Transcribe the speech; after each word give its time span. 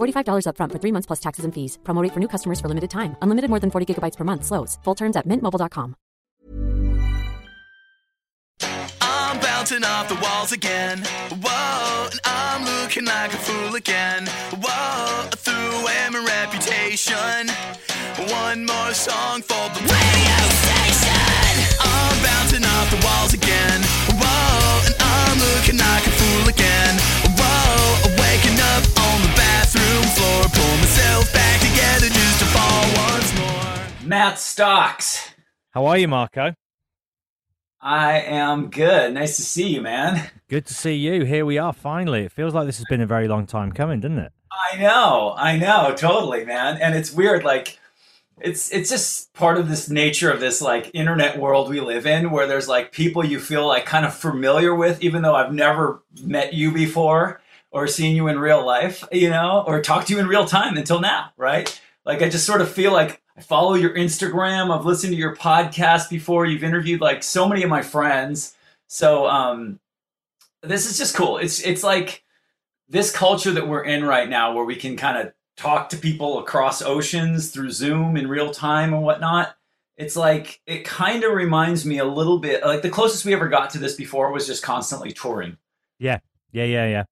$45 0.00 0.46
upfront 0.46 0.72
for 0.72 0.78
three 0.78 0.92
months 0.92 1.06
plus 1.06 1.20
taxes 1.20 1.44
and 1.44 1.52
fees. 1.52 1.78
Promo 1.82 2.02
rate 2.02 2.14
for 2.14 2.20
new 2.20 2.28
customers 2.28 2.60
for 2.60 2.68
limited 2.68 2.90
time. 2.90 3.16
Unlimited 3.22 3.50
more 3.50 3.60
than 3.60 3.70
40 3.70 3.86
gigabytes 3.90 4.16
per 4.16 4.24
month. 4.24 4.44
Slows. 4.44 4.78
Full 4.84 4.94
terms 4.94 5.16
at 5.16 5.26
mintmobile.com. 5.26 5.96
I'm 9.00 9.40
bouncing 9.40 9.84
off 9.84 10.08
the 10.08 10.18
walls 10.22 10.52
again. 10.52 11.02
Whoa, 11.42 12.08
I'm 12.24 12.64
looking 12.64 13.04
like 13.04 13.32
a 13.32 13.36
fool 13.36 13.74
again. 13.76 14.26
Whoa, 14.62 15.00
reputation. 16.50 17.48
One 18.28 18.66
more 18.66 18.92
song 18.92 19.42
for 19.42 19.66
the 19.74 19.80
radio 19.80 20.40
station. 20.62 21.54
I'm 21.80 22.22
bouncing 22.22 22.64
off 22.64 22.90
the 22.90 23.00
walls 23.06 23.34
again. 23.34 23.80
Whoa, 24.18 24.86
and 24.86 24.96
I'm 24.98 25.38
looking 25.38 25.78
like 25.78 26.06
a 26.06 26.10
fool 26.10 26.48
again. 26.48 27.29
Bathroom 30.00 30.24
floor. 30.24 30.42
Pull 30.52 30.76
myself 30.78 31.32
back 31.32 31.60
together 31.60 32.08
just 32.08 32.38
to 32.40 32.46
fall 32.46 33.12
once 33.12 33.38
more. 33.38 34.08
Matt 34.08 34.38
Stocks. 34.38 35.30
How 35.70 35.86
are 35.86 35.98
you, 35.98 36.08
Marko? 36.08 36.54
I 37.80 38.20
am 38.20 38.70
good. 38.70 39.14
Nice 39.14 39.36
to 39.36 39.42
see 39.42 39.68
you, 39.68 39.82
man. 39.82 40.30
Good 40.48 40.66
to 40.66 40.74
see 40.74 40.94
you. 40.94 41.24
Here 41.24 41.44
we 41.44 41.58
are 41.58 41.72
finally. 41.72 42.24
It 42.24 42.32
feels 42.32 42.54
like 42.54 42.66
this 42.66 42.78
has 42.78 42.86
been 42.88 43.00
a 43.00 43.06
very 43.06 43.28
long 43.28 43.46
time 43.46 43.72
coming, 43.72 44.00
doesn't 44.00 44.18
it? 44.18 44.32
I 44.72 44.78
know, 44.78 45.34
I 45.36 45.56
know, 45.56 45.94
totally, 45.96 46.44
man. 46.44 46.78
And 46.80 46.94
it's 46.94 47.12
weird, 47.12 47.44
like 47.44 47.78
it's 48.40 48.72
it's 48.72 48.90
just 48.90 49.32
part 49.34 49.58
of 49.58 49.68
this 49.68 49.90
nature 49.90 50.30
of 50.30 50.40
this 50.40 50.62
like 50.62 50.90
internet 50.94 51.38
world 51.38 51.68
we 51.68 51.80
live 51.80 52.06
in 52.06 52.30
where 52.30 52.46
there's 52.46 52.68
like 52.68 52.90
people 52.92 53.24
you 53.24 53.38
feel 53.38 53.66
like 53.66 53.86
kind 53.86 54.04
of 54.04 54.14
familiar 54.14 54.74
with, 54.74 55.02
even 55.02 55.22
though 55.22 55.34
I've 55.34 55.52
never 55.52 56.02
met 56.22 56.52
you 56.54 56.72
before 56.72 57.40
or 57.70 57.86
seen 57.86 58.16
you 58.16 58.28
in 58.28 58.38
real 58.38 58.64
life, 58.64 59.04
you 59.12 59.30
know, 59.30 59.64
or 59.66 59.80
talked 59.80 60.08
to 60.08 60.14
you 60.14 60.20
in 60.20 60.26
real 60.26 60.44
time 60.44 60.76
until 60.76 61.00
now, 61.00 61.32
right? 61.36 61.80
Like 62.04 62.22
I 62.22 62.28
just 62.28 62.46
sort 62.46 62.60
of 62.60 62.70
feel 62.70 62.92
like 62.92 63.22
I 63.36 63.40
follow 63.40 63.74
your 63.74 63.94
Instagram. 63.94 64.76
I've 64.76 64.86
listened 64.86 65.12
to 65.12 65.18
your 65.18 65.36
podcast 65.36 66.10
before. 66.10 66.46
You've 66.46 66.64
interviewed 66.64 67.00
like 67.00 67.22
so 67.22 67.48
many 67.48 67.62
of 67.62 67.70
my 67.70 67.82
friends. 67.82 68.54
So 68.88 69.26
um 69.26 69.78
this 70.62 70.90
is 70.90 70.98
just 70.98 71.14
cool. 71.14 71.38
It's 71.38 71.60
it's 71.60 71.82
like 71.82 72.24
this 72.88 73.12
culture 73.12 73.52
that 73.52 73.68
we're 73.68 73.84
in 73.84 74.04
right 74.04 74.28
now 74.28 74.52
where 74.52 74.64
we 74.64 74.76
can 74.76 74.96
kind 74.96 75.16
of 75.18 75.32
talk 75.56 75.90
to 75.90 75.96
people 75.96 76.38
across 76.38 76.82
oceans 76.82 77.50
through 77.50 77.70
Zoom 77.70 78.16
in 78.16 78.28
real 78.28 78.50
time 78.50 78.92
and 78.92 79.02
whatnot. 79.02 79.56
It's 79.96 80.16
like 80.16 80.60
it 80.66 80.84
kind 80.84 81.22
of 81.22 81.32
reminds 81.32 81.84
me 81.84 81.98
a 81.98 82.04
little 82.04 82.38
bit 82.38 82.64
like 82.64 82.82
the 82.82 82.90
closest 82.90 83.24
we 83.24 83.34
ever 83.34 83.48
got 83.48 83.70
to 83.70 83.78
this 83.78 83.94
before 83.94 84.32
was 84.32 84.46
just 84.46 84.62
constantly 84.62 85.12
touring. 85.12 85.56
Yeah. 85.98 86.18
Yeah, 86.52 86.64
yeah, 86.64 86.86
yeah. 86.86 87.04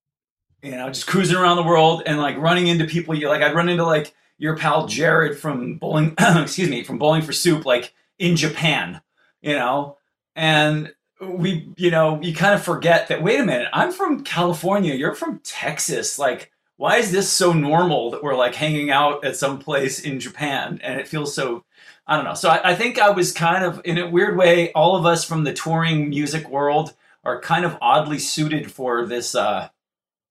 You 0.63 0.73
know, 0.73 0.89
just 0.89 1.07
cruising 1.07 1.37
around 1.37 1.57
the 1.57 1.63
world 1.63 2.03
and 2.07 2.19
like 2.19 2.37
running 2.37 2.67
into 2.67 2.85
people 2.85 3.15
you 3.15 3.29
like 3.29 3.43
I'd 3.43 3.55
run 3.55 3.69
into 3.69 3.85
like 3.85 4.15
your 4.39 4.57
pal 4.57 4.87
Jared 4.87 5.39
from 5.39 5.77
bowling 5.77 6.15
excuse 6.21 6.69
me, 6.69 6.83
from 6.83 6.99
bowling 6.99 7.23
for 7.23 7.33
soup 7.33 7.65
like 7.65 7.93
in 8.19 8.37
Japan, 8.37 9.01
you 9.41 9.53
know? 9.55 9.99
And 10.35 10.93
we, 11.21 11.73
you 11.77 11.91
know, 11.91 12.21
you 12.23 12.35
kind 12.35 12.55
of 12.55 12.63
forget 12.63 13.09
that 13.09 13.23
wait 13.23 13.41
a 13.41 13.45
minute, 13.45 13.69
I'm 13.73 13.93
from 13.93 14.25
California, 14.25 14.95
you're 14.95 15.15
from 15.15 15.41
Texas. 15.41 16.19
Like 16.19 16.53
why 16.77 16.97
is 16.97 17.11
this 17.11 17.31
so 17.31 17.53
normal 17.53 18.11
that 18.13 18.23
we're 18.23 18.37
like 18.37 18.55
hanging 18.55 18.91
out 18.91 19.25
at 19.25 19.37
some 19.37 19.59
place 19.59 20.01
in 20.01 20.21
Japan 20.21 20.81
and 20.83 21.01
it 21.01 21.09
feels 21.09 21.35
so 21.35 21.65
I 22.07 22.17
don't 22.17 22.25
know. 22.25 22.35
So 22.35 22.49
I, 22.49 22.71
I 22.71 22.75
think 22.75 22.99
I 22.99 23.11
was 23.11 23.33
kind 23.33 23.65
of 23.65 23.83
in 23.85 23.99
a 23.99 24.09
weird 24.09 24.37
way, 24.37 24.73
all 24.73 24.97
of 24.97 25.05
us 25.05 25.25
from 25.25 25.45
the 25.45 25.53
touring 25.53 26.09
music 26.09 26.49
world 26.49 26.95
are 27.23 27.41
kind 27.41 27.65
of 27.65 27.77
oddly 27.83 28.19
suited 28.19 28.73
for 28.73 29.07
this 29.07 29.35
uh 29.35 29.69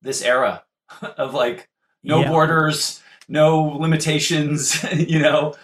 this 0.01 0.21
era 0.21 0.63
of 1.17 1.33
like 1.33 1.67
no 2.03 2.21
Yeah. 2.21 2.29
borders, 2.29 3.01
no 3.27 3.61
limitations, 3.63 4.83
you 4.93 5.19
know, 5.19 5.55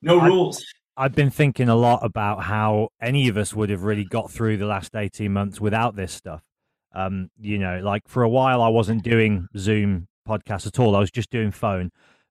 no 0.00 0.20
I- 0.20 0.26
rules. 0.26 0.64
I've 0.94 1.14
been 1.14 1.30
thinking 1.30 1.70
a 1.70 1.74
lot 1.74 2.04
about 2.04 2.42
how 2.42 2.90
any 3.00 3.26
of 3.28 3.38
us 3.38 3.54
would 3.54 3.70
have 3.70 3.82
really 3.82 4.04
got 4.04 4.30
through 4.30 4.58
the 4.58 4.66
last 4.66 4.94
18 4.94 5.32
months 5.32 5.58
without 5.58 5.96
this 5.96 6.12
stuff. 6.12 6.42
Um, 6.94 7.30
you 7.40 7.56
know, 7.56 7.80
like 7.82 8.02
for 8.08 8.22
a 8.22 8.28
while 8.28 8.60
I 8.60 8.68
wasn't 8.68 9.02
doing 9.02 9.48
Zoom 9.56 10.08
podcasts 10.28 10.66
at 10.66 10.78
all. 10.78 10.94
I 10.94 10.98
was 11.00 11.10
just 11.10 11.30
doing 11.30 11.50
phone. 11.50 11.90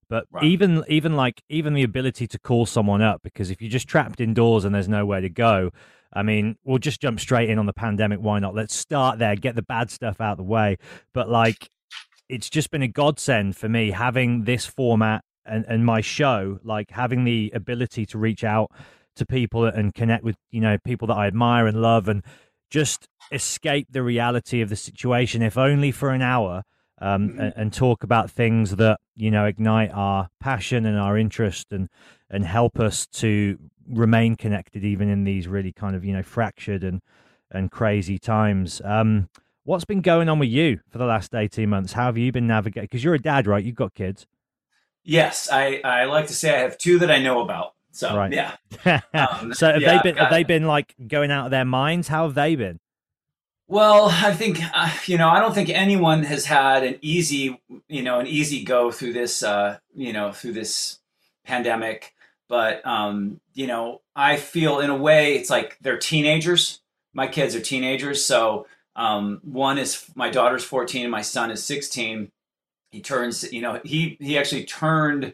But 0.09 0.25
Right. 0.31 0.43
even 0.43 0.83
even 0.87 1.15
like 1.15 1.41
even 1.49 1.73
the 1.73 1.81
ability 1.83 2.27
to 2.27 2.37
call 2.39 2.67
someone 2.67 3.01
up 3.01 3.21
because 3.23 3.49
if 3.49 3.61
you're 3.61 3.71
just 3.71 3.87
trapped 3.87 4.21
indoors 4.21 4.63
and 4.63 4.75
there's 4.75 4.87
nowhere 4.89 5.21
to 5.21 5.29
go, 5.29 5.71
I 6.13 6.23
mean, 6.23 6.57
we'll 6.63 6.77
just 6.77 7.01
jump 7.01 7.19
straight 7.19 7.49
in 7.49 7.57
on 7.57 7.65
the 7.65 7.73
pandemic. 7.73 8.19
Why 8.19 8.39
not? 8.39 8.55
Let's 8.55 8.75
start 8.75 9.19
there, 9.19 9.35
get 9.35 9.55
the 9.55 9.61
bad 9.61 9.89
stuff 9.89 10.19
out 10.19 10.33
of 10.33 10.37
the 10.37 10.43
way. 10.43 10.77
But 11.13 11.29
like 11.29 11.69
it's 12.31 12.49
just 12.49 12.71
been 12.71 12.81
a 12.81 12.87
godsend 12.87 13.57
for 13.57 13.67
me 13.67 13.91
having 13.91 14.45
this 14.45 14.65
format 14.65 15.21
and, 15.45 15.65
and 15.67 15.85
my 15.85 15.99
show, 15.99 16.59
like 16.63 16.91
having 16.91 17.25
the 17.25 17.51
ability 17.53 18.05
to 18.05 18.17
reach 18.17 18.43
out 18.45 18.71
to 19.17 19.25
people 19.25 19.65
and 19.65 19.93
connect 19.93 20.23
with, 20.23 20.37
you 20.49 20.61
know, 20.61 20.77
people 20.85 21.07
that 21.09 21.17
I 21.17 21.27
admire 21.27 21.67
and 21.67 21.81
love 21.81 22.07
and 22.07 22.23
just 22.69 23.09
escape 23.33 23.87
the 23.91 24.01
reality 24.01 24.61
of 24.61 24.69
the 24.69 24.77
situation, 24.77 25.41
if 25.41 25.57
only 25.57 25.91
for 25.91 26.11
an 26.11 26.21
hour, 26.21 26.63
um, 27.01 27.37
and, 27.39 27.53
and 27.55 27.73
talk 27.73 28.03
about 28.03 28.29
things 28.31 28.75
that, 28.77 28.99
you 29.15 29.31
know, 29.31 29.45
ignite 29.45 29.91
our 29.91 30.29
passion 30.39 30.85
and 30.85 30.97
our 30.97 31.17
interest 31.17 31.67
and, 31.71 31.89
and 32.29 32.45
help 32.45 32.79
us 32.79 33.07
to 33.07 33.57
remain 33.89 34.35
connected 34.35 34.83
even 34.85 35.09
in 35.09 35.23
these 35.23 35.47
really 35.47 35.71
kind 35.73 35.95
of, 35.95 36.05
you 36.05 36.13
know, 36.13 36.23
fractured 36.23 36.83
and, 36.83 37.01
and 37.49 37.71
crazy 37.71 38.19
times. 38.19 38.81
Um, 38.85 39.29
what's 39.63 39.85
been 39.85 40.01
going 40.01 40.29
on 40.29 40.39
with 40.39 40.49
you 40.49 40.79
for 40.89 40.99
the 40.99 41.05
last 41.05 41.33
18 41.33 41.67
months? 41.67 41.93
How 41.93 42.05
have 42.05 42.17
you 42.17 42.31
been 42.31 42.47
navigating? 42.47 42.85
Because 42.85 43.03
you're 43.03 43.15
a 43.15 43.19
dad, 43.19 43.47
right? 43.47 43.63
You've 43.63 43.75
got 43.75 43.93
kids. 43.93 44.25
Yes, 45.03 45.49
I, 45.51 45.81
I 45.83 46.05
like 46.05 46.27
to 46.27 46.33
say 46.33 46.55
I 46.55 46.59
have 46.59 46.77
two 46.77 46.99
that 46.99 47.09
I 47.09 47.17
know 47.19 47.41
about. 47.41 47.73
So 47.91 48.15
Right. 48.15 48.31
yeah. 48.31 48.55
Um, 49.13 49.53
so 49.53 49.71
have 49.73 49.81
yeah, 49.81 49.97
they 49.97 50.09
been 50.11 50.17
have 50.17 50.25
I've 50.27 50.31
they 50.31 50.43
been 50.43 50.65
like 50.65 50.95
going 51.07 51.31
out 51.31 51.45
of 51.45 51.51
their 51.51 51.65
minds? 51.65 52.07
How 52.07 52.23
have 52.23 52.35
they 52.35 52.55
been? 52.55 52.79
Well, 53.71 54.09
I 54.11 54.33
think 54.33 54.59
uh, 54.73 54.91
you 55.05 55.17
know 55.17 55.29
I 55.29 55.39
don't 55.39 55.55
think 55.55 55.69
anyone 55.69 56.23
has 56.23 56.45
had 56.45 56.83
an 56.83 56.99
easy 57.01 57.57
you 57.87 58.01
know 58.01 58.19
an 58.19 58.27
easy 58.27 58.65
go 58.65 58.91
through 58.91 59.13
this 59.13 59.43
uh, 59.43 59.77
you 59.95 60.11
know 60.11 60.33
through 60.33 60.51
this 60.51 60.99
pandemic, 61.45 62.13
but 62.49 62.85
um, 62.85 63.39
you 63.53 63.67
know 63.67 64.01
I 64.13 64.35
feel 64.35 64.81
in 64.81 64.89
a 64.89 64.95
way 64.97 65.35
it's 65.35 65.49
like 65.49 65.77
they're 65.79 65.97
teenagers. 65.97 66.81
My 67.13 67.27
kids 67.27 67.55
are 67.55 67.61
teenagers, 67.61 68.25
so 68.25 68.67
um, 68.97 69.39
one 69.41 69.77
is 69.77 70.03
my 70.15 70.29
daughter's 70.29 70.65
14 70.65 71.03
and 71.03 71.11
my 71.11 71.21
son 71.21 71.49
is 71.49 71.63
16. 71.63 72.29
He 72.91 72.99
turns 72.99 73.53
you 73.53 73.61
know 73.61 73.79
he 73.85 74.17
he 74.19 74.37
actually 74.37 74.65
turned 74.65 75.33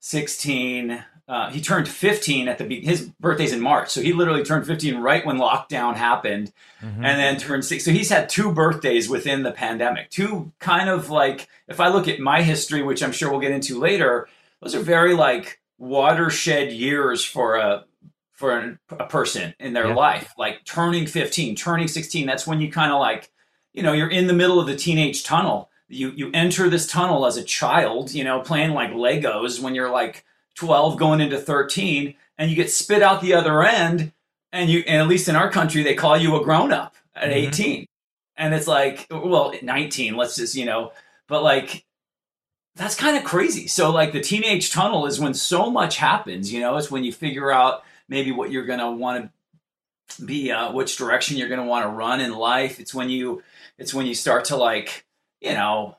16 0.00 1.04
uh, 1.26 1.50
he 1.50 1.60
turned 1.60 1.88
15 1.88 2.48
at 2.48 2.58
the 2.58 2.64
be- 2.64 2.84
his 2.84 3.10
birthday's 3.18 3.52
in 3.52 3.60
March, 3.60 3.88
so 3.90 4.02
he 4.02 4.12
literally 4.12 4.44
turned 4.44 4.66
15 4.66 4.98
right 4.98 5.24
when 5.24 5.38
lockdown 5.38 5.94
happened, 5.94 6.52
mm-hmm. 6.82 7.02
and 7.02 7.18
then 7.18 7.38
turned 7.38 7.64
six. 7.64 7.84
So 7.84 7.92
he's 7.92 8.10
had 8.10 8.28
two 8.28 8.52
birthdays 8.52 9.08
within 9.08 9.42
the 9.42 9.50
pandemic. 9.50 10.10
Two 10.10 10.52
kind 10.58 10.90
of 10.90 11.08
like 11.08 11.48
if 11.66 11.80
I 11.80 11.88
look 11.88 12.08
at 12.08 12.20
my 12.20 12.42
history, 12.42 12.82
which 12.82 13.02
I'm 13.02 13.12
sure 13.12 13.30
we'll 13.30 13.40
get 13.40 13.52
into 13.52 13.80
later, 13.80 14.28
those 14.60 14.74
are 14.74 14.80
very 14.80 15.14
like 15.14 15.60
watershed 15.78 16.72
years 16.72 17.24
for 17.24 17.56
a 17.56 17.84
for 18.32 18.58
a, 18.58 18.78
a 18.90 19.06
person 19.06 19.54
in 19.58 19.72
their 19.72 19.88
yeah. 19.88 19.94
life. 19.94 20.34
Like 20.36 20.64
turning 20.66 21.06
15, 21.06 21.56
turning 21.56 21.88
16. 21.88 22.26
That's 22.26 22.46
when 22.46 22.60
you 22.60 22.70
kind 22.70 22.92
of 22.92 23.00
like 23.00 23.30
you 23.72 23.82
know 23.82 23.94
you're 23.94 24.10
in 24.10 24.26
the 24.26 24.34
middle 24.34 24.60
of 24.60 24.66
the 24.66 24.76
teenage 24.76 25.24
tunnel. 25.24 25.70
You 25.88 26.10
you 26.10 26.30
enter 26.34 26.68
this 26.68 26.86
tunnel 26.86 27.24
as 27.24 27.38
a 27.38 27.42
child, 27.42 28.12
you 28.12 28.24
know, 28.24 28.40
playing 28.40 28.72
like 28.72 28.90
Legos 28.90 29.58
when 29.58 29.74
you're 29.74 29.90
like 29.90 30.26
12 30.54 30.98
going 30.98 31.20
into 31.20 31.38
13 31.38 32.14
and 32.38 32.50
you 32.50 32.56
get 32.56 32.70
spit 32.70 33.02
out 33.02 33.20
the 33.20 33.34
other 33.34 33.62
end 33.62 34.12
and 34.52 34.70
you 34.70 34.84
and 34.86 35.02
at 35.02 35.08
least 35.08 35.28
in 35.28 35.36
our 35.36 35.50
country 35.50 35.82
they 35.82 35.94
call 35.94 36.16
you 36.16 36.40
a 36.40 36.44
grown 36.44 36.72
up 36.72 36.94
at 37.14 37.30
mm-hmm. 37.30 37.48
18 37.48 37.86
and 38.36 38.54
it's 38.54 38.66
like 38.66 39.06
well 39.10 39.52
19 39.62 40.16
let's 40.16 40.36
just 40.36 40.54
you 40.54 40.64
know 40.64 40.92
but 41.28 41.42
like 41.42 41.84
that's 42.76 42.96
kind 42.96 43.16
of 43.16 43.24
crazy. 43.24 43.66
So 43.66 43.90
like 43.90 44.12
the 44.12 44.20
teenage 44.20 44.72
tunnel 44.72 45.06
is 45.06 45.20
when 45.20 45.34
so 45.34 45.70
much 45.70 45.96
happens 45.96 46.52
you 46.52 46.60
know? 46.60 46.76
It's 46.76 46.90
when 46.90 47.04
you 47.04 47.12
figure 47.12 47.50
out 47.50 47.82
maybe 48.08 48.32
what 48.32 48.50
you're 48.50 48.66
going 48.66 48.80
to 48.80 48.90
want 48.90 49.30
to 50.08 50.24
be 50.24 50.50
uh, 50.50 50.72
which 50.72 50.96
direction 50.96 51.36
you're 51.36 51.48
going 51.48 51.60
to 51.60 51.66
want 51.66 51.84
to 51.84 51.90
run 51.90 52.20
in 52.20 52.34
life. 52.34 52.80
It's 52.80 52.94
when 52.94 53.10
you 53.10 53.42
it's 53.78 53.94
when 53.94 54.06
you 54.06 54.14
start 54.14 54.46
to 54.46 54.56
like 54.56 55.06
you 55.40 55.52
know 55.52 55.96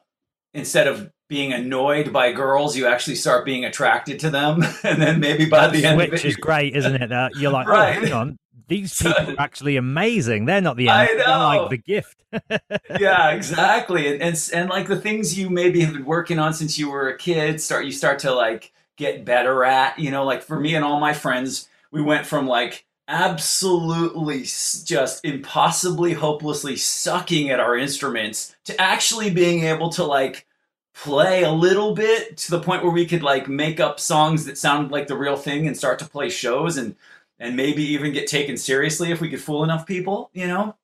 instead 0.53 0.87
of 0.87 1.11
being 1.27 1.53
annoyed 1.53 2.13
by 2.13 2.31
girls, 2.31 2.77
you 2.77 2.85
actually 2.87 3.15
start 3.15 3.45
being 3.45 3.65
attracted 3.65 4.19
to 4.19 4.29
them, 4.29 4.63
and 4.83 5.01
then 5.01 5.19
maybe 5.19 5.45
by 5.45 5.67
the 5.67 5.85
end, 5.85 5.97
which 5.97 6.25
is 6.25 6.35
great, 6.35 6.75
isn't 6.75 6.95
it? 6.95 7.09
That 7.09 7.35
you're 7.35 7.51
like, 7.51 7.67
oh, 7.69 7.71
right. 7.71 7.97
oh, 7.97 8.01
hang 8.01 8.13
on, 8.13 8.39
these 8.67 8.97
people 8.97 9.33
are 9.33 9.35
actually 9.39 9.77
amazing. 9.77 10.45
They're 10.45 10.61
not 10.61 10.77
the 10.77 10.89
end. 10.89 11.19
They're 11.19 11.27
like 11.27 11.69
the 11.69 11.77
gift. 11.77 12.23
yeah, 12.99 13.31
exactly. 13.31 14.07
And, 14.07 14.21
and 14.21 14.49
and 14.53 14.69
like 14.69 14.87
the 14.87 14.99
things 14.99 15.37
you 15.37 15.49
maybe 15.49 15.81
have 15.81 15.93
been 15.93 16.05
working 16.05 16.39
on 16.39 16.53
since 16.53 16.77
you 16.77 16.89
were 16.89 17.09
a 17.09 17.17
kid, 17.17 17.61
start 17.61 17.85
you 17.85 17.91
start 17.91 18.19
to 18.19 18.33
like 18.33 18.71
get 18.97 19.25
better 19.25 19.63
at. 19.63 19.99
You 19.99 20.11
know, 20.11 20.25
like 20.25 20.41
for 20.41 20.59
me 20.59 20.75
and 20.75 20.83
all 20.83 20.99
my 20.99 21.13
friends, 21.13 21.67
we 21.91 22.01
went 22.01 22.25
from 22.25 22.47
like 22.47 22.85
absolutely 23.07 24.41
just 24.41 25.23
impossibly 25.23 26.13
hopelessly 26.13 26.75
sucking 26.75 27.51
at 27.51 27.59
our 27.59 27.77
instruments 27.77 28.55
to 28.63 28.79
actually 28.81 29.29
being 29.29 29.63
able 29.63 29.89
to 29.89 30.03
like 30.03 30.47
play 30.95 31.43
a 31.43 31.51
little 31.51 31.93
bit 31.93 32.37
to 32.37 32.51
the 32.51 32.61
point 32.61 32.81
where 32.81 32.91
we 32.91 33.05
could 33.05 33.21
like 33.21 33.47
make 33.49 33.79
up 33.79 33.99
songs 33.99 34.45
that 34.45 34.57
sound 34.57 34.91
like 34.91 35.07
the 35.07 35.17
real 35.17 35.35
thing 35.35 35.67
and 35.67 35.75
start 35.75 35.99
to 35.99 36.05
play 36.05 36.29
shows 36.29 36.77
and 36.77 36.95
and 37.37 37.55
maybe 37.55 37.83
even 37.83 38.13
get 38.13 38.27
taken 38.27 38.55
seriously 38.55 39.11
if 39.11 39.19
we 39.19 39.29
could 39.29 39.41
fool 39.41 39.63
enough 39.63 39.85
people 39.85 40.29
you 40.33 40.47
know? 40.47 40.75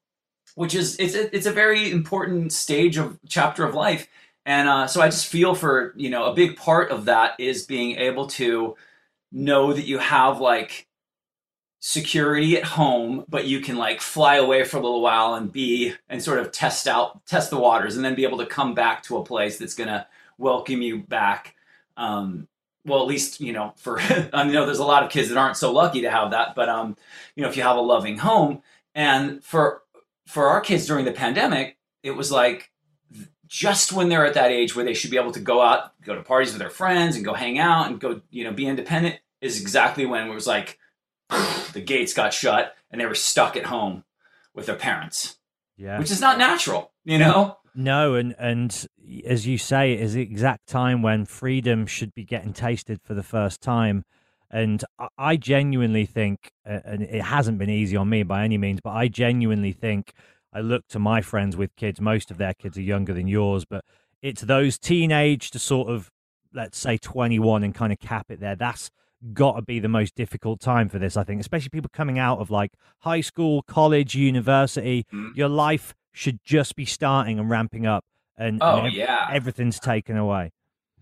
Which 0.55 0.75
is 0.75 0.97
it's 0.99 1.15
a, 1.15 1.33
it's 1.33 1.45
a 1.45 1.51
very 1.51 1.89
important 1.91 2.51
stage 2.51 2.97
of 2.97 3.17
chapter 3.27 3.63
of 3.63 3.73
life. 3.73 4.07
And 4.45 4.67
uh, 4.67 4.87
so 4.87 5.01
i 5.01 5.07
just 5.07 5.27
feel 5.27 5.55
for 5.55 5.93
you 5.95 6.09
know 6.09 6.25
a 6.25 6.33
big 6.33 6.57
part 6.57 6.91
of 6.91 7.05
that 7.05 7.39
is 7.39 7.65
being 7.65 7.97
able 7.97 8.27
to 8.27 8.75
know 9.31 9.71
that 9.71 9.85
you 9.85 9.97
have 9.99 10.41
like 10.41 10.87
security 11.81 12.55
at 12.55 12.63
home, 12.63 13.25
but 13.27 13.47
you 13.47 13.59
can 13.59 13.75
like 13.75 14.01
fly 14.01 14.35
away 14.35 14.63
for 14.63 14.77
a 14.77 14.81
little 14.81 15.01
while 15.01 15.33
and 15.33 15.51
be 15.51 15.93
and 16.07 16.21
sort 16.21 16.37
of 16.37 16.51
test 16.51 16.87
out, 16.87 17.25
test 17.25 17.49
the 17.49 17.57
waters, 17.57 17.95
and 17.95 18.05
then 18.05 18.15
be 18.15 18.23
able 18.23 18.37
to 18.37 18.45
come 18.45 18.75
back 18.75 19.01
to 19.03 19.17
a 19.17 19.25
place 19.25 19.57
that's 19.57 19.73
gonna 19.73 20.07
welcome 20.37 20.81
you 20.83 20.99
back. 20.99 21.55
Um, 21.97 22.47
well, 22.85 23.01
at 23.01 23.07
least 23.07 23.41
you 23.41 23.51
know, 23.51 23.73
for 23.77 23.99
I 24.33 24.43
know 24.43 24.65
there's 24.65 24.77
a 24.77 24.85
lot 24.85 25.03
of 25.03 25.09
kids 25.09 25.29
that 25.29 25.39
aren't 25.39 25.57
so 25.57 25.73
lucky 25.73 26.01
to 26.01 26.11
have 26.11 26.31
that, 26.31 26.55
but 26.55 26.69
um, 26.69 26.95
you 27.35 27.41
know, 27.41 27.49
if 27.49 27.57
you 27.57 27.63
have 27.63 27.77
a 27.77 27.81
loving 27.81 28.19
home, 28.19 28.61
and 28.93 29.43
for 29.43 29.81
for 30.27 30.49
our 30.49 30.61
kids 30.61 30.85
during 30.85 31.05
the 31.05 31.11
pandemic, 31.11 31.77
it 32.03 32.11
was 32.11 32.31
like 32.31 32.71
just 33.47 33.91
when 33.91 34.07
they're 34.07 34.25
at 34.25 34.35
that 34.35 34.51
age 34.51 34.75
where 34.75 34.85
they 34.85 34.93
should 34.93 35.11
be 35.11 35.17
able 35.17 35.31
to 35.31 35.39
go 35.39 35.61
out, 35.61 35.99
go 36.03 36.13
to 36.13 36.21
parties 36.21 36.53
with 36.53 36.59
their 36.59 36.69
friends, 36.69 37.15
and 37.15 37.25
go 37.25 37.33
hang 37.33 37.57
out 37.57 37.87
and 37.87 37.99
go, 37.99 38.21
you 38.29 38.43
know, 38.43 38.53
be 38.53 38.67
independent, 38.67 39.19
is 39.41 39.59
exactly 39.59 40.05
when 40.05 40.27
it 40.27 40.33
was 40.33 40.45
like 40.45 40.77
the 41.73 41.81
gates 41.81 42.13
got 42.13 42.33
shut 42.33 42.75
and 42.89 42.99
they 42.99 43.05
were 43.05 43.15
stuck 43.15 43.55
at 43.55 43.65
home 43.65 44.03
with 44.53 44.65
their 44.65 44.75
parents. 44.75 45.37
Yeah. 45.77 45.97
Which 45.97 46.11
is 46.11 46.21
not 46.21 46.37
natural, 46.37 46.91
you 47.03 47.17
know? 47.17 47.57
No, 47.73 48.15
and 48.15 48.35
and 48.37 48.87
as 49.25 49.47
you 49.47 49.57
say, 49.57 49.93
it 49.93 50.01
is 50.01 50.13
the 50.13 50.21
exact 50.21 50.67
time 50.67 51.01
when 51.01 51.25
freedom 51.25 51.85
should 51.85 52.13
be 52.13 52.25
getting 52.25 52.53
tasted 52.53 52.99
for 53.01 53.13
the 53.13 53.23
first 53.23 53.61
time. 53.61 54.03
And 54.49 54.83
I 55.17 55.37
genuinely 55.37 56.05
think, 56.05 56.51
and 56.65 57.01
it 57.03 57.21
hasn't 57.21 57.57
been 57.57 57.69
easy 57.69 57.95
on 57.95 58.09
me 58.09 58.23
by 58.23 58.43
any 58.43 58.57
means, 58.57 58.81
but 58.83 58.91
I 58.91 59.07
genuinely 59.07 59.71
think 59.71 60.11
I 60.53 60.59
look 60.59 60.85
to 60.89 60.99
my 60.99 61.21
friends 61.21 61.55
with 61.55 61.73
kids. 61.77 62.01
Most 62.01 62.31
of 62.31 62.37
their 62.37 62.53
kids 62.53 62.77
are 62.77 62.81
younger 62.81 63.13
than 63.13 63.27
yours, 63.27 63.63
but 63.63 63.85
it's 64.21 64.41
those 64.41 64.77
teenage 64.77 65.51
to 65.51 65.59
sort 65.59 65.87
of, 65.89 66.11
let's 66.53 66.77
say, 66.77 66.97
21 66.97 67.63
and 67.63 67.73
kind 67.73 67.93
of 67.93 67.99
cap 67.99 68.25
it 68.29 68.41
there. 68.41 68.57
That's 68.57 68.91
got 69.33 69.55
to 69.55 69.61
be 69.61 69.79
the 69.79 69.87
most 69.87 70.15
difficult 70.15 70.59
time 70.59 70.89
for 70.89 70.99
this, 70.99 71.17
I 71.17 71.23
think, 71.23 71.41
especially 71.41 71.69
people 71.69 71.91
coming 71.93 72.19
out 72.19 72.39
of 72.39 72.49
like 72.49 72.73
high 72.99 73.21
school, 73.21 73.63
college, 73.63 74.15
university. 74.15 75.05
Mm. 75.13 75.35
Your 75.35 75.49
life 75.49 75.93
should 76.13 76.39
just 76.43 76.75
be 76.75 76.85
starting 76.85 77.39
and 77.39 77.49
ramping 77.49 77.85
up, 77.85 78.03
and, 78.37 78.59
oh, 78.61 78.81
and 78.81 78.93
yeah. 78.93 79.29
everything's 79.31 79.79
taken 79.79 80.17
away. 80.17 80.51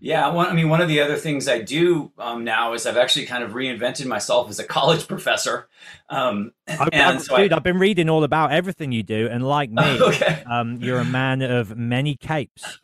Yeah, 0.02 0.28
one, 0.28 0.46
I 0.46 0.54
mean, 0.54 0.70
one 0.70 0.80
of 0.80 0.88
the 0.88 1.00
other 1.00 1.16
things 1.16 1.46
I 1.46 1.60
do 1.60 2.10
um, 2.18 2.42
now 2.42 2.72
is 2.72 2.86
I've 2.86 2.96
actually 2.96 3.26
kind 3.26 3.44
of 3.44 3.50
reinvented 3.50 4.06
myself 4.06 4.48
as 4.48 4.58
a 4.58 4.64
college 4.64 5.06
professor. 5.08 5.68
Um, 6.08 6.52
I, 6.66 6.88
and 6.92 7.20
so 7.20 7.36
dude, 7.36 7.52
I, 7.52 7.56
have 7.56 7.62
been 7.62 7.78
reading 7.78 8.08
all 8.08 8.24
about 8.24 8.50
everything 8.50 8.92
you 8.92 9.02
do, 9.02 9.28
and 9.30 9.46
like 9.46 9.70
me, 9.70 10.00
okay. 10.00 10.42
um, 10.50 10.76
you're 10.80 10.98
a 10.98 11.04
man 11.04 11.42
of 11.42 11.76
many 11.76 12.16
capes. 12.16 12.80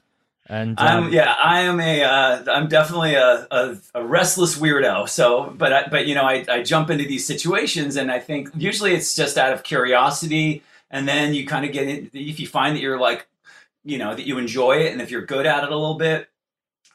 And 0.49 0.79
um, 0.79 1.05
I'm 1.05 1.13
yeah, 1.13 1.35
I 1.43 1.63
am 1.63 1.81
a 1.81 2.05
uh, 2.05 2.45
I'm 2.49 2.69
definitely 2.69 3.15
a, 3.15 3.47
a, 3.51 3.77
a, 3.95 4.05
restless 4.05 4.57
weirdo. 4.57 5.09
So, 5.09 5.53
but 5.57 5.73
I, 5.73 5.89
but 5.89 6.07
you 6.07 6.15
know, 6.15 6.23
I, 6.23 6.45
I 6.49 6.63
jump 6.63 6.89
into 6.89 7.05
these 7.05 7.27
situations, 7.27 7.97
and 7.97 8.13
I 8.13 8.21
think 8.21 8.51
usually 8.57 8.95
it's 8.95 9.17
just 9.17 9.39
out 9.39 9.53
of 9.53 9.65
curiosity, 9.65 10.63
and 10.91 11.09
then 11.09 11.35
you 11.35 11.47
kind 11.47 11.65
of 11.65 11.73
get 11.73 11.89
in. 11.89 12.11
If 12.13 12.39
you 12.39 12.47
find 12.47 12.77
that 12.77 12.81
you're 12.81 13.01
like, 13.01 13.27
you 13.85 13.99
know, 13.99 14.15
that 14.15 14.27
you 14.27 14.39
enjoy 14.39 14.79
it, 14.79 14.93
and 14.93 15.03
if 15.03 15.11
you're 15.11 15.27
good 15.27 15.47
at 15.47 15.65
it 15.65 15.73
a 15.73 15.77
little 15.77 15.99
bit, 15.99 16.29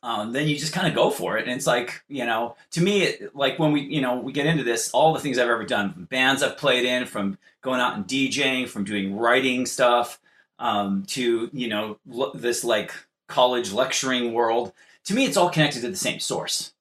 um, 0.03 0.31
then 0.31 0.47
you 0.47 0.57
just 0.57 0.73
kind 0.73 0.87
of 0.87 0.95
go 0.95 1.09
for 1.09 1.37
it. 1.37 1.43
And 1.45 1.51
it's 1.51 1.67
like, 1.67 2.03
you 2.07 2.25
know, 2.25 2.55
to 2.71 2.81
me, 2.81 3.03
it, 3.03 3.35
like 3.35 3.59
when 3.59 3.71
we, 3.71 3.81
you 3.81 4.01
know, 4.01 4.15
we 4.17 4.31
get 4.31 4.45
into 4.45 4.63
this, 4.63 4.91
all 4.91 5.13
the 5.13 5.19
things 5.19 5.37
I've 5.37 5.49
ever 5.49 5.65
done, 5.65 5.91
from 5.91 6.05
bands 6.05 6.41
I've 6.41 6.57
played 6.57 6.85
in, 6.85 7.05
from 7.05 7.37
going 7.61 7.81
out 7.81 7.95
and 7.95 8.07
DJing, 8.07 8.67
from 8.67 8.83
doing 8.83 9.15
writing 9.17 9.65
stuff, 9.65 10.19
um, 10.57 11.03
to 11.07 11.49
you 11.53 11.67
know, 11.67 11.97
this 12.33 12.63
like 12.63 12.93
college 13.31 13.71
lecturing 13.71 14.33
world. 14.33 14.73
To 15.05 15.15
me, 15.15 15.25
it's 15.25 15.37
all 15.37 15.49
connected 15.49 15.81
to 15.81 15.89
the 15.89 15.95
same 15.95 16.19
source. 16.19 16.73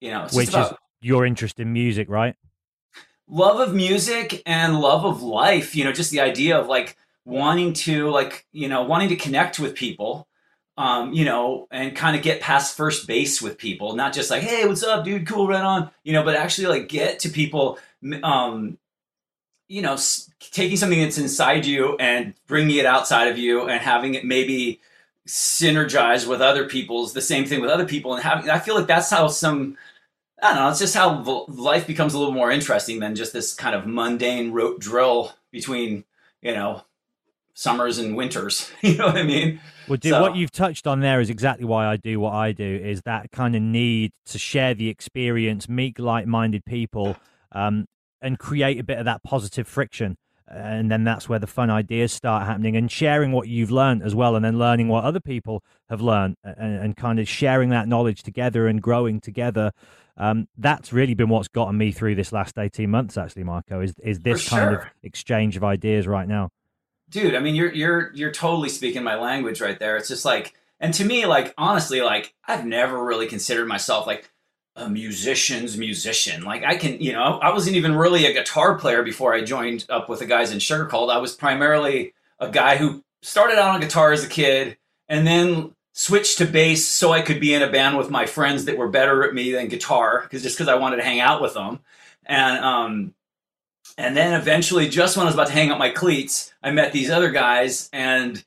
You 0.00 0.10
know, 0.10 0.26
which 0.32 0.54
is 0.54 0.72
your 1.02 1.26
interest 1.26 1.60
in 1.60 1.72
music, 1.72 2.08
right? 2.08 2.34
Love 3.28 3.60
of 3.60 3.74
music 3.74 4.42
and 4.46 4.80
love 4.80 5.04
of 5.04 5.22
life. 5.22 5.76
You 5.76 5.84
know, 5.84 5.92
just 5.92 6.10
the 6.10 6.20
idea 6.20 6.58
of 6.58 6.68
like 6.68 6.96
wanting 7.24 7.74
to 7.74 8.10
like 8.10 8.46
you 8.52 8.68
know 8.68 8.82
wanting 8.82 9.10
to 9.10 9.16
connect 9.16 9.58
with 9.58 9.74
people. 9.74 10.26
Um, 10.78 11.12
you 11.12 11.26
know, 11.26 11.68
and 11.70 11.94
kind 11.94 12.16
of 12.16 12.22
get 12.22 12.40
past 12.40 12.74
first 12.74 13.06
base 13.06 13.42
with 13.42 13.58
people, 13.58 13.94
not 13.94 14.14
just 14.14 14.30
like, 14.30 14.42
"Hey, 14.42 14.66
what's 14.66 14.82
up, 14.82 15.04
dude? 15.04 15.26
Cool, 15.26 15.46
right 15.46 15.62
on." 15.62 15.90
You 16.04 16.14
know, 16.14 16.22
but 16.22 16.36
actually 16.36 16.68
like 16.68 16.88
get 16.88 17.18
to 17.20 17.28
people. 17.28 17.78
Um, 18.22 18.78
you 19.68 19.82
know, 19.82 19.98
taking 20.40 20.78
something 20.78 21.00
that's 21.00 21.18
inside 21.18 21.66
you 21.66 21.96
and 21.98 22.32
bringing 22.46 22.76
it 22.76 22.86
outside 22.86 23.28
of 23.28 23.36
you, 23.36 23.68
and 23.68 23.82
having 23.82 24.14
it 24.14 24.24
maybe 24.24 24.80
synergize 25.26 26.26
with 26.26 26.40
other 26.40 26.66
people's 26.66 27.12
the 27.12 27.20
same 27.20 27.44
thing 27.44 27.60
with 27.60 27.70
other 27.70 27.84
people 27.84 28.14
and 28.14 28.22
having 28.22 28.48
i 28.48 28.58
feel 28.58 28.74
like 28.74 28.86
that's 28.86 29.10
how 29.10 29.28
some 29.28 29.76
i 30.42 30.48
don't 30.48 30.56
know 30.56 30.68
it's 30.68 30.78
just 30.78 30.94
how 30.94 31.44
life 31.48 31.86
becomes 31.86 32.14
a 32.14 32.18
little 32.18 32.32
more 32.32 32.50
interesting 32.50 33.00
than 33.00 33.14
just 33.14 33.32
this 33.32 33.54
kind 33.54 33.74
of 33.74 33.86
mundane 33.86 34.50
rote 34.50 34.80
drill 34.80 35.32
between 35.50 36.04
you 36.40 36.52
know 36.52 36.82
summers 37.52 37.98
and 37.98 38.16
winters 38.16 38.72
you 38.80 38.96
know 38.96 39.06
what 39.06 39.16
i 39.16 39.22
mean? 39.22 39.60
Well 39.88 39.98
dude, 39.98 40.12
so, 40.12 40.22
what 40.22 40.36
you've 40.36 40.52
touched 40.52 40.86
on 40.86 41.00
there 41.00 41.20
is 41.20 41.28
exactly 41.28 41.66
why 41.66 41.86
i 41.86 41.96
do 41.96 42.18
what 42.18 42.32
i 42.32 42.52
do 42.52 42.64
is 42.64 43.02
that 43.02 43.30
kind 43.30 43.54
of 43.54 43.60
need 43.60 44.12
to 44.26 44.38
share 44.38 44.72
the 44.72 44.88
experience 44.88 45.68
meet 45.68 45.98
like-minded 45.98 46.64
people 46.64 47.16
um, 47.52 47.86
and 48.22 48.38
create 48.38 48.80
a 48.80 48.84
bit 48.84 48.98
of 48.98 49.04
that 49.04 49.22
positive 49.22 49.68
friction 49.68 50.16
and 50.50 50.90
then 50.90 51.04
that's 51.04 51.28
where 51.28 51.38
the 51.38 51.46
fun 51.46 51.70
ideas 51.70 52.12
start 52.12 52.46
happening 52.46 52.76
and 52.76 52.90
sharing 52.90 53.32
what 53.32 53.48
you've 53.48 53.70
learned 53.70 54.02
as 54.02 54.14
well 54.14 54.34
and 54.34 54.44
then 54.44 54.58
learning 54.58 54.88
what 54.88 55.04
other 55.04 55.20
people 55.20 55.62
have 55.88 56.00
learned 56.00 56.36
and, 56.42 56.80
and 56.80 56.96
kind 56.96 57.20
of 57.20 57.28
sharing 57.28 57.70
that 57.70 57.86
knowledge 57.86 58.22
together 58.22 58.66
and 58.66 58.82
growing 58.82 59.20
together. 59.20 59.70
Um, 60.16 60.48
that's 60.58 60.92
really 60.92 61.14
been 61.14 61.28
what's 61.28 61.48
gotten 61.48 61.78
me 61.78 61.92
through 61.92 62.16
this 62.16 62.32
last 62.32 62.58
18 62.58 62.90
months 62.90 63.16
actually 63.16 63.44
marko 63.44 63.80
is, 63.80 63.94
is 64.02 64.20
this 64.20 64.44
For 64.44 64.50
kind 64.50 64.74
of 64.74 64.82
exchange 65.02 65.56
of 65.56 65.64
ideas 65.64 66.06
right 66.06 66.28
now. 66.28 66.50
Dude 67.08 67.34
i 67.34 67.40
mean 67.40 67.54
you're 67.54 67.72
you're 67.72 68.12
you're 68.14 68.30
totally 68.30 68.68
speaking 68.68 69.02
my 69.02 69.16
language 69.16 69.60
right 69.60 69.78
there. 69.78 69.96
It's 69.96 70.08
just 70.08 70.24
like 70.24 70.54
and 70.78 70.92
to 70.94 71.04
me 71.04 71.26
like 71.26 71.54
honestly 71.56 72.00
like 72.02 72.34
i've 72.46 72.64
never 72.64 73.02
really 73.02 73.26
considered 73.26 73.66
myself 73.66 74.06
like 74.06 74.30
a 74.80 74.88
musician's 74.88 75.76
musician. 75.76 76.42
Like 76.42 76.64
i 76.64 76.76
can 76.76 77.00
you 77.00 77.12
know 77.12 77.38
i 77.42 77.52
wasn't 77.52 77.76
even 77.76 77.94
really 77.94 78.26
a 78.26 78.32
guitar 78.32 78.78
player 78.78 79.02
before 79.02 79.34
i 79.34 79.42
joined 79.42 79.86
up 79.88 80.08
with 80.08 80.20
the 80.20 80.26
guys 80.26 80.52
in 80.52 80.58
Sugarcult. 80.58 81.12
I 81.12 81.18
was 81.18 81.34
primarily 81.34 82.14
a 82.38 82.50
guy 82.50 82.76
who 82.76 83.04
started 83.22 83.58
out 83.58 83.74
on 83.74 83.80
guitar 83.80 84.12
as 84.12 84.24
a 84.24 84.28
kid 84.28 84.76
and 85.08 85.26
then 85.26 85.74
switched 85.92 86.38
to 86.38 86.46
bass 86.46 86.86
so 86.86 87.12
i 87.12 87.20
could 87.20 87.40
be 87.40 87.52
in 87.52 87.62
a 87.62 87.70
band 87.70 87.98
with 87.98 88.10
my 88.10 88.24
friends 88.24 88.64
that 88.64 88.78
were 88.78 88.88
better 88.88 89.24
at 89.24 89.34
me 89.34 89.52
than 89.52 89.68
guitar 89.68 90.20
because 90.22 90.42
just 90.42 90.56
because 90.56 90.68
i 90.68 90.74
wanted 90.74 90.96
to 90.96 91.04
hang 91.04 91.20
out 91.20 91.42
with 91.42 91.54
them 91.54 91.80
and 92.26 92.64
um 92.64 93.14
and 94.00 94.16
then 94.16 94.32
eventually, 94.32 94.88
just 94.88 95.16
when 95.16 95.26
I 95.26 95.28
was 95.28 95.34
about 95.34 95.48
to 95.48 95.52
hang 95.52 95.70
up 95.70 95.78
my 95.78 95.90
cleats, 95.90 96.52
I 96.62 96.70
met 96.70 96.92
these 96.92 97.10
other 97.10 97.30
guys, 97.30 97.90
and 97.92 98.42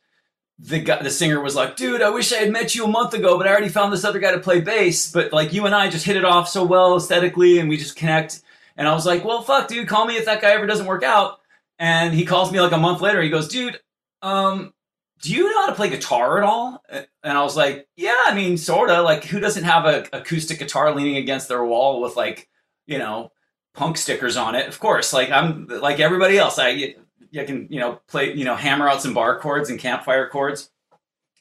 the 0.60 0.80
guy, 0.80 1.02
the 1.02 1.10
singer 1.10 1.42
was 1.42 1.56
like, 1.56 1.76
"Dude, 1.76 2.02
I 2.02 2.10
wish 2.10 2.32
I 2.32 2.38
had 2.38 2.52
met 2.52 2.76
you 2.76 2.86
a 2.86 2.88
month 2.88 3.14
ago, 3.14 3.38
but 3.38 3.48
I 3.48 3.52
already 3.52 3.70
found 3.70 3.92
this 3.92 4.04
other 4.06 4.20
guy 4.20 4.32
to 4.32 4.40
play 4.40 4.62
bass. 4.62 5.12
But 5.12 5.34
like 5.34 5.54
you 5.54 5.66
and 5.66 5.76
I 5.76 5.90
just 5.90 6.06
hit 6.06 6.18
it 6.18 6.26
off 6.26 6.48
so 6.48 6.64
well 6.64 6.96
aesthetically, 6.96 7.60
and 7.60 7.70
we 7.70 7.78
just 7.78 7.96
connect." 7.96 8.42
And 8.78 8.88
I 8.88 8.94
was 8.94 9.06
like, 9.06 9.24
"Well, 9.26 9.42
fuck, 9.42 9.68
dude, 9.68 9.88
call 9.88 10.06
me 10.06 10.18
if 10.18 10.26
that 10.26 10.42
guy 10.42 10.52
ever 10.52 10.66
doesn't 10.66 10.86
work 10.86 11.04
out." 11.04 11.40
And 11.80 12.14
he 12.14 12.26
calls 12.26 12.52
me 12.52 12.62
like 12.62 12.72
a 12.72 12.78
month 12.78 13.02
later. 13.02 13.22
He 13.22 13.30
goes, 13.30 13.48
"Dude, 13.48 13.80
um, 14.22 14.74
do 15.22 15.34
you 15.34 15.50
know 15.50 15.62
how 15.62 15.68
to 15.70 15.76
play 15.76 15.90
guitar 15.90 16.38
at 16.38 16.44
all?" 16.44 16.84
And 16.90 17.08
I 17.38 17.42
was 17.44 17.58
like, 17.58 17.88
"Yeah, 17.96 18.16
I 18.26 18.34
mean, 18.36 18.58
sorta. 18.58 19.02
Like, 19.02 19.26
who 19.26 19.40
doesn't 19.40 19.64
have 19.64 19.86
a 19.86 20.08
acoustic 20.14 20.60
guitar 20.60 20.94
leaning 20.94 21.18
against 21.18 21.48
their 21.50 21.64
wall 21.66 22.02
with 22.02 22.16
like, 22.16 22.50
you 22.88 22.98
know?" 22.98 23.32
punk 23.74 23.98
stickers 23.98 24.38
on 24.38 24.54
it. 24.54 24.68
Of 24.68 24.80
course, 24.80 25.14
like 25.14 25.32
I'm 25.32 25.66
like 25.68 26.00
everybody 26.00 26.38
else. 26.38 26.60
I 26.60 26.96
I 27.38 27.44
can 27.46 27.68
you 27.70 27.80
know 27.80 28.00
play 28.08 28.34
you 28.34 28.46
know 28.46 28.56
hammer 28.56 28.88
out 28.90 29.02
some 29.02 29.14
bar 29.14 29.40
chords 29.40 29.70
and 29.70 29.80
campfire 29.80 30.30
chords, 30.30 30.70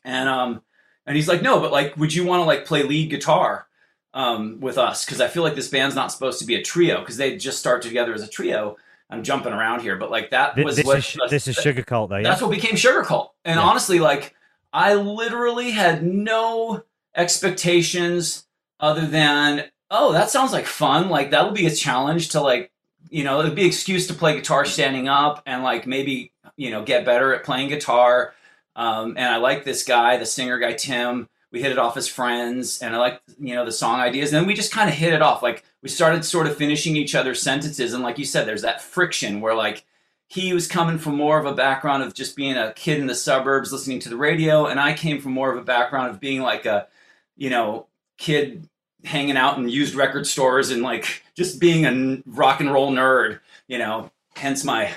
and 0.04 0.28
um 0.28 0.62
and 1.06 1.16
he's 1.16 1.28
like 1.28 1.42
no, 1.42 1.60
but 1.60 1.72
like 1.72 1.96
would 1.96 2.14
you 2.14 2.24
want 2.24 2.40
to 2.40 2.44
like 2.44 2.64
play 2.64 2.82
lead 2.82 3.10
guitar 3.10 3.66
um 4.14 4.60
with 4.60 4.78
us? 4.78 5.04
Because 5.04 5.20
I 5.20 5.28
feel 5.28 5.42
like 5.42 5.54
this 5.54 5.68
band's 5.68 5.94
not 5.94 6.12
supposed 6.12 6.38
to 6.40 6.44
be 6.44 6.54
a 6.54 6.62
trio 6.62 7.00
because 7.00 7.16
they 7.16 7.36
just 7.36 7.58
started 7.58 7.86
together 7.86 8.14
as 8.14 8.22
a 8.22 8.28
trio. 8.28 8.76
I'm 9.10 9.22
jumping 9.22 9.52
around 9.52 9.80
here, 9.80 9.96
but 9.96 10.10
like 10.10 10.30
that 10.30 10.54
Th- 10.54 10.64
was 10.64 10.76
this 10.76 10.86
what 10.86 10.98
is 10.98 11.16
this 11.28 11.46
is 11.46 11.56
sugar 11.56 11.82
cult 11.82 12.08
though 12.10 12.16
yeah 12.16 12.22
that's 12.22 12.40
what 12.40 12.50
became 12.50 12.76
Sugarcult. 12.76 13.30
And 13.44 13.56
Yeah. 13.56 13.62
honestly, 13.62 14.00
like 14.00 14.34
I 14.72 14.94
literally 14.94 15.70
had 15.72 16.02
no 16.02 16.82
expectations 17.14 18.46
other 18.80 19.06
than, 19.06 19.64
oh, 19.90 20.12
that 20.12 20.30
sounds 20.30 20.52
like 20.52 20.66
fun. 20.66 21.10
Like 21.10 21.30
that 21.30 21.44
would 21.44 21.54
be 21.54 21.66
a 21.66 21.74
challenge 21.74 22.30
to 22.30 22.40
like, 22.40 22.71
you 23.10 23.24
know, 23.24 23.40
it'd 23.40 23.54
be 23.54 23.66
excuse 23.66 24.06
to 24.08 24.14
play 24.14 24.34
guitar 24.34 24.64
standing 24.64 25.08
up 25.08 25.42
and 25.46 25.62
like 25.62 25.86
maybe, 25.86 26.32
you 26.56 26.70
know, 26.70 26.82
get 26.82 27.04
better 27.04 27.34
at 27.34 27.44
playing 27.44 27.68
guitar. 27.68 28.34
Um, 28.74 29.16
and 29.16 29.26
I 29.26 29.36
like 29.36 29.64
this 29.64 29.84
guy, 29.84 30.16
the 30.16 30.26
singer 30.26 30.58
guy 30.58 30.72
Tim. 30.72 31.28
We 31.50 31.60
hit 31.60 31.72
it 31.72 31.78
off 31.78 31.98
as 31.98 32.08
friends, 32.08 32.80
and 32.80 32.94
I 32.94 32.98
like 32.98 33.20
you 33.38 33.54
know 33.54 33.66
the 33.66 33.72
song 33.72 34.00
ideas. 34.00 34.32
And 34.32 34.40
then 34.40 34.46
we 34.46 34.54
just 34.54 34.72
kind 34.72 34.88
of 34.88 34.96
hit 34.96 35.12
it 35.12 35.20
off. 35.20 35.42
Like 35.42 35.64
we 35.82 35.90
started 35.90 36.24
sort 36.24 36.46
of 36.46 36.56
finishing 36.56 36.96
each 36.96 37.14
other's 37.14 37.42
sentences, 37.42 37.92
and 37.92 38.02
like 38.02 38.16
you 38.18 38.24
said, 38.24 38.46
there's 38.46 38.62
that 38.62 38.80
friction 38.80 39.42
where 39.42 39.54
like 39.54 39.84
he 40.32 40.54
was 40.54 40.66
coming 40.66 40.96
from 40.96 41.14
more 41.14 41.38
of 41.38 41.44
a 41.44 41.52
background 41.52 42.02
of 42.02 42.14
just 42.14 42.36
being 42.36 42.56
a 42.56 42.72
kid 42.72 42.98
in 42.98 43.06
the 43.06 43.14
suburbs 43.14 43.70
listening 43.70 43.98
to 44.00 44.08
the 44.08 44.16
radio 44.16 44.64
and 44.64 44.80
i 44.80 44.94
came 44.94 45.20
from 45.20 45.32
more 45.32 45.52
of 45.52 45.58
a 45.58 45.64
background 45.64 46.08
of 46.08 46.18
being 46.20 46.40
like 46.40 46.64
a 46.64 46.86
you 47.36 47.50
know 47.50 47.86
kid 48.16 48.66
hanging 49.04 49.36
out 49.36 49.58
in 49.58 49.68
used 49.68 49.94
record 49.94 50.26
stores 50.26 50.70
and 50.70 50.82
like 50.82 51.22
just 51.34 51.60
being 51.60 51.84
a 51.84 51.88
n- 51.88 52.22
rock 52.26 52.60
and 52.60 52.72
roll 52.72 52.92
nerd 52.92 53.40
you 53.66 53.78
know 53.78 54.10
hence 54.36 54.64
my 54.64 54.92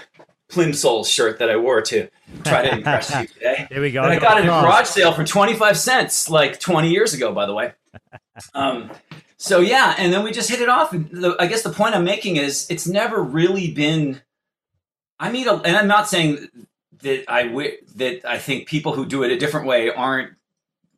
Plimsouls 0.48 1.10
shirt 1.10 1.40
that 1.40 1.50
i 1.50 1.58
wore 1.58 1.82
to 1.82 2.08
try 2.44 2.62
to 2.62 2.72
impress 2.72 3.10
you 3.16 3.28
today 3.34 3.68
here 3.70 3.82
we 3.82 3.92
go 3.92 4.04
and 4.04 4.14
I 4.14 4.20
got 4.20 4.38
it 4.38 4.46
at 4.46 4.46
a 4.46 4.62
garage 4.62 4.88
sale 4.88 5.12
for 5.12 5.24
25 5.24 5.78
cents 5.78 6.30
like 6.30 6.60
20 6.60 6.90
years 6.90 7.14
ago, 7.14 7.34
by 7.34 7.46
the 7.46 7.54
way. 7.54 7.74
Um, 8.54 8.92
so 9.38 9.60
yeah, 9.60 9.96
and 9.98 10.12
then 10.12 10.24
we 10.24 10.32
just 10.32 10.50
hit 10.50 10.60
it 10.60 10.70
off. 10.70 10.92
And 10.92 11.10
the, 11.10 11.36
I 11.40 11.48
guess 11.48 11.62
the 11.62 11.70
point 11.70 11.96
I'm 11.96 12.04
making 12.04 12.38
is 12.38 12.68
it's 12.70 12.88
never 12.88 13.22
really 13.22 13.72
been. 13.72 14.22
I 15.20 15.32
mean, 15.32 15.48
and 15.48 15.78
I'm 15.78 15.88
not 15.88 16.10
saying 16.10 16.50
that 17.02 17.26
I 17.30 17.78
that 17.96 18.26
I 18.26 18.38
think 18.38 18.68
people 18.68 18.94
who 18.94 19.06
do 19.06 19.24
it 19.24 19.32
a 19.32 19.38
different 19.38 19.68
way 19.68 19.90
aren't 19.90 20.34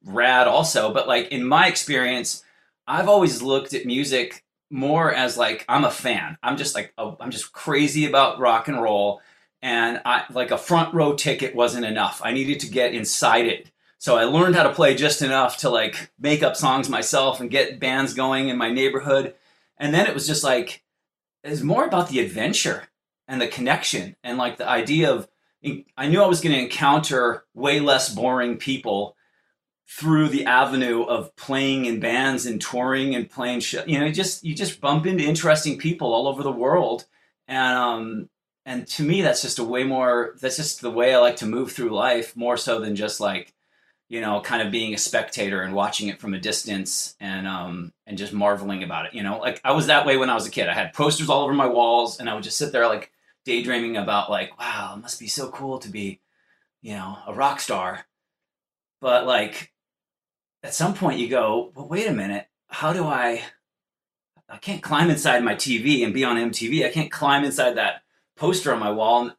rad 0.03 0.47
also, 0.47 0.93
but 0.93 1.07
like 1.07 1.27
in 1.27 1.43
my 1.43 1.67
experience, 1.67 2.43
I've 2.87 3.09
always 3.09 3.41
looked 3.41 3.73
at 3.73 3.85
music 3.85 4.43
more 4.69 5.13
as 5.13 5.37
like 5.37 5.65
I'm 5.67 5.83
a 5.83 5.91
fan. 5.91 6.37
I'm 6.41 6.57
just 6.57 6.75
like 6.75 6.93
I'm 6.97 7.31
just 7.31 7.51
crazy 7.51 8.05
about 8.05 8.39
rock 8.39 8.67
and 8.67 8.81
roll 8.81 9.21
and 9.61 10.01
I 10.05 10.23
like 10.31 10.51
a 10.51 10.57
front 10.57 10.93
row 10.93 11.13
ticket 11.13 11.55
wasn't 11.55 11.85
enough. 11.85 12.21
I 12.23 12.31
needed 12.31 12.59
to 12.61 12.69
get 12.69 12.93
inside 12.93 13.45
it. 13.45 13.71
So 13.99 14.15
I 14.15 14.25
learned 14.25 14.55
how 14.55 14.63
to 14.63 14.73
play 14.73 14.95
just 14.95 15.21
enough 15.21 15.57
to 15.57 15.69
like 15.69 16.11
make 16.19 16.43
up 16.43 16.55
songs 16.55 16.89
myself 16.89 17.39
and 17.39 17.49
get 17.49 17.79
bands 17.79 18.13
going 18.13 18.49
in 18.49 18.57
my 18.57 18.71
neighborhood. 18.71 19.33
And 19.77 19.93
then 19.93 20.07
it 20.07 20.13
was 20.13 20.27
just 20.27 20.43
like 20.43 20.83
it 21.43 21.49
was 21.49 21.63
more 21.63 21.85
about 21.85 22.09
the 22.09 22.19
adventure 22.19 22.83
and 23.27 23.41
the 23.41 23.47
connection 23.47 24.15
and 24.23 24.37
like 24.37 24.57
the 24.57 24.67
idea 24.67 25.11
of 25.11 25.27
I 25.97 26.07
knew 26.07 26.21
I 26.21 26.27
was 26.27 26.39
going 26.39 26.55
to 26.55 26.61
encounter 26.61 27.43
way 27.53 27.79
less 27.79 28.13
boring 28.13 28.57
people 28.57 29.16
through 29.89 30.27
the 30.27 30.45
avenue 30.45 31.03
of 31.03 31.35
playing 31.35 31.85
in 31.85 31.99
bands 31.99 32.45
and 32.45 32.61
touring 32.61 33.15
and 33.15 33.29
playing 33.29 33.61
show. 33.61 33.83
You 33.87 33.99
know, 33.99 34.05
you 34.05 34.13
just 34.13 34.43
you 34.43 34.53
just 34.53 34.81
bump 34.81 35.05
into 35.05 35.23
interesting 35.23 35.77
people 35.77 36.13
all 36.13 36.27
over 36.27 36.43
the 36.43 36.51
world, 36.51 37.05
and 37.47 37.77
um, 37.77 38.29
and 38.65 38.85
to 38.87 39.03
me, 39.03 39.21
that's 39.21 39.41
just 39.41 39.59
a 39.59 39.63
way 39.63 39.83
more. 39.83 40.35
That's 40.41 40.57
just 40.57 40.81
the 40.81 40.91
way 40.91 41.15
I 41.15 41.19
like 41.19 41.37
to 41.37 41.45
move 41.45 41.71
through 41.71 41.91
life, 41.91 42.35
more 42.35 42.57
so 42.57 42.81
than 42.81 42.95
just 42.97 43.21
like, 43.21 43.53
you 44.09 44.19
know, 44.19 44.41
kind 44.41 44.61
of 44.61 44.71
being 44.71 44.93
a 44.93 44.97
spectator 44.97 45.61
and 45.61 45.73
watching 45.73 46.09
it 46.09 46.19
from 46.19 46.33
a 46.33 46.39
distance 46.39 47.15
and 47.21 47.47
um 47.47 47.93
and 48.05 48.17
just 48.17 48.33
marveling 48.33 48.83
about 48.83 49.05
it. 49.05 49.13
You 49.13 49.23
know, 49.23 49.39
like 49.39 49.61
I 49.63 49.71
was 49.71 49.87
that 49.87 50.05
way 50.05 50.17
when 50.17 50.29
I 50.29 50.35
was 50.35 50.47
a 50.47 50.51
kid. 50.51 50.67
I 50.67 50.73
had 50.73 50.93
posters 50.93 51.29
all 51.29 51.43
over 51.43 51.53
my 51.53 51.67
walls, 51.67 52.19
and 52.19 52.29
I 52.29 52.33
would 52.33 52.43
just 52.43 52.57
sit 52.57 52.73
there 52.73 52.87
like 52.87 53.11
daydreaming 53.45 53.95
about 53.95 54.29
like, 54.29 54.57
wow, 54.59 54.95
it 54.97 55.01
must 55.01 55.19
be 55.19 55.27
so 55.27 55.49
cool 55.49 55.79
to 55.79 55.89
be, 55.89 56.19
you 56.81 56.93
know, 56.93 57.17
a 57.25 57.33
rock 57.33 57.61
star. 57.61 58.05
But 58.99 59.25
like, 59.25 59.71
at 60.63 60.73
some 60.73 60.93
point, 60.93 61.19
you 61.19 61.29
go, 61.29 61.71
well, 61.75 61.87
wait 61.87 62.07
a 62.07 62.13
minute, 62.13 62.47
how 62.67 62.93
do 62.93 63.05
I? 63.05 63.43
I 64.49 64.57
can't 64.57 64.81
climb 64.81 65.09
inside 65.09 65.43
my 65.43 65.55
TV 65.55 66.05
and 66.05 66.13
be 66.13 66.23
on 66.23 66.37
MTV. 66.37 66.85
I 66.85 66.89
can't 66.89 67.11
climb 67.11 67.43
inside 67.43 67.75
that 67.75 68.03
poster 68.37 68.73
on 68.73 68.79
my 68.79 68.91
wall 68.91 69.31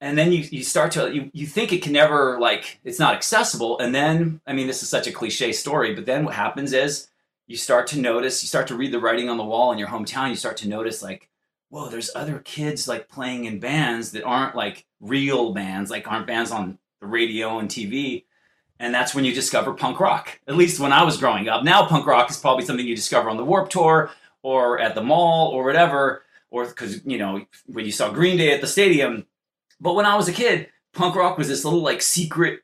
and 0.00 0.16
then 0.16 0.32
you, 0.32 0.44
you 0.50 0.64
start 0.64 0.92
to 0.92 1.12
you, 1.14 1.30
you 1.32 1.46
think 1.46 1.72
it 1.72 1.82
can 1.82 1.92
never 1.92 2.38
like 2.40 2.80
it's 2.84 2.98
not 2.98 3.14
accessible 3.14 3.78
and 3.78 3.94
then 3.94 4.40
i 4.46 4.52
mean 4.52 4.66
this 4.66 4.82
is 4.82 4.88
such 4.88 5.06
a 5.06 5.12
cliche 5.12 5.52
story 5.52 5.94
but 5.94 6.06
then 6.06 6.24
what 6.24 6.34
happens 6.34 6.72
is 6.72 7.08
you 7.46 7.56
start 7.56 7.86
to 7.86 8.00
notice 8.00 8.42
you 8.42 8.48
start 8.48 8.66
to 8.66 8.76
read 8.76 8.92
the 8.92 9.00
writing 9.00 9.28
on 9.28 9.36
the 9.36 9.44
wall 9.44 9.72
in 9.72 9.78
your 9.78 9.88
hometown 9.88 10.30
you 10.30 10.36
start 10.36 10.56
to 10.56 10.68
notice 10.68 11.02
like 11.02 11.28
whoa 11.68 11.88
there's 11.88 12.10
other 12.14 12.38
kids 12.40 12.88
like 12.88 13.08
playing 13.08 13.44
in 13.44 13.60
bands 13.60 14.12
that 14.12 14.24
aren't 14.24 14.56
like 14.56 14.86
real 15.00 15.52
bands 15.52 15.90
like 15.90 16.10
aren't 16.10 16.26
bands 16.26 16.50
on 16.50 16.78
the 17.00 17.06
radio 17.06 17.58
and 17.58 17.68
tv 17.68 18.24
and 18.80 18.92
that's 18.92 19.14
when 19.14 19.24
you 19.24 19.32
discover 19.32 19.72
punk 19.72 20.00
rock 20.00 20.40
at 20.48 20.56
least 20.56 20.80
when 20.80 20.92
i 20.92 21.04
was 21.04 21.16
growing 21.16 21.48
up 21.48 21.62
now 21.62 21.86
punk 21.86 22.04
rock 22.06 22.28
is 22.28 22.36
probably 22.36 22.64
something 22.64 22.86
you 22.86 22.96
discover 22.96 23.30
on 23.30 23.36
the 23.36 23.44
warp 23.44 23.70
tour 23.70 24.10
or 24.42 24.80
at 24.80 24.96
the 24.96 25.02
mall 25.02 25.48
or 25.48 25.62
whatever 25.62 26.24
or 26.50 26.66
because 26.66 27.04
you 27.04 27.18
know 27.18 27.44
when 27.66 27.84
you 27.84 27.92
saw 27.92 28.10
Green 28.10 28.36
Day 28.36 28.52
at 28.52 28.60
the 28.60 28.66
stadium. 28.66 29.26
But 29.80 29.94
when 29.94 30.06
I 30.06 30.16
was 30.16 30.28
a 30.28 30.32
kid, 30.32 30.68
punk 30.92 31.14
rock 31.14 31.38
was 31.38 31.48
this 31.48 31.64
little 31.64 31.82
like 31.82 32.02
secret 32.02 32.60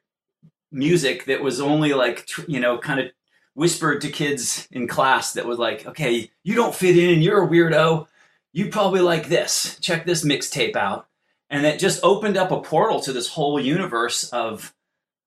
music 0.73 1.25
that 1.27 1.43
was 1.43 1.61
only 1.61 1.95
like 1.95 2.29
you 2.49 2.61
know 2.61 2.79
kind 2.79 3.01
of 3.01 3.07
whispered 3.55 4.03
to 4.03 4.11
kids 4.11 4.69
in 4.71 4.87
class 4.87 5.33
that 5.33 5.47
was 5.47 5.59
like, 5.59 5.87
okay, 5.87 6.31
you 6.43 6.55
don't 6.55 6.75
fit 6.75 6.99
in, 6.99 7.23
you're 7.23 7.45
a 7.45 7.49
weirdo. 7.49 8.07
You 8.53 8.69
probably 8.69 9.01
like 9.01 9.29
this. 9.29 9.79
Check 9.81 10.05
this 10.05 10.25
mixtape 10.25 10.77
out, 10.77 11.09
and 11.51 11.65
it 11.65 11.79
just 11.79 12.03
opened 12.03 12.37
up 12.37 12.51
a 12.51 12.61
portal 12.61 13.01
to 13.01 13.13
this 13.13 13.29
whole 13.29 13.61
universe 13.61 14.29
of 14.31 14.75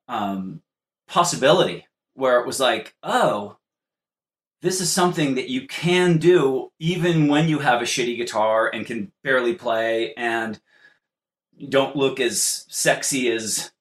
um, 0.07 0.61
possibility 1.09 1.87
where 2.13 2.39
it 2.39 2.47
was 2.47 2.59
like, 2.59 2.95
oh, 3.03 3.57
this 4.61 4.81
is 4.81 4.91
something 4.91 5.35
that 5.35 5.49
you 5.49 5.67
can 5.67 6.17
do 6.17 6.71
even 6.79 7.27
when 7.27 7.47
you 7.47 7.59
have 7.59 7.81
a 7.81 7.85
shitty 7.85 8.17
guitar 8.17 8.69
and 8.73 8.85
can 8.85 9.11
barely 9.23 9.55
play 9.55 10.13
and 10.15 10.59
don't 11.69 11.95
look 11.95 12.19
as 12.19 12.65
sexy 12.69 13.31
as 13.31 13.71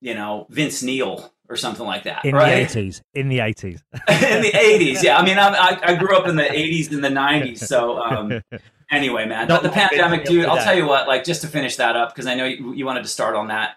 you 0.00 0.14
know 0.14 0.46
Vince 0.50 0.82
Neil 0.82 1.32
or 1.48 1.56
something 1.56 1.86
like 1.86 2.04
that. 2.04 2.24
In 2.24 2.34
right? 2.34 2.68
the 2.68 2.80
80s. 2.80 3.00
In 3.14 3.28
the 3.28 3.38
80s. 3.38 3.64
in 4.08 4.42
the 4.42 4.52
80s. 4.52 5.02
Yeah. 5.02 5.18
I 5.18 5.24
mean, 5.24 5.38
I, 5.38 5.78
I 5.82 5.94
grew 5.94 6.16
up 6.16 6.28
in 6.28 6.36
the 6.36 6.42
80s 6.42 6.92
and 6.92 7.02
the 7.02 7.08
90s. 7.08 7.58
So, 7.58 7.98
um, 8.02 8.42
anyway, 8.90 9.26
man, 9.26 9.48
Not 9.48 9.62
but 9.62 9.68
the 9.68 9.74
pandemic, 9.74 10.26
dude, 10.26 10.44
I'll 10.44 10.62
tell 10.62 10.76
you 10.76 10.86
what, 10.86 11.08
like, 11.08 11.24
just 11.24 11.40
to 11.42 11.48
finish 11.48 11.76
that 11.76 11.96
up, 11.96 12.14
because 12.14 12.26
I 12.26 12.34
know 12.34 12.44
you, 12.44 12.74
you 12.74 12.84
wanted 12.84 13.02
to 13.04 13.08
start 13.08 13.34
on 13.34 13.48
that. 13.48 13.76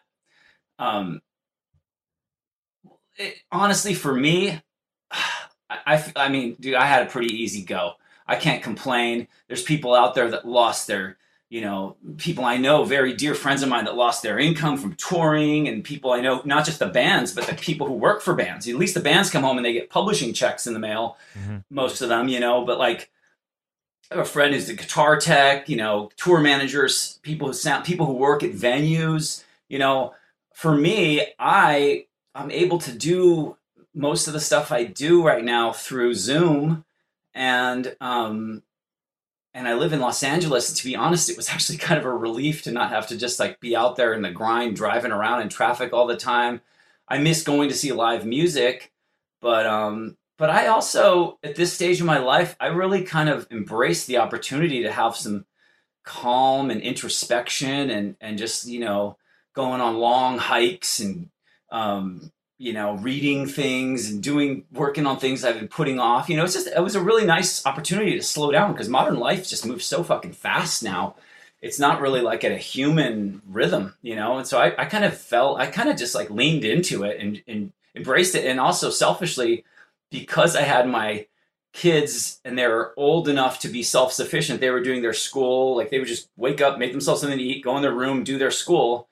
Um, 0.80 1.22
it, 3.18 3.36
honestly, 3.52 3.94
for 3.94 4.14
me, 4.14 4.62
I, 5.12 5.78
I, 5.86 6.12
I 6.16 6.30
mean, 6.30 6.56
dude, 6.60 6.76
I 6.76 6.86
had 6.86 7.04
a 7.04 7.10
pretty 7.10 7.34
easy 7.34 7.64
go. 7.64 7.94
I 8.28 8.36
can't 8.36 8.62
complain. 8.64 9.28
There's 9.48 9.64
people 9.64 9.94
out 9.96 10.16
there 10.16 10.30
that 10.32 10.48
lost 10.48 10.88
their, 10.88 11.18
you 11.50 11.62
know, 11.62 11.98
people 12.18 12.46
I 12.46 12.58
know, 12.58 12.84
very 12.86 13.14
dear 13.14 13.36
friends 13.36 13.62
of 13.64 13.70
mine 13.70 13.86
that 13.86 13.96
lost 13.96 14.22
their 14.24 14.38
income 14.40 14.78
from 14.78 14.96
touring, 14.96 15.68
and 15.68 15.84
people 15.84 16.12
I 16.12 16.22
know, 16.22 16.42
not 16.46 16.66
just 16.66 16.80
the 16.80 16.88
bands, 16.88 17.34
but 17.34 17.46
the 17.48 17.56
people 17.56 17.88
who 17.88 17.94
work 17.94 18.22
for 18.22 18.34
bands. 18.34 18.68
At 18.68 18.76
least 18.76 18.94
the 18.94 19.00
bands 19.02 19.30
come 19.30 19.44
home 19.44 19.58
and 19.58 19.66
they 19.66 19.74
get 19.74 19.90
publishing 19.90 20.34
checks 20.34 20.68
in 20.68 20.74
the 20.74 20.80
mail, 20.80 21.18
Mhm. 21.38 21.64
most 21.70 22.02
of 22.02 22.10
them, 22.10 22.28
you 22.28 22.40
know, 22.40 22.64
but 22.66 22.78
like, 22.80 23.10
I 24.12 24.16
have 24.16 24.26
a 24.26 24.30
friend 24.30 24.54
who's 24.54 24.68
a 24.70 24.74
guitar 24.76 25.18
tech, 25.18 25.70
you 25.70 25.78
know, 25.78 26.10
tour 26.18 26.40
managers, 26.42 27.20
people 27.24 27.48
who 27.48 27.54
sound, 27.54 27.86
people 27.86 28.06
who 28.06 28.14
work 28.14 28.44
at 28.44 28.52
venues. 28.52 29.44
You 29.70 29.80
know, 29.80 30.14
for 30.54 30.76
me, 30.76 31.26
I 31.40 32.08
I'm 32.34 32.52
able 32.52 32.78
to 32.80 32.92
do 32.92 33.58
most 33.94 34.28
of 34.28 34.34
the 34.34 34.40
stuff 34.40 34.72
I 34.72 34.86
do 34.86 35.26
right 35.26 35.44
now 35.44 35.74
through 35.74 36.14
Zoom, 36.14 36.86
and 37.34 37.96
um, 38.00 38.64
and 39.54 39.68
I 39.68 39.74
live 39.74 39.94
in 39.94 40.00
Los 40.00 40.24
Angeles. 40.24 40.70
And 40.70 40.78
to 40.78 40.86
be 40.86 40.96
honest, 40.96 41.30
it 41.30 41.38
was 41.38 41.50
actually 41.54 41.78
kind 41.78 42.00
of 42.00 42.06
a 42.06 42.14
relief 42.14 42.64
to 42.64 42.72
not 42.72 42.92
have 42.92 43.08
to 43.08 43.18
just 43.18 43.40
like 43.40 43.60
be 43.60 43.76
out 43.76 43.96
there 43.96 44.14
in 44.14 44.22
the 44.22 44.32
grind, 44.32 44.76
driving 44.76 45.12
around 45.12 45.42
in 45.42 45.50
traffic 45.50 45.94
all 45.94 46.08
the 46.08 46.18
time. 46.18 46.62
I 47.08 47.18
miss 47.18 47.44
going 47.44 47.68
to 47.70 47.76
see 47.76 47.92
live 47.92 48.26
music, 48.26 48.92
but 49.42 49.66
um, 49.66 50.18
but 50.38 50.50
I 50.50 50.68
also 50.68 51.40
at 51.44 51.56
this 51.56 51.74
stage 51.74 52.00
of 52.00 52.06
my 52.06 52.20
life, 52.20 52.56
I 52.60 52.68
really 52.68 53.04
kind 53.04 53.30
of 53.30 53.48
embrace 53.52 54.06
the 54.06 54.18
opportunity 54.18 54.84
to 54.84 54.92
have 54.92 55.16
some 55.16 55.46
calm 56.04 56.72
and 56.72 56.82
introspection 56.82 57.90
and 57.90 58.16
and 58.22 58.38
just 58.38 58.68
you 58.68 58.80
know 58.80 59.18
going 59.54 59.82
on 59.82 59.98
long 59.98 60.38
hikes 60.38 61.00
and 61.02 61.30
um, 61.72 62.32
you 62.58 62.74
know 62.74 62.94
reading 62.98 63.48
things 63.48 64.12
and 64.12 64.22
doing 64.22 64.66
working 64.72 65.08
on 65.08 65.18
things 65.18 65.44
I've 65.44 65.58
been 65.60 65.68
putting 65.68 66.00
off. 66.00 66.30
You 66.30 66.38
know, 66.38 66.44
it's 66.44 66.54
just 66.54 66.68
it 66.68 66.84
was 66.84 66.96
a 66.96 67.02
really 67.02 67.26
nice 67.26 67.66
opportunity 67.66 68.16
to 68.18 68.24
slow 68.24 68.52
down 68.52 68.72
because 68.74 68.90
modern 68.90 69.18
life 69.18 69.48
just 69.50 69.66
moves 69.66 69.86
so 69.86 70.04
fucking 70.04 70.34
fast 70.34 70.84
now. 70.84 71.16
It's 71.62 71.80
not 71.80 72.02
really 72.02 72.22
like 72.22 72.44
at 72.44 72.52
a 72.52 72.58
human 72.58 73.42
rhythm, 73.48 73.96
you 74.02 74.16
know. 74.16 74.38
And 74.38 74.48
so 74.48 74.60
I, 74.60 74.74
I 74.82 74.86
kind 74.86 75.06
of 75.06 75.18
felt 75.18 75.60
I 75.60 75.68
kind 75.68 75.90
of 75.90 75.98
just 75.98 76.16
like 76.16 76.30
leaned 76.30 76.64
into 76.66 77.04
it 77.04 77.20
and, 77.20 77.42
and 77.48 77.74
embraced 77.96 78.36
it, 78.36 78.46
and 78.46 78.60
also 78.60 78.90
selfishly 78.92 79.64
because 80.12 80.56
I 80.56 80.62
had 80.62 80.88
my 80.88 81.28
kids 81.74 82.42
and 82.44 82.58
they 82.58 82.68
were 82.68 82.94
old 82.98 83.28
enough 83.30 83.60
to 83.60 83.70
be 83.70 83.82
self-sufficient 83.82 84.60
they 84.60 84.70
were 84.70 84.84
doing 84.84 85.02
their 85.02 85.14
school 85.14 85.78
like 85.78 85.90
they 85.90 86.00
would 86.00 86.08
just 86.08 86.30
wake 86.36 86.60
up 86.60 86.78
make 86.78 86.92
themselves 86.92 87.22
something 87.22 87.40
to 87.40 87.44
eat 87.44 87.64
go 87.64 87.78
in 87.78 87.82
their 87.82 87.94
room 87.94 88.26
do 88.26 88.38
their 88.38 88.52
school 88.52 89.08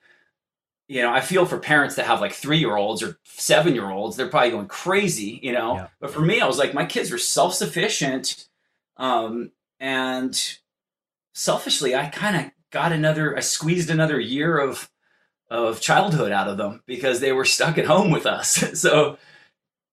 you 0.90 1.00
know 1.00 1.12
i 1.12 1.20
feel 1.20 1.46
for 1.46 1.58
parents 1.58 1.94
that 1.94 2.06
have 2.06 2.20
like 2.20 2.32
three 2.32 2.58
year 2.58 2.76
olds 2.76 3.02
or 3.02 3.18
seven 3.24 3.74
year 3.74 3.90
olds 3.90 4.16
they're 4.16 4.28
probably 4.28 4.50
going 4.50 4.66
crazy 4.66 5.38
you 5.42 5.52
know? 5.52 5.74
Yeah. 5.76 5.86
but 6.00 6.10
for 6.10 6.20
me 6.20 6.40
i 6.40 6.46
was 6.46 6.58
like 6.58 6.74
my 6.74 6.84
kids 6.84 7.10
were 7.10 7.18
self-sufficient 7.18 8.48
um, 8.96 9.52
and 9.78 10.58
selfishly 11.34 11.94
i 11.94 12.08
kind 12.08 12.36
of 12.36 12.52
got 12.70 12.92
another 12.92 13.36
i 13.36 13.40
squeezed 13.40 13.90
another 13.90 14.20
year 14.20 14.58
of 14.58 14.90
of 15.50 15.80
childhood 15.80 16.30
out 16.30 16.48
of 16.48 16.56
them 16.56 16.82
because 16.86 17.20
they 17.20 17.32
were 17.32 17.44
stuck 17.44 17.76
at 17.76 17.86
home 17.86 18.10
with 18.10 18.24
us. 18.24 18.62
So 18.80 19.18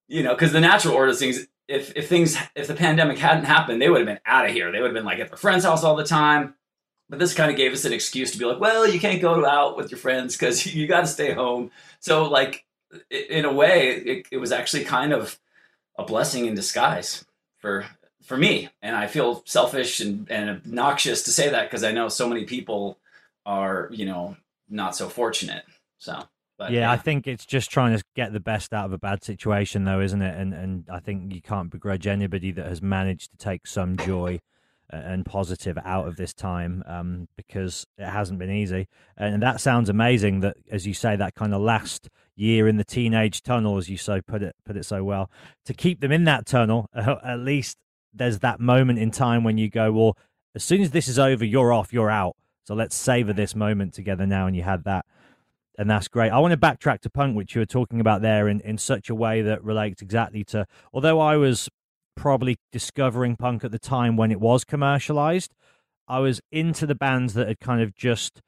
you 0.07 0.23
know 0.23 0.33
because 0.33 0.53
the 0.53 0.61
natural 0.61 0.93
order 0.93 1.11
of 1.11 1.19
things 1.19 1.47
if 1.67 1.91
if 1.97 2.07
things 2.07 2.37
if 2.55 2.67
the 2.67 2.73
pandemic 2.73 3.17
hadn't 3.17 3.43
happened 3.43 3.81
they 3.81 3.89
would 3.89 3.99
have 3.99 4.07
been 4.07 4.19
out 4.25 4.45
of 4.45 4.51
here. 4.51 4.71
They 4.71 4.79
would 4.79 4.89
have 4.89 4.95
been 4.95 5.05
like 5.05 5.19
at 5.19 5.29
their 5.29 5.37
friend's 5.37 5.65
house 5.65 5.83
all 5.83 5.95
the 5.95 6.05
time 6.05 6.53
but 7.09 7.19
this 7.19 7.33
kind 7.33 7.49
of 7.49 7.57
gave 7.57 7.73
us 7.73 7.85
an 7.85 7.93
excuse 7.93 8.31
to 8.31 8.37
be 8.37 8.45
like 8.45 8.59
well 8.59 8.87
you 8.87 8.99
can't 8.99 9.21
go 9.21 9.45
out 9.45 9.77
with 9.77 9.91
your 9.91 9.97
friends 9.97 10.35
because 10.35 10.65
you 10.75 10.87
got 10.87 11.01
to 11.01 11.07
stay 11.07 11.33
home 11.33 11.71
so 11.99 12.25
like 12.25 12.65
in 13.09 13.45
a 13.45 13.53
way 13.53 13.89
it, 13.89 14.27
it 14.31 14.37
was 14.37 14.51
actually 14.51 14.83
kind 14.83 15.13
of 15.13 15.39
a 15.97 16.03
blessing 16.03 16.45
in 16.45 16.55
disguise 16.55 17.25
for 17.57 17.85
for 18.23 18.37
me 18.37 18.69
and 18.81 18.95
i 18.95 19.07
feel 19.07 19.43
selfish 19.45 19.99
and, 19.99 20.29
and 20.31 20.49
obnoxious 20.49 21.23
to 21.23 21.31
say 21.31 21.49
that 21.49 21.69
because 21.69 21.83
i 21.83 21.91
know 21.91 22.07
so 22.07 22.27
many 22.27 22.45
people 22.45 22.97
are 23.45 23.89
you 23.91 24.05
know 24.05 24.35
not 24.69 24.95
so 24.95 25.09
fortunate 25.09 25.63
so 25.97 26.23
but 26.57 26.71
yeah, 26.71 26.91
I 26.91 26.97
think 26.97 27.27
it's 27.27 27.45
just 27.45 27.69
trying 27.69 27.95
to 27.95 28.03
get 28.15 28.33
the 28.33 28.39
best 28.39 28.73
out 28.73 28.85
of 28.85 28.91
a 28.91 28.97
bad 28.97 29.23
situation, 29.23 29.83
though, 29.83 30.01
isn't 30.01 30.21
it? 30.23 30.35
And 30.35 30.53
and 30.55 30.85
I 30.89 30.99
think 30.99 31.31
you 31.31 31.39
can't 31.39 31.69
begrudge 31.69 32.07
anybody 32.07 32.51
that 32.51 32.65
has 32.65 32.81
managed 32.81 33.29
to 33.31 33.37
take 33.37 33.67
some 33.67 33.95
joy 33.95 34.39
and 34.89 35.25
positive 35.25 35.77
out 35.83 36.07
of 36.07 36.15
this 36.15 36.33
time, 36.33 36.83
um, 36.85 37.27
because 37.35 37.85
it 37.97 38.05
hasn't 38.05 38.39
been 38.39 38.51
easy. 38.51 38.87
And 39.17 39.41
that 39.41 39.59
sounds 39.59 39.89
amazing. 39.89 40.41
That, 40.41 40.57
as 40.71 40.87
you 40.87 40.93
say, 40.93 41.15
that 41.15 41.35
kind 41.35 41.53
of 41.53 41.61
last 41.61 42.09
year 42.35 42.67
in 42.67 42.77
the 42.77 42.83
teenage 42.83 43.43
tunnel, 43.43 43.77
as 43.77 43.89
you 43.89 43.97
so 43.97 44.21
put 44.21 44.41
it, 44.41 44.55
put 44.65 44.77
it 44.77 44.85
so 44.85 45.03
well, 45.03 45.29
to 45.65 45.73
keep 45.73 45.99
them 45.99 46.11
in 46.11 46.23
that 46.25 46.45
tunnel, 46.45 46.89
at 46.95 47.39
least 47.39 47.77
there's 48.13 48.39
that 48.39 48.59
moment 48.59 48.99
in 48.99 49.11
time 49.11 49.43
when 49.43 49.57
you 49.57 49.69
go, 49.69 49.91
well, 49.91 50.17
as 50.55 50.63
soon 50.63 50.81
as 50.81 50.91
this 50.91 51.07
is 51.07 51.19
over, 51.19 51.45
you're 51.45 51.73
off, 51.73 51.93
you're 51.93 52.09
out. 52.09 52.35
So 52.65 52.73
let's 52.73 52.95
savor 52.95 53.33
this 53.33 53.55
moment 53.55 53.93
together 53.93 54.25
now. 54.25 54.47
And 54.47 54.55
you 54.55 54.63
had 54.63 54.83
that 54.85 55.05
and 55.77 55.89
that's 55.89 56.07
great. 56.07 56.31
I 56.31 56.39
want 56.39 56.51
to 56.53 56.57
backtrack 56.57 57.01
to 57.01 57.09
punk, 57.09 57.35
which 57.35 57.53
you 57.53 57.61
were 57.61 57.65
talking 57.65 57.99
about 57.99 58.21
there, 58.21 58.47
in, 58.47 58.61
in 58.61 58.77
such 58.77 59.09
a 59.09 59.15
way 59.15 59.43
that 59.43 59.63
relates 59.63 60.01
exactly 60.01 60.43
to. 60.45 60.65
Although 60.91 61.19
I 61.19 61.37
was 61.37 61.69
probably 62.17 62.57
discovering 62.71 63.37
punk 63.37 63.63
at 63.63 63.71
the 63.71 63.79
time 63.79 64.17
when 64.17 64.31
it 64.31 64.41
was 64.41 64.65
commercialized, 64.65 65.53
I 66.07 66.19
was 66.19 66.41
into 66.51 66.85
the 66.85 66.95
bands 66.95 67.33
that 67.35 67.47
had 67.47 67.59
kind 67.59 67.81
of 67.81 67.95
just 67.95 68.41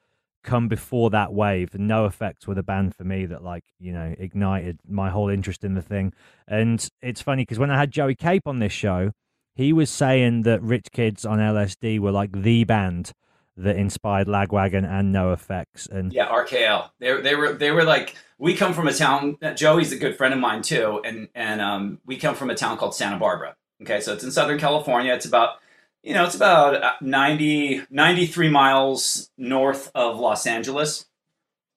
come 0.43 0.67
before 0.67 1.09
that 1.11 1.33
wave. 1.33 1.73
And 1.73 1.89
NOFX 1.89 2.47
were 2.47 2.55
the 2.55 2.63
band 2.63 2.95
for 2.95 3.03
me 3.03 3.25
that, 3.25 3.43
like, 3.43 3.63
you 3.79 3.93
know, 3.93 4.15
ignited 4.17 4.79
my 4.87 5.09
whole 5.09 5.29
interest 5.29 5.63
in 5.63 5.75
the 5.75 5.81
thing. 5.81 6.13
And 6.47 6.85
it's 7.01 7.21
funny 7.21 7.43
because 7.43 7.59
when 7.59 7.71
I 7.71 7.77
had 7.77 7.91
Joey 7.91 8.15
Cape 8.15 8.47
on 8.47 8.59
this 8.59 8.73
show, 8.73 9.11
he 9.55 9.73
was 9.73 9.89
saying 9.89 10.43
that 10.43 10.61
Rich 10.61 10.87
Kids 10.91 11.25
on 11.25 11.39
LSD 11.39 11.99
were 11.99 12.11
like 12.11 12.31
the 12.31 12.63
band 12.63 13.11
that 13.59 13.75
inspired 13.75 14.27
Lagwagon 14.27 14.89
and 14.89 15.13
NOFX. 15.13 15.89
And 15.89 16.11
Yeah, 16.13 16.29
RKL. 16.29 16.89
They 16.99 17.21
they 17.21 17.35
were 17.35 17.53
they 17.53 17.71
were 17.71 17.83
like 17.83 18.15
we 18.37 18.55
come 18.55 18.73
from 18.73 18.87
a 18.87 18.93
town. 18.93 19.37
Joey's 19.55 19.91
a 19.91 19.97
good 19.97 20.17
friend 20.17 20.33
of 20.33 20.39
mine 20.39 20.61
too, 20.61 21.01
and 21.03 21.27
and 21.35 21.61
um, 21.61 21.99
we 22.05 22.17
come 22.17 22.35
from 22.35 22.49
a 22.49 22.55
town 22.55 22.77
called 22.77 22.95
Santa 22.95 23.17
Barbara. 23.17 23.55
Okay, 23.81 24.01
so 24.01 24.13
it's 24.13 24.23
in 24.23 24.31
Southern 24.31 24.59
California. 24.59 25.13
It's 25.13 25.25
about 25.25 25.55
you 26.03 26.13
know 26.13 26.25
it's 26.25 26.35
about 26.35 26.81
uh, 26.81 26.93
90, 27.01 27.83
93 27.89 28.49
miles 28.49 29.29
north 29.37 29.91
of 29.93 30.17
Los 30.17 30.47
Angeles, 30.47 31.05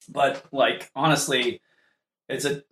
but 0.09 0.45
like 0.53 0.91
honestly, 0.95 1.61
it's 2.29 2.45
a 2.45 2.63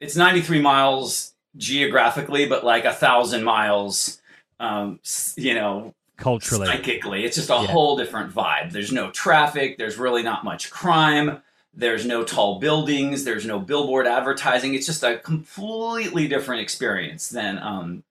it's 0.00 0.16
ninety 0.16 0.40
three 0.40 0.62
miles 0.62 1.34
geographically, 1.56 2.46
but 2.46 2.64
like 2.64 2.84
a 2.84 2.92
thousand 2.92 3.44
miles, 3.44 4.20
um, 4.58 5.00
you 5.36 5.54
know, 5.54 5.94
culturally. 6.20 6.66
psychically. 6.66 7.24
It's 7.24 7.36
just 7.36 7.50
a 7.50 7.54
Yeah. 7.54 7.66
whole 7.66 7.96
different 7.96 8.32
vibe. 8.34 8.72
There's 8.72 8.92
no 8.92 9.10
traffic. 9.10 9.78
There's 9.78 9.96
really 9.96 10.22
not 10.22 10.44
much 10.44 10.70
crime. 10.70 11.42
There's 11.74 12.04
no 12.04 12.24
tall 12.24 12.58
buildings. 12.58 13.24
There's 13.24 13.46
no 13.46 13.58
billboard 13.58 14.06
advertising. 14.06 14.74
It's 14.74 14.86
just 14.86 15.02
a 15.02 15.18
completely 15.18 16.26
different 16.28 16.62
experience 16.62 17.28
than 17.28 17.58
um, 17.58 18.02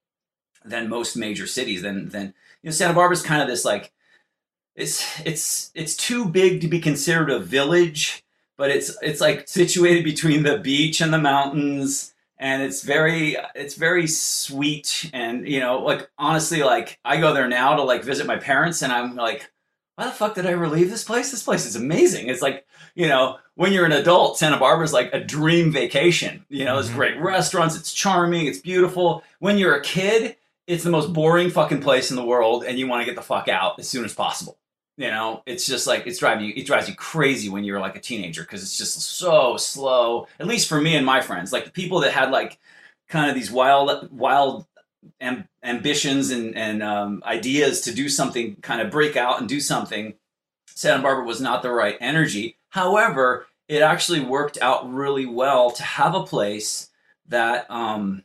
than 0.64 0.90
most 0.90 1.16
major 1.16 1.48
cities. 1.48 1.82
Than 1.82 2.10
than 2.10 2.34
you 2.62 2.70
know, 2.70 2.72
Santa 2.72 2.94
Barbara's 2.94 3.22
kind 3.22 3.42
of 3.42 3.48
this 3.48 3.66
like 3.66 3.92
it's 4.76 5.04
it's 5.26 5.72
it's 5.76 5.96
too 5.96 6.26
big 6.26 6.62
to 6.62 6.68
be 6.68 6.80
considered 6.80 7.30
a 7.30 7.40
village, 7.40 8.24
but 8.58 8.72
it's 8.72 8.98
it's 9.02 9.20
like 9.22 9.48
situated 9.48 10.04
between 10.06 10.44
the 10.44 10.58
beach 10.58 11.02
and 11.02 11.14
the 11.14 11.18
mountains 11.18 12.14
and 12.40 12.64
it's 12.64 12.82
very 12.84 13.36
it's 13.56 13.76
very 13.76 14.08
sweet 14.08 15.10
and 15.14 15.48
you 15.48 15.60
know 15.60 15.80
like 15.80 16.10
honestly 16.18 16.64
like 16.64 17.00
i 17.04 17.18
go 17.20 17.34
there 17.34 17.48
now 17.48 17.76
to 17.76 17.84
like 17.84 18.04
visit 18.04 18.26
my 18.26 18.38
parents 18.38 18.82
and 18.82 18.92
i'm 18.94 19.16
like 19.16 19.52
why 19.96 20.06
the 20.06 20.12
fuck 20.12 20.36
did 20.36 20.46
i 20.46 20.52
ever 20.52 20.70
leave 20.70 20.90
this 20.90 21.04
place? 21.04 21.30
This 21.30 21.44
place 21.44 21.66
is 21.66 21.76
amazing. 21.76 22.30
It's 22.30 22.42
like 22.42 22.66
you 22.96 23.08
know 23.08 23.38
when 23.56 23.74
you're 23.74 23.86
an 23.86 23.92
adult 23.92 24.38
santa 24.38 24.58
barbara's 24.58 24.94
like 24.94 25.10
a 25.14 25.20
dream 25.20 25.72
vacation 25.74 26.46
you 26.50 26.64
know 26.64 26.76
there's 26.76 26.90
Mhm. 26.90 26.96
great 26.96 27.20
restaurants 27.20 27.76
it's 27.76 27.94
charming 27.94 28.48
it's 28.48 28.60
beautiful. 28.60 29.24
When 29.40 29.58
you're 29.58 29.76
a 29.76 29.82
kid 29.82 30.38
it's 30.68 30.84
the 30.84 30.90
most 30.92 31.12
boring 31.14 31.50
fucking 31.50 31.82
place 31.82 32.12
in 32.12 32.16
the 32.16 32.24
world 32.24 32.64
and 32.64 32.78
you 32.80 32.88
want 32.88 33.02
to 33.02 33.06
get 33.06 33.16
the 33.16 33.22
fuck 33.24 33.48
out 33.50 33.78
as 33.80 33.90
soon 33.90 34.06
as 34.06 34.14
possible 34.14 34.58
you 35.00 35.10
know 35.10 35.42
it's 35.46 35.66
just 35.66 35.88
like 35.88 36.06
it's 36.06 36.20
driving 36.20 36.46
you 36.46 36.54
it 36.58 36.66
drives 36.66 36.90
you 36.90 36.94
crazy 36.94 37.48
when 37.48 37.64
you're 37.64 37.80
like 37.80 37.96
a 37.96 38.02
teenager 38.02 38.42
because 38.42 38.62
it's 38.62 38.78
just 38.78 39.00
so 39.00 39.56
slow 39.56 40.28
at 40.42 40.46
least 40.46 40.68
for 40.68 40.82
me 40.82 40.96
and 40.96 41.06
my 41.06 41.22
friends. 41.22 41.54
Like 41.54 41.64
the 41.64 41.72
people 41.72 42.02
that 42.02 42.12
had 42.12 42.32
like 42.32 42.60
kind 43.08 43.30
of 43.30 43.36
these 43.36 43.50
wild 43.50 44.12
wild 44.12 44.66
am- 45.22 45.48
ambitions 45.64 46.32
and 46.32 46.56
and 46.56 46.84
um, 46.84 47.24
ideas 47.26 47.80
to 47.82 47.94
do 47.94 48.10
something 48.10 48.58
kind 48.58 48.82
of 48.82 48.92
break 48.92 49.16
out 49.16 49.40
and 49.40 49.48
do 49.48 49.62
something 49.62 50.14
santa 50.68 51.02
barbara 51.02 51.26
was 51.26 51.40
not 51.40 51.64
the 51.64 51.72
right 51.72 51.98
energy. 52.02 52.58
However 52.68 53.48
it 53.70 53.82
actually 53.82 54.20
worked 54.20 54.58
out 54.62 54.92
really 54.92 55.26
well 55.26 55.72
to 55.72 55.84
have 55.84 56.14
a 56.14 56.26
place 56.26 56.90
that 57.28 57.70
um, 57.72 58.24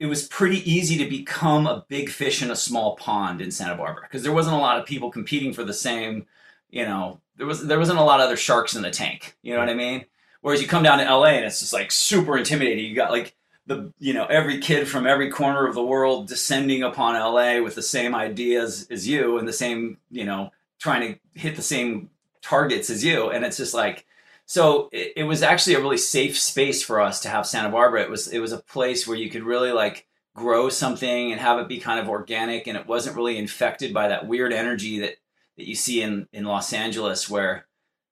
it 0.00 0.06
was 0.06 0.26
pretty 0.26 0.68
easy 0.70 0.98
to 0.98 1.08
become 1.08 1.66
a 1.66 1.84
big 1.88 2.10
fish 2.10 2.42
in 2.42 2.50
a 2.50 2.56
small 2.56 2.96
pond 2.96 3.40
in 3.40 3.50
Santa 3.50 3.76
Barbara 3.76 4.02
because 4.02 4.22
there 4.22 4.32
wasn't 4.32 4.56
a 4.56 4.58
lot 4.58 4.78
of 4.78 4.86
people 4.86 5.10
competing 5.10 5.52
for 5.52 5.64
the 5.64 5.72
same, 5.72 6.26
you 6.70 6.84
know, 6.84 7.20
there 7.36 7.46
was 7.46 7.66
there 7.66 7.78
wasn't 7.78 7.98
a 7.98 8.02
lot 8.02 8.20
of 8.20 8.26
other 8.26 8.36
sharks 8.36 8.74
in 8.74 8.82
the 8.82 8.90
tank. 8.90 9.36
You 9.42 9.54
know 9.54 9.60
what 9.60 9.68
I 9.68 9.74
mean? 9.74 10.04
Whereas 10.40 10.60
you 10.60 10.68
come 10.68 10.82
down 10.82 10.98
to 10.98 11.04
LA 11.04 11.28
and 11.28 11.44
it's 11.44 11.60
just 11.60 11.72
like 11.72 11.90
super 11.90 12.36
intimidating. 12.36 12.84
You 12.84 12.94
got 12.94 13.10
like 13.10 13.34
the 13.66 13.92
you 13.98 14.12
know 14.12 14.26
every 14.26 14.58
kid 14.58 14.88
from 14.88 15.06
every 15.06 15.30
corner 15.30 15.66
of 15.66 15.74
the 15.74 15.82
world 15.82 16.28
descending 16.28 16.82
upon 16.82 17.14
LA 17.14 17.62
with 17.62 17.74
the 17.74 17.82
same 17.82 18.14
ideas 18.14 18.86
as 18.90 19.08
you 19.08 19.38
and 19.38 19.48
the 19.48 19.52
same 19.52 19.96
you 20.10 20.24
know 20.24 20.50
trying 20.78 21.14
to 21.14 21.40
hit 21.40 21.56
the 21.56 21.62
same 21.62 22.10
targets 22.42 22.90
as 22.90 23.02
you, 23.02 23.30
and 23.30 23.44
it's 23.44 23.56
just 23.56 23.74
like 23.74 24.06
so 24.46 24.88
it, 24.92 25.12
it, 25.16 25.22
was 25.24 25.42
actually 25.42 25.74
a 25.74 25.80
really 25.80 25.96
safe 25.98 26.38
space 26.38 26.82
for 26.82 27.00
us 27.00 27.20
to 27.20 27.28
have 27.28 27.46
Santa 27.46 27.70
Barbara. 27.70 28.02
It 28.02 28.10
was 28.10 28.28
it 28.28 28.40
was 28.40 28.52
a 28.52 28.58
place 28.58 29.06
where 29.06 29.16
you 29.16 29.30
could 29.30 29.42
really 29.42 29.72
like 29.72 30.06
grow 30.34 30.68
something 30.68 31.32
and 31.32 31.40
have 31.40 31.58
it 31.58 31.68
be 31.68 31.78
kind 31.78 32.00
of 32.00 32.08
organic, 32.08 32.66
and 32.66 32.76
it 32.76 32.86
wasn't 32.86 33.16
really 33.16 33.38
infected 33.38 33.94
by 33.94 34.08
that 34.08 34.26
weird 34.26 34.52
energy 34.52 34.98
that 35.00 35.16
that 35.56 35.68
you 35.68 35.74
see 35.74 36.02
in 36.02 36.28
in 36.32 36.44
Los 36.44 36.72
Angeles, 36.72 37.30
where 37.30 37.66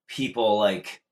people 0.08 0.58
like 0.58 1.02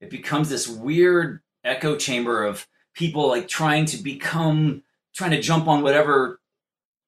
it 0.00 0.10
becomes 0.10 0.48
this 0.48 0.68
weird 0.68 1.40
echo 1.64 1.96
chamber 1.96 2.44
of 2.44 2.66
people 2.94 3.28
like 3.28 3.48
trying 3.48 3.84
to 3.86 3.96
become 3.96 4.82
trying 5.14 5.32
to 5.32 5.40
jump 5.40 5.66
on 5.66 5.82
whatever 5.82 6.40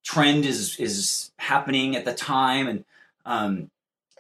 trend 0.05 0.45
is 0.45 0.79
is 0.79 1.31
happening 1.39 1.95
at 1.95 2.05
the 2.05 2.15
time 2.15 2.67
and 2.67 2.85
um, 3.25 3.71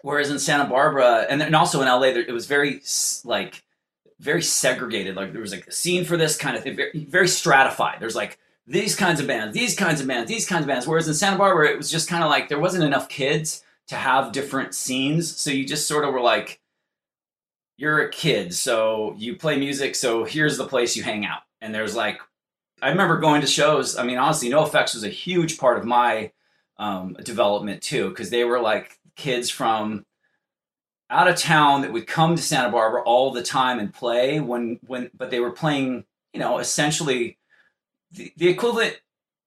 Whereas 0.02 0.30
in 0.30 0.38
Santa 0.38 0.68
Barbara 0.68 1.26
and, 1.28 1.42
and 1.42 1.54
also 1.54 1.80
in 1.80 1.88
LA, 1.88 2.12
there, 2.12 2.22
it 2.22 2.32
was 2.32 2.46
very 2.46 2.82
like 3.24 3.62
very 4.18 4.42
segregated. 4.42 5.16
Like 5.16 5.32
there 5.32 5.40
was 5.40 5.52
like 5.52 5.66
a 5.66 5.72
scene 5.72 6.04
for 6.04 6.16
this 6.16 6.36
kind 6.36 6.56
of 6.56 6.62
thing, 6.62 6.76
very, 6.76 7.04
very 7.08 7.28
stratified. 7.28 8.00
There's 8.00 8.14
like 8.14 8.38
these 8.66 8.94
kinds 8.94 9.20
of 9.20 9.26
bands, 9.26 9.54
these 9.54 9.74
kinds 9.74 10.00
of 10.00 10.06
bands, 10.06 10.30
these 10.30 10.46
kinds 10.46 10.62
of 10.62 10.68
bands. 10.68 10.86
Whereas 10.86 11.08
in 11.08 11.14
Santa 11.14 11.38
Barbara, 11.38 11.70
it 11.70 11.76
was 11.76 11.90
just 11.90 12.08
kind 12.08 12.22
of 12.22 12.30
like 12.30 12.48
there 12.48 12.60
wasn't 12.60 12.84
enough 12.84 13.08
kids 13.08 13.64
to 13.88 13.96
have 13.96 14.32
different 14.32 14.74
scenes. 14.74 15.36
So 15.36 15.50
you 15.50 15.66
just 15.66 15.88
sort 15.88 16.04
of 16.04 16.12
were 16.12 16.20
like, 16.20 16.60
you're 17.76 18.02
a 18.02 18.10
kid, 18.10 18.52
so 18.52 19.14
you 19.16 19.36
play 19.36 19.58
music, 19.58 19.96
so 19.96 20.22
here's 20.22 20.58
the 20.58 20.66
place 20.66 20.96
you 20.96 21.02
hang 21.02 21.24
out. 21.24 21.40
And 21.62 21.74
there's 21.74 21.96
like, 21.96 22.20
I 22.82 22.90
remember 22.90 23.16
going 23.16 23.40
to 23.40 23.46
shows. 23.46 23.96
I 23.96 24.02
mean, 24.02 24.18
honestly, 24.18 24.50
NOFX 24.50 24.94
was 24.94 25.02
a 25.02 25.08
huge 25.08 25.56
part 25.56 25.78
of 25.78 25.86
my 25.86 26.30
um, 26.76 27.16
development 27.24 27.82
too, 27.82 28.10
because 28.10 28.28
they 28.28 28.44
were 28.44 28.60
like 28.60 28.98
kids 29.16 29.50
from 29.50 30.04
out 31.10 31.28
of 31.28 31.36
town 31.36 31.82
that 31.82 31.92
would 31.92 32.06
come 32.06 32.36
to 32.36 32.42
Santa 32.42 32.70
Barbara 32.70 33.02
all 33.02 33.32
the 33.32 33.42
time 33.42 33.78
and 33.78 33.92
play 33.92 34.40
when 34.40 34.78
when 34.86 35.10
but 35.14 35.30
they 35.30 35.40
were 35.40 35.50
playing, 35.50 36.04
you 36.32 36.40
know, 36.40 36.58
essentially 36.58 37.38
the, 38.12 38.32
the 38.36 38.48
equivalent 38.48 39.00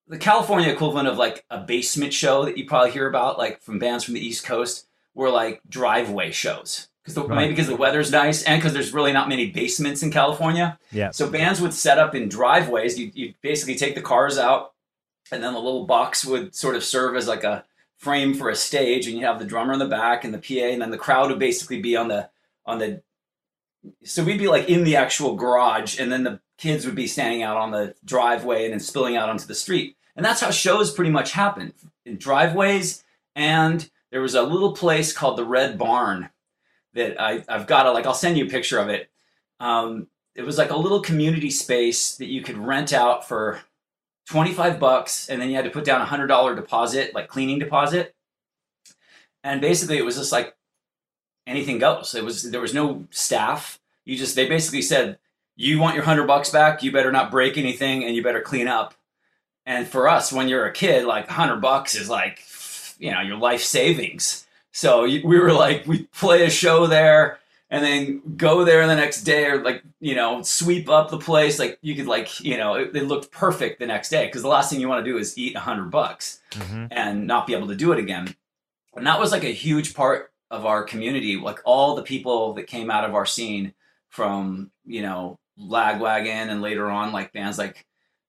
the 0.08 0.18
California 0.18 0.70
equivalent 0.70 1.08
of 1.08 1.18
like 1.18 1.46
a 1.50 1.60
basement 1.60 2.14
show 2.14 2.46
that 2.46 2.58
you 2.58 2.66
probably 2.66 2.92
hear 2.92 3.08
about 3.08 3.38
like 3.38 3.62
from 3.62 3.80
bands 3.80 4.04
from 4.04 4.14
the 4.14 4.26
East 4.26 4.46
Coast 4.46 4.88
were 5.16 5.30
like 5.30 5.62
driveway 5.70 6.32
shows 6.32 6.90
because 7.04 7.18
right. 7.18 7.36
maybe 7.36 7.54
because 7.54 7.68
the 7.68 7.76
weather's 7.76 8.12
nice 8.12 8.44
and 8.44 8.60
because 8.60 8.74
there's 8.74 8.94
really 8.94 9.14
not 9.14 9.30
many 9.30 9.50
basements 9.50 10.04
in 10.04 10.12
California. 10.12 10.78
Yeah. 10.92 11.12
So 11.12 11.30
bands 11.30 11.62
would 11.62 11.74
set 11.74 11.98
up 11.98 12.16
in 12.16 12.30
driveways. 12.30 13.00
You 13.00 13.12
you 13.14 13.34
basically 13.42 13.76
take 13.76 13.96
the 13.96 14.02
cars 14.02 14.38
out, 14.38 14.74
and 15.32 15.44
then 15.44 15.54
the 15.54 15.60
little 15.60 15.86
box 15.86 16.26
would 16.26 16.56
sort 16.56 16.76
of 16.76 16.84
serve 16.84 17.16
as 17.16 17.28
like 17.28 17.44
a 17.44 17.64
frame 18.04 18.34
for 18.34 18.50
a 18.50 18.56
stage 18.56 19.08
and 19.08 19.18
you 19.18 19.26
have 19.26 19.40
the 19.40 19.46
drummer 19.46 19.72
in 19.72 19.80
the 19.80 19.88
back 19.88 20.26
and 20.26 20.34
the 20.34 20.38
PA 20.38 20.66
and 20.66 20.82
then 20.82 20.92
the 20.92 20.98
crowd 20.98 21.30
would 21.30 21.40
basically 21.40 21.82
be 21.82 21.96
on 21.96 22.10
the 22.10 22.30
on 22.66 22.78
the 22.78 23.02
so 24.04 24.24
we'd 24.24 24.40
be 24.40 24.48
like 24.48 24.68
in 24.68 24.84
the 24.84 24.98
actual 24.98 25.36
garage 25.36 26.00
and 26.00 26.12
then 26.12 26.24
the 26.24 26.40
kids 26.58 26.86
would 26.86 26.96
be 26.96 27.08
standing 27.08 27.44
out 27.44 27.56
on 27.56 27.72
the 27.72 27.96
driveway 28.04 28.66
and 28.66 28.74
then 28.74 28.80
spilling 28.80 29.16
out 29.16 29.30
onto 29.30 29.46
the 29.46 29.56
street. 29.56 29.96
And 30.16 30.26
that's 30.26 30.42
how 30.42 30.52
shows 30.52 30.94
pretty 30.94 31.12
much 31.12 31.32
happen 31.32 31.74
in 32.06 32.18
driveways 32.18 33.04
and 33.36 33.90
there 34.12 34.22
was 34.22 34.36
a 34.36 34.44
little 34.44 34.74
place 34.74 35.14
called 35.14 35.38
the 35.38 35.46
Red 35.46 35.78
Barn 35.78 36.30
that 36.94 37.20
I, 37.20 37.44
I've 37.48 37.68
got 37.68 37.84
to 37.84 37.92
like 37.92 38.06
I'll 38.06 38.14
send 38.14 38.38
you 38.38 38.46
a 38.46 38.50
picture 38.50 38.80
of 38.80 38.90
it. 38.90 39.10
Um, 39.62 40.08
it 40.36 40.44
was 40.44 40.58
like 40.58 40.72
a 40.72 40.78
little 40.78 41.00
community 41.00 41.50
space 41.50 42.18
that 42.18 42.28
you 42.28 42.42
could 42.42 42.58
rent 42.58 42.92
out 42.92 43.28
for 43.28 43.62
25 44.28 44.80
bucks 44.80 45.30
and 45.30 45.42
then 45.42 45.50
you 45.50 45.56
had 45.56 45.66
to 45.66 45.72
put 45.72 45.86
down 45.86 46.02
a 46.02 46.06
hundred 46.06 46.28
dollar 46.28 46.56
deposit 46.56 47.14
like 47.14 47.28
cleaning 47.28 47.60
deposit. 47.60 48.16
And 49.44 49.60
basically 49.62 49.98
it 49.98 50.06
was 50.06 50.16
just 50.16 50.32
like 50.32 50.56
anything 51.46 51.80
goes. 51.80 52.16
It 52.16 52.24
was 52.24 52.44
there 52.44 52.62
was 52.62 52.74
no 52.74 53.06
staff. 53.12 53.80
You 54.06 54.18
just 54.18 54.36
they 54.36 54.48
basically 54.48 54.82
said 54.82 55.18
you 55.56 55.80
want 55.80 55.96
your 55.96 56.06
hundred 56.06 56.28
bucks 56.28 56.50
back? 56.50 56.84
You 56.84 56.92
better 56.92 57.12
not 57.12 57.32
break 57.32 57.58
anything 57.58 58.04
and 58.04 58.16
you 58.16 58.24
better 58.24 58.42
clean 58.42 58.68
up. 58.68 58.94
And 59.66 59.88
for 59.88 60.08
us 60.08 60.32
when 60.32 60.48
you're 60.48 60.66
a 60.66 60.74
kid 60.74 61.06
like 61.06 61.30
a 61.30 61.34
hundred 61.34 61.62
bucks 61.62 61.96
is 61.96 62.10
like 62.10 62.44
you 63.00 63.12
know 63.12 63.22
your 63.22 63.38
life 63.38 63.62
savings. 63.62 64.48
So 64.72 65.04
we 65.04 65.22
were 65.22 65.54
like 65.54 65.86
we 65.86 66.04
play 66.14 66.46
a 66.46 66.50
show 66.50 66.88
there 66.88 67.40
and 67.74 67.84
then 67.84 68.22
go 68.38 68.64
there 68.64 68.86
the 68.86 68.96
next 68.96 69.24
day 69.24 69.46
or 69.46 69.64
like 69.64 69.84
you 70.00 70.14
know 70.14 70.44
sweep 70.44 70.88
up 70.88 71.10
the 71.10 71.18
place 71.18 71.58
like 71.58 71.80
you 71.82 71.96
could 71.96 72.06
like 72.06 72.40
you 72.40 72.56
know 72.56 72.76
it, 72.76 72.96
it 72.96 73.08
looked 73.08 73.32
perfect 73.32 73.80
the 73.80 73.88
next 73.88 74.10
day 74.10 74.28
because 74.28 74.44
the 74.44 74.48
last 74.48 74.70
thing 74.70 74.80
you 74.80 74.88
want 74.88 75.04
to 75.04 75.12
do 75.12 75.18
is 75.18 75.36
eat 75.40 75.56
a 75.56 75.60
hundred 75.60 75.90
bucks 75.90 76.40
mm-hmm. 76.52 76.86
and 76.92 77.26
not 77.26 77.48
be 77.48 77.56
able 77.56 77.68
to 77.68 77.76
do 77.76 77.92
it 77.92 77.98
again 77.98 78.34
and 78.96 79.08
that 79.08 79.20
was 79.20 79.32
like 79.32 79.44
a 79.44 79.48
huge 79.48 79.96
part 79.96 80.32
of 80.52 80.68
our 80.68 80.84
community 80.84 81.36
like 81.36 81.60
all 81.66 81.96
the 81.96 82.04
people 82.04 82.54
that 82.54 82.68
came 82.68 82.92
out 82.92 83.06
of 83.06 83.16
our 83.16 83.26
scene 83.26 83.74
from 84.10 84.70
you 84.86 85.02
know 85.02 85.40
lagwagon 85.60 86.50
and 86.50 86.62
later 86.62 86.92
on 86.92 87.12
like 87.12 87.34
bands 87.34 87.58
like 87.58 87.88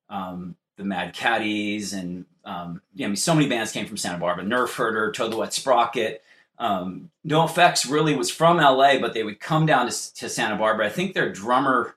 um, 0.09 0.57
the 0.79 0.85
mad 0.85 1.13
caddies 1.13 1.93
and 1.93 2.25
um, 2.47 2.83
yeah, 2.95 3.07
I 3.07 3.09
mean, 3.09 3.17
so 3.17 3.35
many 3.35 3.49
bands 3.49 3.73
came 3.73 3.87
from 3.87 3.97
Santa 3.97 4.19
Barbara. 4.19 4.45
Nerf 4.45 4.75
Herder, 4.75 5.13
Toad 5.13 5.33
the 5.33 5.39
Wet 5.39 5.55
Sprocket, 5.55 6.23
um, 6.59 7.11
Effects 7.25 7.87
really 7.87 8.15
was 8.15 8.31
from 8.31 8.59
LA, 8.59 8.99
but 8.99 9.15
they 9.15 9.23
would 9.23 9.41
come 9.41 9.67
down 9.67 9.91
to, 9.91 10.15
to 10.15 10.29
Santa 10.29 10.57
Barbara. 10.57 10.87
I 10.87 10.91
think 10.91 11.15
their 11.15 11.33
drummer 11.33 11.97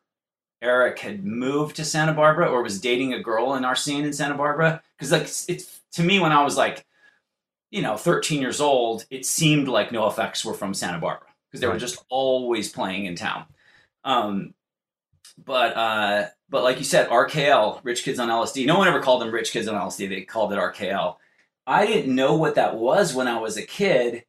Eric 0.62 1.00
had 1.00 1.24
moved 1.24 1.76
to 1.76 1.86
Santa 1.86 2.14
Barbara 2.14 2.48
or 2.48 2.64
was 2.64 2.82
dating 2.82 3.14
a 3.14 3.22
girl 3.22 3.54
in 3.54 3.64
our 3.64 3.76
scene 3.76 4.06
in 4.06 4.14
Santa 4.14 4.36
Barbara. 4.36 4.82
Because 4.98 5.12
like 5.12 5.24
it's 5.24 5.82
to 5.94 6.04
me 6.04 6.20
when 6.20 6.32
I 6.32 6.44
was 6.44 6.58
like, 6.58 6.86
you 7.70 7.82
know, 7.82 7.98
13 7.98 8.42
years 8.42 8.60
old, 8.60 9.06
it 9.10 9.26
seemed 9.26 9.68
like 9.68 9.90
NOFX 9.90 10.44
were 10.44 10.54
from 10.54 10.74
Santa 10.74 11.00
Barbara 11.00 11.28
because 11.48 11.62
they 11.62 11.68
were 11.68 11.78
just 11.78 12.04
always 12.10 12.72
playing 12.72 13.06
in 13.06 13.16
town. 13.16 13.46
Um, 14.04 14.54
but 15.44 15.78
uh, 15.78 16.28
but 16.50 16.64
like 16.64 16.80
you 16.80 16.84
said, 16.84 17.10
RKL, 17.10 17.82
Rich 17.84 18.04
Kids 18.04 18.20
on 18.20 18.30
LSD. 18.30 18.66
No 18.66 18.78
one 18.78 18.88
ever 18.88 19.02
called 19.02 19.22
them 19.22 19.32
Rich 19.32 19.52
Kids 19.52 19.68
on 19.68 19.76
LSD. 19.76 20.10
They 20.10 20.22
called 20.22 20.54
it 20.54 20.60
RKL. 20.60 21.18
I 21.68 21.86
didn't 21.86 22.16
know 22.16 22.36
what 22.36 22.56
that 22.56 22.78
was 22.78 23.14
when 23.14 23.28
I 23.28 23.40
was 23.40 23.58
a 23.58 23.62
kid 23.62 24.24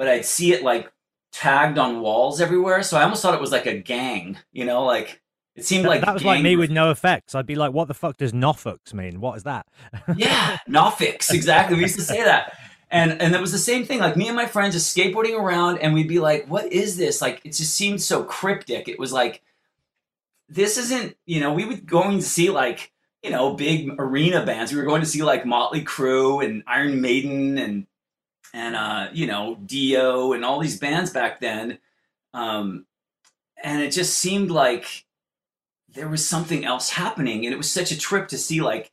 but 0.00 0.08
I'd 0.08 0.24
see 0.24 0.54
it 0.54 0.62
like 0.62 0.90
tagged 1.30 1.76
on 1.76 2.00
walls 2.00 2.40
everywhere. 2.40 2.82
So 2.82 2.96
I 2.96 3.02
almost 3.02 3.20
thought 3.20 3.34
it 3.34 3.40
was 3.40 3.52
like 3.52 3.66
a 3.66 3.76
gang, 3.76 4.38
you 4.50 4.64
know, 4.64 4.82
like 4.82 5.20
it 5.54 5.66
seemed 5.66 5.84
like 5.84 6.00
that 6.00 6.14
was 6.14 6.24
like 6.24 6.42
me 6.42 6.56
with 6.56 6.70
NOFX. 6.70 7.34
I'd 7.34 7.44
be 7.44 7.54
like, 7.54 7.74
what 7.74 7.86
the 7.86 7.92
fuck 7.92 8.16
does 8.16 8.32
Nofix 8.32 8.94
mean? 8.94 9.20
What 9.20 9.36
is 9.36 9.42
that? 9.42 9.66
yeah, 10.16 10.56
Nofix, 10.66 11.30
exactly. 11.34 11.76
We 11.76 11.82
used 11.82 11.96
to 11.96 12.02
say 12.02 12.24
that. 12.24 12.56
And 12.92 13.22
and 13.22 13.36
it 13.36 13.40
was 13.40 13.52
the 13.52 13.58
same 13.58 13.84
thing. 13.84 14.00
Like 14.00 14.16
me 14.16 14.26
and 14.26 14.34
my 14.34 14.46
friends 14.46 14.74
just 14.74 14.96
skateboarding 14.96 15.38
around 15.38 15.78
and 15.78 15.94
we'd 15.94 16.08
be 16.08 16.18
like, 16.18 16.48
what 16.48 16.72
is 16.72 16.96
this? 16.96 17.22
Like 17.22 17.40
it 17.44 17.52
just 17.52 17.72
seemed 17.76 18.02
so 18.02 18.24
cryptic. 18.24 18.88
It 18.88 18.98
was 18.98 19.12
like 19.12 19.42
this 20.48 20.76
isn't, 20.76 21.16
you 21.24 21.38
know, 21.38 21.52
we 21.52 21.64
would 21.66 21.86
going 21.86 22.18
to 22.18 22.24
see 22.24 22.50
like, 22.50 22.90
you 23.22 23.30
know, 23.30 23.54
big 23.54 23.90
arena 23.96 24.44
bands. 24.44 24.72
We 24.72 24.78
were 24.78 24.86
going 24.86 25.02
to 25.02 25.06
see 25.06 25.22
like 25.22 25.46
Motley 25.46 25.84
Crue 25.84 26.44
and 26.44 26.64
Iron 26.66 27.00
Maiden 27.00 27.58
and 27.58 27.86
and 28.52 28.76
uh, 28.76 29.08
you 29.12 29.26
know 29.26 29.56
Dio 29.64 30.32
and 30.32 30.44
all 30.44 30.60
these 30.60 30.78
bands 30.78 31.10
back 31.10 31.40
then, 31.40 31.78
um, 32.34 32.86
and 33.62 33.82
it 33.82 33.92
just 33.92 34.18
seemed 34.18 34.50
like 34.50 35.04
there 35.94 36.08
was 36.08 36.26
something 36.26 36.64
else 36.64 36.90
happening, 36.90 37.44
and 37.44 37.54
it 37.54 37.58
was 37.58 37.70
such 37.70 37.90
a 37.90 37.98
trip 37.98 38.28
to 38.28 38.38
see 38.38 38.60
like 38.60 38.92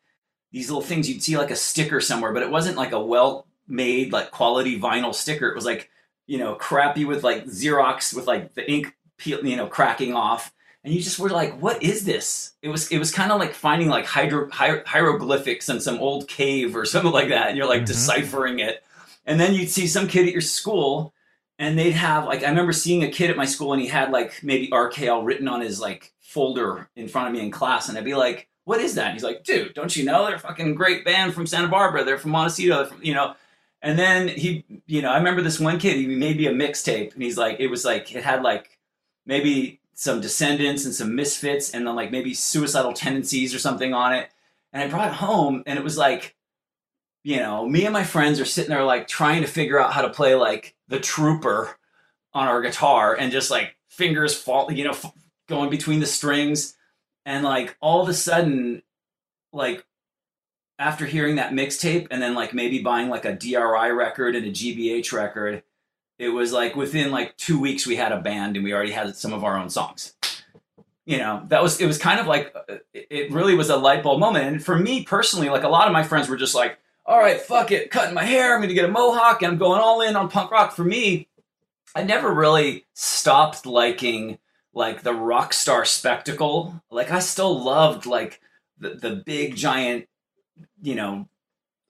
these 0.51 0.69
little 0.69 0.81
things. 0.83 1.09
You'd 1.09 1.23
see 1.23 1.37
like 1.37 1.51
a 1.51 1.55
sticker 1.55 2.01
somewhere, 2.01 2.33
but 2.33 2.43
it 2.43 2.51
wasn't 2.51 2.77
like 2.77 2.91
a 2.91 2.99
well 2.99 3.47
made 3.67 4.11
like 4.11 4.31
quality 4.31 4.79
vinyl 4.79 5.13
sticker. 5.13 5.49
It 5.49 5.55
was 5.55 5.65
like 5.65 5.89
you 6.25 6.37
know 6.37 6.55
crappy 6.55 7.05
with 7.05 7.23
like 7.23 7.45
Xerox 7.45 8.13
with 8.13 8.27
like 8.27 8.53
the 8.53 8.69
ink 8.69 8.95
peel, 9.17 9.45
you 9.45 9.55
know 9.55 9.67
cracking 9.67 10.13
off. 10.13 10.53
And 10.83 10.93
you 10.93 11.01
just 11.01 11.19
were 11.19 11.29
like, 11.29 11.59
"What 11.59 11.83
is 11.83 12.05
this?" 12.05 12.53
It 12.61 12.69
was 12.69 12.89
it 12.91 12.97
was 12.99 13.11
kind 13.11 13.31
of 13.31 13.39
like 13.39 13.53
finding 13.53 13.89
like 13.89 14.05
hydro, 14.05 14.49
hier- 14.51 14.83
hieroglyphics 14.85 15.67
in 15.67 15.81
some 15.81 15.99
old 15.99 16.29
cave 16.29 16.75
or 16.77 16.85
something 16.85 17.11
like 17.11 17.29
that, 17.29 17.49
and 17.49 17.57
you're 17.57 17.67
like 17.67 17.79
mm-hmm. 17.79 17.85
deciphering 17.87 18.59
it 18.59 18.83
and 19.27 19.39
then 19.39 19.53
you'd 19.53 19.69
see 19.69 19.85
some 19.85 20.07
kid 20.07 20.25
at 20.25 20.31
your 20.31 20.41
school 20.41 21.13
and 21.59 21.77
they'd 21.77 21.91
have 21.91 22.25
like 22.25 22.43
I 22.43 22.49
remember 22.49 22.73
seeing 22.73 23.03
a 23.03 23.11
kid 23.11 23.29
at 23.29 23.37
my 23.37 23.45
school 23.45 23.73
and 23.73 23.81
he 23.81 23.87
had 23.87 24.11
like 24.11 24.41
maybe 24.41 24.69
RKL 24.69 25.23
written 25.23 25.47
on 25.47 25.61
his 25.61 25.79
like 25.79 26.13
folder 26.19 26.89
in 26.95 27.07
front 27.07 27.27
of 27.27 27.33
me 27.33 27.41
in 27.41 27.51
class 27.51 27.89
and 27.89 27.97
I'd 27.97 28.05
be 28.05 28.15
like, 28.15 28.47
"What 28.63 28.79
is 28.79 28.95
that?" 28.95 29.07
And 29.07 29.13
he's 29.13 29.23
like, 29.23 29.43
"Dude, 29.43 29.73
don't 29.73 29.95
you 29.95 30.05
know 30.05 30.25
they're 30.25 30.35
a 30.35 30.39
fucking 30.39 30.75
great 30.75 31.05
band 31.05 31.33
from 31.33 31.45
Santa 31.45 31.67
Barbara? 31.67 32.03
They're 32.03 32.17
from 32.17 32.31
Montecito, 32.31 32.85
from, 32.85 33.03
you 33.03 33.13
know." 33.13 33.35
And 33.81 33.99
then 33.99 34.27
he, 34.27 34.65
you 34.87 35.01
know, 35.01 35.11
I 35.11 35.17
remember 35.17 35.41
this 35.41 35.59
one 35.59 35.79
kid. 35.79 35.97
He 35.97 36.07
made 36.07 36.37
me 36.37 36.47
a 36.47 36.51
mixtape, 36.51 37.13
and 37.13 37.21
he's 37.21 37.37
like, 37.37 37.59
it 37.59 37.67
was 37.67 37.85
like 37.85 38.13
it 38.15 38.23
had 38.23 38.41
like 38.41 38.79
maybe 39.25 39.79
some 39.93 40.21
Descendents 40.21 40.85
and 40.85 40.93
some 40.93 41.15
Misfits, 41.15 41.71
and 41.71 41.85
then 41.85 41.95
like 41.95 42.11
maybe 42.11 42.33
Suicidal 42.33 42.93
Tendencies 42.93 43.53
or 43.53 43.59
something 43.59 43.93
on 43.93 44.13
it. 44.13 44.29
And 44.73 44.83
I 44.83 44.87
brought 44.87 45.09
it 45.09 45.13
home, 45.15 45.63
and 45.65 45.77
it 45.77 45.83
was 45.83 45.97
like, 45.97 46.35
you 47.27 47.35
know, 47.35 47.67
me 47.67 47.83
and 47.83 47.91
my 47.91 48.05
friends 48.05 48.39
are 48.39 48.45
sitting 48.45 48.69
there 48.69 48.85
like 48.85 49.05
trying 49.05 49.41
to 49.41 49.49
figure 49.49 49.77
out 49.77 49.91
how 49.91 50.01
to 50.01 50.09
play 50.09 50.33
like 50.35 50.75
the 50.87 50.97
Trooper 50.97 51.77
on 52.33 52.47
our 52.47 52.61
guitar, 52.61 53.13
and 53.15 53.33
just 53.33 53.51
like 53.51 53.75
fingers 53.89 54.33
fall, 54.33 54.71
you 54.71 54.85
know, 54.85 54.91
f- 54.91 55.11
going 55.49 55.69
between 55.69 55.99
the 55.99 56.05
strings, 56.05 56.77
and 57.25 57.43
like 57.43 57.75
all 57.81 58.01
of 58.01 58.07
a 58.07 58.13
sudden, 58.13 58.81
like 59.51 59.85
after 60.79 61.05
hearing 61.05 61.35
that 61.35 61.51
mixtape 61.51 62.07
and 62.11 62.21
then 62.21 62.33
like 62.33 62.53
maybe 62.53 62.79
buying 62.79 63.09
like 63.09 63.25
a 63.25 63.35
DRI 63.35 63.91
record 63.91 64.33
and 64.33 64.45
a 64.45 64.51
GBH 64.51 65.11
record, 65.11 65.63
it 66.17 66.29
was 66.29 66.53
like 66.53 66.77
within 66.77 67.11
like 67.11 67.35
two 67.35 67.59
weeks 67.59 67.85
we 67.85 67.97
had 67.97 68.13
a 68.13 68.21
band 68.21 68.55
and 68.55 68.63
we 68.63 68.73
already 68.73 68.91
had 68.91 69.13
some 69.17 69.33
of 69.33 69.43
our 69.43 69.57
own 69.57 69.69
songs. 69.69 70.13
You 71.05 71.17
know, 71.17 71.43
that 71.49 71.61
was 71.61 71.81
it 71.81 71.87
was 71.87 71.97
kind 71.97 72.21
of 72.21 72.27
like 72.27 72.55
uh, 72.55 72.77
it 72.93 73.33
really 73.33 73.55
was 73.55 73.69
a 73.69 73.75
light 73.75 74.01
bulb 74.01 74.21
moment. 74.21 74.45
And 74.45 74.63
for 74.63 74.79
me 74.79 75.03
personally, 75.03 75.49
like 75.49 75.63
a 75.63 75.69
lot 75.69 75.87
of 75.87 75.93
my 75.93 76.03
friends 76.03 76.29
were 76.29 76.37
just 76.37 76.55
like, 76.55 76.79
"All 77.07 77.19
right, 77.19 77.39
fuck 77.41 77.71
it, 77.71 77.89
cutting 77.89 78.13
my 78.13 78.25
hair, 78.25 78.55
I'm 78.55 78.61
to 78.67 78.73
get 78.73 78.85
a 78.85 78.89
mohawk, 78.89 79.41
and 79.41 79.53
I'm 79.53 79.57
going 79.57 79.81
all 79.81 80.01
in 80.01 80.15
on 80.15 80.29
punk 80.29 80.51
rock." 80.51 80.75
For 80.75 80.83
me, 80.83 81.29
I 81.95 82.03
never 82.03 82.33
really 82.33 82.85
stopped 82.93 83.65
liking 83.65 84.37
like 84.73 85.03
the 85.03 85.13
rock 85.13 85.53
star 85.53 85.85
spectacle. 85.85 86.81
Like 86.91 87.11
I 87.11 87.19
still 87.19 87.63
loved 87.63 88.05
like 88.05 88.41
the 88.77 88.89
the 88.89 89.15
big 89.25 89.55
giant 89.55 90.07
you 90.81 90.95
know, 90.95 91.27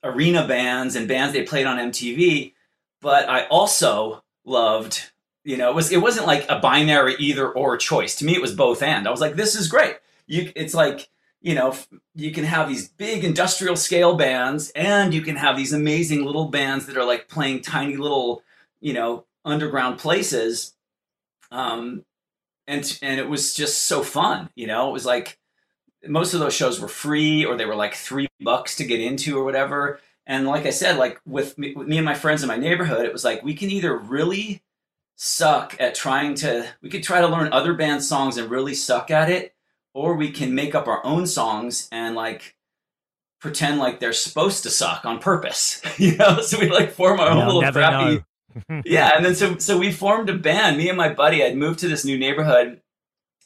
arena 0.03 0.47
bands 0.47 0.95
and 0.95 1.07
bands 1.07 1.33
they 1.33 1.43
played 1.43 1.65
on 1.65 1.91
MTV, 1.91 2.53
but 3.01 3.29
I 3.29 3.45
also 3.47 4.23
loved, 4.45 5.11
you 5.43 5.57
know, 5.57 5.69
it 5.69 5.75
was 5.75 5.91
it 5.91 6.01
wasn't 6.01 6.27
like 6.27 6.45
a 6.49 6.59
binary 6.59 7.15
either 7.19 7.49
or 7.49 7.77
choice. 7.77 8.15
To 8.17 8.25
me, 8.25 8.33
it 8.33 8.41
was 8.41 8.53
both 8.55 8.81
and. 8.81 9.07
I 9.07 9.11
was 9.11 9.21
like, 9.21 9.35
this 9.35 9.55
is 9.55 9.67
great. 9.67 9.97
You, 10.27 10.51
it's 10.55 10.73
like 10.73 11.09
you 11.41 11.55
know, 11.55 11.75
you 12.15 12.31
can 12.31 12.43
have 12.43 12.67
these 12.67 12.87
big 12.87 13.23
industrial 13.23 13.75
scale 13.75 14.15
bands, 14.15 14.71
and 14.75 15.13
you 15.13 15.21
can 15.21 15.35
have 15.35 15.57
these 15.57 15.73
amazing 15.73 16.25
little 16.25 16.47
bands 16.47 16.85
that 16.87 16.97
are 16.97 17.05
like 17.05 17.27
playing 17.27 17.61
tiny 17.61 17.95
little, 17.95 18.43
you 18.81 18.93
know, 18.93 19.25
underground 19.45 19.99
places. 19.99 20.73
Um, 21.51 22.03
and 22.67 22.99
and 23.01 23.19
it 23.19 23.29
was 23.29 23.53
just 23.53 23.83
so 23.83 24.03
fun. 24.03 24.49
You 24.55 24.67
know, 24.67 24.89
it 24.89 24.93
was 24.93 25.05
like 25.05 25.39
most 26.05 26.33
of 26.33 26.39
those 26.39 26.53
shows 26.53 26.79
were 26.79 26.87
free 26.87 27.45
or 27.45 27.55
they 27.55 27.65
were 27.65 27.75
like 27.75 27.93
three 27.93 28.27
bucks 28.39 28.75
to 28.77 28.85
get 28.85 28.99
into 28.99 29.37
or 29.37 29.43
whatever. 29.43 29.99
And 30.25 30.47
like 30.47 30.65
I 30.65 30.71
said, 30.71 30.97
like 30.97 31.19
with 31.25 31.57
me, 31.57 31.73
with 31.73 31.87
me 31.87 31.97
and 31.97 32.05
my 32.05 32.13
friends 32.13 32.43
in 32.43 32.47
my 32.47 32.57
neighborhood, 32.57 33.05
it 33.05 33.13
was 33.13 33.23
like 33.23 33.43
we 33.43 33.55
can 33.55 33.69
either 33.71 33.95
really 33.97 34.61
suck 35.15 35.75
at 35.79 35.95
trying 35.95 36.35
to, 36.35 36.67
we 36.81 36.89
could 36.89 37.03
try 37.03 37.21
to 37.21 37.27
learn 37.27 37.51
other 37.51 37.73
bands' 37.73 38.07
songs 38.07 38.37
and 38.37 38.51
really 38.51 38.73
suck 38.73 39.09
at 39.09 39.29
it, 39.29 39.55
or 39.97 40.13
we 40.13 40.29
can 40.29 40.53
make 40.53 40.75
up 40.75 40.87
our 40.87 41.03
own 41.03 41.25
songs 41.25 41.89
and 41.91 42.13
like 42.13 42.55
pretend 43.41 43.79
like 43.79 43.99
they're 43.99 44.13
supposed 44.13 44.61
to 44.61 44.69
suck 44.69 45.05
on 45.05 45.17
purpose, 45.17 45.81
you 45.97 46.15
know? 46.17 46.39
So 46.41 46.59
we 46.59 46.69
like 46.69 46.91
form 46.91 47.19
our 47.19 47.29
own 47.29 47.47
little 47.47 47.71
crappy. 47.71 48.23
yeah, 48.85 49.11
and 49.15 49.25
then 49.25 49.35
so 49.35 49.57
so 49.57 49.77
we 49.77 49.91
formed 49.91 50.29
a 50.29 50.35
band. 50.35 50.77
Me 50.77 50.89
and 50.89 50.97
my 50.97 51.13
buddy 51.13 51.43
I'd 51.43 51.57
moved 51.57 51.79
to 51.79 51.87
this 51.87 52.05
new 52.05 52.17
neighborhood, 52.17 52.81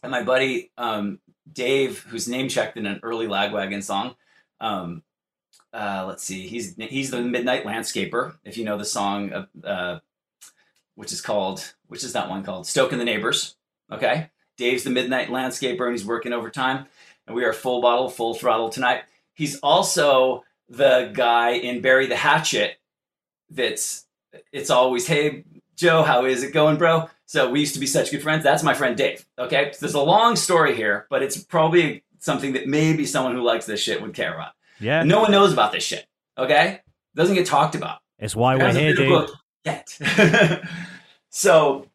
and 0.04 0.12
my 0.12 0.24
buddy 0.24 0.72
um, 0.78 1.20
Dave, 1.52 2.00
who's 2.10 2.30
name 2.30 2.48
checked 2.48 2.78
in 2.78 2.86
an 2.86 3.00
early 3.04 3.28
Lagwagon 3.28 3.84
song. 3.84 4.16
Um, 4.62 5.04
uh, 5.74 6.06
let's 6.08 6.24
see, 6.24 6.48
he's 6.48 6.76
he's 6.78 7.12
the 7.12 7.22
Midnight 7.22 7.66
Landscaper. 7.66 8.36
If 8.46 8.58
you 8.58 8.64
know 8.64 8.78
the 8.78 8.86
song, 8.86 9.34
uh, 9.34 9.46
uh, 9.66 10.00
which 10.96 11.12
is 11.12 11.20
called, 11.20 11.74
which 11.88 12.06
is 12.06 12.14
that 12.14 12.30
one 12.30 12.44
called? 12.44 12.68
Stoking 12.68 13.00
the 13.00 13.06
Neighbors. 13.06 13.56
Okay, 13.92 14.30
Dave's 14.62 14.84
the 14.84 14.92
Midnight 14.92 15.30
Landscaper, 15.30 15.88
and 15.88 15.92
he's 15.92 16.06
working 16.06 16.34
overtime. 16.34 16.86
And 17.26 17.36
we 17.36 17.44
are 17.46 17.52
full 17.52 17.82
bottle, 17.82 18.10
full 18.10 18.36
throttle 18.36 18.70
tonight. 18.70 19.02
He's 19.34 19.60
also 19.62 20.44
the 20.70 21.10
guy 21.14 21.54
in 21.54 21.82
Bury 21.82 22.06
the 22.06 22.16
Hatchet. 22.16 22.80
That's 23.50 24.06
it's 24.52 24.70
always, 24.70 25.08
hey 25.08 25.46
Joe, 25.76 26.04
how 26.04 26.26
is 26.26 26.44
it 26.44 26.54
going, 26.54 26.78
bro? 26.78 27.10
So 27.26 27.50
we 27.50 27.60
used 27.60 27.74
to 27.74 27.80
be 27.80 27.88
such 27.88 28.12
good 28.12 28.22
friends. 28.22 28.44
That's 28.44 28.62
my 28.62 28.76
friend 28.76 28.96
Dave. 28.96 29.26
Okay. 29.40 29.72
So 29.74 29.80
there's 29.80 29.96
a 29.96 30.00
long 30.00 30.36
story 30.36 30.76
here, 30.76 31.08
but 31.10 31.24
it's 31.24 31.44
probably 31.44 32.04
something 32.20 32.54
that 32.54 32.68
maybe 32.68 33.08
someone 33.08 33.34
who 33.34 33.42
likes 33.42 33.66
this 33.66 33.82
shit 33.82 34.00
would 34.00 34.14
care 34.14 34.36
about. 34.36 34.52
Yeah. 34.80 35.02
No 35.02 35.22
one 35.22 35.32
knows 35.32 35.52
about 35.52 35.72
this 35.72 35.84
shit. 35.84 36.06
Okay. 36.38 36.82
Doesn't 37.16 37.36
get 37.36 37.48
talked 37.48 37.74
about. 37.74 38.00
It's 38.20 38.36
why 38.36 38.56
we're 38.58 38.72
here, 38.72 38.94
dude. 38.94 39.30
Yet. 39.66 39.98
so 41.30 41.88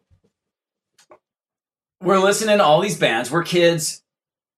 we're 2.01 2.19
listening 2.19 2.59
to 2.59 2.65
all 2.65 2.81
these 2.81 2.99
bands. 2.99 3.31
We're 3.31 3.45
kids, 3.45 4.03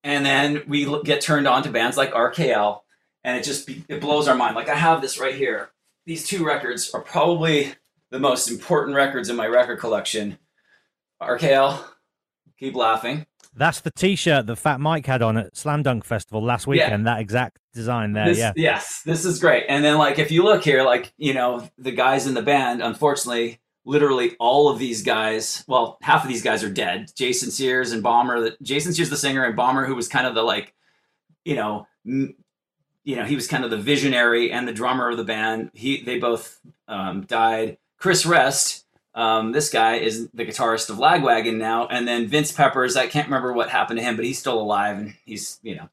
and 0.03 0.24
then 0.24 0.62
we 0.66 1.03
get 1.03 1.20
turned 1.20 1.46
on 1.46 1.62
to 1.64 1.70
bands 1.70 1.96
like 1.96 2.12
RKL, 2.12 2.81
and 3.24 3.37
it 3.37 3.44
just 3.44 3.68
it 3.88 4.01
blows 4.01 4.29
our 4.29 4.35
mind. 4.35 4.57
Like 4.57 4.68
I 4.68 4.77
have 4.77 5.01
this 5.01 5.18
right 5.18 5.35
here. 5.35 5.70
These 6.07 6.27
two 6.27 6.44
records 6.44 6.90
are 6.94 7.03
probably 7.03 7.74
the 8.11 8.18
most 8.18 8.51
important 8.51 8.96
records 8.96 9.29
in 9.29 9.37
my 9.37 9.46
record 9.46 9.79
collection. 9.79 10.38
RKL, 11.22 11.83
keep 12.59 12.74
laughing. 12.74 13.27
That's 13.55 13.81
the 13.81 13.90
T-shirt 13.90 14.46
that 14.46 14.57
Fat 14.57 14.79
Mike 14.79 15.05
had 15.05 15.20
on 15.20 15.37
at 15.37 15.57
Slam 15.57 15.83
Dunk 15.83 16.05
Festival 16.05 16.42
last 16.42 16.68
weekend. 16.68 17.05
Yeah. 17.05 17.14
That 17.14 17.20
exact 17.20 17.59
design 17.74 18.12
there. 18.12 18.27
This, 18.27 18.38
yeah. 18.38 18.53
Yes, 18.55 19.03
this 19.05 19.24
is 19.24 19.40
great. 19.40 19.64
And 19.68 19.85
then, 19.85 19.98
like, 19.98 20.20
if 20.20 20.31
you 20.31 20.44
look 20.44 20.62
here, 20.62 20.85
like, 20.85 21.12
you 21.18 21.35
know, 21.35 21.68
the 21.77 21.90
guys 21.90 22.29
in 22.29 22.35
the 22.35 22.42
band, 22.42 22.83
unfortunately, 22.83 23.59
literally 23.88 24.37
all 24.38 24.68
of 24.68 24.79
these 24.79 25.03
guys, 25.03 25.64
well, 25.66 25.98
half 26.03 26.22
of 26.22 26.29
these 26.29 26.42
guys 26.42 26.62
are 26.62 26.70
dead. 26.70 27.11
Jason 27.16 27.51
Sears 27.51 27.92
and 27.92 28.03
Bomber. 28.03 28.53
Jason 28.62 28.92
Sears, 28.92 29.11
the 29.11 29.16
singer, 29.16 29.44
and 29.44 29.57
Bomber, 29.57 29.87
who 29.87 29.94
was 29.94 30.09
kind 30.09 30.27
of 30.27 30.35
the 30.35 30.42
like, 30.42 30.74
you 31.44 31.57
know, 31.57 31.87
m- 32.07 32.37
you 33.05 33.16
know, 33.16 33.24
he 33.24 33.35
was 33.35 33.46
kind 33.46 33.64
of 33.64 33.70
the 33.70 33.79
visionary 33.79 34.53
and 34.53 34.68
the 34.68 34.72
drummer 34.72 35.11
of 35.11 35.16
the 35.16 35.24
band. 35.24 35.70
He, 35.72 36.03
they 36.03 36.18
both 36.18 36.61
um, 36.87 37.22
died. 37.22 37.79
Chris 37.98 38.27
Rest 38.27 38.85
um, 39.18 39.51
this 39.51 39.68
guy 39.68 39.96
is 39.96 40.29
the 40.31 40.46
guitarist 40.46 40.90
of 40.90 40.98
Lagwagon 40.98 41.57
now, 41.57 41.88
and 41.88 42.07
then 42.07 42.29
Vince 42.29 42.53
Peppars. 42.53 42.96
I 42.96 43.09
can't 43.09 43.27
remember 43.27 43.53
what 43.53 43.68
happened 43.68 43.98
to 43.98 44.05
him, 44.05 44.14
but 44.14 44.24
he's 44.24 44.38
still 44.38 44.61
alive, 44.61 44.96
and 44.96 45.14
he's 45.24 45.59
you 45.61 45.74
know 45.74 45.88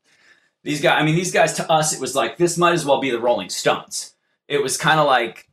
these 0.61 0.79
guys. 0.79 1.01
I 1.01 1.03
mean, 1.03 1.15
these 1.15 1.31
guys 1.31 1.53
to 1.53 1.71
us, 1.71 1.91
it 1.91 1.99
was 1.99 2.15
like 2.15 2.37
this 2.37 2.55
might 2.55 2.73
as 2.73 2.85
well 2.85 3.01
be 3.01 3.09
the 3.09 3.19
Rolling 3.19 3.49
Stones. 3.49 4.13
It 4.47 4.61
was 4.61 4.77
kind 4.77 4.99
of 4.99 5.07
like 5.07 5.49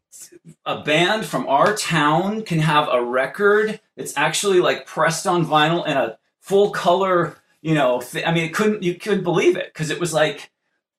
a 0.66 0.82
band 0.82 1.24
from 1.24 1.46
our 1.48 1.74
town 1.76 2.42
can 2.42 2.58
have 2.58 2.88
a 2.90 3.04
record 3.04 3.80
that's 3.96 4.16
actually 4.16 4.60
like 4.60 4.86
pressed 4.86 5.26
on 5.26 5.46
vinyl 5.46 5.84
and 5.86 5.98
a 5.98 6.18
full 6.40 6.70
color. 6.70 7.36
You 7.60 7.74
know, 7.74 8.00
th- 8.00 8.26
I 8.26 8.32
mean, 8.32 8.44
it 8.44 8.54
couldn't 8.54 8.82
you 8.82 8.94
couldn't 8.94 9.24
believe 9.24 9.56
it 9.56 9.72
because 9.72 9.90
it 9.90 10.00
was 10.00 10.12
like, 10.12 10.50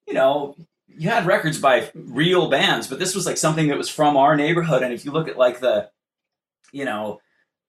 you 0.08 0.14
know, 0.14 0.56
you 0.88 1.10
had 1.10 1.26
records 1.26 1.60
by 1.60 1.90
real 1.94 2.50
bands, 2.50 2.88
but 2.88 3.00
this 3.00 3.16
was 3.16 3.26
like 3.26 3.38
something 3.38 3.68
that 3.68 3.78
was 3.78 3.90
from 3.90 4.16
our 4.18 4.36
neighborhood. 4.36 4.84
And 4.84 4.94
if 4.94 5.06
you 5.06 5.12
look 5.12 5.28
at 5.28 5.38
like 5.38 5.60
the 5.60 5.90
you 6.72 6.86
know, 6.86 7.22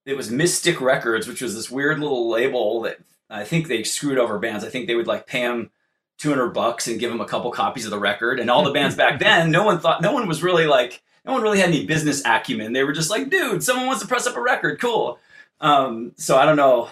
it 0.06 0.16
was 0.16 0.30
Mystic 0.30 0.80
Records, 0.80 1.28
which 1.28 1.42
was 1.42 1.54
this 1.54 1.70
weird 1.70 2.00
little 2.00 2.28
label 2.28 2.82
that 2.82 2.98
I 3.30 3.44
think 3.44 3.68
they 3.68 3.84
screwed 3.84 4.18
over 4.18 4.38
bands. 4.38 4.64
I 4.64 4.68
think 4.68 4.86
they 4.86 4.94
would 4.94 5.06
like 5.06 5.26
pay 5.26 5.42
them 5.42 5.70
200 6.18 6.50
bucks 6.50 6.86
and 6.86 7.00
give 7.00 7.10
them 7.10 7.20
a 7.20 7.26
couple 7.26 7.50
copies 7.50 7.84
of 7.84 7.90
the 7.90 7.98
record. 7.98 8.38
And 8.38 8.50
all 8.50 8.64
the 8.64 8.72
bands 8.72 8.96
back 8.96 9.18
then, 9.20 9.50
no 9.50 9.64
one 9.64 9.78
thought, 9.78 10.02
no 10.02 10.12
one 10.12 10.28
was 10.28 10.42
really 10.42 10.66
like, 10.66 11.02
no 11.24 11.32
one 11.32 11.42
really 11.42 11.60
had 11.60 11.68
any 11.68 11.86
business 11.86 12.22
acumen. 12.24 12.72
They 12.72 12.84
were 12.84 12.92
just 12.92 13.10
like, 13.10 13.30
dude, 13.30 13.62
someone 13.62 13.86
wants 13.86 14.02
to 14.02 14.08
press 14.08 14.26
up 14.26 14.36
a 14.36 14.42
record. 14.42 14.80
Cool. 14.80 15.18
Um, 15.60 16.12
so 16.16 16.36
I 16.36 16.44
don't 16.44 16.56
know. 16.56 16.90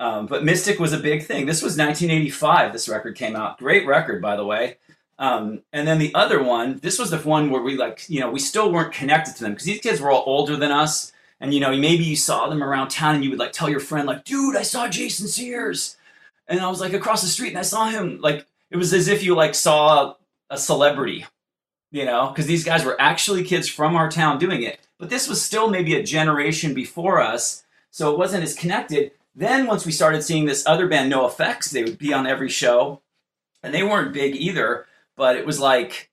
Um, 0.00 0.26
but 0.26 0.44
Mystic 0.44 0.78
was 0.78 0.92
a 0.92 0.98
big 0.98 1.24
thing. 1.24 1.46
This 1.46 1.62
was 1.62 1.76
1985. 1.76 2.72
This 2.72 2.88
record 2.88 3.16
came 3.16 3.36
out. 3.36 3.58
Great 3.58 3.86
record, 3.86 4.20
by 4.20 4.36
the 4.36 4.44
way. 4.44 4.78
Um, 5.18 5.62
and 5.72 5.86
then 5.86 5.98
the 5.98 6.14
other 6.14 6.42
one, 6.42 6.80
this 6.82 6.98
was 6.98 7.10
the 7.10 7.18
one 7.18 7.50
where 7.50 7.62
we 7.62 7.76
like, 7.76 8.08
you 8.08 8.20
know, 8.20 8.30
we 8.30 8.40
still 8.40 8.72
weren't 8.72 8.92
connected 8.92 9.36
to 9.36 9.44
them 9.44 9.52
because 9.52 9.66
these 9.66 9.80
kids 9.80 10.00
were 10.00 10.10
all 10.10 10.24
older 10.26 10.56
than 10.56 10.72
us 10.72 11.12
and 11.40 11.52
you 11.52 11.60
know 11.60 11.76
maybe 11.76 12.04
you 12.04 12.16
saw 12.16 12.48
them 12.48 12.62
around 12.62 12.88
town 12.88 13.16
and 13.16 13.24
you 13.24 13.30
would 13.30 13.38
like 13.38 13.52
tell 13.52 13.68
your 13.68 13.80
friend 13.80 14.06
like 14.06 14.24
dude 14.24 14.56
i 14.56 14.62
saw 14.62 14.88
jason 14.88 15.28
sears 15.28 15.96
and 16.48 16.60
i 16.60 16.68
was 16.68 16.80
like 16.80 16.92
across 16.92 17.22
the 17.22 17.28
street 17.28 17.50
and 17.50 17.58
i 17.58 17.62
saw 17.62 17.88
him 17.88 18.18
like 18.20 18.46
it 18.70 18.76
was 18.76 18.92
as 18.92 19.08
if 19.08 19.22
you 19.22 19.34
like 19.34 19.54
saw 19.54 20.14
a 20.50 20.58
celebrity 20.58 21.26
you 21.94 22.04
know 22.04 22.28
because 22.28 22.46
these 22.46 22.64
guys 22.64 22.84
were 22.84 23.00
actually 23.00 23.44
kids 23.44 23.68
from 23.68 23.96
our 23.96 24.10
town 24.10 24.38
doing 24.38 24.62
it 24.62 24.80
but 24.98 25.10
this 25.10 25.28
was 25.28 25.40
still 25.40 25.70
maybe 25.70 25.94
a 25.94 26.02
generation 26.02 26.74
before 26.74 27.20
us 27.20 27.64
so 27.90 28.12
it 28.12 28.18
wasn't 28.18 28.42
as 28.42 28.54
connected 28.54 29.12
then 29.34 29.66
once 29.66 29.86
we 29.86 29.92
started 29.92 30.22
seeing 30.22 30.44
this 30.44 30.64
other 30.64 30.86
band 30.86 31.12
NOFX, 31.12 31.70
they 31.70 31.82
would 31.82 31.98
be 31.98 32.12
on 32.12 32.26
every 32.26 32.48
show 32.48 33.00
and 33.62 33.72
they 33.72 33.82
weren't 33.82 34.12
big 34.12 34.36
either 34.36 34.86
but 35.16 35.36
it 35.36 35.46
was 35.46 35.60
like 35.60 36.10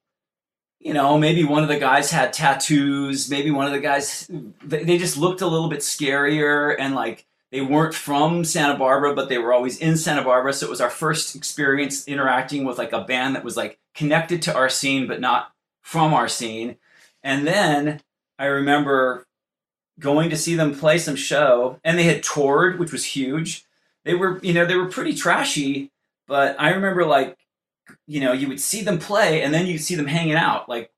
you 0.84 0.94
know, 0.94 1.17
maybe 1.17 1.44
one 1.44 1.62
of 1.62 1.70
the 1.70 1.78
guys 1.78 2.10
had 2.10 2.34
tattoos. 2.34 3.30
Maybe 3.30 3.52
one 3.52 3.67
of 3.67 3.72
the 3.72 3.80
guys, 3.80 4.30
they 4.63 4.98
just 4.98 5.15
looked 5.15 5.41
a 5.41 5.48
little 5.48 5.70
bit 5.70 5.82
scarier 5.82 6.76
and 6.78 6.96
like 6.96 7.26
they 7.52 7.62
weren't 7.62 7.94
from 7.94 8.44
Santa 8.44 8.78
Barbara, 8.78 9.13
but 9.13 9.30
they 9.30 9.38
were 9.38 9.54
always 9.54 9.78
in 9.78 9.96
Santa 9.96 10.24
Barbara. 10.24 10.54
So 10.54 10.65
it 10.65 10.70
was 10.70 10.82
our 10.82 10.89
first 10.89 11.36
experience 11.36 12.08
interacting 12.08 12.63
with 12.65 12.78
like 12.78 12.94
a 12.94 13.02
band 13.04 13.36
that 13.36 13.44
was 13.44 13.56
like 13.56 13.78
connected 13.94 14.41
to 14.44 14.56
our 14.56 14.70
scene, 14.70 15.08
but 15.08 15.22
not 15.22 15.51
from 15.82 16.13
our 16.13 16.28
scene. 16.28 16.78
And 17.24 17.46
then 17.48 18.02
I 18.39 18.46
remember 18.46 19.28
going 20.00 20.30
to 20.32 20.38
see 20.38 20.56
them 20.56 20.74
play 20.76 20.98
some 20.98 21.15
show 21.15 21.80
and 21.84 21.98
they 21.98 22.04
had 22.04 22.24
toured, 22.24 22.80
which 22.80 22.91
was 22.91 23.06
huge. 23.06 23.65
they 24.04 24.15
were 24.15 24.39
you 24.41 24.54
know 24.54 24.65
they 24.65 24.76
were 24.76 24.89
pretty 24.89 25.13
trashy, 25.13 25.91
but 26.28 26.56
I 26.60 26.72
remember 26.72 27.06
like 27.06 27.38
you 28.08 28.20
know 28.22 28.34
you 28.34 28.48
would 28.48 28.60
see 28.62 28.82
them 28.82 28.98
play 29.00 29.41
and 29.41 29.54
then 29.54 29.67
you'd 29.67 29.80
see 29.84 29.96
them 29.96 30.08
hanging 30.08 30.36
out 30.36 30.67
like 30.70 30.91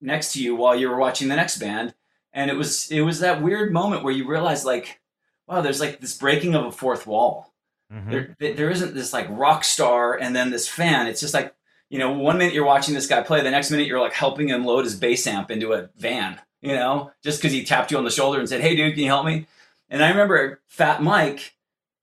next 0.00 0.32
to 0.34 0.42
you 0.42 0.54
while 0.54 0.76
you 0.76 0.88
were 0.88 0.98
watching 0.98 1.28
the 1.28 1.36
next 1.36 1.58
band, 1.58 1.94
and 2.32 2.50
it 2.50 2.54
was 2.54 2.90
it 2.92 3.00
was 3.00 3.20
that 3.20 3.42
weird 3.42 3.72
moment 3.72 4.04
where 4.04 4.12
you 4.12 4.26
realize 4.28 4.64
like 4.64 5.00
wow 5.48 5.60
there's 5.60 5.80
like 5.80 6.00
this 6.00 6.16
breaking 6.16 6.54
of 6.54 6.64
a 6.66 6.72
fourth 6.72 7.06
wall. 7.06 7.52
Mhm. 7.92 8.36
There 8.38 8.54
there 8.54 8.70
isn't 8.70 8.94
this 8.94 9.12
like 9.12 9.26
rock 9.30 9.64
star 9.64 10.14
and 10.16 10.34
then 10.36 10.50
this 10.50 10.68
fan. 10.68 11.06
It's 11.08 11.20
just 11.20 11.34
like 11.34 11.54
you 11.94 12.00
know 12.00 12.10
one 12.10 12.38
minute 12.38 12.54
you're 12.54 12.64
watching 12.64 12.92
this 12.92 13.06
guy 13.06 13.22
play, 13.22 13.40
the 13.40 13.52
next 13.52 13.70
minute 13.70 13.86
you're 13.86 14.00
like 14.00 14.14
helping 14.14 14.48
him 14.48 14.64
load 14.64 14.84
his 14.84 14.96
bass 14.96 15.28
amp 15.28 15.48
into 15.48 15.72
a 15.74 15.90
van. 15.96 16.40
You 16.60 16.74
know, 16.74 17.12
just 17.22 17.38
because 17.38 17.52
he 17.52 17.62
tapped 17.62 17.92
you 17.92 17.98
on 17.98 18.02
the 18.02 18.10
shoulder 18.10 18.40
and 18.40 18.48
said, 18.48 18.62
"Hey, 18.62 18.74
dude, 18.74 18.94
can 18.94 19.04
you 19.04 19.08
help 19.08 19.24
me?" 19.24 19.46
And 19.88 20.02
I 20.02 20.08
remember 20.08 20.60
Fat 20.66 21.04
Mike 21.04 21.54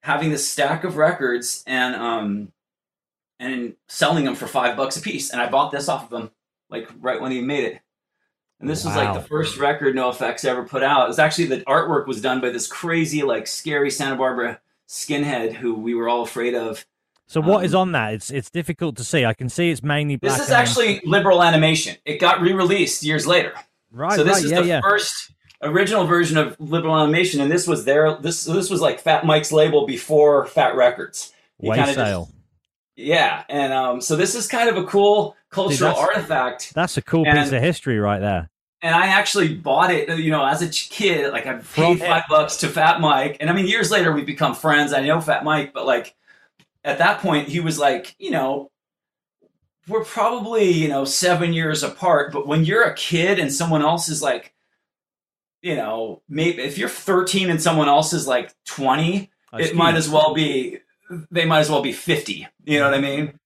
having 0.01 0.29
this 0.29 0.47
stack 0.47 0.85
of 0.85 0.95
records 0.95 1.61
and 1.67 1.93
um 1.95 2.53
and 3.37 3.75
selling 3.89 4.23
them 4.23 4.35
for 4.35 4.47
five 4.47 4.77
bucks 4.77 4.95
a 4.95 5.01
piece. 5.01 5.29
And 5.29 5.41
I 5.41 5.49
bought 5.49 5.73
this 5.73 5.89
off 5.89 6.09
of 6.09 6.21
him 6.21 6.31
like 6.69 6.87
right 7.01 7.19
when 7.19 7.33
he 7.33 7.41
made 7.41 7.65
it. 7.65 7.81
And 8.61 8.69
this 8.69 8.85
was 8.85 8.95
like 8.95 9.13
the 9.13 9.27
first 9.27 9.57
record 9.57 9.93
NOFX 9.93 10.45
ever 10.45 10.63
put 10.63 10.83
out. 10.83 11.03
It 11.03 11.09
was 11.09 11.19
actually 11.19 11.47
the 11.47 11.65
artwork 11.65 12.07
was 12.07 12.21
done 12.21 12.39
by 12.39 12.51
this 12.51 12.67
crazy, 12.67 13.23
like 13.23 13.45
scary 13.45 13.91
Santa 13.91 14.15
Barbara 14.15 14.61
skinhead 14.87 15.51
who 15.51 15.73
we 15.73 15.95
were 15.95 16.07
all 16.07 16.21
afraid 16.21 16.55
of. 16.55 16.85
So 17.31 17.39
what 17.39 17.63
is 17.63 17.73
Um, 17.73 17.81
on 17.81 17.91
that? 17.93 18.13
It's 18.13 18.29
it's 18.29 18.49
difficult 18.49 18.97
to 18.97 19.05
see. 19.05 19.23
I 19.23 19.33
can 19.33 19.47
see 19.47 19.69
it's 19.71 19.81
mainly 19.81 20.17
black. 20.17 20.37
This 20.37 20.47
is 20.47 20.51
actually 20.51 20.99
liberal 21.05 21.41
animation. 21.41 21.95
It 22.03 22.19
got 22.19 22.41
re-released 22.41 23.03
years 23.03 23.25
later. 23.25 23.53
right. 23.89 24.17
so 24.17 24.25
this 24.25 24.35
right, 24.35 24.43
is 24.45 24.51
yeah, 24.51 24.61
the 24.61 24.67
yeah. 24.67 24.81
first 24.81 25.31
original 25.61 26.05
version 26.05 26.37
of 26.37 26.59
liberal 26.59 26.93
animation, 26.99 27.39
and 27.39 27.49
this 27.49 27.67
was 27.67 27.85
their 27.85 28.15
this 28.17 28.43
this 28.43 28.69
was 28.69 28.81
like 28.81 28.99
Fat 28.99 29.25
Mike's 29.25 29.53
label 29.53 29.85
before 29.87 30.45
Fat 30.47 30.75
Wreck 30.75 30.97
Chords. 30.97 31.31
He 31.57 31.69
Way 31.69 31.77
sale. 31.93 32.25
just- 32.25 32.35
yeah, 32.97 33.43
and 33.47 33.71
um, 33.71 34.01
so 34.01 34.17
this 34.17 34.35
is 34.35 34.49
kind 34.49 34.67
of 34.69 34.75
a 34.75 34.83
cool 34.83 35.37
cultural 35.51 35.91
that's- 35.91 36.05
artifact. 36.05 36.73
That's 36.73 36.97
a 36.97 37.01
cool 37.01 37.25
and- 37.25 37.39
piece 37.39 37.53
of 37.53 37.61
history 37.61 37.97
right 37.97 38.19
there. 38.19 38.49
and 38.81 38.93
I 38.93 39.07
actually 39.07 39.53
bought 39.53 39.89
it, 39.91 40.09
you 40.19 40.31
know, 40.31 40.43
as 40.45 40.61
a 40.61 40.67
kid. 40.67 41.31
Like 41.31 41.45
I 41.47 41.59
From 41.59 41.97
paid 41.97 41.99
five 41.99 42.23
bucks 42.29 42.57
to 42.57 42.67
Fat 42.67 42.99
Mike, 42.99 43.37
and 43.39 43.49
I 43.49 43.53
mean, 43.53 43.67
years 43.67 43.89
later 43.89 44.11
we've 44.11 44.25
become 44.25 44.53
friends. 44.53 44.91
I 44.91 44.99
know 45.01 45.21
Fat 45.21 45.45
Mike, 45.45 45.71
but 45.73 45.85
like 45.85 46.13
at 46.83 46.97
that 46.97 47.19
point, 47.19 47.49
he 47.49 47.59
was 47.59 47.77
like, 47.79 48.15
you 48.17 48.31
know, 48.31 48.71
we're 49.87 50.03
probably 50.03 50.71
you 50.71 50.87
know 50.87 51.05
seven 51.05 51.53
years 51.53 51.83
apart. 51.83 52.31
But 52.31 52.47
when 52.47 52.65
you're 52.65 52.83
a 52.83 52.95
kid 52.95 53.39
and 53.39 53.53
someone 53.53 53.81
else 53.81 54.09
is 54.09 54.21
like, 54.21 54.53
you 55.61 55.75
know, 55.75 56.21
maybe 56.29 56.61
if 56.61 56.77
you're 56.77 56.89
13 56.89 57.49
and 57.49 57.61
someone 57.61 57.89
else 57.89 58.13
is 58.13 58.27
like 58.27 58.53
20, 58.65 59.29
That's 59.51 59.69
it 59.69 59.75
might 59.75 59.95
as 59.95 60.09
well 60.09 60.33
be 60.33 60.79
they 61.29 61.45
might 61.45 61.59
as 61.59 61.69
well 61.69 61.81
be 61.81 61.91
50 61.91 62.47
you 62.65 62.79
know 62.79 62.85
what 62.85 62.93
i 62.93 62.97
mm-hmm. 62.97 63.25
mean 63.25 63.39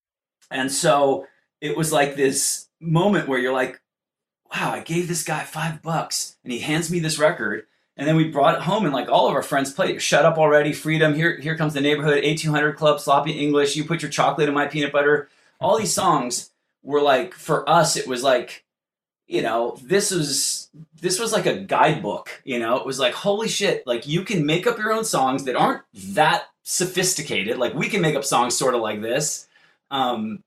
and 0.51 0.71
so 0.71 1.25
it 1.61 1.75
was 1.75 1.91
like 1.91 2.15
this 2.15 2.67
moment 2.79 3.27
where 3.27 3.39
you're 3.39 3.53
like 3.53 3.81
wow 4.51 4.71
i 4.71 4.79
gave 4.81 5.07
this 5.07 5.23
guy 5.23 5.43
five 5.43 5.81
bucks 5.81 6.37
and 6.43 6.53
he 6.53 6.59
hands 6.59 6.91
me 6.91 6.99
this 6.99 7.19
record 7.19 7.65
and 7.97 8.07
then 8.07 8.15
we 8.15 8.25
brought 8.25 8.55
it 8.55 8.61
home 8.61 8.85
and 8.85 8.93
like 8.93 9.09
all 9.09 9.27
of 9.27 9.35
our 9.35 9.43
friends 9.43 9.71
played. 9.71 10.01
Shut 10.01 10.25
up 10.25 10.37
already 10.37 10.73
freedom 10.73 11.13
here 11.13 11.39
here 11.39 11.57
comes 11.57 11.73
the 11.73 11.81
neighborhood 11.81 12.23
1800 12.23 12.73
club 12.73 12.99
sloppy 12.99 13.31
english 13.31 13.75
you 13.75 13.85
put 13.85 14.01
your 14.01 14.11
chocolate 14.11 14.49
in 14.49 14.55
my 14.55 14.67
peanut 14.67 14.91
butter. 14.91 15.29
All 15.59 15.77
these 15.77 15.93
songs 15.93 16.51
were 16.83 17.01
like 17.01 17.33
for 17.33 17.67
us 17.69 17.95
it 17.97 18.07
was 18.07 18.23
like 18.23 18.63
you 19.27 19.41
know 19.41 19.77
this 19.81 20.11
was 20.11 20.69
this 21.01 21.19
was 21.19 21.31
like 21.31 21.45
a 21.45 21.57
guidebook 21.57 22.41
you 22.43 22.59
know? 22.59 22.77
It 22.77 22.85
was 22.85 22.99
like 22.99 23.13
holy 23.13 23.47
shit 23.47 23.85
like 23.87 24.07
you 24.07 24.23
can 24.23 24.45
make 24.45 24.67
up 24.67 24.77
your 24.77 24.93
own 24.93 25.05
songs 25.05 25.45
that 25.45 25.55
aren't 25.55 25.83
that 25.93 26.49
sophisticated. 26.63 27.57
Like 27.57 27.73
we 27.73 27.89
can 27.89 28.01
make 28.01 28.15
up 28.15 28.25
songs 28.25 28.57
sort 28.57 28.75
of 28.75 28.81
like 28.81 29.01
this. 29.01 29.47
Um 29.89 30.43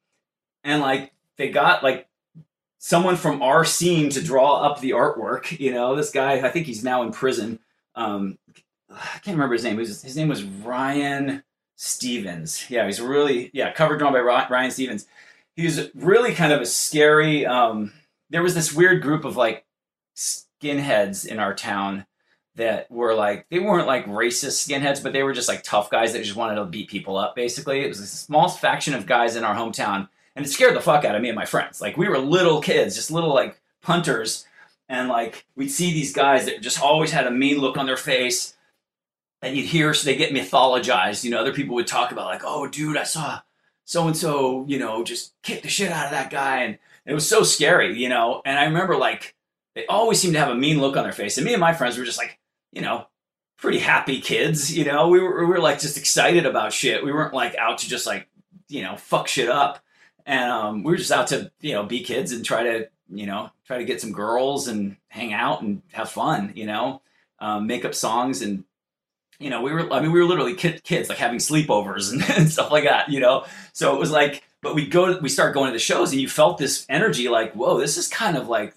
and 0.64 0.82
like 0.82 1.12
they 1.36 1.48
got 1.50 1.82
like 1.82 2.07
someone 2.78 3.16
from 3.16 3.42
our 3.42 3.64
scene 3.64 4.08
to 4.10 4.22
draw 4.22 4.62
up 4.62 4.80
the 4.80 4.90
artwork 4.90 5.58
you 5.58 5.72
know 5.72 5.96
this 5.96 6.10
guy 6.10 6.34
i 6.46 6.48
think 6.48 6.66
he's 6.66 6.84
now 6.84 7.02
in 7.02 7.12
prison. 7.12 7.58
Um 7.94 8.38
i 8.90 9.18
can't 9.22 9.36
remember 9.36 9.54
his 9.54 9.64
name. 9.64 9.78
His, 9.78 10.02
his 10.02 10.16
name 10.16 10.28
was 10.28 10.44
ryan 10.44 11.42
stevens. 11.76 12.64
Yeah 12.70 12.86
he's 12.86 13.00
really 13.00 13.50
yeah 13.52 13.72
cover 13.72 13.96
drawn 13.96 14.12
by 14.12 14.20
ryan 14.20 14.70
stevens. 14.70 15.06
He 15.56 15.64
was 15.64 15.90
really 15.94 16.34
kind 16.34 16.52
of 16.52 16.60
a 16.60 16.66
scary 16.66 17.44
um 17.46 17.92
there 18.30 18.42
was 18.42 18.54
this 18.54 18.72
weird 18.74 19.02
group 19.02 19.24
of 19.24 19.36
like 19.36 19.64
skinheads 20.16 21.26
in 21.26 21.38
our 21.38 21.54
town 21.54 22.06
that 22.58 22.90
were 22.90 23.14
like 23.14 23.46
they 23.50 23.58
weren't 23.58 23.86
like 23.86 24.06
racist 24.06 24.68
skinheads, 24.68 25.02
but 25.02 25.12
they 25.12 25.22
were 25.22 25.32
just 25.32 25.48
like 25.48 25.62
tough 25.62 25.90
guys 25.90 26.12
that 26.12 26.24
just 26.24 26.36
wanted 26.36 26.56
to 26.56 26.64
beat 26.64 26.90
people 26.90 27.16
up. 27.16 27.34
Basically, 27.34 27.80
it 27.80 27.88
was 27.88 28.00
a 28.00 28.06
small 28.06 28.48
faction 28.48 28.94
of 28.94 29.06
guys 29.06 29.36
in 29.36 29.44
our 29.44 29.54
hometown, 29.54 30.08
and 30.38 30.46
it 30.46 30.50
scared 30.50 30.76
the 30.76 30.80
fuck 30.80 31.04
out 31.04 31.16
of 31.16 31.20
me 31.20 31.28
and 31.28 31.36
my 31.36 31.44
friends. 31.44 31.80
Like 31.80 31.96
we 31.96 32.08
were 32.08 32.16
little 32.16 32.60
kids, 32.60 32.94
just 32.94 33.10
little 33.10 33.34
like 33.34 33.60
punters, 33.82 34.46
and 34.88 35.08
like 35.08 35.44
we'd 35.56 35.68
see 35.68 35.92
these 35.92 36.12
guys 36.12 36.44
that 36.44 36.62
just 36.62 36.80
always 36.80 37.10
had 37.10 37.26
a 37.26 37.30
mean 37.32 37.58
look 37.58 37.76
on 37.76 37.86
their 37.86 37.96
face. 37.96 38.54
And 39.42 39.56
you'd 39.56 39.66
hear 39.66 39.92
so 39.94 40.04
they 40.06 40.16
get 40.16 40.32
mythologized. 40.32 41.24
You 41.24 41.32
know, 41.32 41.40
other 41.40 41.52
people 41.52 41.74
would 41.74 41.88
talk 41.88 42.12
about 42.12 42.26
like, 42.26 42.42
"Oh, 42.44 42.68
dude, 42.68 42.96
I 42.96 43.02
saw 43.02 43.40
so 43.84 44.06
and 44.06 44.16
so, 44.16 44.64
you 44.68 44.78
know, 44.78 45.02
just 45.02 45.34
kick 45.42 45.62
the 45.62 45.68
shit 45.68 45.90
out 45.90 46.04
of 46.04 46.12
that 46.12 46.30
guy," 46.30 46.62
and 46.62 46.78
it 47.04 47.14
was 47.14 47.28
so 47.28 47.42
scary, 47.42 47.98
you 47.98 48.08
know. 48.08 48.40
And 48.44 48.56
I 48.56 48.66
remember 48.66 48.96
like 48.96 49.34
they 49.74 49.86
always 49.86 50.20
seemed 50.20 50.34
to 50.34 50.40
have 50.40 50.50
a 50.50 50.54
mean 50.54 50.80
look 50.80 50.96
on 50.96 51.02
their 51.02 51.12
face, 51.12 51.36
and 51.36 51.44
me 51.44 51.52
and 51.52 51.60
my 51.60 51.72
friends 51.72 51.98
were 51.98 52.04
just 52.04 52.18
like, 52.18 52.38
you 52.72 52.80
know, 52.80 53.08
pretty 53.56 53.80
happy 53.80 54.20
kids. 54.20 54.76
You 54.76 54.84
know, 54.84 55.08
we 55.08 55.18
were 55.18 55.40
we 55.40 55.46
were 55.46 55.60
like 55.60 55.80
just 55.80 55.98
excited 55.98 56.46
about 56.46 56.72
shit. 56.72 57.04
We 57.04 57.12
weren't 57.12 57.34
like 57.34 57.56
out 57.56 57.78
to 57.78 57.88
just 57.88 58.06
like 58.06 58.28
you 58.68 58.84
know 58.84 58.96
fuck 58.96 59.26
shit 59.26 59.48
up, 59.48 59.82
and 60.28 60.52
um, 60.52 60.82
we 60.84 60.92
were 60.92 60.98
just 60.98 61.10
out 61.10 61.26
to 61.28 61.50
you 61.60 61.72
know 61.72 61.82
be 61.82 62.04
kids 62.04 62.30
and 62.32 62.44
try 62.44 62.62
to 62.62 62.88
you 63.08 63.26
know 63.26 63.50
try 63.66 63.78
to 63.78 63.84
get 63.84 64.00
some 64.00 64.12
girls 64.12 64.68
and 64.68 64.96
hang 65.08 65.32
out 65.32 65.62
and 65.62 65.82
have 65.92 66.10
fun. 66.10 66.52
You 66.54 66.66
know, 66.66 67.02
um, 67.40 67.66
make 67.66 67.84
up 67.84 67.94
songs 67.94 68.42
and 68.42 68.62
you 69.40 69.50
know 69.50 69.62
we 69.62 69.72
were 69.72 69.90
I 69.92 70.00
mean 70.00 70.12
we 70.12 70.20
were 70.20 70.26
literally 70.26 70.54
kid, 70.54 70.84
kids 70.84 71.08
like 71.08 71.18
having 71.18 71.38
sleepovers 71.38 72.12
and, 72.12 72.22
and 72.38 72.50
stuff 72.50 72.70
like 72.70 72.84
that. 72.84 73.08
You 73.08 73.18
know, 73.18 73.46
so 73.72 73.96
it 73.96 73.98
was 73.98 74.12
like. 74.12 74.44
But 74.60 74.74
we 74.74 74.88
go, 74.88 75.16
we 75.20 75.28
start 75.28 75.54
going 75.54 75.68
to 75.68 75.72
the 75.72 75.78
shows, 75.78 76.10
and 76.10 76.20
you 76.20 76.28
felt 76.28 76.58
this 76.58 76.84
energy, 76.88 77.28
like, 77.28 77.52
whoa, 77.52 77.78
this 77.78 77.96
is 77.96 78.08
kind 78.08 78.36
of 78.36 78.48
like 78.48 78.74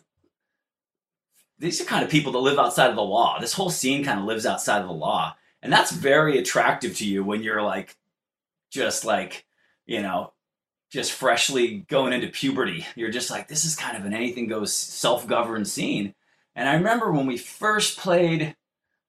these 1.58 1.82
are 1.82 1.86
kind 1.86 2.06
of 2.06 2.12
people 2.12 2.32
that 2.34 2.38
live 2.38 2.60
outside 2.60 2.92
of 2.92 2.96
the 2.96 3.02
law. 3.02 3.40
This 3.40 3.54
whole 3.54 3.72
scene 3.72 4.04
kind 4.04 4.20
of 4.20 4.26
lives 4.26 4.46
outside 4.46 4.82
of 4.82 4.88
the 4.88 4.94
law. 4.94 5.36
And 5.64 5.74
that's 5.74 5.92
very 5.92 6.38
attractive 6.38 6.98
to 6.98 7.08
you 7.08 7.24
when 7.24 7.42
you're 7.42 7.64
like, 7.64 7.98
just 8.70 9.06
like, 9.06 9.46
you 9.88 10.04
know, 10.04 10.34
just 10.92 11.14
freshly 11.14 11.86
going 11.88 12.14
into 12.14 12.28
puberty. 12.28 12.86
You're 12.96 13.12
just 13.12 13.32
like, 13.32 13.48
this 13.48 13.66
is 13.66 13.76
kind 13.76 13.98
of 13.98 14.06
an 14.06 14.14
anything 14.14 14.48
goes 14.48 14.74
self 14.74 15.26
governed 15.26 15.68
scene. 15.68 16.14
And 16.54 16.68
I 16.68 16.76
remember 16.76 17.12
when 17.12 17.28
we 17.28 17.38
first 17.38 17.98
played 17.98 18.56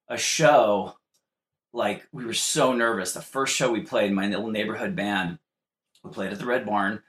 a 0.08 0.16
show, 0.16 0.94
like, 1.72 2.06
we 2.12 2.24
were 2.24 2.34
so 2.34 2.72
nervous. 2.72 3.12
The 3.12 3.20
first 3.20 3.54
show 3.54 3.72
we 3.72 3.80
played, 3.80 4.12
my 4.12 4.28
little 4.28 4.50
neighborhood 4.50 4.94
band, 4.94 5.38
we 6.04 6.10
played 6.10 6.32
at 6.32 6.38
the 6.38 6.46
Red 6.46 6.64
Barn 6.64 7.02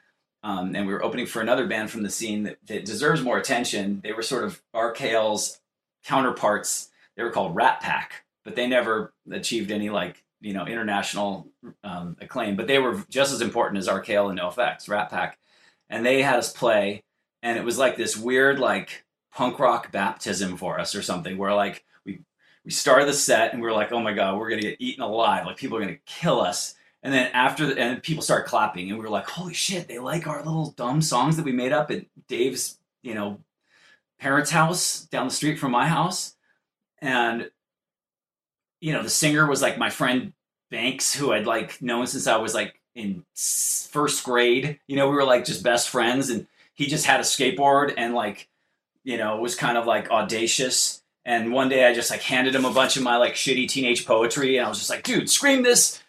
um, 0.43 0.75
and 0.75 0.87
we 0.87 0.93
were 0.93 1.03
opening 1.03 1.25
for 1.25 1.41
another 1.41 1.67
band 1.67 1.91
from 1.91 2.03
the 2.03 2.09
scene 2.09 2.43
that, 2.43 2.57
that 2.67 2.85
deserves 2.85 3.21
more 3.21 3.37
attention. 3.37 4.01
They 4.03 4.11
were 4.11 4.21
sort 4.23 4.43
of 4.43 4.61
RKL's 4.75 5.61
counterparts. 6.03 6.89
They 7.15 7.23
were 7.23 7.31
called 7.31 7.55
Rat 7.55 7.79
Pack, 7.79 8.25
but 8.43 8.55
they 8.55 8.67
never 8.67 9.13
achieved 9.31 9.71
any 9.71 9.89
like 9.89 10.23
you 10.43 10.53
know 10.53 10.67
international 10.67 11.47
um, 11.83 12.17
acclaim. 12.21 12.55
But 12.55 12.67
they 12.67 12.77
were 12.77 13.03
just 13.09 13.33
as 13.33 13.41
important 13.41 13.79
as 13.79 13.87
RKL 13.87 14.29
and 14.29 14.39
NOFX, 14.39 14.89
Rat 14.89 15.09
Pack, 15.09 15.39
and 15.89 16.05
they 16.05 16.21
had 16.21 16.37
us 16.37 16.51
play, 16.51 17.03
and 17.41 17.57
it 17.57 17.63
was 17.63 17.77
like 17.77 17.97
this 17.97 18.17
weird 18.17 18.59
like 18.59 19.05
punk 19.33 19.57
rock 19.57 19.91
baptism 19.91 20.57
for 20.57 20.79
us 20.79 20.93
or 20.93 21.01
something, 21.01 21.37
where 21.37 21.53
like 21.53 21.85
we 22.05 22.19
we 22.65 22.71
started 22.71 23.07
the 23.07 23.13
set 23.13 23.53
and 23.53 23.61
we 23.61 23.67
were 23.67 23.73
like, 23.73 23.91
oh 23.91 24.01
my 24.01 24.13
god, 24.13 24.37
we're 24.37 24.49
gonna 24.49 24.61
get 24.61 24.77
eaten 24.79 25.01
alive, 25.03 25.45
like 25.45 25.57
people 25.57 25.77
are 25.77 25.81
gonna 25.81 25.97
kill 26.05 26.41
us. 26.41 26.75
And 27.03 27.13
then 27.13 27.29
after, 27.33 27.65
the, 27.65 27.77
and 27.77 28.01
people 28.01 28.23
start 28.23 28.45
clapping, 28.45 28.89
and 28.89 28.97
we 28.97 29.03
were 29.03 29.11
like, 29.11 29.27
"Holy 29.27 29.53
shit! 29.53 29.89
They 29.89 29.99
like 29.99 30.25
our 30.25 30.37
little 30.37 30.71
dumb 30.71 31.01
songs 31.01 31.35
that 31.35 31.43
we 31.43 31.51
made 31.51 31.73
up 31.73 31.91
at 31.91 32.05
Dave's, 32.29 32.79
you 33.01 33.13
know, 33.13 33.39
parents' 34.19 34.51
house 34.51 35.01
down 35.01 35.27
the 35.27 35.33
street 35.33 35.59
from 35.59 35.71
my 35.73 35.85
house." 35.87 36.35
And 36.99 37.51
you 38.83 38.91
know, 38.91 39.01
the 39.01 39.09
singer 39.09 39.47
was 39.47 39.61
like 39.61 39.77
my 39.77 39.89
friend 39.89 40.33
Banks, 40.69 41.15
who 41.15 41.31
I'd 41.31 41.45
like 41.45 41.81
known 41.81 42.05
since 42.05 42.27
I 42.27 42.35
was 42.35 42.53
like 42.53 42.81
in 42.95 43.23
first 43.33 44.25
grade. 44.25 44.77
You 44.87 44.97
know, 44.97 45.07
we 45.07 45.15
were 45.15 45.23
like 45.23 45.45
just 45.45 45.63
best 45.63 45.87
friends, 45.87 46.29
and 46.29 46.47
he 46.73 46.87
just 46.87 47.05
had 47.05 47.21
a 47.21 47.23
skateboard 47.23 47.93
and 47.95 48.13
like, 48.13 48.49
you 49.05 49.17
know, 49.17 49.37
was 49.37 49.55
kind 49.55 49.77
of 49.77 49.85
like 49.85 50.11
audacious. 50.11 51.01
And 51.23 51.53
one 51.53 51.69
day 51.69 51.87
I 51.87 51.93
just 51.93 52.11
like 52.11 52.21
handed 52.21 52.53
him 52.53 52.65
a 52.65 52.73
bunch 52.73 52.97
of 52.97 53.03
my 53.03 53.15
like 53.15 53.35
shitty 53.35 53.69
teenage 53.69 54.05
poetry, 54.05 54.57
and 54.57 54.65
I 54.65 54.69
was 54.69 54.79
just 54.79 54.89
like, 54.89 55.03
"Dude, 55.03 55.29
scream 55.29 55.63
this." 55.63 56.01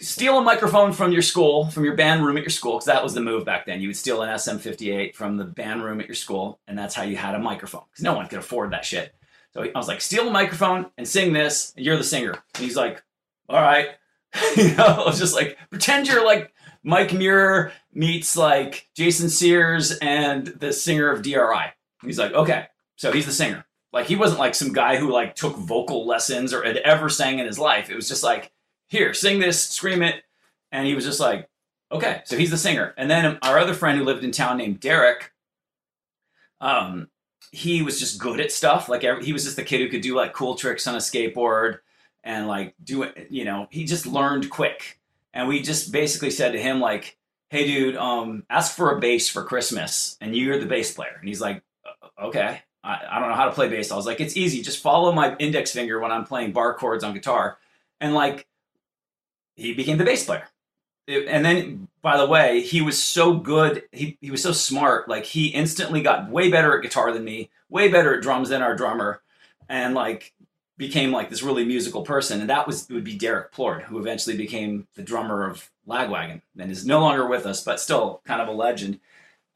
steal 0.00 0.38
a 0.38 0.42
microphone 0.42 0.92
from 0.92 1.12
your 1.12 1.22
school, 1.22 1.66
from 1.70 1.84
your 1.84 1.96
band 1.96 2.24
room 2.24 2.36
at 2.36 2.42
your 2.44 2.50
school, 2.50 2.74
because 2.74 2.86
that 2.86 3.02
was 3.02 3.14
the 3.14 3.20
move 3.20 3.44
back 3.44 3.66
then. 3.66 3.80
You 3.80 3.88
would 3.88 3.96
steal 3.96 4.22
an 4.22 4.30
SM58 4.30 5.14
from 5.14 5.36
the 5.36 5.44
band 5.44 5.84
room 5.84 6.00
at 6.00 6.06
your 6.06 6.14
school, 6.14 6.60
and 6.68 6.78
that's 6.78 6.94
how 6.94 7.02
you 7.02 7.16
had 7.16 7.34
a 7.34 7.38
microphone, 7.38 7.82
because 7.90 8.04
no 8.04 8.14
one 8.14 8.28
could 8.28 8.38
afford 8.38 8.70
that 8.70 8.84
shit. 8.84 9.14
So 9.58 9.64
I 9.74 9.78
was 9.78 9.88
like, 9.88 10.00
steal 10.00 10.28
a 10.28 10.30
microphone 10.30 10.86
and 10.96 11.06
sing 11.06 11.32
this, 11.32 11.72
and 11.76 11.84
you're 11.84 11.96
the 11.96 12.04
singer. 12.04 12.30
And 12.54 12.64
he's 12.64 12.76
like, 12.76 13.02
all 13.48 13.60
right. 13.60 13.88
you 14.56 14.74
know, 14.76 14.84
I 14.84 15.04
was 15.04 15.18
just 15.18 15.34
like 15.34 15.58
pretend 15.70 16.06
you're 16.06 16.24
like 16.24 16.52
Mike 16.84 17.12
Muir 17.12 17.72
meets 17.92 18.36
like 18.36 18.88
Jason 18.94 19.28
Sears 19.28 19.92
and 19.98 20.46
the 20.46 20.72
singer 20.72 21.10
of 21.10 21.22
DRI. 21.22 21.72
He's 22.02 22.18
like, 22.18 22.32
okay, 22.32 22.66
so 22.96 23.10
he's 23.10 23.26
the 23.26 23.32
singer. 23.32 23.64
Like 23.92 24.06
he 24.06 24.16
wasn't 24.16 24.38
like 24.38 24.54
some 24.54 24.72
guy 24.72 24.96
who 24.96 25.10
like 25.10 25.34
took 25.34 25.56
vocal 25.56 26.06
lessons 26.06 26.52
or 26.52 26.62
had 26.62 26.76
ever 26.78 27.08
sang 27.08 27.38
in 27.38 27.46
his 27.46 27.58
life. 27.58 27.90
It 27.90 27.96
was 27.96 28.06
just 28.06 28.22
like, 28.22 28.52
here, 28.86 29.12
sing 29.12 29.40
this, 29.40 29.62
scream 29.62 30.02
it, 30.02 30.22
and 30.70 30.86
he 30.86 30.94
was 30.94 31.04
just 31.04 31.20
like, 31.20 31.48
okay, 31.90 32.22
so 32.26 32.36
he's 32.36 32.50
the 32.50 32.58
singer. 32.58 32.94
And 32.96 33.10
then 33.10 33.38
our 33.42 33.58
other 33.58 33.74
friend 33.74 33.98
who 33.98 34.04
lived 34.04 34.24
in 34.24 34.30
town 34.30 34.58
named 34.58 34.80
Derek, 34.80 35.32
um, 36.60 37.08
he 37.52 37.82
was 37.82 37.98
just 37.98 38.18
good 38.18 38.40
at 38.40 38.52
stuff. 38.52 38.88
Like 38.88 39.04
every, 39.04 39.24
he 39.24 39.32
was 39.32 39.44
just 39.44 39.56
the 39.56 39.62
kid 39.62 39.80
who 39.80 39.88
could 39.88 40.02
do 40.02 40.14
like 40.14 40.32
cool 40.32 40.54
tricks 40.54 40.86
on 40.86 40.94
a 40.94 40.98
skateboard 40.98 41.78
and 42.24 42.46
like 42.46 42.74
do 42.82 43.02
it. 43.02 43.28
You 43.30 43.44
know, 43.44 43.68
he 43.70 43.84
just 43.84 44.06
learned 44.06 44.50
quick. 44.50 45.00
And 45.32 45.48
we 45.48 45.62
just 45.62 45.92
basically 45.92 46.30
said 46.30 46.52
to 46.52 46.60
him 46.60 46.80
like, 46.80 47.16
"Hey, 47.50 47.66
dude, 47.66 47.96
um, 47.96 48.44
ask 48.50 48.74
for 48.74 48.96
a 48.96 49.00
bass 49.00 49.28
for 49.28 49.44
Christmas, 49.44 50.16
and 50.20 50.34
you're 50.34 50.58
the 50.58 50.66
bass 50.66 50.92
player." 50.92 51.16
And 51.18 51.28
he's 51.28 51.40
like, 51.40 51.62
"Okay." 52.20 52.62
I, 52.84 53.00
I 53.10 53.18
don't 53.18 53.28
know 53.28 53.34
how 53.34 53.46
to 53.46 53.52
play 53.52 53.68
bass. 53.68 53.90
I 53.90 53.96
was 53.96 54.06
like, 54.06 54.20
it's 54.20 54.36
easy. 54.36 54.62
Just 54.62 54.82
follow 54.82 55.12
my 55.12 55.36
index 55.38 55.72
finger 55.72 56.00
when 56.00 56.12
I'm 56.12 56.24
playing 56.24 56.52
bar 56.52 56.74
chords 56.74 57.04
on 57.04 57.12
guitar. 57.12 57.58
And 58.00 58.14
like, 58.14 58.46
he 59.56 59.74
became 59.74 59.98
the 59.98 60.04
bass 60.04 60.24
player. 60.24 60.48
And 61.08 61.44
then, 61.44 61.88
by 62.02 62.18
the 62.18 62.26
way, 62.26 62.60
he 62.60 62.82
was 62.82 63.02
so 63.02 63.34
good. 63.34 63.84
He, 63.92 64.18
he 64.20 64.30
was 64.30 64.42
so 64.42 64.52
smart. 64.52 65.08
Like, 65.08 65.24
he 65.24 65.48
instantly 65.48 66.02
got 66.02 66.30
way 66.30 66.50
better 66.50 66.76
at 66.76 66.82
guitar 66.82 67.12
than 67.12 67.24
me, 67.24 67.50
way 67.70 67.88
better 67.88 68.14
at 68.14 68.22
drums 68.22 68.50
than 68.50 68.62
our 68.62 68.76
drummer. 68.76 69.22
And 69.68 69.94
like, 69.94 70.34
became 70.76 71.10
like 71.10 71.30
this 71.30 71.42
really 71.42 71.64
musical 71.64 72.02
person. 72.02 72.40
And 72.40 72.50
that 72.50 72.66
was, 72.66 72.88
would 72.90 73.04
be 73.04 73.16
Derek 73.16 73.52
Plourde, 73.52 73.82
who 73.84 73.98
eventually 73.98 74.36
became 74.36 74.86
the 74.94 75.02
drummer 75.02 75.48
of 75.48 75.70
Lagwagon 75.88 76.42
and 76.58 76.70
is 76.70 76.86
no 76.86 77.00
longer 77.00 77.26
with 77.26 77.46
us, 77.46 77.64
but 77.64 77.80
still 77.80 78.20
kind 78.24 78.40
of 78.40 78.48
a 78.48 78.52
legend. 78.52 79.00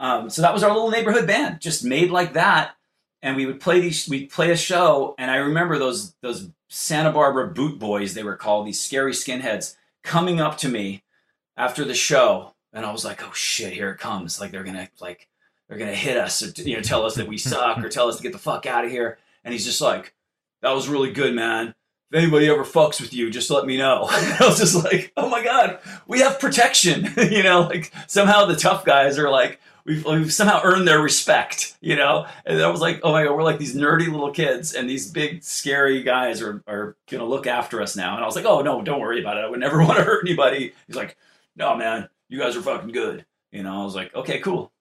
Um, 0.01 0.31
so 0.31 0.43
that 0.43 0.55
was 0.55 0.65
our 0.65 0.73
little 0.73 0.91
neighborhood 0.91 1.27
band, 1.27 1.61
just 1.61 1.85
made 1.85 2.11
like 2.11 2.33
that 2.33 2.75
and 3.23 3.37
we 3.37 3.47
would 3.47 3.61
play 3.61 3.81
these 3.81 4.09
we'd 4.09 4.31
play 4.31 4.51
a 4.51 4.57
show 4.57 5.15
and 5.17 5.31
i 5.31 5.37
remember 5.37 5.79
those 5.79 6.15
those 6.21 6.51
santa 6.69 7.13
barbara 7.13 7.49
boot 7.49 7.79
boys 7.79 8.15
they 8.15 8.23
were 8.23 8.37
called 8.37 8.67
these 8.67 8.81
scary 8.81 9.13
skinheads 9.13 9.77
coming 10.03 10.41
up 10.41 10.59
to 10.59 10.69
me 10.69 11.03
after 11.57 11.85
the 11.85 11.95
show 11.95 12.55
and 12.73 12.85
i 12.85 12.93
was 12.93 13.05
like 13.05 13.23
oh 13.27 13.33
shit 13.33 13.73
here 13.73 13.91
it 13.91 13.99
comes 13.99 14.41
like 14.41 14.51
they're 14.51 14.65
gonna 14.65 14.89
like 15.01 15.29
they're 15.69 15.79
gonna 15.79 15.95
hit 15.95 16.17
us 16.17 16.43
or 16.43 16.63
you 16.63 16.77
know 16.77 16.83
tell 16.83 17.05
us 17.05 17.15
that 17.15 17.29
we 17.29 17.39
suck 17.39 17.79
or 17.79 17.89
tell 17.89 18.09
us 18.09 18.17
to 18.17 18.23
get 18.23 18.33
the 18.33 18.39
fuck 18.39 18.67
out 18.67 18.85
of 18.85 18.91
here 18.91 19.19
and 19.45 19.53
he's 19.53 19.65
just 19.65 19.81
like 19.81 20.15
that 20.61 20.73
was 20.73 20.89
really 20.89 21.13
good 21.13 21.35
man 21.35 21.75
if 22.13 22.19
anybody 22.19 22.49
ever 22.51 22.63
fucks 22.63 23.01
with 23.01 23.15
you, 23.15 23.31
just 23.31 23.51
let 23.51 23.65
me 23.65 23.79
know. 23.79 24.07
I 24.11 24.37
was 24.43 24.59
just 24.59 24.85
like, 24.85 25.13
oh 25.17 25.31
my 25.31 25.43
God, 25.43 25.79
we 26.07 26.21
have 26.21 26.39
protection. 26.39 27.09
you 27.31 27.43
know, 27.43 27.63
like 27.63 27.91
somehow 28.07 28.45
the 28.45 28.55
tough 28.55 28.85
guys 28.85 29.19
are 29.19 29.31
like, 29.31 29.61
we've, 29.87 30.05
we've 30.05 30.33
somehow 30.33 30.61
earned 30.63 30.87
their 30.87 31.01
respect, 31.01 31.75
you 31.81 31.97
know? 31.97 32.27
And 32.45 32.61
I 32.61 32.69
was 32.69 32.83
like, 32.83 33.01
oh 33.03 33.13
my 33.13 33.25
God, 33.25 33.35
we're 33.35 33.43
like 33.43 33.59
these 33.59 33.75
nerdy 33.75 34.11
little 34.11 34.31
kids 34.31 34.75
and 34.75 34.91
these 34.91 35.11
big, 35.11 35.43
scary 35.43 36.03
guys 36.03 36.43
are, 36.43 36.63
are 36.67 36.97
going 37.09 37.23
to 37.23 37.27
look 37.27 37.47
after 37.47 37.81
us 37.81 37.97
now. 37.97 38.15
And 38.15 38.23
I 38.23 38.27
was 38.27 38.37
like, 38.37 38.45
oh 38.45 38.61
no, 38.61 38.83
don't 38.83 39.01
worry 39.01 39.21
about 39.21 39.39
it. 39.39 39.45
I 39.45 39.49
would 39.49 39.61
never 39.61 39.79
want 39.79 39.97
to 39.97 40.05
hurt 40.05 40.27
anybody. 40.27 40.75
He's 40.87 40.97
like, 40.97 41.17
no, 41.57 41.77
man, 41.77 42.09
you 42.29 42.39
guys 42.39 42.57
are 42.57 42.63
fucking 42.63 42.93
good. 42.93 43.25
You 43.51 43.63
know, 43.63 43.83
I 43.83 43.85
was 43.85 43.95
like, 43.95 44.15
okay, 44.15 44.41
cool. 44.41 44.73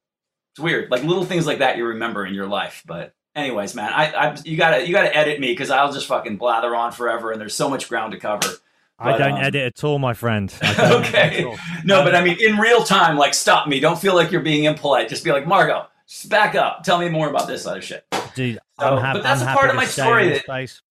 It's 0.53 0.59
weird. 0.59 0.91
Like 0.91 1.03
little 1.03 1.25
things 1.25 1.45
like 1.45 1.59
that 1.59 1.77
you 1.77 1.85
remember 1.85 2.25
in 2.25 2.33
your 2.33 2.47
life. 2.47 2.83
But 2.85 3.13
anyways, 3.35 3.75
man, 3.75 3.91
I, 3.93 4.11
I 4.11 4.37
you 4.43 4.57
gotta, 4.57 4.85
you 4.85 4.93
gotta 4.93 5.15
edit 5.15 5.39
me 5.39 5.47
because 5.47 5.69
I'll 5.69 5.91
just 5.91 6.07
fucking 6.07 6.37
blather 6.37 6.75
on 6.75 6.91
forever 6.91 7.31
and 7.31 7.39
there's 7.39 7.55
so 7.55 7.69
much 7.69 7.89
ground 7.89 8.13
to 8.13 8.19
cover. 8.19 8.47
I 9.01 9.17
don't 9.17 9.33
um, 9.33 9.37
edit 9.39 9.61
at 9.63 9.83
all, 9.83 9.97
my 9.97 10.13
friend. 10.13 10.53
okay. 10.79 11.43
No, 11.83 12.03
but 12.03 12.13
I 12.13 12.23
mean, 12.23 12.37
in 12.39 12.57
real 12.57 12.83
time, 12.83 13.17
like, 13.17 13.33
stop 13.33 13.67
me. 13.67 13.79
Don't 13.79 13.99
feel 13.99 14.13
like 14.13 14.31
you're 14.31 14.41
being 14.41 14.65
impolite. 14.65 15.09
Just 15.09 15.23
be 15.23 15.31
like, 15.31 15.47
Marko, 15.47 15.87
back 16.27 16.53
up. 16.53 16.83
Tell 16.83 16.99
me 16.99 17.09
more 17.09 17.27
about 17.29 17.47
this 17.47 17.65
other 17.65 17.81
shit. 17.81 18.05
Dude, 18.35 18.59
so, 18.79 18.97
ha- 18.97 19.13
but 19.13 19.23
that's 19.23 19.41
I'm 19.41 19.49
a 19.49 19.57
part 19.57 19.69
of 19.71 19.75
my 19.75 19.85
story 19.85 20.29
that, 20.29 20.81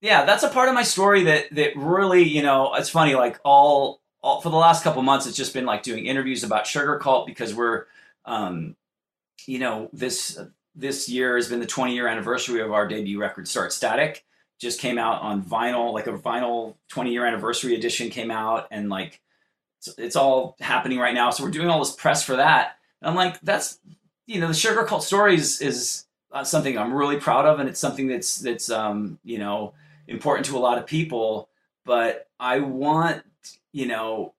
yeah, 0.00 0.24
that's 0.24 0.44
a 0.44 0.48
part 0.48 0.68
of 0.68 0.74
my 0.74 0.82
story 0.82 1.24
that 1.24 1.52
that 1.52 1.76
really, 1.76 2.22
you 2.22 2.42
know, 2.42 2.74
it's 2.74 2.88
funny. 2.88 3.14
Like 3.14 3.40
all, 3.44 4.00
all 4.26 4.40
for 4.40 4.50
the 4.50 4.56
last 4.56 4.82
couple 4.82 5.02
months, 5.02 5.26
it's 5.26 5.36
just 5.36 5.54
been 5.54 5.66
like 5.66 5.82
doing 5.82 6.06
interviews 6.06 6.42
about 6.42 6.64
Sugarcult 6.64 7.26
because 7.26 7.54
we're, 7.54 7.84
um, 8.24 8.74
you 9.46 9.60
know, 9.60 9.88
this 9.92 10.38
this 10.74 11.08
year 11.08 11.36
has 11.36 11.48
been 11.48 11.60
the 11.60 11.66
20 11.66 11.94
year 11.94 12.08
anniversary 12.08 12.60
of 12.60 12.72
our 12.72 12.88
debut 12.88 13.20
record, 13.20 13.46
Start 13.46 13.72
Static 13.72 14.24
just 14.58 14.80
came 14.80 14.98
out 14.98 15.20
on 15.22 15.42
vinyl, 15.42 15.92
like 15.92 16.06
a 16.06 16.12
vinyl 16.12 16.74
20 16.88 17.12
year 17.12 17.26
anniversary 17.26 17.74
edition 17.74 18.10
came 18.10 18.30
out, 18.30 18.66
and 18.70 18.88
like 18.88 19.20
it's, 19.78 19.94
it's, 19.98 20.16
all 20.16 20.56
happening 20.60 20.98
right 20.98 21.14
now. 21.14 21.30
So 21.30 21.44
we're 21.44 21.50
doing 21.50 21.68
all 21.68 21.78
this 21.78 21.94
press 21.94 22.24
for 22.24 22.36
that. 22.36 22.76
And 23.00 23.10
I'm 23.10 23.14
like, 23.14 23.40
that's 23.42 23.78
you 24.26 24.40
know, 24.40 24.48
the 24.48 24.54
Sugarcult 24.54 25.02
stories 25.02 25.60
is 25.60 26.06
uh, 26.32 26.42
something 26.42 26.76
I'm 26.76 26.92
really 26.92 27.18
proud 27.20 27.44
of, 27.44 27.60
and 27.60 27.68
it's 27.68 27.78
something 27.78 28.08
that's 28.08 28.38
that's 28.38 28.70
um, 28.70 29.18
you 29.24 29.38
know 29.38 29.74
important 30.08 30.46
to 30.46 30.56
a 30.56 30.58
lot 30.58 30.78
of 30.78 30.86
people. 30.86 31.48
But 31.84 32.28
I 32.40 32.60
want 32.60 33.22
you 33.76 33.86
know 33.86 34.32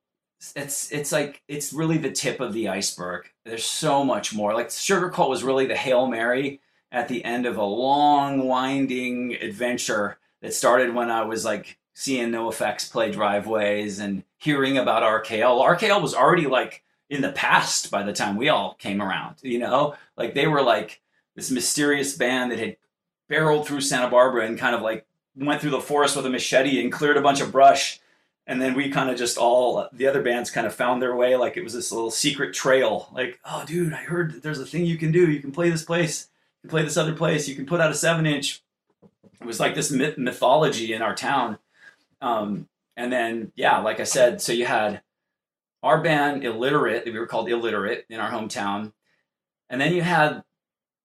it's 0.56 0.92
it's 0.92 1.12
like 1.12 1.44
it's 1.48 1.72
really 1.72 1.98
the 1.98 2.12
tip 2.12 2.40
of 2.40 2.54
the 2.54 2.68
iceberg. 2.70 3.30
There's 3.46 3.66
so 3.66 4.04
much 4.04 4.34
more. 4.34 4.54
Like 4.54 4.70
Sugarcult 4.70 5.30
was 5.30 5.44
really 5.44 5.68
the 5.68 5.76
hail 5.76 6.08
mary 6.08 6.60
at 6.92 7.08
the 7.08 7.24
end 7.24 7.46
of 7.46 7.58
a 7.58 7.64
long, 7.64 8.48
winding 8.48 9.36
adventure 9.36 10.18
that 10.42 10.54
started 10.54 10.94
when 10.94 11.12
I 11.12 11.24
was 11.24 11.46
like 11.46 11.78
seeing 11.94 12.30
NOFX 12.30 12.92
play 12.92 13.12
driveways 13.12 14.00
and 14.00 14.24
hearing 14.38 14.78
about 14.78 15.04
RKL. 15.04 15.64
RKL 15.64 16.02
was 16.02 16.14
already 16.14 16.48
like 16.48 16.84
in 17.10 17.22
the 17.22 17.32
past 17.32 17.92
by 17.92 18.04
the 18.04 18.14
time 18.14 18.38
we 18.38 18.50
all 18.50 18.76
came 18.76 19.02
around, 19.02 19.36
you 19.42 19.60
know? 19.60 19.96
Like 20.16 20.34
they 20.34 20.48
were 20.48 20.62
like 20.62 21.02
this 21.36 21.52
mysterious 21.52 22.16
band 22.16 22.52
that 22.52 22.60
had 22.60 22.78
barreled 23.28 23.68
through 23.68 23.82
Santa 23.82 24.10
Barbara 24.10 24.46
and 24.46 24.58
kind 24.58 24.76
of 24.76 24.82
like 24.82 25.06
went 25.36 25.62
through 25.62 25.72
the 25.72 25.82
forest 25.82 26.16
with 26.16 26.26
a 26.26 26.30
machete 26.30 26.82
and 26.82 26.92
cleared 26.92 27.18
a 27.18 27.22
bunch 27.22 27.42
of 27.42 27.52
brush. 27.52 28.00
And 28.48 28.62
then 28.62 28.74
we 28.74 28.90
kind 28.90 29.10
of 29.10 29.18
just 29.18 29.38
all, 29.38 29.88
the 29.92 30.08
other 30.08 30.22
bands 30.22 30.50
kind 30.50 30.66
of 30.66 30.74
found 30.74 31.02
their 31.02 31.16
way 31.16 31.36
like 31.36 31.58
it 31.58 31.64
was 31.64 31.74
this 31.74 31.92
little 31.92 32.10
secret 32.10 32.54
trail. 32.54 33.10
Like, 33.14 33.40
oh, 33.46 33.66
dude, 33.68 33.94
I 33.94 33.98
heard 33.98 34.32
that 34.34 34.42
there's 34.42 34.60
a 34.60 34.66
thing 34.66 34.86
you 34.86 34.98
can 34.98 35.12
do. 35.12 35.30
You 35.30 35.42
can 35.42 35.52
play 35.52 35.70
this 35.70 35.84
place 35.84 36.30
you 36.58 36.70
can 36.70 36.76
play 36.76 36.84
this 36.84 36.98
other 36.98 37.14
place, 37.14 37.48
you 37.48 37.56
can 37.56 37.66
put 37.66 37.82
out 37.82 37.92
a 37.92 37.96
seven 37.96 38.26
inch. 38.26 38.64
It 39.40 39.46
was 39.46 39.60
like 39.60 39.76
this 39.76 39.92
myth- 39.92 40.18
mythology 40.18 40.94
in 40.94 41.02
our 41.02 41.16
town. 41.16 41.60
Um, 42.20 42.68
and 42.96 43.14
then, 43.14 43.52
yeah, 43.56 43.78
like 43.80 44.00
I 44.00 44.04
said, 44.04 44.42
so 44.42 44.52
you 44.52 44.66
had 44.66 45.02
our 45.84 46.02
band, 46.02 46.44
Illiterate, 46.44 47.06
we 47.06 47.20
were 47.20 47.28
called 47.28 47.50
Illiterate 47.50 48.06
in 48.10 48.20
our 48.20 48.32
hometown. 48.32 48.94
And 49.70 49.80
then 49.80 49.94
you 49.94 50.02
had 50.02 50.44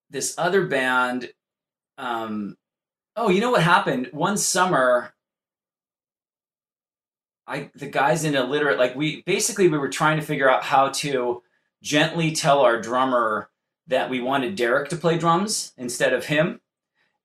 this 0.08 0.34
other 0.38 0.66
band. 0.66 1.30
Um, 1.98 2.56
oh, 3.14 3.28
you 3.28 3.42
know 3.42 3.50
what 3.50 3.62
happened? 3.62 4.08
One 4.12 4.38
summer, 4.38 5.12
I 7.46 7.70
the 7.74 7.86
guys 7.86 8.24
in 8.24 8.34
Illiterate, 8.34 8.78
like 8.78 8.94
we 8.94 9.22
basically 9.22 9.68
we 9.68 9.78
were 9.78 9.88
trying 9.88 10.18
to 10.18 10.26
figure 10.26 10.50
out 10.50 10.64
how 10.64 10.90
to 10.90 11.42
gently 11.82 12.32
tell 12.32 12.60
our 12.60 12.80
drummer 12.80 13.50
that 13.88 14.08
we 14.08 14.20
wanted 14.20 14.54
Derek 14.54 14.88
to 14.90 14.96
play 14.96 15.18
drums 15.18 15.72
instead 15.76 16.12
of 16.12 16.26
him. 16.26 16.60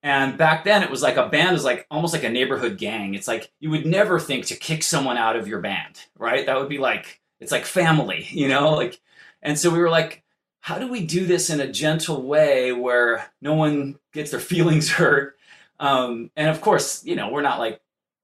And 0.02 0.36
back 0.38 0.64
then 0.64 0.82
it 0.82 0.90
was 0.90 1.02
like 1.02 1.16
a 1.16 1.28
band 1.28 1.56
is 1.56 1.64
like 1.64 1.86
almost 1.90 2.12
like 2.12 2.24
a 2.24 2.30
neighborhood 2.30 2.78
gang. 2.78 3.14
It's 3.14 3.28
like 3.28 3.52
you 3.60 3.70
would 3.70 3.86
never 3.86 4.18
think 4.20 4.46
to 4.46 4.56
kick 4.56 4.82
someone 4.82 5.16
out 5.16 5.36
of 5.36 5.48
your 5.48 5.60
band, 5.60 6.00
right? 6.16 6.46
That 6.46 6.58
would 6.58 6.68
be 6.68 6.78
like 6.78 7.20
it's 7.40 7.52
like 7.52 7.64
family, 7.64 8.26
you 8.30 8.48
know? 8.48 8.74
Like 8.74 9.00
and 9.42 9.58
so 9.58 9.70
we 9.70 9.78
were 9.78 9.90
like 9.90 10.24
how 10.60 10.78
do 10.78 10.88
we 10.88 11.06
do 11.06 11.24
this 11.24 11.50
in 11.50 11.60
a 11.60 11.72
gentle 11.72 12.22
way 12.22 12.72
where 12.72 13.30
no 13.40 13.54
one 13.54 13.98
gets 14.12 14.30
their 14.30 14.40
feelings 14.52 14.90
hurt? 14.90 15.36
Um, 15.80 16.30
and 16.36 16.48
of 16.48 16.60
course, 16.60 17.04
you 17.04 17.16
know, 17.16 17.30
we're 17.30 17.42
not 17.42 17.58
like 17.58 17.80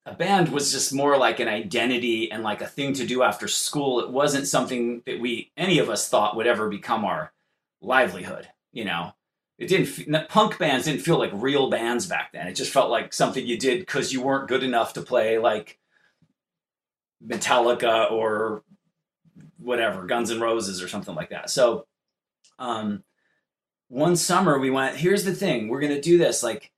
a 0.07 0.13
band 0.13 0.51
was 0.51 0.71
just 0.71 0.93
more 0.93 1.17
like 1.17 1.41
an 1.41 1.49
identity 1.49 2.31
and 2.31 2.43
like 2.43 2.61
a 2.61 2.67
thing 2.67 2.93
to 2.95 3.07
do 3.07 3.23
after 3.23 3.49
school. 3.49 4.01
It 4.01 4.11
wasn't 4.11 4.47
something 4.47 5.03
that 5.07 5.19
we 5.19 5.51
any 5.57 5.79
of 5.79 5.89
us 5.89 6.09
thought 6.09 6.37
would 6.37 6.47
ever 6.47 6.69
become 6.69 7.05
our 7.05 7.33
livelihood. 7.81 8.49
You 8.73 8.85
know, 8.85 9.15
it 9.59 9.69
didn't. 9.69 10.29
Punk 10.29 10.59
bands 10.59 10.85
didn't 10.85 11.03
feel 11.03 11.19
like 11.19 11.31
real 11.33 11.71
bands 11.71 12.07
back 12.07 12.33
then. 12.33 12.49
It 12.49 12.55
just 12.55 12.73
felt 12.73 12.91
like 12.91 13.15
something 13.15 13.47
you 13.47 13.57
did 13.59 13.81
because 13.81 14.13
you 14.13 14.21
weren't 14.21 14.49
good 14.49 14.63
enough 14.63 14.93
to 14.95 15.01
play 15.01 15.39
like 15.39 15.79
Metallica 17.27 18.11
or 18.11 18.63
whatever, 19.59 20.05
Guns 20.05 20.31
N' 20.31 20.41
Roses 20.41 20.83
or 20.83 20.89
something 20.89 21.15
like 21.15 21.31
that. 21.31 21.49
So, 21.49 21.87
um, 22.59 23.05
one 23.89 24.17
summer 24.17 24.59
we 24.59 24.71
went. 24.71 24.97
Here's 24.97 25.25
the 25.25 25.35
thing: 25.35 25.69
we're 25.69 25.81
gonna 25.81 26.01
do 26.01 26.19
this. 26.19 26.43
Like, 26.43 26.73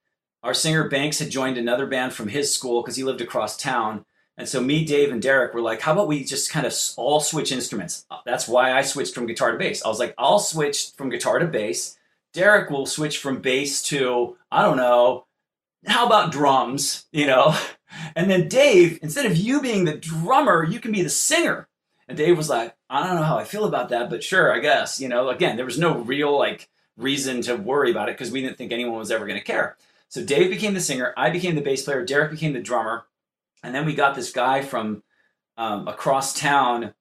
our 0.47 0.55
singer 0.55 0.89
Banks 0.89 1.19
had 1.19 1.31
joined 1.31 1.59
another 1.59 1.87
band 1.87 2.13
from 2.15 2.29
his 2.29 2.55
school 2.55 2.83
because 2.83 2.97
he 2.97 3.05
lived 3.05 3.21
across 3.21 3.57
town 3.57 4.05
and 4.39 4.49
so 4.49 4.61
me, 4.61 4.85
Dave, 4.85 5.13
and 5.13 5.23
Derek 5.23 5.55
were 5.55 5.63
like, 5.63 5.81
how 5.81 5.93
about 5.93 6.09
we 6.09 6.23
just 6.23 6.51
kind 6.51 6.67
of 6.67 6.75
all 6.97 7.21
switch 7.21 7.53
instruments? 7.53 8.05
Uh, 8.11 8.19
that's 8.27 8.47
why 8.47 8.73
I 8.73 8.83
switched 8.83 9.15
from 9.15 9.27
guitar 9.27 9.51
to 9.51 9.59
bass. 9.59 9.83
I 9.85 9.89
was 9.89 9.99
like, 9.99 10.15
I'll 10.19 10.39
switch 10.39 10.91
from 10.93 11.09
guitar 11.09 11.39
to 11.39 11.47
bass. 11.47 11.97
Derek 12.35 12.71
will 12.71 12.85
switch 12.85 13.19
from 13.19 13.41
bass 13.41 13.81
to, 13.85 14.37
I 14.53 14.61
don't 14.63 14.77
know, 14.77 15.25
how 15.87 16.05
about 16.05 16.33
drums? 16.33 17.07
You 17.13 17.27
know? 17.27 17.57
And 18.15 18.29
then 18.29 18.49
Dave, 18.49 18.99
instead 19.01 19.27
of 19.27 19.37
you 19.37 19.63
being 19.63 19.85
the 19.85 19.97
drummer, 19.97 20.65
you 20.65 20.81
can 20.81 20.91
be 20.91 21.03
the 21.03 21.09
singer. 21.09 21.69
And 22.09 22.19
Dave 22.19 22.37
was 22.37 22.51
like, 22.51 22.75
I 22.91 23.07
don't 23.07 23.15
know 23.15 23.23
how 23.23 23.39
I 23.39 23.45
feel 23.45 23.65
about 23.65 23.91
that, 23.91 24.11
but 24.11 24.25
sure, 24.25 24.53
I 24.53 24.59
guess. 24.59 25.01
You 25.01 25.09
know, 25.09 25.29
again, 25.29 25.57
there 25.57 25.65
was 25.65 25.79
no 25.79 25.99
real 25.99 26.37
like 26.37 26.69
reason 26.97 27.43
to 27.43 27.55
worry 27.55 27.93
about 27.93 28.09
it 28.09 28.17
because 28.17 28.33
we 28.33 28.43
didn't 28.43 28.59
think 28.59 28.73
anyone 28.73 28.99
was 28.99 29.13
ever 29.13 29.25
going 29.25 29.39
to 29.39 29.45
care. 29.45 29.77
So 30.09 30.25
Dave 30.25 30.51
became 30.51 30.75
the 30.75 30.81
singer, 30.81 31.13
I 31.17 31.31
became 31.31 31.55
the 31.55 31.63
bass 31.63 31.85
player, 31.85 32.05
Derek 32.05 32.31
became 32.31 32.53
the 32.53 32.61
drummer, 32.61 33.07
and 33.63 33.75
then 33.75 33.85
we 33.85 33.95
got 33.95 34.15
this 34.15 34.33
guy 34.33 34.63
from 34.63 35.03
um, 35.57 35.89
across 35.89 36.39
town 36.39 36.95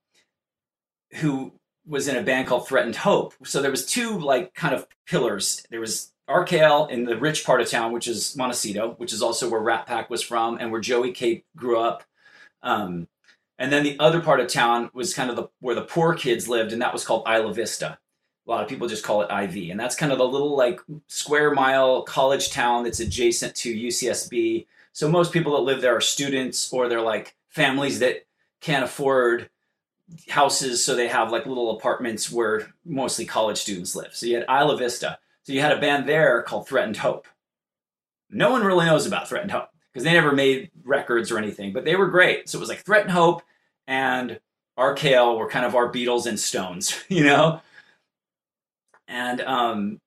who 1.16 1.54
was 1.86 2.08
in 2.08 2.16
a 2.16 2.24
band 2.24 2.48
called 2.48 2.68
Threatened 2.68 2.96
Hope. 2.96 3.34
So 3.44 3.62
there 3.62 3.72
was 3.72 3.86
two 3.86 4.20
like 4.20 4.54
kind 4.54 4.74
of 4.74 4.88
pillars. 5.06 5.66
There 5.70 5.80
was 5.80 6.12
RKL 6.30 6.90
in 6.90 7.06
the 7.06 7.18
rich 7.18 7.46
part 7.46 7.62
of 7.62 7.70
town, 7.70 7.92
which 7.92 8.08
is 8.08 8.36
Montecito, 8.36 8.96
which 8.98 9.14
is 9.14 9.22
also 9.22 9.50
where 9.50 9.62
Rat 9.62 9.86
Pack 9.86 10.10
was 10.10 10.24
from 10.24 10.58
and 10.58 10.72
where 10.72 10.82
Joey 10.82 11.12
Cape 11.12 11.46
grew 11.56 11.80
up. 11.80 12.04
Um, 12.64 13.08
and 13.60 13.72
then 13.72 13.84
the 13.84 13.98
other 14.00 14.20
part 14.20 14.40
of 14.40 14.48
town 14.48 14.90
was 14.94 15.14
kind 15.14 15.30
of 15.30 15.36
the, 15.36 15.48
where 15.60 15.76
the 15.76 15.84
poor 15.84 16.14
kids 16.16 16.50
lived, 16.50 16.74
and 16.74 16.82
that 16.82 16.92
was 16.92 17.06
called 17.06 17.28
Isla 17.28 17.54
Vista. 17.54 18.00
A 18.46 18.52
lot 18.52 18.62
of 18.62 18.70
people 18.70 18.88
just 18.88 19.04
call 19.04 19.22
it 19.22 19.32
IV, 19.32 19.72
and 19.72 19.80
that's 19.80 19.96
kind 19.96 20.12
of 20.12 20.20
the 20.20 20.28
little 20.28 20.56
like 20.56 20.80
square 21.08 21.52
mile 21.52 22.04
college 22.04 22.52
town 22.52 22.84
that's 22.84 23.00
adjacent 23.00 23.56
to 23.56 23.76
UCSB. 23.76 24.68
So 24.94 25.10
most 25.10 25.34
people 25.34 25.54
that 25.54 25.64
live 25.64 25.82
there 25.82 25.96
are 25.96 26.02
students 26.02 26.72
or 26.72 26.88
they're 26.88 27.02
like 27.02 27.36
families 27.50 28.00
that 28.00 28.26
can't 28.62 28.84
afford 28.84 29.50
houses, 30.30 30.86
so 30.86 30.96
they 30.96 31.08
have 31.08 31.32
like 31.32 31.46
little 31.46 31.76
apartments 31.78 32.32
where 32.32 32.68
mostly 32.86 33.26
college 33.26 33.58
students 33.58 33.96
live. 33.96 34.14
So 34.14 34.28
you 34.28 34.36
had 34.36 34.46
Isla 34.50 34.78
Vista. 34.78 35.18
So 35.44 35.54
you 35.54 35.62
had 35.62 35.72
a 35.72 35.82
band 35.82 36.08
there 36.08 36.42
called 36.42 36.68
Threatened 36.68 36.98
Hope. 36.98 37.28
No 38.30 38.52
one 38.52 38.64
really 38.64 38.86
knows 38.86 39.06
about 39.06 39.30
Threatened 39.30 39.52
Hope 39.52 39.70
because 39.92 40.04
they 40.04 40.14
never 40.14 40.32
made 40.32 40.72
records 40.84 41.32
or 41.32 41.38
anything, 41.38 41.72
but 41.72 41.86
they 41.86 41.96
were 41.96 42.08
great. 42.08 42.50
So 42.50 42.58
it 42.58 42.62
was 42.62 42.70
like 42.70 42.80
Threatened 42.80 43.12
Hope 43.12 43.44
and 43.88 44.40
RKL 44.78 45.38
were 45.38 45.50
kind 45.50 45.66
of 45.66 45.76
our 45.76 45.92
Beatles 45.92 46.26
and 46.26 46.40
Stones, 46.40 47.04
you 47.10 47.24
know? 47.24 47.62
And 49.08 49.42
um, 49.42 50.02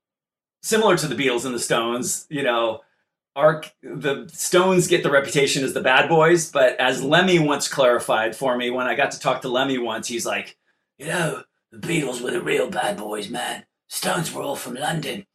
similar 0.62 0.96
to 0.96 1.06
the 1.06 1.14
Beatles 1.14 1.44
and 1.44 1.54
the 1.54 1.60
Stones, 1.60 2.26
you 2.28 2.42
know, 2.42 2.80
our, 3.36 3.62
the 3.82 4.28
Stones 4.32 4.88
get 4.88 5.02
the 5.02 5.10
reputation 5.10 5.62
as 5.64 5.72
the 5.72 5.80
bad 5.80 6.08
boys, 6.08 6.50
but 6.50 6.78
as 6.80 7.02
Lemmy 7.02 7.38
once 7.38 7.68
clarified 7.68 8.34
for 8.34 8.56
me 8.56 8.70
when 8.70 8.86
I 8.86 8.96
got 8.96 9.12
to 9.12 9.20
talk 9.20 9.42
to 9.42 9.48
Lemmy 9.48 9.78
once, 9.78 10.08
he's 10.08 10.26
like, 10.26 10.56
you 10.98 11.06
know, 11.06 11.44
the 11.70 11.78
Beatles 11.78 12.20
were 12.20 12.32
the 12.32 12.40
real 12.40 12.68
bad 12.68 12.96
boys, 12.96 13.28
man. 13.28 13.64
Stones 13.88 14.32
were 14.32 14.42
all 14.42 14.56
from 14.56 14.74
London. 14.74 15.26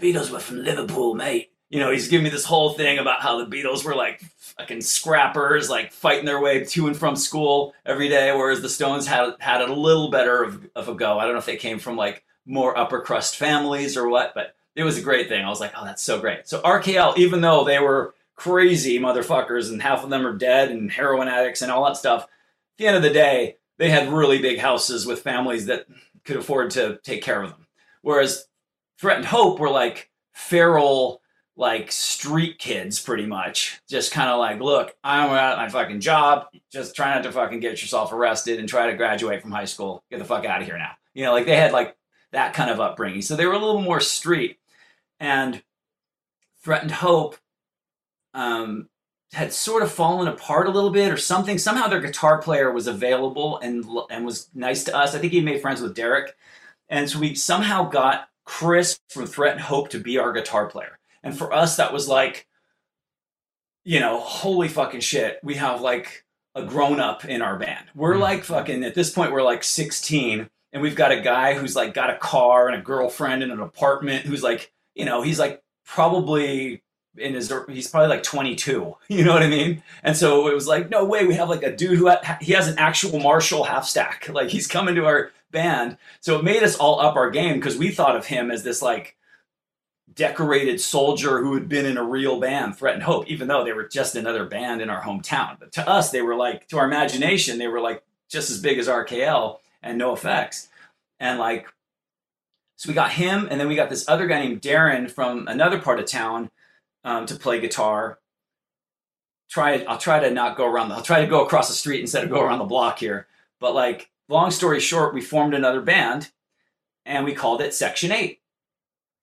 Beatles 0.00 0.30
were 0.30 0.40
from 0.40 0.62
Liverpool, 0.62 1.14
mate. 1.14 1.50
You 1.70 1.80
know, 1.80 1.90
he's 1.90 2.08
giving 2.08 2.24
me 2.24 2.30
this 2.30 2.44
whole 2.44 2.72
thing 2.72 2.98
about 2.98 3.20
how 3.20 3.42
the 3.42 3.56
Beatles 3.56 3.84
were 3.84 3.94
like 3.94 4.20
fucking 4.38 4.80
scrappers, 4.80 5.68
like 5.68 5.92
fighting 5.92 6.24
their 6.24 6.40
way 6.40 6.64
to 6.64 6.86
and 6.86 6.96
from 6.96 7.16
school 7.16 7.74
every 7.84 8.08
day, 8.08 8.32
whereas 8.32 8.60
the 8.60 8.68
Stones 8.68 9.06
had 9.06 9.34
had 9.38 9.60
it 9.60 9.70
a 9.70 9.74
little 9.74 10.10
better 10.10 10.42
of, 10.42 10.68
of 10.74 10.88
a 10.88 10.94
go. 10.94 11.18
I 11.18 11.24
don't 11.24 11.32
know 11.32 11.40
if 11.40 11.46
they 11.46 11.56
came 11.56 11.78
from 11.78 11.96
like 11.96 12.24
more 12.48 12.76
upper 12.76 13.00
crust 13.00 13.36
families 13.36 13.96
or 13.96 14.08
what, 14.08 14.32
but 14.34 14.56
it 14.74 14.82
was 14.82 14.98
a 14.98 15.02
great 15.02 15.28
thing. 15.28 15.44
I 15.44 15.48
was 15.48 15.60
like, 15.60 15.72
oh, 15.76 15.84
that's 15.84 16.02
so 16.02 16.18
great. 16.20 16.48
So 16.48 16.60
RKL, 16.62 17.18
even 17.18 17.40
though 17.40 17.64
they 17.64 17.78
were 17.78 18.14
crazy 18.34 18.98
motherfuckers 18.98 19.70
and 19.70 19.82
half 19.82 20.02
of 20.02 20.10
them 20.10 20.26
are 20.26 20.36
dead 20.36 20.70
and 20.70 20.90
heroin 20.90 21.28
addicts 21.28 21.62
and 21.62 21.70
all 21.70 21.84
that 21.84 21.96
stuff, 21.96 22.22
at 22.22 22.28
the 22.78 22.86
end 22.86 22.96
of 22.96 23.02
the 23.02 23.10
day, 23.10 23.56
they 23.76 23.90
had 23.90 24.12
really 24.12 24.40
big 24.40 24.58
houses 24.58 25.06
with 25.06 25.22
families 25.22 25.66
that 25.66 25.86
could 26.24 26.36
afford 26.36 26.70
to 26.70 26.98
take 27.02 27.22
care 27.22 27.42
of 27.42 27.50
them. 27.50 27.66
Whereas 28.02 28.46
Threatened 28.98 29.26
Hope 29.26 29.60
were 29.60 29.70
like 29.70 30.10
feral, 30.32 31.20
like 31.56 31.90
street 31.90 32.58
kids, 32.58 33.00
pretty 33.00 33.26
much. 33.26 33.80
Just 33.88 34.12
kind 34.12 34.30
of 34.30 34.38
like, 34.38 34.60
look, 34.60 34.96
I'm 35.02 35.30
out 35.30 35.54
of 35.54 35.58
my 35.58 35.68
fucking 35.68 36.00
job. 36.00 36.46
Just 36.72 36.94
try 36.94 37.14
not 37.14 37.24
to 37.24 37.32
fucking 37.32 37.60
get 37.60 37.80
yourself 37.80 38.12
arrested 38.12 38.60
and 38.60 38.68
try 38.68 38.88
to 38.88 38.96
graduate 38.96 39.42
from 39.42 39.50
high 39.50 39.64
school. 39.64 40.04
Get 40.10 40.18
the 40.18 40.24
fuck 40.24 40.44
out 40.44 40.60
of 40.60 40.66
here 40.66 40.78
now. 40.78 40.92
You 41.14 41.24
know, 41.24 41.32
like 41.32 41.46
they 41.46 41.56
had 41.56 41.72
like 41.72 41.96
that 42.32 42.54
kind 42.54 42.70
of 42.70 42.80
upbringing. 42.80 43.22
So 43.22 43.36
they 43.36 43.46
were 43.46 43.52
a 43.52 43.58
little 43.58 43.80
more 43.80 44.00
street. 44.00 44.58
And 45.20 45.62
Threatened 46.62 46.92
Hope 46.92 47.36
um, 48.34 48.88
had 49.32 49.52
sort 49.52 49.82
of 49.82 49.90
fallen 49.92 50.28
apart 50.28 50.66
a 50.66 50.70
little 50.70 50.90
bit 50.90 51.12
or 51.12 51.16
something. 51.16 51.58
Somehow 51.58 51.88
their 51.88 52.00
guitar 52.00 52.40
player 52.40 52.72
was 52.72 52.86
available 52.86 53.58
and 53.58 53.84
and 54.10 54.24
was 54.24 54.48
nice 54.54 54.84
to 54.84 54.96
us. 54.96 55.14
I 55.14 55.18
think 55.18 55.32
he 55.32 55.40
made 55.40 55.60
friends 55.60 55.80
with 55.80 55.94
Derek. 55.94 56.36
And 56.88 57.08
so 57.08 57.18
we 57.18 57.34
somehow 57.34 57.88
got 57.88 58.28
Chris 58.44 58.98
from 59.10 59.26
Threatened 59.26 59.62
Hope 59.62 59.90
to 59.90 59.98
be 59.98 60.18
our 60.18 60.32
guitar 60.32 60.66
player. 60.66 60.98
And 61.22 61.36
for 61.36 61.52
us, 61.52 61.76
that 61.76 61.92
was 61.92 62.08
like, 62.08 62.46
you 63.84 64.00
know, 64.00 64.20
holy 64.20 64.68
fucking 64.68 65.00
shit. 65.00 65.38
We 65.42 65.56
have 65.56 65.80
like 65.80 66.24
a 66.54 66.64
grown 66.64 67.00
up 67.00 67.24
in 67.24 67.42
our 67.42 67.58
band. 67.58 67.86
We're 67.94 68.16
like 68.16 68.44
fucking, 68.44 68.84
at 68.84 68.94
this 68.94 69.10
point, 69.10 69.32
we're 69.32 69.42
like 69.42 69.62
16. 69.62 70.48
And 70.78 70.82
we've 70.84 70.94
got 70.94 71.10
a 71.10 71.20
guy 71.20 71.54
who's 71.54 71.74
like 71.74 71.92
got 71.92 72.08
a 72.08 72.16
car 72.18 72.68
and 72.68 72.76
a 72.76 72.80
girlfriend 72.80 73.42
and 73.42 73.50
an 73.50 73.58
apartment 73.58 74.26
who's 74.26 74.44
like, 74.44 74.70
you 74.94 75.04
know, 75.04 75.22
he's 75.22 75.40
like 75.40 75.60
probably 75.84 76.84
in 77.16 77.34
his 77.34 77.52
he's 77.68 77.88
probably 77.88 78.08
like 78.08 78.22
22 78.22 78.94
you 79.08 79.24
know 79.24 79.32
what 79.32 79.42
i 79.42 79.48
mean? 79.48 79.82
And 80.04 80.16
so 80.16 80.46
it 80.46 80.54
was 80.54 80.68
like 80.68 80.88
no 80.88 81.04
way 81.04 81.26
we 81.26 81.34
have 81.34 81.48
like 81.48 81.64
a 81.64 81.74
dude 81.74 81.98
who 81.98 82.08
ha- 82.08 82.38
he 82.40 82.52
has 82.52 82.68
an 82.68 82.78
actual 82.78 83.18
marshall 83.18 83.64
half 83.64 83.86
stack. 83.86 84.28
Like 84.32 84.50
he's 84.50 84.68
coming 84.68 84.94
to 84.94 85.06
our 85.06 85.32
band. 85.50 85.96
So 86.20 86.38
it 86.38 86.44
made 86.44 86.62
us 86.62 86.76
all 86.76 87.00
up 87.00 87.16
our 87.16 87.28
game 87.28 87.56
because 87.56 87.76
we 87.76 87.90
thought 87.90 88.14
of 88.14 88.26
him 88.26 88.52
as 88.52 88.62
this 88.62 88.80
like 88.80 89.16
decorated 90.14 90.80
soldier 90.80 91.42
who 91.42 91.54
had 91.54 91.68
been 91.68 91.86
in 91.86 91.96
a 91.96 92.04
real 92.04 92.38
band 92.38 92.76
threatened 92.76 93.02
hope 93.02 93.26
even 93.26 93.48
though 93.48 93.64
they 93.64 93.72
were 93.72 93.88
just 93.88 94.14
another 94.14 94.44
band 94.44 94.80
in 94.80 94.90
our 94.90 95.02
hometown. 95.02 95.58
But 95.58 95.72
to 95.72 95.88
us 95.88 96.12
they 96.12 96.22
were 96.22 96.36
like 96.36 96.68
to 96.68 96.78
our 96.78 96.86
imagination 96.86 97.58
they 97.58 97.66
were 97.66 97.80
like 97.80 98.04
just 98.28 98.48
as 98.50 98.60
big 98.60 98.78
as 98.78 98.86
rkl 98.86 99.58
and 99.82 100.00
NOFX 100.00 100.68
and 101.20 101.38
like 101.38 101.66
so 102.76 102.88
we 102.88 102.94
got 102.94 103.10
him 103.10 103.48
and 103.50 103.60
then 103.60 103.68
we 103.68 103.74
got 103.74 103.90
this 103.90 104.08
other 104.08 104.26
guy 104.26 104.40
named 104.40 104.62
darren 104.62 105.10
from 105.10 105.48
another 105.48 105.80
part 105.80 105.98
of 105.98 106.06
town 106.06 106.50
um, 107.04 107.26
to 107.26 107.34
play 107.34 107.60
guitar. 107.60 108.18
Try 109.50 109.84
I'll 109.88 109.98
try 109.98 110.20
to 110.20 110.30
not 110.30 110.56
go 110.56 110.66
around. 110.66 110.90
The, 110.90 110.96
I'll 110.96 111.02
try 111.02 111.20
to 111.20 111.26
go 111.26 111.44
across 111.44 111.68
the 111.68 111.74
street 111.74 112.00
instead 112.00 112.22
of 112.24 112.30
go 112.30 112.40
around 112.40 112.58
the 112.58 112.64
block 112.66 112.98
here. 112.98 113.26
But 113.60 113.74
like, 113.74 114.10
long 114.28 114.50
story 114.50 114.78
short, 114.78 115.14
we 115.14 115.20
formed 115.20 115.54
another 115.54 115.80
band, 115.80 116.30
and 117.06 117.24
we 117.24 117.32
called 117.34 117.60
it 117.60 117.74
Section 117.74 118.12
Eight. 118.12 118.40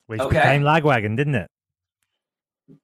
Which 0.07 0.19
Okay. 0.19 0.37
became 0.39 0.63
Lagwagon, 0.63 1.15
didn't 1.15 1.35
it? 1.35 1.47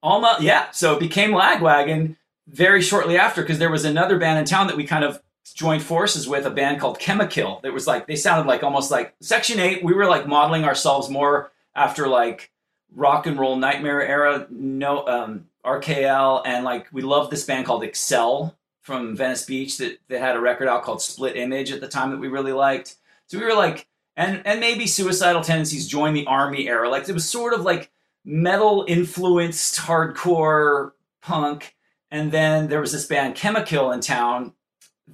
Almost, 0.02 0.40
yeah. 0.42 0.70
So 0.70 0.94
it 0.94 1.00
became 1.00 1.32
Lagwagon 1.32 2.16
very 2.48 2.80
shortly 2.80 3.18
after 3.18 3.42
because 3.42 3.58
there 3.58 3.70
was 3.70 3.84
another 3.84 4.18
band 4.18 4.38
in 4.38 4.44
town 4.44 4.68
that 4.68 4.76
we 4.76 4.84
kind 4.84 5.04
of 5.04 5.20
joined 5.52 5.82
forces 5.82 6.28
with, 6.28 6.46
a 6.46 6.50
band 6.50 6.80
called 6.80 6.98
Chemikill. 6.98 7.62
That 7.62 7.72
was 7.72 7.86
like 7.86 8.06
they 8.06 8.16
sounded 8.16 8.48
like 8.48 8.62
almost 8.62 8.90
like 8.90 9.14
Section 9.20 9.60
Eight. 9.60 9.84
We 9.84 9.94
were 9.94 10.06
like 10.06 10.26
modeling 10.26 10.64
ourselves 10.64 11.08
more 11.08 11.52
after 11.74 12.08
like 12.08 12.50
rock 12.94 13.26
and 13.26 13.38
roll 13.38 13.56
nightmare 13.56 14.02
era, 14.02 14.46
no 14.50 15.06
um, 15.06 15.46
RKL, 15.64 16.42
and 16.44 16.64
like 16.64 16.88
we 16.92 17.02
loved 17.02 17.30
this 17.30 17.44
band 17.44 17.66
called 17.66 17.82
Excel 17.82 18.56
from 18.82 19.16
Venice 19.16 19.44
Beach 19.44 19.78
that, 19.78 19.98
that 20.08 20.20
had 20.20 20.36
a 20.36 20.40
record 20.40 20.68
out 20.68 20.82
called 20.82 21.00
Split 21.00 21.36
Image 21.36 21.70
at 21.70 21.80
the 21.80 21.88
time 21.88 22.10
that 22.10 22.18
we 22.18 22.28
really 22.28 22.52
liked. 22.52 22.96
So 23.26 23.38
we 23.38 23.44
were 23.44 23.54
like, 23.54 23.86
and 24.16 24.42
and 24.44 24.60
maybe 24.60 24.86
Suicidal 24.86 25.42
Tendencies 25.42 25.88
joined 25.88 26.16
the 26.16 26.26
army 26.26 26.68
era. 26.68 26.88
Like 26.88 27.08
it 27.08 27.12
was 27.12 27.28
sort 27.28 27.54
of 27.54 27.62
like 27.62 27.90
metal 28.24 28.84
influenced 28.88 29.76
hardcore 29.80 30.92
punk. 31.20 31.76
And 32.10 32.30
then 32.30 32.68
there 32.68 32.80
was 32.80 32.92
this 32.92 33.06
band 33.06 33.36
Chemikill 33.36 33.94
in 33.94 34.00
town 34.00 34.52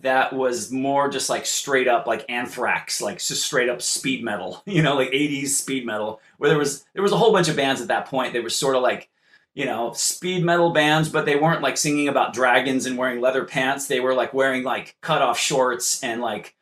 that 0.00 0.32
was 0.32 0.70
more 0.70 1.08
just 1.08 1.28
like 1.28 1.44
straight 1.44 1.88
up 1.88 2.06
like 2.06 2.24
anthrax 2.28 3.00
like 3.00 3.18
just 3.18 3.42
straight 3.44 3.68
up 3.68 3.82
speed 3.82 4.22
metal 4.22 4.62
you 4.66 4.82
know 4.82 4.94
like 4.96 5.10
80s 5.10 5.48
speed 5.48 5.84
metal 5.84 6.20
where 6.36 6.48
there 6.50 6.58
was 6.58 6.84
there 6.94 7.02
was 7.02 7.12
a 7.12 7.16
whole 7.16 7.32
bunch 7.32 7.48
of 7.48 7.56
bands 7.56 7.80
at 7.80 7.88
that 7.88 8.06
point 8.06 8.32
they 8.32 8.40
were 8.40 8.50
sort 8.50 8.76
of 8.76 8.82
like 8.82 9.08
you 9.54 9.64
know 9.64 9.92
speed 9.94 10.44
metal 10.44 10.72
bands 10.72 11.08
but 11.08 11.26
they 11.26 11.36
weren't 11.36 11.62
like 11.62 11.76
singing 11.76 12.06
about 12.08 12.32
dragons 12.32 12.86
and 12.86 12.96
wearing 12.96 13.20
leather 13.20 13.44
pants 13.44 13.88
they 13.88 13.98
were 14.00 14.14
like 14.14 14.32
wearing 14.32 14.62
like 14.62 14.96
cut 15.00 15.20
off 15.22 15.38
shorts 15.38 16.02
and 16.04 16.20
like 16.20 16.54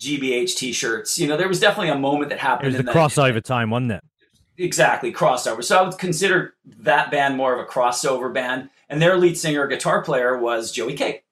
gbh 0.00 0.54
t-shirts 0.56 1.18
you 1.18 1.28
know 1.28 1.36
there 1.36 1.48
was 1.48 1.60
definitely 1.60 1.90
a 1.90 1.98
moment 1.98 2.30
that 2.30 2.38
happened 2.38 2.66
It 2.66 2.68
was 2.68 2.74
the 2.76 2.80
in 2.80 2.86
the- 2.86 2.92
crossover 2.92 3.42
time, 3.42 3.70
wasn't 3.70 3.92
it? 3.92 4.04
exactly 4.58 5.12
crossover 5.12 5.62
so 5.64 5.78
i 5.78 5.82
would 5.82 5.98
consider 5.98 6.54
that 6.64 7.10
band 7.10 7.36
more 7.36 7.54
of 7.54 7.60
a 7.60 7.64
crossover 7.70 8.32
band 8.32 8.68
and 8.88 9.00
their 9.00 9.16
lead 9.16 9.36
singer 9.36 9.66
guitar 9.66 10.02
player 10.02 10.36
was 10.38 10.70
joey 10.72 10.94
Cape. 10.94 11.22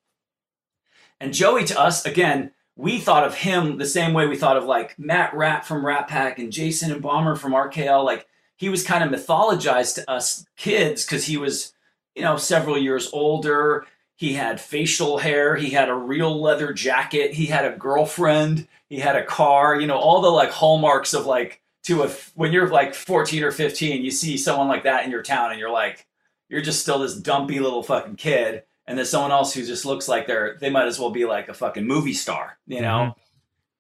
And 1.20 1.34
joey 1.34 1.64
to 1.64 1.78
us 1.78 2.04
again 2.06 2.50
we 2.76 2.98
thought 2.98 3.24
of 3.24 3.34
him 3.34 3.76
the 3.76 3.86
same 3.86 4.12
way 4.12 4.26
we 4.26 4.36
thought 4.36 4.56
of 4.56 4.64
like 4.64 4.98
matt 4.98 5.34
rat 5.34 5.66
from 5.66 5.84
rat 5.84 6.08
pack 6.08 6.38
and 6.38 6.52
jason 6.52 6.90
and 6.90 7.02
bomber 7.02 7.36
from 7.36 7.52
rkl 7.52 8.04
like 8.04 8.26
he 8.60 8.68
was 8.68 8.84
kind 8.84 9.02
of 9.02 9.10
mythologized 9.10 9.94
to 9.94 10.10
us 10.10 10.44
kids 10.56 11.02
because 11.02 11.24
he 11.24 11.38
was 11.38 11.72
you 12.14 12.22
know 12.22 12.36
several 12.36 12.76
years 12.76 13.08
older. 13.14 13.86
He 14.16 14.34
had 14.34 14.60
facial 14.60 15.16
hair. 15.16 15.56
He 15.56 15.70
had 15.70 15.88
a 15.88 15.94
real 15.94 16.38
leather 16.38 16.74
jacket. 16.74 17.32
He 17.32 17.46
had 17.46 17.64
a 17.64 17.74
girlfriend. 17.74 18.68
He 18.90 18.98
had 18.98 19.16
a 19.16 19.24
car 19.24 19.80
you 19.80 19.86
know 19.86 19.96
all 19.96 20.20
the 20.20 20.28
like 20.28 20.50
hallmarks 20.50 21.14
of 21.14 21.24
like 21.24 21.62
to 21.84 22.02
a 22.02 22.08
when 22.34 22.52
you're 22.52 22.68
like 22.68 22.94
14 22.94 23.42
or 23.42 23.50
15 23.50 24.04
you 24.04 24.10
see 24.10 24.36
someone 24.36 24.68
like 24.68 24.82
that 24.82 25.04
in 25.04 25.10
your 25.10 25.22
town 25.22 25.52
and 25.52 25.58
you're 25.58 25.70
like 25.70 26.06
you're 26.50 26.60
just 26.60 26.82
still 26.82 26.98
this 26.98 27.14
dumpy 27.14 27.60
little 27.60 27.82
fucking 27.82 28.16
kid, 28.16 28.64
and 28.90 28.98
there's 28.98 29.10
someone 29.10 29.30
else 29.30 29.54
who 29.54 29.64
just 29.64 29.86
looks 29.86 30.08
like 30.08 30.26
they're 30.26 30.56
they 30.58 30.68
might 30.68 30.88
as 30.88 30.98
well 30.98 31.10
be 31.10 31.24
like 31.24 31.48
a 31.48 31.54
fucking 31.54 31.86
movie 31.86 32.12
star, 32.12 32.58
you 32.66 32.80
know? 32.80 33.12
Mm-hmm. 33.12 33.20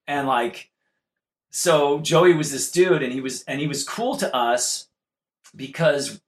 And 0.06 0.28
like, 0.28 0.70
so 1.50 1.98
Joey 1.98 2.32
was 2.32 2.52
this 2.52 2.70
dude, 2.70 3.02
and 3.02 3.12
he 3.12 3.20
was 3.20 3.42
and 3.42 3.60
he 3.60 3.66
was 3.66 3.82
cool 3.82 4.16
to 4.18 4.32
us 4.32 4.86
because 5.56 6.20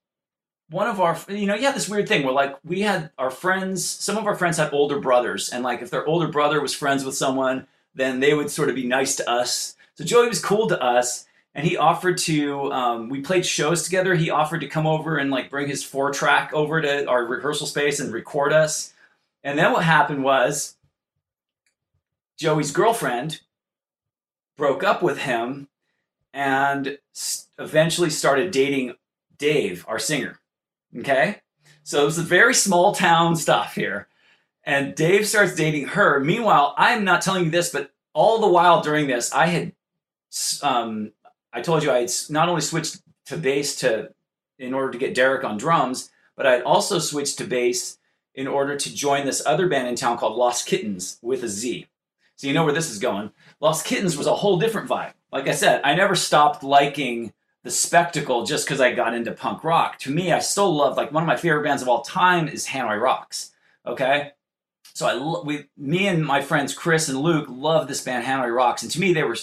one 0.68 0.88
of 0.88 1.00
our 1.00 1.16
you 1.28 1.46
know 1.46 1.54
you 1.54 1.64
had 1.64 1.76
this 1.76 1.88
weird 1.88 2.08
thing 2.08 2.24
where 2.24 2.34
like 2.34 2.56
we 2.64 2.80
had 2.80 3.12
our 3.18 3.30
friends 3.30 3.88
some 3.88 4.18
of 4.18 4.26
our 4.26 4.34
friends 4.34 4.56
had 4.56 4.72
older 4.72 4.98
brothers 4.98 5.50
and 5.50 5.62
like 5.62 5.80
if 5.80 5.90
their 5.90 6.04
older 6.06 6.26
brother 6.26 6.60
was 6.60 6.74
friends 6.74 7.04
with 7.04 7.14
someone 7.14 7.68
then 7.94 8.18
they 8.18 8.34
would 8.34 8.50
sort 8.50 8.70
of 8.70 8.74
be 8.74 8.86
nice 8.86 9.14
to 9.14 9.30
us 9.30 9.76
so 9.94 10.02
joey 10.02 10.28
was 10.28 10.42
cool 10.42 10.66
to 10.66 10.82
us 10.82 11.26
and 11.54 11.66
he 11.66 11.76
offered 11.76 12.18
to 12.18 12.72
um, 12.72 13.08
we 13.08 13.20
played 13.20 13.46
shows 13.46 13.82
together 13.82 14.14
he 14.14 14.30
offered 14.30 14.60
to 14.60 14.68
come 14.68 14.86
over 14.86 15.16
and 15.16 15.30
like 15.30 15.50
bring 15.50 15.68
his 15.68 15.84
four 15.84 16.10
track 16.12 16.52
over 16.52 16.80
to 16.80 17.06
our 17.06 17.24
rehearsal 17.24 17.66
space 17.66 18.00
and 18.00 18.12
record 18.12 18.52
us 18.52 18.92
and 19.44 19.58
then 19.58 19.72
what 19.72 19.84
happened 19.84 20.22
was 20.22 20.76
joey's 22.38 22.70
girlfriend 22.72 23.40
broke 24.56 24.82
up 24.82 25.02
with 25.02 25.18
him 25.18 25.68
and 26.32 26.98
eventually 27.58 28.10
started 28.10 28.50
dating 28.50 28.94
dave 29.38 29.84
our 29.88 29.98
singer 29.98 30.38
Okay. 30.98 31.36
So 31.84 32.02
it 32.02 32.04
was 32.04 32.18
a 32.18 32.22
very 32.22 32.54
small 32.54 32.94
town 32.94 33.36
stuff 33.36 33.74
here. 33.74 34.08
And 34.64 34.94
Dave 34.94 35.26
starts 35.26 35.54
dating 35.54 35.88
her. 35.88 36.20
Meanwhile, 36.20 36.74
I'm 36.76 37.04
not 37.04 37.22
telling 37.22 37.44
you 37.44 37.50
this, 37.50 37.70
but 37.70 37.90
all 38.12 38.40
the 38.40 38.48
while 38.48 38.82
during 38.82 39.08
this, 39.08 39.32
I 39.32 39.46
had, 39.46 39.72
um, 40.62 41.12
I 41.52 41.60
told 41.60 41.82
you 41.82 41.90
I 41.90 42.06
not 42.30 42.48
only 42.48 42.60
switched 42.60 43.02
to 43.26 43.36
bass 43.36 43.76
to, 43.76 44.12
in 44.58 44.74
order 44.74 44.90
to 44.90 44.98
get 44.98 45.14
Derek 45.14 45.44
on 45.44 45.56
drums, 45.56 46.10
but 46.36 46.46
I 46.46 46.52
had 46.52 46.62
also 46.62 46.98
switched 46.98 47.38
to 47.38 47.44
bass 47.44 47.98
in 48.34 48.46
order 48.46 48.76
to 48.76 48.94
join 48.94 49.26
this 49.26 49.44
other 49.44 49.68
band 49.68 49.88
in 49.88 49.96
town 49.96 50.16
called 50.16 50.36
Lost 50.36 50.66
Kittenz 50.66 51.18
with 51.22 51.44
a 51.44 51.48
Z. 51.48 51.86
So 52.36 52.46
you 52.46 52.54
know 52.54 52.64
where 52.64 52.72
this 52.72 52.90
is 52.90 52.98
going. 52.98 53.30
Lost 53.60 53.86
Kittenz 53.86 54.16
was 54.16 54.26
a 54.26 54.34
whole 54.34 54.58
different 54.58 54.88
vibe. 54.88 55.12
Like 55.30 55.48
I 55.48 55.52
said, 55.52 55.80
I 55.84 55.94
never 55.94 56.14
stopped 56.14 56.62
liking 56.62 57.32
the 57.62 57.70
spectacle 57.70 58.44
just 58.44 58.66
because 58.66 58.80
I 58.80 58.92
got 58.92 59.14
into 59.14 59.32
punk 59.32 59.62
rock. 59.64 59.98
To 60.00 60.10
me, 60.10 60.32
I 60.32 60.40
still 60.40 60.74
love 60.74 60.96
like 60.96 61.12
one 61.12 61.22
of 61.22 61.26
my 61.26 61.36
favorite 61.36 61.62
bands 61.62 61.82
of 61.82 61.88
all 61.88 62.02
time 62.02 62.48
is 62.48 62.66
Hanoi 62.66 63.00
Rocks. 63.00 63.52
Okay, 63.86 64.32
so 64.94 65.06
I 65.06 65.44
we 65.44 65.66
me 65.76 66.08
and 66.08 66.24
my 66.24 66.42
friends 66.42 66.74
Chris 66.74 67.08
and 67.08 67.20
Luke 67.20 67.46
love 67.48 67.88
this 67.88 68.02
band 68.02 68.24
Hanoi 68.26 68.54
Rocks, 68.54 68.82
and 68.82 68.90
to 68.90 69.00
me 69.00 69.12
they 69.12 69.22
were 69.22 69.36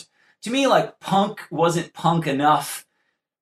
to 0.44 0.52
me 0.52 0.68
like 0.68 1.00
punk 1.00 1.42
wasn't 1.50 1.94
punk 1.94 2.28
enough 2.28 2.86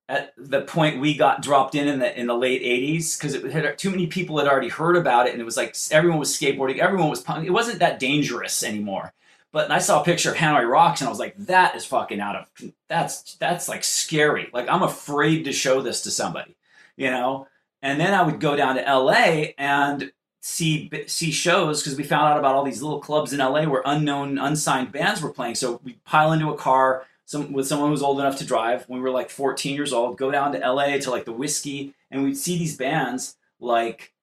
at 0.08 0.32
the 0.38 0.62
point 0.62 1.00
we 1.00 1.14
got 1.14 1.42
dropped 1.42 1.74
in 1.74 1.86
in 1.86 1.98
the 1.98 2.18
in 2.18 2.26
the 2.26 2.34
late 2.34 2.62
80s 2.62 3.18
because 3.18 3.34
it 3.34 3.50
had 3.52 3.78
too 3.78 3.90
many 3.90 4.06
people 4.06 4.38
had 4.38 4.48
already 4.48 4.68
heard 4.68 4.96
about 4.96 5.26
it 5.26 5.32
and 5.32 5.40
it 5.40 5.44
was 5.44 5.56
like 5.56 5.76
everyone 5.90 6.18
was 6.18 6.36
skateboarding 6.36 6.78
everyone 6.78 7.10
was 7.10 7.20
punk 7.20 7.46
it 7.46 7.50
wasn't 7.50 7.78
that 7.78 7.98
dangerous 7.98 8.62
anymore 8.62 9.12
but 9.50 9.70
I 9.70 9.78
saw 9.78 10.00
a 10.00 10.04
picture 10.04 10.30
of 10.30 10.36
Hanoi 10.36 10.68
Rocks 10.68 11.00
and 11.00 11.08
I 11.08 11.10
was 11.10 11.18
like, 11.18 11.36
that 11.46 11.74
is 11.74 11.86
fucking 11.86 12.20
out 12.20 12.36
of 12.36 12.72
that's 12.88 13.34
that's 13.36 13.68
like 13.68 13.82
scary. 13.82 14.50
Like 14.52 14.68
I'm 14.68 14.82
afraid 14.82 15.44
to 15.44 15.52
show 15.52 15.80
this 15.80 16.02
to 16.02 16.10
somebody, 16.10 16.56
you 16.96 17.10
know. 17.10 17.46
And 17.80 17.98
then 17.98 18.12
I 18.12 18.22
would 18.22 18.40
go 18.40 18.56
down 18.56 18.76
to 18.76 18.82
LA 18.82 19.52
and 19.56 20.12
see 20.40 20.90
see 21.06 21.30
shows 21.30 21.82
because 21.82 21.98
we 21.98 22.04
found 22.04 22.32
out 22.32 22.38
about 22.38 22.54
all 22.54 22.64
these 22.64 22.82
little 22.82 23.00
clubs 23.00 23.32
in 23.32 23.40
LA 23.40 23.64
where 23.64 23.82
unknown 23.84 24.38
unsigned 24.38 24.92
bands 24.92 25.20
were 25.20 25.32
playing. 25.32 25.54
So 25.54 25.80
we 25.84 25.94
pile 26.04 26.32
into 26.32 26.50
a 26.50 26.56
car 26.56 27.04
some 27.28 27.52
with 27.52 27.66
someone 27.66 27.90
who's 27.90 28.02
old 28.02 28.20
enough 28.20 28.38
to 28.38 28.46
drive 28.46 28.88
when 28.88 29.00
we 29.00 29.02
were 29.02 29.14
like 29.14 29.28
14 29.28 29.74
years 29.74 29.92
old, 29.92 30.16
go 30.16 30.30
down 30.30 30.52
to 30.52 30.58
LA 30.58 30.96
to 30.98 31.10
like 31.10 31.26
the 31.26 31.32
whiskey, 31.32 31.94
and 32.10 32.24
we'd 32.24 32.38
see 32.38 32.58
these 32.58 32.76
bands 32.76 33.36
like 33.60 34.14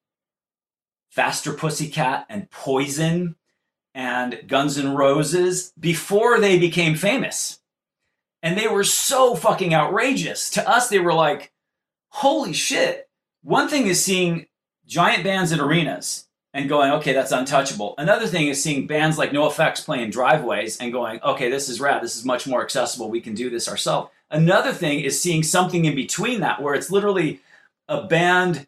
Faster 1.11 1.53
Pussycat 1.53 2.25
and 2.29 2.49
Poison 2.49 3.35
and 3.93 4.41
Guns 4.47 4.77
N' 4.79 4.95
Roses 4.95 5.71
before 5.79 6.39
they 6.39 6.57
became 6.57 6.95
famous. 6.95 7.59
And 8.41 8.57
they 8.57 8.67
were 8.67 8.83
so 8.83 9.35
fucking 9.35 9.73
outrageous. 9.73 10.49
To 10.51 10.67
us, 10.67 10.89
they 10.89 10.99
were 10.99 11.13
like, 11.13 11.51
holy 12.09 12.53
shit. 12.53 13.07
One 13.43 13.69
thing 13.69 13.85
is 13.85 14.03
seeing 14.03 14.47
giant 14.87 15.23
bands 15.23 15.51
in 15.51 15.59
arenas 15.59 16.27
and 16.53 16.69
going, 16.69 16.91
okay, 16.91 17.11
that's 17.11 17.31
untouchable. 17.31 17.95
Another 17.97 18.27
thing 18.27 18.47
is 18.47 18.63
seeing 18.63 18.87
bands 18.87 19.17
like 19.17 19.31
NOFX 19.31 19.83
playing 19.83 20.09
driveways 20.09 20.77
and 20.77 20.93
going, 20.93 21.19
okay, 21.21 21.49
this 21.49 21.67
is 21.67 21.81
rad. 21.81 22.01
This 22.01 22.15
is 22.15 22.23
much 22.23 22.47
more 22.47 22.63
accessible. 22.63 23.09
We 23.09 23.21
can 23.21 23.33
do 23.33 23.49
this 23.49 23.67
ourselves. 23.67 24.09
Another 24.31 24.71
thing 24.71 25.01
is 25.01 25.21
seeing 25.21 25.43
something 25.43 25.85
in 25.85 25.95
between 25.95 26.39
that 26.39 26.61
where 26.61 26.73
it's 26.73 26.89
literally 26.89 27.41
a 27.87 28.03
band 28.03 28.67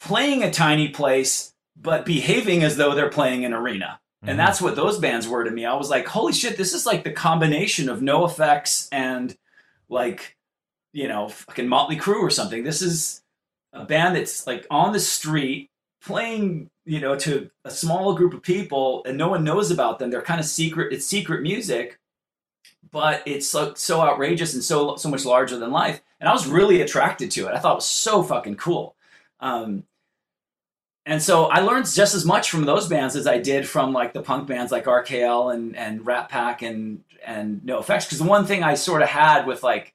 playing 0.00 0.42
a 0.42 0.50
tiny 0.50 0.88
place 0.88 1.54
but 1.80 2.04
behaving 2.04 2.62
as 2.62 2.76
though 2.76 2.94
they're 2.94 3.10
playing 3.10 3.44
an 3.44 3.52
arena. 3.52 4.00
Mm-hmm. 4.22 4.30
And 4.30 4.38
that's 4.38 4.60
what 4.60 4.76
those 4.76 4.98
bands 4.98 5.28
were 5.28 5.44
to 5.44 5.50
me. 5.50 5.64
I 5.64 5.74
was 5.74 5.90
like, 5.90 6.06
holy 6.06 6.32
shit, 6.32 6.56
this 6.56 6.72
is 6.72 6.86
like 6.86 7.04
the 7.04 7.12
combination 7.12 7.88
of 7.88 8.00
NOFX 8.00 8.88
and 8.90 9.36
like, 9.88 10.36
you 10.92 11.06
know, 11.06 11.28
fucking 11.28 11.68
Motley 11.68 11.96
Crue 11.96 12.20
or 12.20 12.30
something. 12.30 12.64
This 12.64 12.82
is 12.82 13.22
a 13.76 13.84
band 13.84 14.16
that's 14.16 14.46
like 14.46 14.66
on 14.70 14.92
the 14.92 15.00
street 15.00 15.70
playing, 16.02 16.70
you 16.84 17.00
know, 17.00 17.16
to 17.16 17.50
a 17.64 17.70
small 17.70 18.14
group 18.14 18.32
of 18.32 18.42
people 18.42 19.04
and 19.04 19.18
no 19.18 19.28
one 19.28 19.44
knows 19.44 19.70
about 19.70 19.98
them. 19.98 20.10
They're 20.10 20.22
kind 20.22 20.40
of 20.40 20.46
secret, 20.46 20.92
it's 20.92 21.06
secret 21.06 21.42
music, 21.42 21.98
but 22.90 23.22
it's 23.26 23.46
so, 23.46 23.74
so 23.74 24.00
outrageous 24.00 24.54
and 24.54 24.62
so 24.62 24.96
so 24.96 25.08
much 25.08 25.24
larger 25.24 25.58
than 25.58 25.70
life. 25.70 26.00
And 26.20 26.28
I 26.28 26.32
was 26.32 26.46
really 26.46 26.80
attracted 26.80 27.30
to 27.32 27.46
it. 27.46 27.54
I 27.54 27.58
thought 27.58 27.72
it 27.72 27.76
was 27.76 27.88
so 27.88 28.22
fucking 28.22 28.56
cool. 28.56 28.96
Um, 29.40 29.84
and 31.04 31.22
so 31.22 31.44
I 31.46 31.60
learned 31.60 31.86
just 31.86 32.14
as 32.14 32.24
much 32.24 32.50
from 32.50 32.64
those 32.64 32.88
bands 32.88 33.14
as 33.14 33.26
I 33.26 33.38
did 33.38 33.68
from 33.68 33.92
like 33.92 34.12
the 34.12 34.22
punk 34.22 34.48
bands 34.48 34.72
like 34.72 34.86
RKL 34.86 35.54
and 35.54 35.76
and 35.76 36.04
Rat 36.06 36.28
Pack 36.28 36.62
and 36.62 37.04
and 37.24 37.60
NOFX 37.62 38.06
Because 38.06 38.18
the 38.18 38.24
one 38.24 38.46
thing 38.46 38.62
I 38.62 38.74
sort 38.74 39.02
of 39.02 39.08
had 39.08 39.46
with 39.46 39.62
like 39.62 39.94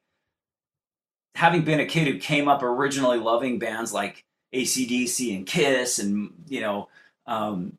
having 1.36 1.64
been 1.64 1.80
a 1.80 1.86
kid 1.86 2.08
who 2.08 2.20
came 2.20 2.48
up 2.48 2.64
originally 2.64 3.18
loving 3.18 3.60
bands 3.60 3.94
like 3.94 4.24
ACDC 4.54 5.36
and 5.36 5.46
Kiss 5.46 6.00
and 6.00 6.34
you 6.48 6.62
know 6.62 6.90
um, 7.26 7.78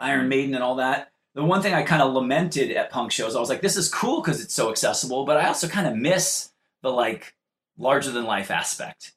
Iron 0.00 0.28
Maiden 0.28 0.54
and 0.54 0.64
all 0.64 0.76
that. 0.76 1.10
The 1.34 1.44
one 1.44 1.62
thing 1.62 1.74
I 1.74 1.82
kind 1.82 2.02
of 2.02 2.14
lamented 2.14 2.72
at 2.72 2.90
punk 2.90 3.12
shows, 3.12 3.36
I 3.36 3.40
was 3.40 3.48
like, 3.48 3.60
this 3.60 3.76
is 3.76 3.92
cool 3.92 4.20
because 4.20 4.42
it's 4.42 4.54
so 4.54 4.70
accessible, 4.70 5.24
but 5.24 5.36
I 5.36 5.46
also 5.46 5.68
kind 5.68 5.86
of 5.86 5.94
miss 5.94 6.50
the 6.82 6.90
like 6.90 7.34
larger 7.76 8.10
than 8.10 8.24
life 8.24 8.50
aspect. 8.50 9.12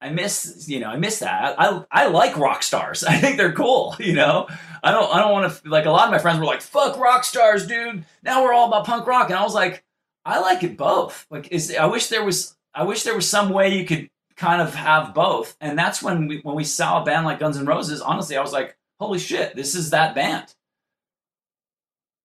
I 0.00 0.10
miss, 0.10 0.68
you 0.68 0.80
know, 0.80 0.88
I 0.88 0.96
miss 0.96 1.20
that. 1.20 1.58
I, 1.58 1.68
I, 1.68 1.84
I 1.90 2.06
like 2.08 2.36
rock 2.36 2.62
stars. 2.62 3.02
I 3.08 3.16
think 3.16 3.36
they're 3.36 3.52
cool. 3.52 3.96
You 3.98 4.12
know, 4.12 4.48
I 4.82 4.92
don't 4.92 5.12
I 5.12 5.18
don't 5.18 5.32
want 5.32 5.52
to 5.52 5.68
like 5.68 5.86
a 5.86 5.90
lot 5.90 6.04
of 6.04 6.12
my 6.12 6.18
friends 6.18 6.38
were 6.38 6.44
like, 6.44 6.60
"Fuck 6.60 6.98
rock 6.98 7.24
stars, 7.24 7.66
dude." 7.66 8.04
Now 8.22 8.44
we're 8.44 8.52
all 8.52 8.68
about 8.68 8.86
punk 8.86 9.06
rock, 9.06 9.30
and 9.30 9.38
I 9.38 9.42
was 9.42 9.54
like, 9.54 9.82
I 10.24 10.40
like 10.40 10.62
it 10.62 10.76
both. 10.76 11.26
Like, 11.30 11.48
is 11.50 11.74
I 11.74 11.86
wish 11.86 12.08
there 12.08 12.24
was 12.24 12.54
I 12.74 12.84
wish 12.84 13.02
there 13.02 13.14
was 13.14 13.28
some 13.28 13.50
way 13.50 13.76
you 13.76 13.84
could 13.84 14.10
kind 14.36 14.60
of 14.60 14.74
have 14.74 15.14
both. 15.14 15.56
And 15.60 15.78
that's 15.78 16.02
when 16.02 16.26
we 16.26 16.40
when 16.40 16.56
we 16.56 16.64
saw 16.64 17.00
a 17.00 17.04
band 17.04 17.26
like 17.26 17.38
Guns 17.38 17.56
N' 17.56 17.66
Roses. 17.66 18.00
Honestly, 18.00 18.36
I 18.36 18.42
was 18.42 18.52
like, 18.52 18.76
holy 18.98 19.18
shit, 19.18 19.54
this 19.54 19.74
is 19.74 19.90
that 19.90 20.14
band. 20.14 20.54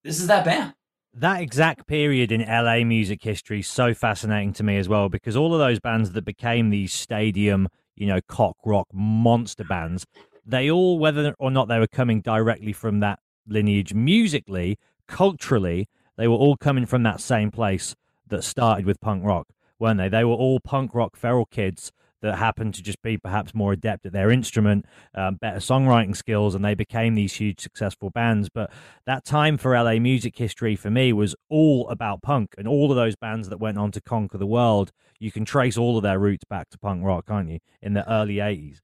This 0.04 0.20
is 0.20 0.28
that 0.28 0.46
band 0.46 0.74
that 1.14 1.42
exact 1.42 1.88
period 1.88 2.32
in 2.32 2.42
LA 2.42 2.84
music 2.84 3.24
history 3.24 3.60
is 3.60 3.68
so 3.68 3.94
fascinating 3.94 4.54
to 4.54 4.64
me 4.64 4.78
as 4.78 4.88
well 4.88 5.10
because 5.10 5.36
all 5.36 5.54
of 5.54 5.60
those 5.60 5.80
bands 5.80 6.12
that 6.12 6.24
became 6.24 6.70
these 6.70 6.94
stadium, 6.94 7.68
you 7.96 8.08
know, 8.08 8.20
cock 8.28 8.56
rock 8.66 8.88
monster 8.94 9.64
bands, 9.64 10.06
they 10.46 10.70
all, 10.70 11.00
whether 11.00 11.36
or 11.40 11.52
not 11.52 11.68
they 11.68 11.80
were 11.80 11.88
coming 11.88 12.22
directly 12.22 12.74
from 12.74 13.00
that 13.00 13.20
lineage 13.48 13.94
musically, 13.94 14.78
culturally, 15.08 15.88
they 16.18 16.28
were 16.28 16.36
all 16.36 16.56
coming 16.56 16.86
from 16.86 17.04
that 17.04 17.20
same 17.20 17.52
place 17.52 17.96
that 18.28 18.44
started 18.44 18.86
with 18.86 19.02
punk 19.02 19.24
rock, 19.24 19.48
weren't 19.80 19.98
they? 19.98 20.10
They 20.10 20.24
were 20.24 20.34
all 20.34 20.60
punk 20.60 20.94
rock 20.94 21.16
feral 21.16 21.46
kids 21.46 21.92
that 22.22 22.36
happened 22.36 22.74
to 22.74 22.84
just 22.84 23.02
be 23.02 23.18
perhaps 23.18 23.54
more 23.54 23.72
adept 23.74 24.06
at 24.06 24.12
their 24.12 24.30
instrument, 24.32 24.86
um, 25.16 25.36
better 25.36 25.60
songwriting 25.60 26.16
skills, 26.16 26.54
and 26.56 26.64
they 26.64 26.74
became 26.74 27.16
these 27.16 27.34
huge 27.34 27.60
successful 27.60 28.10
bands. 28.10 28.50
But 28.50 28.72
that 29.06 29.26
time 29.26 29.58
for 29.58 29.74
LA 29.74 30.00
music 30.00 30.38
history 30.38 30.76
for 30.76 30.90
me 30.90 31.14
was 31.14 31.36
all 31.50 31.88
about 31.90 32.22
punk, 32.22 32.56
and 32.58 32.68
all 32.68 32.92
of 32.92 32.98
those 32.98 33.16
bands 33.16 33.50
that 33.50 33.60
went 33.60 33.78
on 33.78 33.92
to 33.92 34.02
conquer 34.02 34.38
the 34.38 34.48
world, 34.48 34.92
you 35.20 35.32
can 35.32 35.46
trace 35.46 35.78
all 35.78 35.98
of 35.98 36.04
their 36.04 36.20
roots 36.20 36.44
back 36.44 36.70
to 36.70 36.78
punk 36.78 37.04
rock, 37.04 37.28
can't 37.28 37.50
you? 37.50 37.60
In 37.82 37.94
the 37.94 38.10
early 38.12 38.36
'80s. 38.36 38.80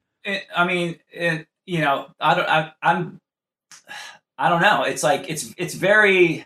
I 0.56 0.66
mean, 0.66 1.00
it, 1.12 1.48
you 1.66 1.82
know, 1.82 2.08
I 2.20 2.36
don't, 2.36 2.50
I, 2.50 2.72
I'm, 2.82 3.20
I 4.38 4.50
don't 4.50 4.62
know. 4.62 4.84
It's 4.84 5.04
like 5.04 5.30
it's 5.30 5.54
it's 5.58 5.76
very 5.76 6.46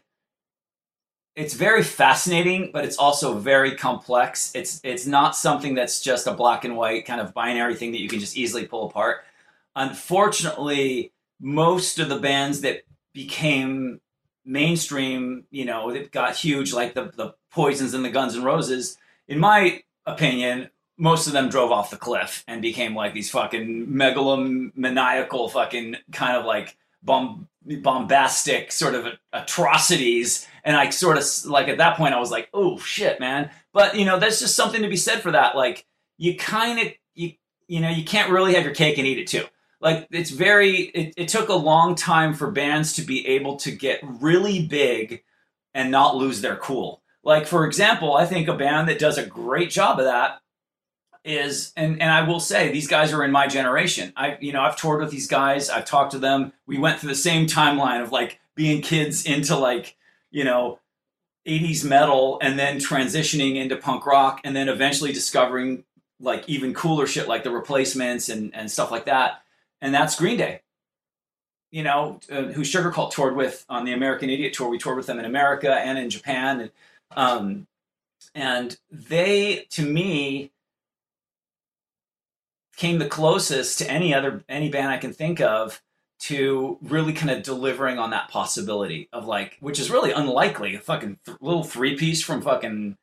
it's 1.39 1.53
very 1.53 1.83
fascinating, 1.83 2.69
but 2.73 2.83
it's 2.83 2.97
also 2.97 3.35
very 3.35 3.73
complex. 3.73 4.51
It's 4.53 4.81
it's 4.83 5.05
not 5.05 5.37
something 5.37 5.73
that's 5.73 6.01
just 6.01 6.27
a 6.27 6.33
black 6.33 6.65
and 6.65 6.75
white 6.75 7.05
kind 7.05 7.21
of 7.21 7.33
binary 7.33 7.75
thing 7.75 7.93
that 7.93 8.01
you 8.01 8.09
can 8.09 8.19
just 8.19 8.35
easily 8.35 8.65
pull 8.65 8.89
apart. 8.89 9.23
Unfortunately, 9.73 11.13
most 11.39 11.97
of 11.97 12.09
the 12.09 12.19
bands 12.19 12.59
that 12.61 12.81
became 13.13 14.01
mainstream, 14.43 15.45
you 15.49 15.63
know, 15.63 15.93
that 15.93 16.11
got 16.11 16.35
huge, 16.35 16.73
like 16.73 16.93
the 16.93 17.09
the 17.15 17.33
Poisons 17.51 17.93
and 17.93 18.03
the 18.03 18.09
Guns 18.09 18.35
and 18.35 18.43
Roses, 18.43 18.97
in 19.29 19.39
my 19.39 19.81
opinion, 20.05 20.69
most 20.97 21.25
of 21.25 21.31
them 21.31 21.47
drove 21.47 21.71
off 21.71 21.89
the 21.89 21.95
cliff 21.95 22.43
and 22.49 22.61
became 22.61 22.93
like 22.95 23.13
these 23.13 23.31
fucking 23.31 23.87
megalomaniacal 23.87 25.49
fucking 25.51 25.95
kind 26.11 26.35
of 26.35 26.43
like 26.43 26.75
bomb 27.01 27.47
bombastic 27.77 28.71
sort 28.71 28.95
of 28.95 29.05
atrocities. 29.33 30.47
And 30.63 30.75
i 30.75 30.89
sort 30.89 31.17
of 31.17 31.25
like 31.45 31.67
at 31.67 31.77
that 31.77 31.97
point 31.97 32.13
i 32.13 32.19
was 32.19 32.31
like 32.31 32.49
oh 32.53 32.77
shit 32.79 33.19
man. 33.19 33.49
But 33.73 33.95
you 33.95 34.05
know 34.05 34.19
there's 34.19 34.39
just 34.39 34.55
something 34.55 34.81
to 34.81 34.89
be 34.89 34.97
said 34.97 35.21
for 35.21 35.31
that. 35.31 35.55
Like 35.55 35.85
you 36.17 36.35
kind 36.35 36.79
of 36.79 36.87
you 37.15 37.33
you 37.67 37.79
know 37.79 37.89
you 37.89 38.03
can't 38.03 38.31
really 38.31 38.55
have 38.55 38.63
your 38.63 38.73
cake 38.73 38.97
and 38.97 39.07
eat 39.07 39.19
it 39.19 39.27
too. 39.27 39.45
Like 39.81 40.07
it's 40.11 40.31
very 40.31 40.75
it, 40.75 41.13
it 41.15 41.27
took 41.27 41.49
a 41.49 41.53
long 41.53 41.95
time 41.95 42.33
for 42.33 42.51
bands 42.51 42.93
to 42.93 43.01
be 43.01 43.25
able 43.27 43.57
to 43.57 43.71
get 43.71 43.99
really 44.03 44.65
big 44.65 45.23
and 45.73 45.91
not 45.91 46.15
lose 46.15 46.41
their 46.41 46.57
cool. 46.57 47.01
Like 47.23 47.45
for 47.45 47.65
example 47.65 48.15
i 48.15 48.25
think 48.25 48.47
a 48.47 48.55
band 48.55 48.89
that 48.89 48.97
does 48.99 49.17
a 49.17 49.25
great 49.25 49.69
job 49.69 49.99
of 49.99 50.05
that 50.05 50.39
is 51.25 51.73
and 51.75 52.01
and 52.01 52.11
I 52.11 52.23
will 52.23 52.39
say 52.39 52.71
these 52.71 52.87
guys 52.87 53.13
are 53.13 53.23
in 53.23 53.31
my 53.31 53.47
generation. 53.47 54.13
I 54.15 54.37
you 54.39 54.53
know 54.53 54.61
I've 54.61 54.77
toured 54.77 55.01
with 55.01 55.11
these 55.11 55.27
guys. 55.27 55.69
I've 55.69 55.85
talked 55.85 56.11
to 56.11 56.19
them. 56.19 56.53
We 56.65 56.77
went 56.77 56.99
through 56.99 57.09
the 57.09 57.15
same 57.15 57.45
timeline 57.47 58.01
of 58.01 58.11
like 58.11 58.39
being 58.55 58.81
kids 58.81 59.25
into 59.25 59.55
like 59.55 59.97
you 60.31 60.43
know 60.43 60.79
80s 61.47 61.83
metal 61.83 62.39
and 62.41 62.57
then 62.57 62.77
transitioning 62.77 63.55
into 63.55 63.75
punk 63.75 64.05
rock 64.05 64.41
and 64.43 64.55
then 64.55 64.69
eventually 64.69 65.11
discovering 65.11 65.83
like 66.19 66.47
even 66.47 66.73
cooler 66.73 67.07
shit 67.07 67.27
like 67.27 67.43
the 67.43 67.51
replacements 67.51 68.29
and 68.29 68.55
and 68.55 68.71
stuff 68.71 68.91
like 68.91 69.05
that. 69.05 69.41
And 69.81 69.93
that's 69.93 70.15
Green 70.15 70.37
Day. 70.37 70.61
You 71.71 71.83
know, 71.83 72.19
uh, 72.31 72.43
who 72.43 72.61
Sugarcult 72.61 73.11
toured 73.11 73.35
with 73.35 73.65
on 73.69 73.85
the 73.85 73.93
American 73.93 74.29
Idiot 74.29 74.53
tour. 74.53 74.69
We 74.69 74.79
toured 74.79 74.97
with 74.97 75.05
them 75.05 75.19
in 75.19 75.25
America 75.25 75.71
and 75.73 75.97
in 75.97 76.09
Japan 76.09 76.61
and 76.61 76.71
um 77.15 77.67
and 78.35 78.77
they 78.91 79.65
to 79.71 79.81
me 79.83 80.51
came 82.79 82.97
the 82.97 83.07
closest 83.07 83.77
to 83.77 83.91
any 83.91 84.13
other 84.13 84.41
any 84.47 84.69
band 84.69 84.87
I 84.87 84.97
can 84.97 85.11
think 85.11 85.41
of 85.41 85.81
to 86.19 86.77
really 86.81 87.11
kind 87.11 87.29
of 87.29 87.43
delivering 87.43 87.99
on 87.99 88.11
that 88.11 88.29
possibility 88.29 89.09
of 89.11 89.25
like, 89.25 89.57
which 89.59 89.79
is 89.79 89.91
really 89.91 90.11
unlikely. 90.11 90.75
A 90.75 90.79
fucking 90.79 91.19
th- 91.25 91.37
little 91.41 91.63
three 91.63 91.97
piece 91.97 92.23
from 92.23 92.41
fucking, 92.41 92.97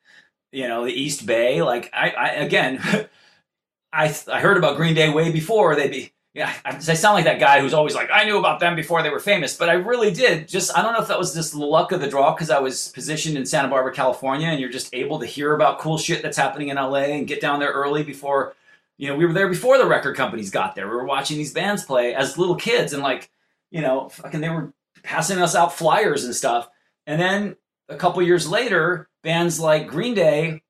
you 0.51 0.67
know, 0.67 0.85
the 0.85 0.93
East 0.93 1.27
Bay. 1.27 1.63
Like 1.63 1.91
I, 1.93 2.11
I 2.11 2.29
again, 2.29 2.81
I 3.93 4.17
I 4.33 4.41
heard 4.41 4.57
about 4.57 4.79
Green 4.79 4.95
Day 4.95 5.11
way 5.11 5.31
before 5.31 5.77
they 5.77 5.89
be. 5.89 6.13
Yeah, 6.33 6.53
I, 6.65 6.77
I 6.77 6.81
sound 6.81 7.15
like 7.15 7.25
that 7.25 7.41
guy 7.41 7.61
who's 7.61 7.73
always 7.73 7.95
like, 7.95 8.11
I 8.13 8.25
knew 8.25 8.39
about 8.39 8.61
them 8.61 8.77
before 8.77 9.03
they 9.03 9.09
were 9.09 9.21
famous, 9.21 9.57
but 9.57 9.71
I 9.71 9.75
really 9.75 10.11
did. 10.11 10.49
Just 10.49 10.77
I 10.77 10.83
don't 10.83 10.95
know 10.95 11.01
if 11.01 11.09
that 11.09 11.19
was 11.19 11.35
just 11.35 11.55
luck 11.55 11.93
of 11.93 12.01
the 12.01 12.09
draw 12.09 12.35
because 12.35 12.51
I 12.51 12.61
was 12.61 12.89
positioned 12.89 13.37
in 13.37 13.45
Santa 13.45 13.69
Barbara, 13.69 13.93
California, 13.93 14.49
and 14.49 14.59
you're 14.59 14.71
just 14.71 14.95
able 14.95 15.19
to 15.19 15.27
hear 15.27 15.55
about 15.55 15.81
cool 15.81 15.99
shit 15.99 16.23
that's 16.23 16.37
happening 16.39 16.69
in 16.69 16.77
LA 16.77 17.13
and 17.13 17.27
get 17.27 17.43
down 17.43 17.61
there 17.61 17.73
early 17.73 18.03
before 18.03 18.55
you 18.99 19.09
know, 19.09 19.17
we 19.17 19.27
were 19.27 19.33
there 19.33 19.49
before 19.49 19.79
the 19.79 19.87
record 19.87 20.17
companies 20.17 20.51
got 20.51 20.75
there. 20.75 20.89
We 20.89 20.97
were 20.97 21.05
watching 21.05 21.37
these 21.37 21.53
bands 21.53 21.85
play 21.85 22.15
as 22.15 22.39
little 22.39 22.57
kids 22.57 22.93
and 22.93 23.03
like, 23.03 23.31
you 23.71 23.83
know, 23.83 24.09
fucking 24.09 24.41
they 24.41 24.49
were 24.49 24.73
passing 25.03 25.39
us 25.39 25.55
out 25.55 25.77
flyers 25.77 26.25
and 26.25 26.35
stuff. 26.35 26.69
And 27.07 27.21
then 27.21 27.57
a 27.89 27.97
couple 27.97 28.23
years 28.23 28.49
later, 28.49 29.09
bands 29.23 29.61
like 29.61 29.87
Green 29.87 30.15
Day 30.15 30.63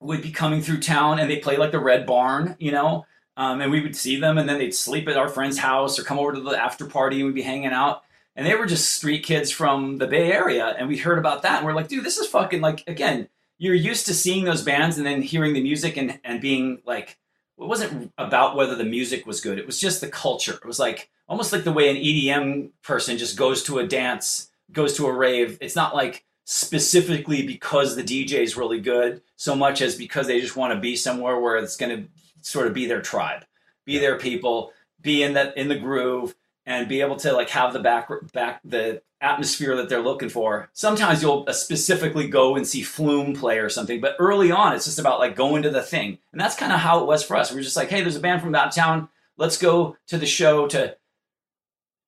would 0.00 0.22
be 0.22 0.32
coming 0.32 0.60
through 0.60 0.80
town 0.80 1.18
and 1.18 1.30
they 1.30 1.38
play 1.38 1.56
like 1.56 1.70
the 1.70 1.78
Red 1.78 2.04
Barn, 2.04 2.56
you 2.58 2.72
know, 2.72 3.06
um, 3.36 3.60
and 3.60 3.70
we 3.70 3.80
would 3.80 3.96
see 3.96 4.18
them 4.18 4.38
and 4.38 4.48
then 4.48 4.58
they'd 4.58 4.74
sleep 4.74 5.08
at 5.08 5.16
our 5.16 5.28
friend's 5.28 5.58
house 5.58 5.98
or 5.98 6.02
come 6.02 6.18
over 6.18 6.32
to 6.32 6.40
the 6.40 6.50
after 6.50 6.86
party 6.86 7.18
and 7.18 7.26
we'd 7.26 7.34
be 7.34 7.42
hanging 7.42 7.72
out. 7.72 8.02
And 8.34 8.46
they 8.46 8.54
were 8.54 8.66
just 8.66 8.94
street 8.94 9.24
kids 9.24 9.50
from 9.50 9.98
the 9.98 10.06
Bay 10.06 10.32
Area. 10.32 10.74
And 10.78 10.88
we 10.88 10.96
heard 10.96 11.18
about 11.18 11.42
that 11.42 11.58
and 11.58 11.66
we're 11.66 11.74
like, 11.74 11.88
dude, 11.88 12.04
this 12.04 12.18
is 12.18 12.26
fucking 12.26 12.60
like, 12.60 12.82
again, 12.86 13.28
you're 13.58 13.74
used 13.74 14.06
to 14.06 14.14
seeing 14.14 14.44
those 14.44 14.62
bands 14.62 14.96
and 14.98 15.06
then 15.06 15.22
hearing 15.22 15.52
the 15.52 15.62
music 15.62 15.96
and, 15.96 16.18
and 16.24 16.40
being 16.40 16.82
like, 16.84 17.18
it 17.62 17.68
wasn't 17.68 18.12
about 18.18 18.56
whether 18.56 18.74
the 18.74 18.84
music 18.84 19.26
was 19.26 19.40
good. 19.40 19.58
It 19.58 19.66
was 19.66 19.80
just 19.80 20.00
the 20.00 20.08
culture. 20.08 20.54
It 20.54 20.64
was 20.64 20.78
like 20.78 21.10
almost 21.28 21.52
like 21.52 21.64
the 21.64 21.72
way 21.72 21.88
an 21.90 21.96
EDM 21.96 22.70
person 22.82 23.18
just 23.18 23.36
goes 23.36 23.62
to 23.64 23.78
a 23.78 23.86
dance, 23.86 24.50
goes 24.72 24.96
to 24.96 25.06
a 25.06 25.12
rave. 25.12 25.58
It's 25.60 25.76
not 25.76 25.94
like 25.94 26.24
specifically 26.44 27.46
because 27.46 27.96
the 27.96 28.02
DJ 28.02 28.40
is 28.40 28.56
really 28.56 28.80
good, 28.80 29.22
so 29.36 29.54
much 29.54 29.80
as 29.80 29.94
because 29.94 30.26
they 30.26 30.40
just 30.40 30.56
want 30.56 30.74
to 30.74 30.80
be 30.80 30.96
somewhere 30.96 31.38
where 31.38 31.56
it's 31.56 31.76
going 31.76 31.96
to 31.96 32.08
sort 32.40 32.66
of 32.66 32.74
be 32.74 32.86
their 32.86 33.02
tribe, 33.02 33.44
be 33.84 33.98
their 33.98 34.18
people, 34.18 34.72
be 35.00 35.22
in 35.22 35.34
that 35.34 35.56
in 35.56 35.68
the 35.68 35.78
groove, 35.78 36.34
and 36.66 36.88
be 36.88 37.00
able 37.00 37.16
to 37.16 37.32
like 37.32 37.50
have 37.50 37.72
the 37.72 37.80
back 37.80 38.08
back 38.32 38.60
the 38.64 39.02
atmosphere 39.22 39.76
that 39.76 39.88
they're 39.88 40.02
looking 40.02 40.28
for. 40.28 40.68
Sometimes 40.72 41.22
you'll 41.22 41.44
uh, 41.46 41.52
specifically 41.52 42.28
go 42.28 42.56
and 42.56 42.66
see 42.66 42.82
Flume 42.82 43.34
play 43.34 43.58
or 43.58 43.68
something, 43.68 44.00
but 44.00 44.16
early 44.18 44.50
on 44.50 44.74
it's 44.74 44.84
just 44.84 44.98
about 44.98 45.20
like 45.20 45.36
going 45.36 45.62
to 45.62 45.70
the 45.70 45.82
thing. 45.82 46.18
And 46.32 46.40
that's 46.40 46.56
kind 46.56 46.72
of 46.72 46.80
how 46.80 47.00
it 47.00 47.06
was 47.06 47.22
for 47.22 47.36
us. 47.36 47.50
We 47.50 47.56
were 47.56 47.62
just 47.62 47.76
like, 47.76 47.88
hey, 47.88 48.02
there's 48.02 48.16
a 48.16 48.20
band 48.20 48.42
from 48.42 48.54
out 48.54 48.72
town. 48.72 49.08
Let's 49.38 49.56
go 49.56 49.96
to 50.08 50.18
the 50.18 50.26
show 50.26 50.66
to 50.68 50.96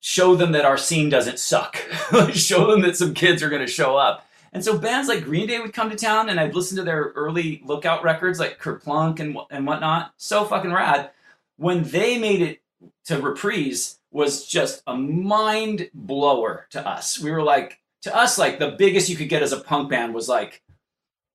show 0.01 0.35
them 0.37 0.53
that 0.53 0.67
our 0.67 0.77
scene 0.77 1.09
doesn't 1.09 1.39
suck. 1.39 1.77
show 2.33 2.71
them 2.71 2.83
that 2.83 2.97
some 2.97 3.15
kids 3.15 3.43
are 3.43 3.49
going 3.49 3.65
to 3.65 3.73
show 3.73 3.97
up. 3.97 4.27
And 4.53 4.63
so 4.63 4.79
bands 4.79 5.09
like 5.09 5.25
Green 5.25 5.49
Day 5.49 5.59
would 5.59 5.73
come 5.73 5.91
to 5.91 5.97
town, 5.97 6.29
and 6.29 6.39
I'd 6.39 6.55
listen 6.55 6.77
to 6.77 6.85
their 6.85 7.13
early 7.17 7.61
Lookout 7.65 8.05
records, 8.05 8.39
like 8.39 8.61
Kerplunk 8.61 9.19
and 9.19 9.37
and 9.51 9.67
whatnot. 9.67 10.13
So 10.17 10.45
fucking 10.45 10.73
rad. 10.73 11.11
When 11.57 11.83
they 11.83 12.19
made 12.19 12.41
it 12.41 12.63
to 13.07 13.21
Reprise, 13.21 13.99
was 14.15 14.47
just 14.47 14.81
a 14.87 14.97
mind 14.97 15.91
blower 15.93 16.67
to 16.71 16.87
us. 16.87 17.19
We 17.19 17.33
were 17.33 17.43
like, 17.43 17.81
to 18.03 18.15
us, 18.15 18.39
like 18.39 18.61
the 18.61 18.71
biggest 18.71 19.09
you 19.09 19.17
could 19.17 19.29
get 19.29 19.43
as 19.43 19.53
a 19.53 19.61
punk 19.61 19.91
band 19.91 20.15
was 20.15 20.29
like, 20.29 20.63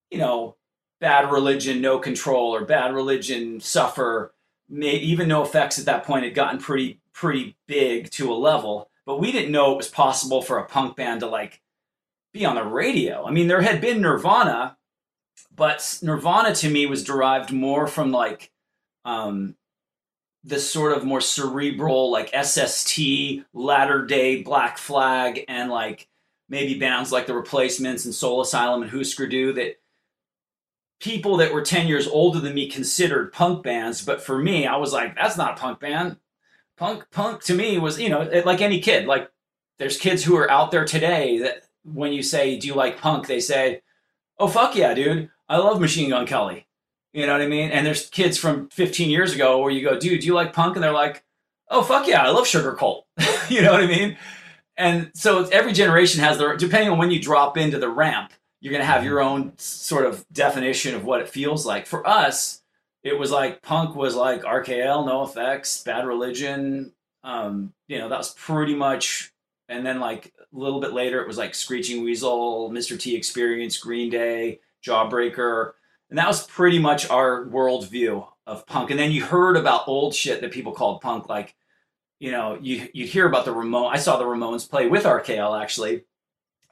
you 0.10 0.18
know, 0.18 0.56
Bad 1.02 1.30
Religion, 1.30 1.82
No 1.82 2.00
Control, 2.00 2.56
or 2.56 2.64
Bad 2.64 2.94
Religion, 2.94 3.60
Suffer. 3.60 4.34
Even 4.72 5.28
NOFX 5.28 5.78
at 5.78 5.86
that 5.86 6.06
point 6.06 6.24
had 6.24 6.34
gotten 6.34 6.60
pretty 6.60 7.02
pretty 7.12 7.58
big 7.68 8.10
to 8.12 8.32
a 8.32 8.36
level, 8.36 8.90
but 9.06 9.20
we 9.20 9.32
didn't 9.32 9.52
know 9.52 9.74
it 9.74 9.78
was 9.78 9.90
possible 9.90 10.42
for 10.42 10.58
a 10.58 10.66
punk 10.66 10.96
band 10.96 11.20
to 11.20 11.28
like 11.28 11.62
be 12.32 12.46
on 12.46 12.56
the 12.56 12.64
radio. 12.64 13.26
I 13.26 13.32
mean, 13.32 13.48
there 13.48 13.62
had 13.62 13.82
been 13.82 14.00
Nirvana, 14.00 14.78
but 15.54 16.00
Nirvana 16.02 16.56
to 16.56 16.70
me 16.70 16.86
was 16.86 17.04
derived 17.04 17.52
more 17.52 17.88
from 17.88 18.12
like 18.12 18.52
um, 19.04 19.56
this 20.44 20.70
sort 20.70 20.94
of 20.94 21.04
more 21.04 21.22
cerebral, 21.22 22.12
like 22.12 22.34
SST, 22.34 23.00
latter 23.54 24.06
day 24.06 24.42
Black 24.42 24.78
Flag, 24.78 25.44
and 25.48 25.70
like 25.70 26.08
maybe 26.48 26.80
bands 26.80 27.12
like 27.12 27.28
the 27.28 27.36
Replacements 27.36 28.06
and 28.06 28.14
Soul 28.14 28.42
Asylum 28.42 28.82
and 28.82 28.92
Husker 28.92 29.28
Du 29.28 29.54
that 29.54 29.80
people 31.00 31.38
that 31.38 31.54
were 31.54 31.62
10 31.62 31.88
years 31.88 32.08
older 32.08 32.40
than 32.40 32.54
me 32.54 32.70
considered 32.70 33.32
punk 33.32 33.64
bands. 33.64 34.04
But 34.04 34.22
for 34.22 34.38
me, 34.38 34.66
I 34.66 34.78
was 34.78 34.94
like, 34.94 35.16
that's 35.16 35.38
not 35.38 35.58
a 35.58 35.62
punk 35.62 35.80
band. 35.80 36.18
Punk, 36.78 37.06
punk 37.12 37.44
to 37.44 37.54
me 37.54 37.78
was, 37.78 38.00
you 38.00 38.10
know, 38.10 38.30
like 38.46 38.62
any 38.62 38.80
kid. 38.80 39.06
Like 39.06 39.30
there's 39.78 39.98
kids 39.98 40.24
who 40.24 40.36
are 40.38 40.50
out 40.50 40.72
there 40.72 40.86
today 40.86 41.40
that 41.40 41.64
when 41.84 42.14
you 42.14 42.24
say, 42.24 42.58
do 42.58 42.68
you 42.68 42.74
like 42.76 43.00
punk? 43.00 43.28
They 43.28 43.40
say, 43.40 43.82
oh, 44.38 44.48
fuck 44.48 44.76
yeah, 44.76 44.94
dude. 44.94 45.30
I 45.48 45.58
love 45.58 45.82
Machine 45.82 46.10
Gun 46.10 46.26
Kelly. 46.26 46.68
You 47.14 47.26
know 47.26 47.34
what 47.34 47.41
I 47.41 47.47
mean? 47.47 47.72
And 47.72 47.86
there's 47.86 48.07
kids 48.10 48.38
from 48.38 48.70
15 48.70 49.10
years 49.10 49.34
ago 49.34 49.60
where 49.60 49.72
you 49.72 49.84
go, 49.84 49.99
dude, 49.99 50.22
do 50.22 50.28
you 50.28 50.34
like 50.34 50.53
punk? 50.53 50.76
And 50.76 50.84
they're 50.84 50.91
like, 50.91 51.24
oh, 51.70 51.82
fuck 51.82 52.07
yeah, 52.07 52.24
I 52.24 52.30
love 52.30 52.47
Sugar 52.47 52.74
Sugarcult. 52.74 53.03
you 53.49 53.62
know 53.62 53.72
what 53.72 53.84
I 53.84 53.88
mean? 53.88 54.18
And 54.78 55.12
so 55.14 55.45
every 55.47 55.74
generation 55.74 56.22
has 56.22 56.38
their, 56.38 56.55
depending 56.55 56.89
on 56.89 56.97
when 56.97 57.12
you 57.12 57.20
drop 57.22 57.57
into 57.57 57.80
the 57.80 57.89
ramp, 57.89 58.32
you're 58.62 58.72
going 58.72 58.82
to 58.82 58.91
have 58.91 59.03
your 59.03 59.22
own 59.22 59.53
sort 59.57 60.05
of 60.05 60.26
definition 60.32 60.95
of 60.95 61.03
what 61.03 61.22
it 61.22 61.30
feels 61.30 61.66
like. 61.66 61.86
For 61.86 62.07
us, 62.07 62.62
it 63.03 63.18
was 63.18 63.32
like 63.32 63.62
punk 63.62 63.95
was 63.95 64.16
like 64.16 64.43
RKL, 64.43 65.05
NOFX, 65.07 65.84
Bad 65.86 66.05
Religion. 66.05 66.93
Um, 67.24 67.74
you 67.88 67.97
know, 67.97 68.10
that 68.10 68.18
was 68.18 68.34
pretty 68.34 68.76
much, 68.76 69.34
and 69.68 69.86
then 69.86 69.99
like 69.99 70.34
a 70.39 70.57
little 70.57 70.80
bit 70.80 70.93
later, 70.93 71.22
it 71.22 71.28
was 71.28 71.38
like 71.38 71.55
Screeching 71.55 72.03
Weasel, 72.03 72.70
Mr. 72.72 72.99
T 72.99 73.16
Experience, 73.16 73.78
Green 73.78 74.10
Day, 74.10 74.60
Jawbreaker 74.86 75.74
and 76.10 76.18
that 76.18 76.28
was 76.28 76.45
pretty 76.47 76.80
much 76.80 77.10
our 77.10 77.45
worldview 77.45 78.28
of 78.47 78.66
punk. 78.66 78.89
And 78.89 78.99
then 78.99 79.12
you 79.12 79.24
heard 79.24 79.57
about 79.57 79.88
old 79.88 80.16
shit 80.16 80.41
that 80.41 80.51
people 80.51 80.72
called 80.72 81.01
punk, 81.01 81.30
like, 81.30 81.55
you 82.20 82.32
know, 82.32 82.57
you 82.60 82.88
you'd 82.93 83.10
hear 83.10 83.28
about 83.28 83.45
the 83.45 83.53
Ramones. 83.53 83.91
I 83.93 83.97
saw 83.97 84.18
the 84.18 84.26
Ramones 84.26 84.70
play 84.70 84.88
with 84.88 85.03
RKL 85.03 85.62
actually, 85.62 86.03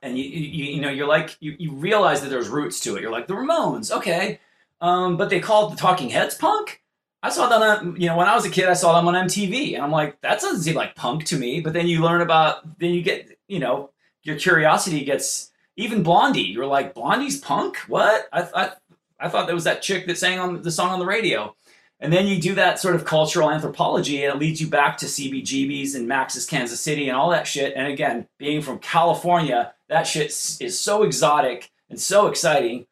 and 0.02 0.18
you 0.18 0.26
you, 0.26 0.66
you 0.76 0.82
know 0.82 0.90
you're 0.90 1.08
like 1.08 1.38
you, 1.40 1.56
you 1.58 1.72
realize 1.72 2.22
that 2.22 2.30
there's 2.30 2.50
roots 2.50 2.82
to 2.82 2.96
it. 2.96 3.02
You're 3.02 3.12
like 3.12 3.28
the 3.28 3.34
Ramones, 3.34 3.92
okay, 3.92 4.40
um, 4.82 5.16
but 5.16 5.30
they 5.30 5.40
called 5.40 5.72
the 5.72 5.78
Talking 5.78 6.10
Heads 6.10 6.36
punk. 6.36 6.82
I 7.24 7.30
saw 7.30 7.48
them 7.48 7.96
you 7.98 8.08
know, 8.08 8.18
when 8.18 8.28
I 8.28 8.36
was 8.36 8.46
a 8.46 8.50
kid, 8.50 8.68
I 8.68 8.74
saw 8.74 8.96
them 8.96 9.08
on 9.08 9.28
MTV, 9.28 9.76
and 9.76 9.84
I'm 9.84 9.92
like, 9.92 10.20
that 10.22 10.40
doesn't 10.40 10.62
seem 10.62 10.76
like 10.76 10.96
punk 10.96 11.26
to 11.26 11.38
me. 11.38 11.62
But 11.62 11.74
then 11.74 11.88
you 11.88 12.02
learn 12.02 12.22
about, 12.22 12.80
then 12.80 12.92
you 12.92 13.02
get, 13.02 13.40
you 13.48 13.60
know, 13.60 13.92
your 14.24 14.38
curiosity 14.38 15.04
gets 15.04 15.52
even 15.78 16.04
Blondie. 16.04 16.42
You're 16.42 16.68
like, 16.68 16.94
Blondie's 16.94 17.40
punk? 17.40 17.78
What? 17.88 18.28
I, 18.32 18.48
I 18.54 18.72
I 19.20 19.30
thought 19.30 19.48
that 19.48 19.54
was 19.54 19.64
that 19.64 19.82
chick 19.82 20.08
that 20.08 20.18
sang 20.18 20.40
on 20.40 20.62
the 20.62 20.72
song 20.72 20.90
on 20.92 21.00
the 21.00 21.06
radio. 21.06 21.56
And 22.00 22.14
then 22.14 22.28
you 22.28 22.40
do 22.40 22.54
that 22.56 22.80
sort 22.80 22.94
of 22.94 23.06
cultural 23.06 23.50
anthropology, 23.50 24.24
and 24.24 24.36
it 24.36 24.40
leads 24.40 24.62
you 24.62 24.68
back 24.68 24.98
to 25.00 25.08
CBGBs 25.08 25.96
and 25.96 26.08
Max's 26.08 26.46
Kansas 26.46 26.80
City 26.80 27.10
and 27.10 27.18
all 27.18 27.32
that 27.32 27.48
shit. 27.48 27.74
And 27.76 27.88
again, 27.88 28.28
being 28.38 28.62
from 28.62 28.78
California, 28.78 29.74
that 29.90 30.04
shit 30.04 30.28
is 30.28 30.80
so 30.80 31.02
exotic 31.02 31.72
and 31.90 32.00
so 32.00 32.28
exciting 32.28 32.86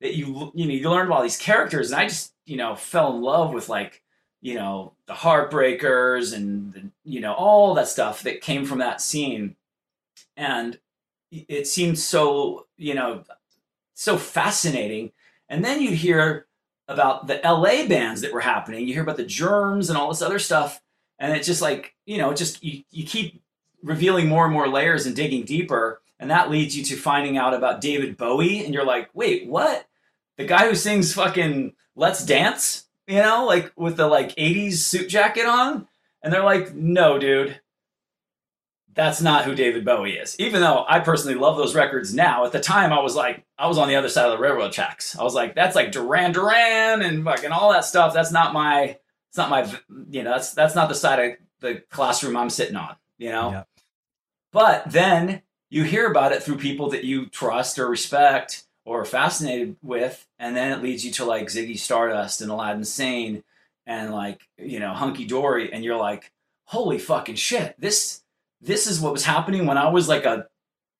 that 0.00 0.16
you 0.16 0.50
you 0.54 0.66
know 0.66 0.72
you 0.72 0.90
learn 0.90 1.06
about 1.06 1.22
these 1.22 1.36
characters. 1.36 1.92
And 1.92 2.00
I 2.00 2.08
just 2.08 2.32
you 2.44 2.56
know, 2.56 2.74
fell 2.74 3.14
in 3.14 3.22
love 3.22 3.52
with 3.52 3.68
like, 3.68 4.02
you 4.40 4.54
know, 4.54 4.94
the 5.06 5.12
Heartbreakers 5.12 6.34
and 6.34 6.72
the, 6.72 6.90
you 7.04 7.20
know 7.20 7.32
all 7.32 7.74
that 7.74 7.88
stuff 7.88 8.22
that 8.22 8.40
came 8.40 8.64
from 8.64 8.78
that 8.78 9.00
scene, 9.00 9.56
and 10.36 10.78
it 11.30 11.66
seemed 11.66 11.98
so 11.98 12.66
you 12.76 12.94
know 12.94 13.24
so 13.94 14.16
fascinating. 14.16 15.12
And 15.52 15.62
then 15.62 15.82
you 15.82 15.90
hear 15.90 16.46
about 16.88 17.26
the 17.26 17.38
LA 17.44 17.86
bands 17.86 18.22
that 18.22 18.32
were 18.32 18.40
happening. 18.40 18.88
You 18.88 18.94
hear 18.94 19.02
about 19.02 19.18
the 19.18 19.26
germs 19.26 19.90
and 19.90 19.98
all 19.98 20.08
this 20.08 20.22
other 20.22 20.38
stuff. 20.38 20.80
And 21.18 21.36
it's 21.36 21.46
just 21.46 21.60
like, 21.60 21.94
you 22.06 22.16
know, 22.16 22.32
just 22.32 22.64
you, 22.64 22.84
you 22.90 23.04
keep 23.04 23.42
revealing 23.82 24.28
more 24.28 24.44
and 24.44 24.52
more 24.52 24.66
layers 24.66 25.04
and 25.04 25.14
digging 25.14 25.44
deeper. 25.44 26.00
And 26.18 26.30
that 26.30 26.50
leads 26.50 26.74
you 26.74 26.82
to 26.84 26.96
finding 26.96 27.36
out 27.36 27.52
about 27.52 27.82
David 27.82 28.16
Bowie. 28.16 28.64
And 28.64 28.72
you're 28.72 28.86
like, 28.86 29.10
wait, 29.12 29.46
what? 29.46 29.86
The 30.38 30.46
guy 30.46 30.66
who 30.66 30.74
sings 30.74 31.12
fucking 31.12 31.74
Let's 31.94 32.24
Dance, 32.24 32.86
you 33.06 33.16
know, 33.16 33.44
like 33.44 33.72
with 33.76 33.98
the 33.98 34.06
like 34.06 34.34
80s 34.36 34.76
suit 34.76 35.10
jacket 35.10 35.44
on? 35.44 35.86
And 36.22 36.32
they're 36.32 36.44
like, 36.44 36.74
no, 36.74 37.18
dude, 37.18 37.60
that's 38.94 39.22
not 39.22 39.44
who 39.44 39.54
David 39.54 39.84
Bowie 39.84 40.14
is. 40.14 40.36
Even 40.38 40.60
though 40.60 40.84
I 40.86 41.00
personally 41.00 41.38
love 41.38 41.56
those 41.56 41.74
records 41.74 42.12
now, 42.12 42.44
at 42.44 42.52
the 42.52 42.60
time 42.60 42.92
I 42.92 43.00
was 43.00 43.16
like, 43.16 43.44
I 43.58 43.66
was 43.66 43.78
on 43.78 43.88
the 43.88 43.96
other 43.96 44.08
side 44.08 44.26
of 44.26 44.32
the 44.32 44.42
railroad 44.42 44.72
tracks. 44.72 45.16
I 45.16 45.22
was 45.22 45.34
like, 45.34 45.54
that's 45.54 45.74
like 45.74 45.92
Duran 45.92 46.32
Duran 46.32 47.02
and 47.02 47.24
fucking 47.24 47.52
all 47.52 47.72
that 47.72 47.84
stuff. 47.84 48.12
That's 48.12 48.32
not 48.32 48.52
my, 48.52 48.98
it's 49.30 49.38
not 49.38 49.50
my, 49.50 49.70
you 50.10 50.22
know, 50.22 50.32
that's 50.32 50.52
that's 50.52 50.74
not 50.74 50.88
the 50.88 50.94
side 50.94 51.18
of 51.18 51.36
the 51.60 51.82
classroom 51.90 52.36
I'm 52.36 52.50
sitting 52.50 52.76
on, 52.76 52.96
you 53.18 53.30
know. 53.30 53.50
Yeah. 53.50 53.64
But 54.52 54.90
then 54.90 55.42
you 55.70 55.84
hear 55.84 56.10
about 56.10 56.32
it 56.32 56.42
through 56.42 56.58
people 56.58 56.90
that 56.90 57.04
you 57.04 57.26
trust 57.26 57.78
or 57.78 57.88
respect 57.88 58.64
or 58.84 59.02
are 59.02 59.06
fascinated 59.06 59.76
with, 59.80 60.26
and 60.38 60.54
then 60.54 60.72
it 60.72 60.82
leads 60.82 61.04
you 61.04 61.12
to 61.12 61.24
like 61.24 61.46
Ziggy 61.46 61.78
Stardust 61.78 62.42
and 62.42 62.50
Aladdin 62.50 62.84
Sane 62.84 63.42
and 63.86 64.12
like 64.12 64.42
you 64.58 64.80
know 64.80 64.92
Hunky 64.92 65.24
Dory, 65.24 65.72
and 65.72 65.82
you're 65.82 65.96
like, 65.96 66.30
holy 66.64 66.98
fucking 66.98 67.36
shit, 67.36 67.74
this 67.78 68.21
this 68.62 68.86
is 68.86 69.00
what 69.00 69.12
was 69.12 69.24
happening 69.24 69.66
when 69.66 69.76
I 69.76 69.90
was 69.90 70.08
like 70.08 70.24
a 70.24 70.46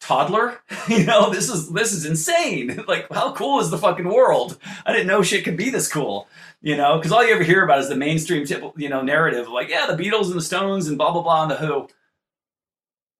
toddler. 0.00 0.58
you 0.88 1.04
know, 1.04 1.30
this 1.30 1.48
is 1.48 1.70
this 1.70 1.92
is 1.92 2.04
insane. 2.04 2.84
like, 2.88 3.10
how 3.12 3.32
cool 3.32 3.60
is 3.60 3.70
the 3.70 3.78
fucking 3.78 4.08
world? 4.08 4.58
I 4.84 4.92
didn't 4.92 5.06
know 5.06 5.22
shit 5.22 5.44
could 5.44 5.56
be 5.56 5.70
this 5.70 5.90
cool. 5.90 6.28
You 6.60 6.76
know, 6.76 6.96
because 6.96 7.10
all 7.10 7.24
you 7.24 7.34
ever 7.34 7.42
hear 7.42 7.64
about 7.64 7.80
is 7.80 7.88
the 7.88 7.96
mainstream, 7.96 8.46
you 8.76 8.88
know, 8.88 9.02
narrative 9.02 9.48
like, 9.48 9.68
yeah, 9.68 9.86
the 9.86 10.00
Beatles 10.00 10.26
and 10.26 10.34
the 10.34 10.42
Stones 10.42 10.86
and 10.88 10.98
blah 10.98 11.12
blah 11.12 11.22
blah 11.22 11.42
and 11.42 11.50
the 11.50 11.56
Who. 11.56 11.88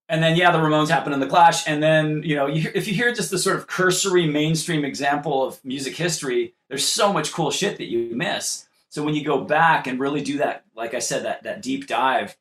And 0.09 0.21
then 0.21 0.35
yeah, 0.35 0.51
the 0.51 0.59
Ramones 0.59 0.89
happened 0.89 1.13
in 1.13 1.21
the 1.21 1.27
Clash, 1.27 1.67
and 1.67 1.81
then 1.81 2.21
you 2.23 2.35
know, 2.35 2.45
you, 2.45 2.69
if 2.75 2.87
you 2.87 2.93
hear 2.93 3.13
just 3.13 3.31
the 3.31 3.39
sort 3.39 3.55
of 3.55 3.67
cursory 3.67 4.27
mainstream 4.27 4.85
example 4.85 5.43
of 5.43 5.63
music 5.63 5.95
history, 5.95 6.53
there's 6.69 6.87
so 6.87 7.11
much 7.11 7.31
cool 7.31 7.51
shit 7.51 7.77
that 7.77 7.89
you 7.89 8.15
miss. 8.15 8.67
So 8.89 9.01
when 9.01 9.15
you 9.15 9.23
go 9.23 9.43
back 9.43 9.87
and 9.87 9.99
really 9.99 10.21
do 10.21 10.37
that, 10.37 10.65
like 10.75 10.93
I 10.93 10.99
said, 10.99 11.25
that 11.25 11.43
that 11.43 11.61
deep 11.61 11.87
dive, 11.87 12.35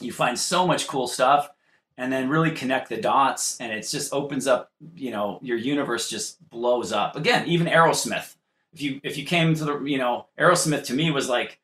you 0.00 0.12
find 0.12 0.38
so 0.38 0.66
much 0.66 0.86
cool 0.86 1.06
stuff 1.06 1.50
and 1.98 2.12
then 2.12 2.28
really 2.28 2.50
connect 2.50 2.88
the 2.88 2.96
dots 2.96 3.58
and 3.60 3.72
it 3.72 3.86
just 3.88 4.12
opens 4.12 4.46
up 4.46 4.70
you 4.94 5.10
know 5.10 5.38
your 5.42 5.56
universe 5.56 6.08
just 6.08 6.46
blows 6.50 6.92
up. 6.92 7.16
Again 7.16 7.46
even 7.46 7.66
aerosmith. 7.66 8.36
If 8.72 8.82
you 8.82 9.00
if 9.02 9.16
you 9.16 9.24
came 9.24 9.54
to 9.54 9.64
the 9.64 9.84
you 9.84 9.98
know 9.98 10.26
aerosmith 10.38 10.84
to 10.86 10.94
me 10.94 11.10
was 11.10 11.28
like 11.28 11.60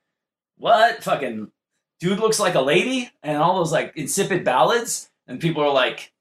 what? 0.57 1.03
Fucking 1.03 1.51
dude 2.01 2.21
looks 2.21 2.41
like 2.41 2.55
a 2.55 2.61
lady? 2.61 3.11
And 3.23 3.39
all 3.39 3.57
those 3.57 3.73
like 3.73 3.93
insipid 3.97 4.45
ballads. 4.45 5.11
And 5.27 5.41
people 5.41 5.63
are 5.63 5.73
like 5.73 6.13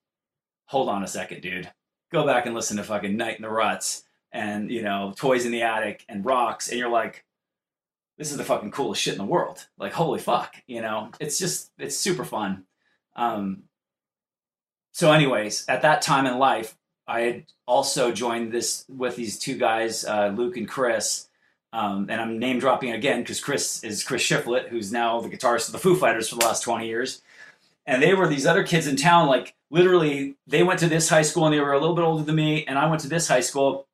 hold 0.65 0.89
on 0.89 1.03
a 1.03 1.07
second 1.07 1.41
dude. 1.41 1.69
Go 2.11 2.25
back 2.25 2.45
and 2.45 2.55
listen 2.55 2.77
to 2.77 2.83
fucking 2.83 3.15
night 3.15 3.37
in 3.37 3.41
the 3.41 3.49
ruts 3.49 4.03
and 4.31 4.71
you 4.71 4.81
know 4.81 5.13
toys 5.15 5.45
in 5.45 5.51
the 5.51 5.61
attic 5.61 6.05
and 6.09 6.25
rocks. 6.25 6.69
And 6.69 6.79
you're 6.79 6.89
like 6.89 7.25
this 8.21 8.29
is 8.29 8.37
the 8.37 8.43
fucking 8.43 8.69
coolest 8.69 9.01
shit 9.01 9.13
in 9.13 9.17
the 9.17 9.25
world. 9.25 9.65
Like, 9.79 9.93
holy 9.93 10.19
fuck, 10.19 10.53
you 10.67 10.79
know, 10.79 11.09
it's 11.19 11.39
just, 11.39 11.71
it's 11.79 11.97
super 11.97 12.23
fun. 12.23 12.65
Um, 13.15 13.63
so, 14.91 15.11
anyways, 15.11 15.65
at 15.67 15.81
that 15.81 16.03
time 16.03 16.27
in 16.27 16.37
life, 16.37 16.77
I 17.07 17.21
had 17.21 17.45
also 17.65 18.11
joined 18.11 18.51
this 18.51 18.85
with 18.87 19.15
these 19.15 19.39
two 19.39 19.57
guys, 19.57 20.05
uh, 20.05 20.31
Luke 20.37 20.55
and 20.55 20.67
Chris. 20.67 21.29
Um, 21.73 22.11
and 22.11 22.21
I'm 22.21 22.37
name 22.37 22.59
dropping 22.59 22.91
again 22.91 23.21
because 23.21 23.41
Chris 23.41 23.83
is 23.83 24.03
Chris 24.03 24.21
Shiflett, 24.21 24.67
who's 24.69 24.91
now 24.91 25.19
the 25.19 25.29
guitarist 25.29 25.65
of 25.65 25.71
the 25.71 25.79
Foo 25.79 25.95
Fighters 25.95 26.29
for 26.29 26.35
the 26.35 26.45
last 26.45 26.61
20 26.61 26.85
years. 26.85 27.23
And 27.87 28.03
they 28.03 28.13
were 28.13 28.27
these 28.27 28.45
other 28.45 28.63
kids 28.63 28.85
in 28.85 28.97
town, 28.97 29.29
like 29.29 29.55
literally, 29.71 30.35
they 30.45 30.61
went 30.61 30.79
to 30.81 30.87
this 30.87 31.09
high 31.09 31.23
school 31.23 31.45
and 31.45 31.55
they 31.55 31.59
were 31.59 31.73
a 31.73 31.79
little 31.79 31.95
bit 31.95 32.05
older 32.05 32.23
than 32.23 32.35
me, 32.35 32.65
and 32.65 32.77
I 32.77 32.87
went 32.87 33.01
to 33.01 33.09
this 33.09 33.27
high 33.27 33.39
school, 33.39 33.87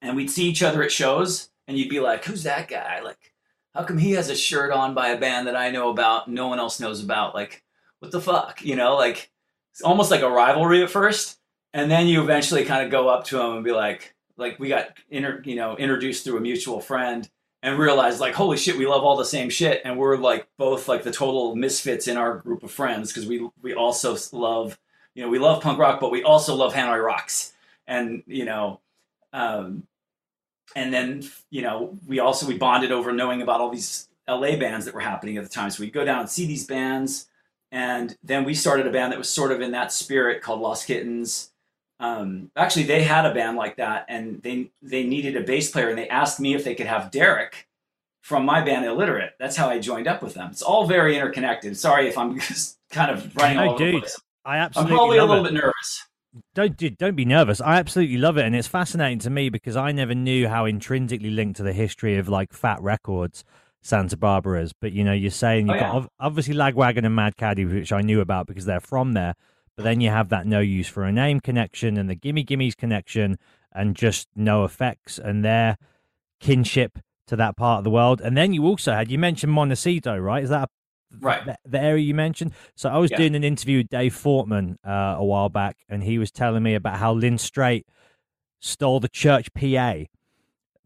and 0.00 0.14
we'd 0.14 0.30
see 0.30 0.44
each 0.44 0.62
other 0.62 0.84
at 0.84 0.92
shows, 0.92 1.50
and 1.66 1.76
you'd 1.76 1.88
be 1.88 1.98
like, 1.98 2.24
"Who's 2.24 2.44
that 2.44 2.68
guy?" 2.68 3.00
Like, 3.00 3.33
how 3.74 3.82
come 3.82 3.98
he 3.98 4.12
has 4.12 4.30
a 4.30 4.36
shirt 4.36 4.70
on 4.70 4.94
by 4.94 5.08
a 5.08 5.18
band 5.18 5.46
that 5.46 5.56
I 5.56 5.70
know 5.70 5.90
about, 5.90 6.28
no 6.28 6.48
one 6.48 6.58
else 6.58 6.78
knows 6.80 7.02
about? 7.02 7.34
Like, 7.34 7.62
what 7.98 8.12
the 8.12 8.20
fuck? 8.20 8.64
You 8.64 8.76
know, 8.76 8.96
like 8.96 9.30
it's 9.72 9.82
almost 9.82 10.10
like 10.10 10.22
a 10.22 10.30
rivalry 10.30 10.82
at 10.82 10.90
first, 10.90 11.38
and 11.72 11.90
then 11.90 12.06
you 12.06 12.22
eventually 12.22 12.64
kind 12.64 12.84
of 12.84 12.90
go 12.90 13.08
up 13.08 13.24
to 13.26 13.40
him 13.40 13.56
and 13.56 13.64
be 13.64 13.72
like, 13.72 14.14
like 14.36 14.58
we 14.58 14.68
got 14.68 14.88
inter, 15.10 15.42
you 15.44 15.56
know, 15.56 15.76
introduced 15.76 16.24
through 16.24 16.38
a 16.38 16.40
mutual 16.40 16.80
friend 16.80 17.28
and 17.62 17.78
realized 17.78 18.20
like, 18.20 18.34
holy 18.34 18.56
shit, 18.56 18.76
we 18.76 18.86
love 18.86 19.02
all 19.02 19.16
the 19.16 19.24
same 19.24 19.50
shit, 19.50 19.82
and 19.84 19.98
we're 19.98 20.16
like 20.16 20.46
both 20.56 20.86
like 20.86 21.02
the 21.02 21.10
total 21.10 21.56
misfits 21.56 22.06
in 22.06 22.16
our 22.16 22.38
group 22.38 22.62
of 22.62 22.70
friends 22.70 23.12
because 23.12 23.26
we 23.26 23.48
we 23.60 23.74
also 23.74 24.16
love, 24.32 24.78
you 25.14 25.24
know, 25.24 25.28
we 25.28 25.38
love 25.38 25.62
punk 25.62 25.78
rock, 25.78 25.98
but 26.00 26.12
we 26.12 26.22
also 26.22 26.54
love 26.54 26.74
Hanoi 26.74 27.04
Rocks, 27.04 27.52
and 27.86 28.22
you 28.26 28.44
know. 28.44 28.80
Um, 29.32 29.88
and 30.76 30.92
then 30.92 31.22
you 31.50 31.62
know 31.62 31.98
we 32.06 32.18
also 32.20 32.46
we 32.46 32.56
bonded 32.58 32.92
over 32.92 33.12
knowing 33.12 33.42
about 33.42 33.60
all 33.60 33.70
these 33.70 34.08
LA 34.28 34.56
bands 34.56 34.84
that 34.86 34.94
were 34.94 35.00
happening 35.00 35.36
at 35.36 35.44
the 35.44 35.50
time. 35.50 35.70
So 35.70 35.82
we'd 35.82 35.92
go 35.92 36.04
down 36.04 36.20
and 36.20 36.28
see 36.30 36.46
these 36.46 36.66
bands, 36.66 37.26
and 37.72 38.16
then 38.22 38.44
we 38.44 38.54
started 38.54 38.86
a 38.86 38.90
band 38.90 39.12
that 39.12 39.18
was 39.18 39.28
sort 39.28 39.52
of 39.52 39.60
in 39.60 39.72
that 39.72 39.92
spirit 39.92 40.42
called 40.42 40.60
Lost 40.60 40.88
Kittenz. 40.88 41.50
Um, 42.00 42.50
actually, 42.56 42.84
they 42.84 43.02
had 43.02 43.24
a 43.24 43.34
band 43.34 43.56
like 43.56 43.76
that, 43.76 44.06
and 44.08 44.42
they 44.42 44.70
they 44.82 45.04
needed 45.04 45.36
a 45.36 45.40
bass 45.42 45.70
player, 45.70 45.88
and 45.88 45.98
they 45.98 46.08
asked 46.08 46.40
me 46.40 46.54
if 46.54 46.64
they 46.64 46.74
could 46.74 46.86
have 46.86 47.10
Derek 47.10 47.68
from 48.22 48.44
my 48.46 48.62
band 48.62 48.86
Illiterate. 48.86 49.34
That's 49.38 49.54
how 49.56 49.68
I 49.68 49.78
joined 49.78 50.08
up 50.08 50.22
with 50.22 50.34
them. 50.34 50.50
It's 50.50 50.62
all 50.62 50.86
very 50.86 51.14
interconnected. 51.14 51.76
Sorry 51.76 52.08
if 52.08 52.16
I'm 52.16 52.38
just 52.40 52.78
kind 52.90 53.10
of 53.10 53.34
running 53.36 53.58
all 53.58 53.66
No, 53.66 53.74
over 53.74 53.84
the 53.84 54.00
place. 54.00 54.20
I 54.46 54.56
absolutely 54.58 54.92
I'm 54.92 54.98
probably 54.98 55.18
a 55.18 55.24
little 55.24 55.44
it. 55.44 55.50
bit 55.50 55.60
nervous. 55.60 56.06
Don't 56.54 56.76
dude, 56.76 56.98
don't 56.98 57.14
be 57.16 57.24
nervous. 57.24 57.60
I 57.60 57.76
absolutely 57.78 58.16
love 58.16 58.36
it, 58.38 58.44
and 58.44 58.56
it's 58.56 58.68
fascinating 58.68 59.20
to 59.20 59.30
me 59.30 59.48
because 59.50 59.76
I 59.76 59.92
never 59.92 60.14
knew 60.14 60.48
how 60.48 60.64
intrinsically 60.64 61.30
linked 61.30 61.56
to 61.58 61.62
the 61.62 61.72
history 61.72 62.18
of 62.18 62.28
like 62.28 62.52
Fat 62.52 62.80
Wreck 62.82 63.02
Chords, 63.04 63.44
Santa 63.82 64.16
Barbara 64.16 64.62
is. 64.62 64.72
But 64.72 64.92
you 64.92 65.04
know, 65.04 65.12
you're 65.12 65.30
saying 65.30 65.68
you've 65.68 65.76
Oh, 65.76 65.80
got 65.80 66.02
yeah. 66.02 66.08
obviously 66.18 66.54
Lagwagon 66.54 67.04
and 67.04 67.14
Mad 67.14 67.36
Caddy, 67.36 67.64
which 67.64 67.92
I 67.92 68.00
knew 68.00 68.20
about 68.20 68.46
because 68.46 68.64
they're 68.64 68.80
from 68.80 69.12
there. 69.12 69.34
But 69.76 69.84
then 69.84 70.00
you 70.00 70.10
have 70.10 70.28
that 70.28 70.46
no 70.46 70.60
use 70.60 70.88
for 70.88 71.04
a 71.04 71.12
name 71.12 71.40
connection 71.40 71.96
and 71.96 72.08
the 72.08 72.14
Gimme 72.14 72.44
Gimmes 72.44 72.76
connection, 72.76 73.38
and 73.72 73.94
just 73.96 74.28
NOFX 74.38 75.18
and 75.18 75.44
their 75.44 75.76
kinship 76.40 76.98
to 77.26 77.36
that 77.36 77.56
part 77.56 77.78
of 77.78 77.84
the 77.84 77.90
world. 77.90 78.20
And 78.20 78.36
then 78.36 78.52
you 78.52 78.64
also 78.66 78.92
had 78.92 79.10
you 79.10 79.18
mentioned 79.18 79.52
Montecito, 79.52 80.16
right? 80.18 80.42
Is 80.42 80.50
that 80.50 80.64
a 80.64 80.68
Right. 81.20 81.44
the, 81.44 81.56
the 81.64 81.80
area 81.80 82.02
you 82.02 82.14
mentioned. 82.14 82.52
So 82.74 82.88
I 82.88 82.98
was 82.98 83.10
Yeah. 83.10 83.18
doing 83.18 83.34
an 83.34 83.44
interview 83.44 83.78
with 83.78 83.88
Dave 83.88 84.14
Fortman 84.14 84.76
uh, 84.86 85.16
a 85.18 85.24
while 85.24 85.48
back, 85.48 85.76
and 85.88 86.02
he 86.02 86.18
was 86.18 86.30
telling 86.30 86.62
me 86.62 86.74
about 86.74 86.98
how 86.98 87.12
Lynn 87.12 87.38
Strait 87.38 87.86
stole 88.60 89.00
the 89.00 89.08
church 89.08 89.52
PA 89.54 90.04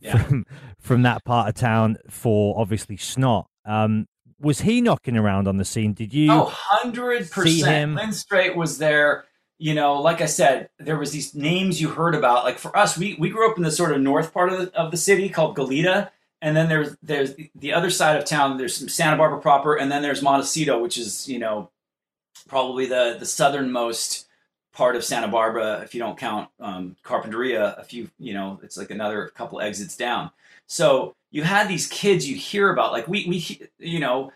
Yeah. 0.01 0.17
from 0.19 0.47
from 0.81 1.03
that 1.03 1.25
part 1.25 1.49
of 1.49 1.55
town 1.55 1.97
for 2.11 2.59
obviously 2.61 2.97
snot. 2.97 3.49
Um, 3.65 4.07
was 4.41 4.61
he 4.61 4.81
knocking 4.81 5.17
around 5.17 5.49
on 5.49 5.57
the 5.57 5.65
scene? 5.65 5.93
Did 5.93 6.15
you? 6.15 6.31
Oh, 6.31 6.45
100 6.45 7.27
see 7.27 7.61
him? 7.61 7.95
percent. 7.95 7.95
Lynn 7.97 8.13
Strait 8.13 8.57
was 8.57 8.79
there. 8.79 9.25
You 9.61 9.75
know, 9.75 9.95
like 10.01 10.21
I 10.21 10.27
said, 10.27 10.69
there 10.79 10.97
was 10.97 11.11
these 11.11 11.35
names 11.35 11.81
you 11.81 11.89
heard 11.89 12.15
about. 12.15 12.45
Like 12.45 12.59
for 12.61 12.77
us, 12.77 12.97
we 12.97 13.17
we 13.19 13.29
grew 13.31 13.51
up 13.51 13.57
in 13.57 13.65
the 13.65 13.73
sort 13.73 13.91
of 13.93 14.01
north 14.01 14.33
part 14.33 14.53
of 14.53 14.59
the, 14.61 14.79
of 14.79 14.93
the 14.93 14.97
city 14.97 15.29
called 15.29 15.57
Goleta, 15.57 16.11
and 16.41 16.57
then 16.57 16.69
there's 16.69 16.97
there's 17.03 17.35
the 17.55 17.73
other 17.73 17.91
side 17.91 18.17
of 18.17 18.25
town. 18.25 18.57
There's 18.57 18.77
some 18.77 18.89
Santa 18.89 19.17
Barbara 19.17 19.41
proper, 19.41 19.77
and 19.77 19.91
then 19.91 20.03
there's 20.03 20.23
Montecito, 20.23 20.81
which 20.81 20.99
is 20.99 21.29
you 21.29 21.39
know 21.39 21.71
probably 22.49 22.87
the 22.87 23.17
the 23.19 23.27
southernmost 23.27 24.27
part 24.73 24.95
of 24.95 25.05
Santa 25.05 25.29
Barbara 25.29 25.81
if 25.83 25.95
you 25.95 26.01
don't 26.01 26.17
count 26.17 26.49
um, 26.61 26.97
Carpinteria. 27.05 27.79
A 27.79 27.85
few, 27.85 28.11
you 28.19 28.35
know, 28.35 28.61
it's 28.63 28.77
like 28.77 28.91
another 28.91 29.29
couple 29.29 29.61
exits 29.61 29.97
down. 29.97 30.31
So 30.67 31.17
you 31.31 31.43
had 31.43 31.69
these 31.69 31.87
kids 31.87 32.29
you 32.29 32.37
hear 32.37 32.71
about, 32.73 32.93
like 32.93 33.09
we 33.09 33.27
we 33.27 33.69
you 33.79 34.01
know 34.01 34.33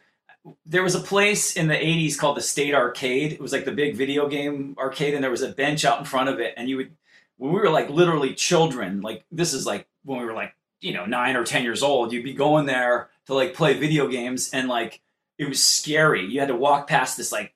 there 0.67 0.83
was 0.83 0.95
a 0.95 1.01
place 1.01 1.57
in 1.57 1.69
the 1.69 1.75
80s 1.75 2.19
called 2.19 2.37
the 2.37 2.43
State 2.43 2.75
Arcade. 2.75 3.33
It 3.33 3.41
was 3.41 3.53
like 3.53 3.65
the 3.65 3.73
big 3.73 3.95
video 3.95 4.29
game 4.29 4.75
arcade, 4.79 5.15
and 5.15 5.23
there 5.23 5.31
was 5.31 5.43
a 5.43 5.53
bench 5.53 5.85
out 5.85 6.01
in 6.01 6.05
front 6.05 6.29
of 6.29 6.41
it. 6.41 6.55
And 6.57 6.69
you 6.69 6.79
would, 6.79 6.97
when 7.37 7.53
we 7.53 7.61
were 7.61 7.71
like 7.71 7.89
literally 7.91 8.35
children, 8.35 9.03
like 9.03 9.25
this 9.31 9.55
is 9.55 9.67
like 9.67 9.87
when 10.05 10.19
we 10.19 10.25
were 10.25 10.33
like, 10.33 10.55
you 10.83 10.93
know, 10.93 11.07
nine 11.07 11.37
or 11.37 11.45
10 11.45 11.63
years 11.63 11.83
old, 11.83 12.13
you'd 12.13 12.25
be 12.25 12.35
going 12.35 12.67
there 12.67 13.09
to 13.27 13.35
like 13.35 13.55
play 13.55 13.75
video 13.79 14.09
games. 14.09 14.51
And 14.51 14.69
like, 14.69 15.01
it 15.39 15.49
was 15.49 15.65
scary. 15.65 16.27
You 16.27 16.41
had 16.41 16.49
to 16.49 16.57
walk 16.57 16.89
past 16.89 17.17
this 17.17 17.33
like 17.33 17.55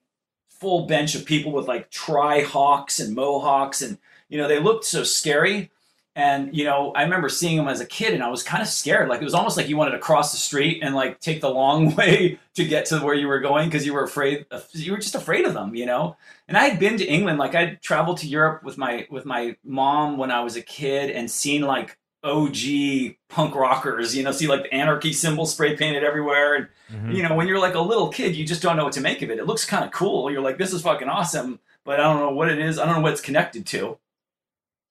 full 0.49 0.87
bench 0.87 1.15
of 1.15 1.27
people 1.27 1.53
with 1.53 1.69
like 1.69 1.91
tri 1.91 2.43
hawks 2.43 3.01
and 3.01 3.15
mohawks. 3.15 3.83
And, 3.83 3.99
you 4.29 4.39
know, 4.39 4.49
they 4.49 4.59
looked 4.59 4.85
so 4.85 5.03
scary. 5.03 5.71
And 6.17 6.57
you 6.57 6.65
know, 6.65 6.93
I 6.97 7.03
remember 7.03 7.29
seeing 7.29 7.59
them 7.59 7.69
as 7.69 7.83
a 7.83 7.85
kid, 7.85 8.15
and 8.15 8.23
I 8.23 8.31
was 8.31 8.43
kind 8.43 8.63
of 8.63 8.69
scared. 8.69 9.11
Like 9.11 9.21
it 9.21 9.25
was 9.25 9.35
almost 9.35 9.59
like 9.59 9.69
you 9.69 9.77
wanted 9.77 9.91
to 9.91 9.99
cross 9.99 10.33
the 10.33 10.39
street 10.39 10.83
and 10.83 10.95
like 10.95 11.21
take 11.21 11.43
the 11.43 11.51
long 11.51 11.95
way 11.95 12.39
to 12.55 12.65
get 12.65 12.87
to 12.87 13.01
where 13.01 13.15
you 13.15 13.29
were 13.29 13.39
going 13.39 13.69
because 13.69 13.85
you 13.85 13.93
were 13.93 14.03
afraid. 14.03 14.47
Of, 14.51 14.67
you 14.73 14.93
were 14.93 14.99
just 14.99 15.15
afraid 15.15 15.45
of 15.45 15.53
them, 15.53 15.75
you 15.75 15.85
know. 15.85 16.17
And 16.49 16.57
I 16.57 16.69
had 16.69 16.81
been 16.81 16.97
to 16.97 17.05
England, 17.05 17.39
like 17.39 17.55
I 17.55 17.75
traveled 17.83 18.17
to 18.19 18.27
Europe 18.27 18.65
with 18.65 18.79
my 18.79 19.07
with 19.11 19.27
my 19.27 19.57
mom 19.63 20.17
when 20.17 20.31
I 20.31 20.41
was 20.41 20.57
a 20.57 20.63
kid, 20.63 21.11
and 21.11 21.31
seen 21.31 21.61
like 21.61 21.99
OG 22.25 23.15
punk 23.29 23.55
rockers, 23.55 24.17
you 24.17 24.23
know, 24.23 24.33
see 24.33 24.47
like 24.47 24.65
the 24.65 24.75
anarchy 24.75 25.13
symbol 25.13 25.47
spray 25.47 25.77
painted 25.77 26.05
everywhere. 26.05 26.55
And, 26.55 26.69
Mm-hmm. 26.87 27.11
you 27.11 27.25
know, 27.25 27.35
when 27.35 27.49
you're 27.49 27.59
like 27.59 27.75
a 27.75 27.81
little 27.81 28.11
kid, 28.11 28.37
you 28.37 28.47
just 28.47 28.63
don't 28.63 28.77
know 28.77 28.85
what 28.85 28.93
to 28.93 29.01
make 29.01 29.21
of 29.21 29.29
it. 29.31 29.41
It 29.41 29.47
looks 29.47 29.65
kind 29.65 29.85
of 29.85 29.91
cool. 29.91 30.31
You're 30.31 30.41
like, 30.41 30.57
this 30.57 30.73
is 30.73 30.83
fucking 30.83 31.09
awesome, 31.09 31.59
but 31.85 31.99
I 31.99 32.05
don't 32.05 32.21
know 32.21 32.31
what 32.31 32.49
it 32.49 32.61
is. 32.61 32.79
I 32.79 32.87
don't 32.87 32.95
know 32.95 33.01
what 33.01 33.11
it's 33.11 33.21
connected 33.21 33.67
to. 33.67 33.99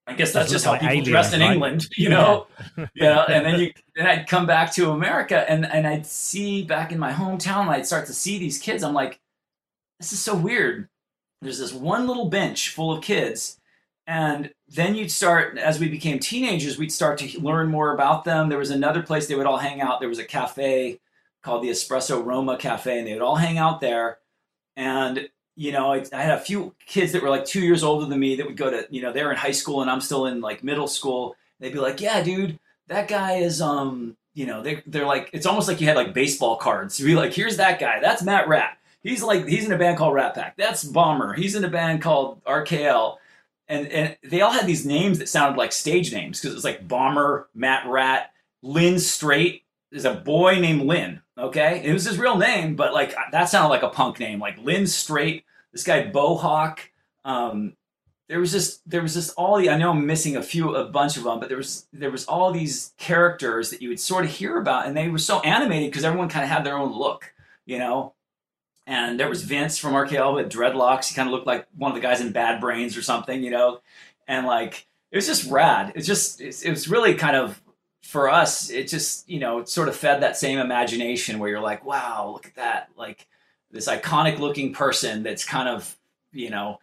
I 0.05 0.13
guess 0.13 0.33
that's 0.33 0.51
just 0.51 0.65
how 0.65 0.71
like 0.71 0.81
people 0.81 1.05
dress 1.05 1.31
in 1.33 1.39
right? 1.39 1.53
England, 1.53 1.87
you 1.95 2.09
know? 2.09 2.47
yeah. 2.95 3.21
And 3.29 3.45
then 3.45 3.59
you, 3.61 3.71
then 3.95 4.07
I'd 4.07 4.27
come 4.27 4.45
back 4.45 4.73
to 4.73 4.91
America 4.91 5.49
and, 5.49 5.65
and 5.65 5.87
I'd 5.87 6.05
see 6.05 6.63
back 6.63 6.91
in 6.91 6.99
my 6.99 7.13
hometown, 7.13 7.69
I'd 7.69 7.85
start 7.87 8.07
to 8.07 8.13
see 8.13 8.37
these 8.39 8.59
kids. 8.59 8.83
I'm 8.83 8.93
like, 8.93 9.21
this 10.01 10.11
is 10.11 10.19
so 10.19 10.35
weird. 10.35 10.89
There's 11.41 11.59
this 11.59 11.71
one 11.71 12.07
little 12.07 12.27
bench 12.29 12.71
full 12.71 12.91
of 12.91 13.01
kids 13.01 13.57
and 14.05 14.51
then 14.67 14.95
you'd 14.95 15.11
start 15.11 15.57
as 15.57 15.79
we 15.79 15.87
became 15.87 16.19
teenagers 16.19 16.77
we'd 16.77 16.91
start 16.91 17.17
to 17.19 17.39
learn 17.39 17.69
more 17.69 17.93
about 17.93 18.23
them. 18.23 18.49
There 18.49 18.57
was 18.57 18.71
another 18.71 19.03
place 19.03 19.27
they 19.27 19.35
would 19.35 19.45
all 19.45 19.57
hang 19.57 19.81
out. 19.81 19.99
There 19.99 20.09
was 20.09 20.19
a 20.19 20.25
cafe 20.25 20.99
called 21.43 21.63
the 21.63 21.69
espresso 21.69 22.23
roma 22.23 22.57
cafe 22.57 22.99
and 22.99 23.07
they 23.07 23.13
would 23.13 23.21
all 23.21 23.35
hang 23.35 23.57
out 23.57 23.81
there. 23.81 24.19
And 24.75 25.29
you 25.55 25.71
know 25.71 25.93
I, 25.93 26.03
had 26.11 26.37
a 26.37 26.41
few 26.41 26.73
kids 26.85 27.11
that 27.13 27.21
were 27.21 27.29
like 27.29 27.45
two 27.45 27.61
years 27.61 27.83
older 27.83 28.05
than 28.05 28.19
me 28.19 28.35
that 28.35 28.45
would 28.45 28.57
go 28.57 28.69
to 28.69 28.87
you 28.89 29.01
know 29.01 29.13
they're 29.13 29.31
in 29.31 29.37
high 29.37 29.51
school 29.51 29.81
and 29.81 29.89
i'm 29.89 30.01
still 30.01 30.25
in 30.25 30.41
like 30.41 30.63
middle 30.63 30.87
school. 30.87 31.35
They'd 31.59 31.73
be 31.73 31.79
like 31.79 32.01
yeah 32.01 32.21
dude 32.23 32.59
that 32.87 33.07
guy 33.07 33.35
is 33.35 33.61
um 33.61 34.17
you 34.33 34.45
know 34.45 34.61
they, 34.61 34.83
they're 34.87 35.05
like 35.05 35.29
it's 35.31 35.45
almost 35.45 35.67
like 35.67 35.79
you 35.79 35.87
had 35.87 35.95
like 35.95 36.13
baseball 36.13 36.57
cards. 36.57 36.99
You'd 36.99 37.07
be 37.07 37.15
like 37.15 37.33
here's 37.33 37.57
that 37.57 37.79
guy. 37.79 37.99
That's 37.99 38.23
matt 38.23 38.47
rat 38.47 38.77
he's 39.05 39.23
like 39.23 39.47
he's 39.47 39.65
in 39.65 39.71
a 39.71 39.77
band 39.77 39.97
called 39.97 40.13
rat 40.13 40.33
pack. 40.35 40.57
That's 40.57 40.83
bomber. 40.83 41.33
He's 41.33 41.55
in 41.55 41.63
a 41.63 41.69
band 41.69 42.01
called 42.01 42.43
rkl 42.43 43.17
and 43.67 43.87
and 43.87 44.17
they 44.23 44.41
all 44.41 44.51
had 44.51 44.67
these 44.67 44.85
names 44.85 45.19
that 45.19 45.29
sounded 45.29 45.57
like 45.57 45.71
stage 45.71 46.13
names 46.13 46.39
because 46.39 46.51
it 46.51 46.55
was 46.55 46.63
like 46.63 46.87
Bomber, 46.87 47.49
Matt 47.53 47.87
Rat, 47.87 48.31
Lynn 48.61 48.99
Strait. 48.99 49.63
There's 49.91 50.05
a 50.05 50.13
boy 50.13 50.59
named 50.59 50.83
Lynn. 50.83 51.21
Okay, 51.37 51.81
it 51.83 51.91
was 51.91 52.05
his 52.05 52.17
real 52.17 52.37
name, 52.37 52.75
but 52.75 52.93
like 52.93 53.15
that 53.31 53.49
sounded 53.49 53.69
like 53.69 53.83
a 53.83 53.89
punk 53.89 54.19
name, 54.19 54.39
like 54.39 54.57
Lynn 54.57 54.87
Strait. 54.87 55.45
This 55.71 55.83
guy 55.83 56.09
Bohawk. 56.09 56.79
Um, 57.23 57.75
there 58.27 58.39
was 58.39 58.51
just 58.51 58.87
there 58.89 59.01
was 59.01 59.13
just 59.13 59.33
all 59.37 59.57
the 59.57 59.69
I 59.69 59.77
know 59.77 59.91
I'm 59.91 60.05
missing 60.05 60.35
a 60.35 60.41
few 60.41 60.75
a 60.75 60.85
bunch 60.85 61.17
of 61.17 61.23
them, 61.23 61.39
but 61.39 61.49
there 61.49 61.57
was 61.57 61.87
there 61.93 62.11
was 62.11 62.25
all 62.25 62.51
these 62.51 62.93
characters 62.97 63.69
that 63.69 63.81
you 63.81 63.89
would 63.89 63.99
sort 63.99 64.25
of 64.25 64.31
hear 64.31 64.57
about, 64.57 64.87
and 64.87 64.97
they 64.97 65.09
were 65.09 65.17
so 65.17 65.41
animated 65.41 65.91
because 65.91 66.03
everyone 66.03 66.29
kind 66.29 66.43
of 66.43 66.49
had 66.49 66.63
their 66.63 66.77
own 66.77 66.91
look, 66.91 67.33
you 67.65 67.77
know. 67.77 68.13
And 68.87 69.19
there 69.19 69.29
was 69.29 69.43
Vince 69.43 69.77
from 69.77 69.93
RKL 69.93 70.35
with 70.35 70.51
dreadlocks. 70.51 71.09
He 71.09 71.15
kind 71.15 71.27
of 71.27 71.33
looked 71.33 71.47
like 71.47 71.67
one 71.75 71.91
of 71.91 71.95
the 71.95 72.01
guys 72.01 72.21
in 72.21 72.31
Bad 72.31 72.61
Brains 72.61 72.95
or 72.95 73.01
something, 73.01 73.43
you 73.43 73.49
know. 73.49 73.81
And 74.27 74.45
like 74.45 74.87
it 75.11 75.17
was 75.17 75.25
just 75.25 75.49
rad. 75.49 75.93
It's 75.95 76.07
just 76.07 76.41
it 76.41 76.69
was 76.69 76.87
really 76.87 77.15
kind 77.15 77.35
of 77.35 77.61
for 78.03 78.29
us. 78.29 78.69
It 78.69 78.87
just 78.87 79.27
you 79.29 79.39
know 79.39 79.59
it 79.59 79.69
sort 79.69 79.87
of 79.87 79.95
fed 79.95 80.21
that 80.21 80.37
same 80.37 80.59
imagination 80.59 81.39
where 81.39 81.49
you're 81.49 81.61
like, 81.61 81.83
wow, 81.85 82.31
look 82.33 82.45
at 82.45 82.55
that, 82.55 82.89
like 82.95 83.27
this 83.71 83.87
iconic 83.87 84.39
looking 84.39 84.73
person 84.73 85.23
that's 85.23 85.43
kind 85.43 85.67
of 85.67 85.97
you 86.31 86.49
know 86.49 86.79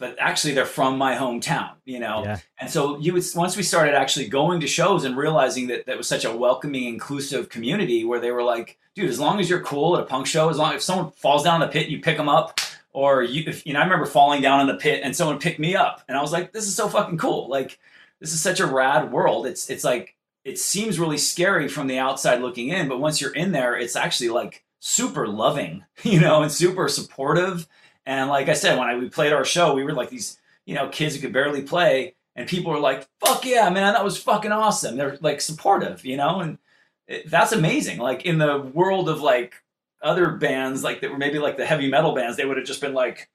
but 0.00 0.16
actually 0.18 0.54
they're 0.54 0.64
from 0.64 0.96
my 0.96 1.14
hometown, 1.14 1.72
you 1.84 2.00
know. 2.00 2.24
Yeah. 2.24 2.38
And 2.58 2.70
so 2.70 2.98
you 2.98 3.12
would 3.12 3.22
once 3.36 3.54
we 3.54 3.62
started 3.62 3.94
actually 3.94 4.28
going 4.28 4.58
to 4.60 4.66
shows 4.66 5.04
and 5.04 5.14
realizing 5.14 5.66
that 5.68 5.84
that 5.86 5.98
was 5.98 6.08
such 6.08 6.24
a 6.24 6.34
welcoming, 6.34 6.84
inclusive 6.84 7.50
community 7.50 8.02
where 8.04 8.18
they 8.18 8.32
were 8.32 8.42
like, 8.42 8.78
dude, 8.94 9.10
as 9.10 9.20
long 9.20 9.38
as 9.38 9.50
you're 9.50 9.60
cool 9.60 9.96
at 9.96 10.02
a 10.02 10.06
punk 10.06 10.26
show, 10.26 10.48
as 10.48 10.56
long 10.56 10.70
as 10.70 10.76
if 10.76 10.82
someone 10.82 11.12
falls 11.12 11.44
down 11.44 11.60
in 11.60 11.68
the 11.68 11.72
pit, 11.72 11.88
you 11.88 12.00
pick 12.00 12.16
them 12.16 12.30
up, 12.30 12.58
or 12.94 13.22
you, 13.22 13.44
if, 13.46 13.64
you 13.66 13.74
know, 13.74 13.80
I 13.80 13.84
remember 13.84 14.06
falling 14.06 14.40
down 14.40 14.62
in 14.62 14.66
the 14.66 14.80
pit 14.80 15.02
and 15.04 15.14
someone 15.14 15.38
picked 15.38 15.60
me 15.60 15.76
up, 15.76 16.02
and 16.08 16.16
I 16.16 16.22
was 16.22 16.32
like, 16.32 16.52
this 16.52 16.66
is 16.66 16.74
so 16.74 16.88
fucking 16.88 17.18
cool. 17.18 17.50
Like, 17.50 17.78
this 18.20 18.32
is 18.32 18.40
such 18.40 18.58
a 18.58 18.66
rad 18.66 19.12
world. 19.12 19.46
It's 19.46 19.68
it's 19.68 19.84
like 19.84 20.16
it 20.44 20.58
seems 20.58 20.98
really 20.98 21.18
scary 21.18 21.68
from 21.68 21.88
the 21.88 21.98
outside 21.98 22.40
looking 22.40 22.68
in, 22.68 22.88
but 22.88 23.00
once 23.00 23.20
you're 23.20 23.34
in 23.34 23.52
there, 23.52 23.76
it's 23.76 23.96
actually 23.96 24.30
like 24.30 24.64
super 24.78 25.28
loving, 25.28 25.84
you 26.02 26.20
know, 26.20 26.42
and 26.42 26.50
super 26.50 26.88
supportive. 26.88 27.68
And 28.06 28.30
like 28.30 28.48
I 28.48 28.54
said, 28.54 28.78
when 28.78 28.88
I, 28.88 28.96
we 28.96 29.08
played 29.08 29.32
our 29.32 29.44
show, 29.44 29.74
we 29.74 29.84
were 29.84 29.92
like 29.92 30.10
these, 30.10 30.38
you 30.66 30.74
know, 30.74 30.88
kids 30.88 31.14
who 31.14 31.20
could 31.20 31.32
barely 31.32 31.62
play, 31.62 32.14
and 32.36 32.48
people 32.48 32.72
were 32.72 32.80
like, 32.80 33.06
"Fuck 33.24 33.44
yeah, 33.44 33.68
man, 33.70 33.94
that 33.94 34.04
was 34.04 34.18
fucking 34.22 34.52
awesome." 34.52 34.96
They're 34.96 35.18
like 35.20 35.40
supportive, 35.40 36.04
you 36.04 36.16
know, 36.16 36.40
and 36.40 36.58
it, 37.06 37.28
that's 37.30 37.52
amazing. 37.52 37.98
Like 37.98 38.24
in 38.26 38.38
the 38.38 38.58
world 38.60 39.08
of 39.08 39.20
like 39.20 39.54
other 40.02 40.30
bands, 40.32 40.82
like 40.82 41.00
that 41.02 41.10
were 41.10 41.18
maybe 41.18 41.38
like 41.38 41.56
the 41.56 41.66
heavy 41.66 41.88
metal 41.90 42.14
bands, 42.14 42.36
they 42.36 42.44
would 42.46 42.56
have 42.56 42.66
just 42.66 42.80
been 42.80 42.94
like, 42.94 43.28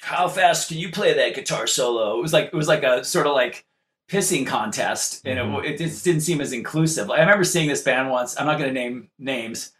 "How 0.00 0.28
fast 0.28 0.68
can 0.68 0.78
you 0.78 0.90
play 0.90 1.12
that 1.14 1.34
guitar 1.34 1.66
solo?" 1.66 2.18
It 2.18 2.22
was 2.22 2.32
like 2.32 2.46
it 2.46 2.54
was 2.54 2.68
like 2.68 2.82
a 2.82 3.04
sort 3.04 3.26
of 3.26 3.34
like 3.34 3.64
pissing 4.08 4.46
contest, 4.46 5.22
and 5.26 5.38
Mhm. 5.38 5.64
it, 5.64 5.72
it 5.72 5.78
just 5.78 6.04
didn't 6.04 6.22
seem 6.22 6.40
as 6.40 6.52
inclusive. 6.52 7.08
Like, 7.08 7.18
I 7.18 7.22
remember 7.22 7.44
seeing 7.44 7.68
this 7.68 7.82
band 7.82 8.10
once. 8.10 8.38
I'm 8.38 8.46
not 8.46 8.58
going 8.58 8.70
to 8.70 8.74
name 8.80 9.10
names, 9.18 9.72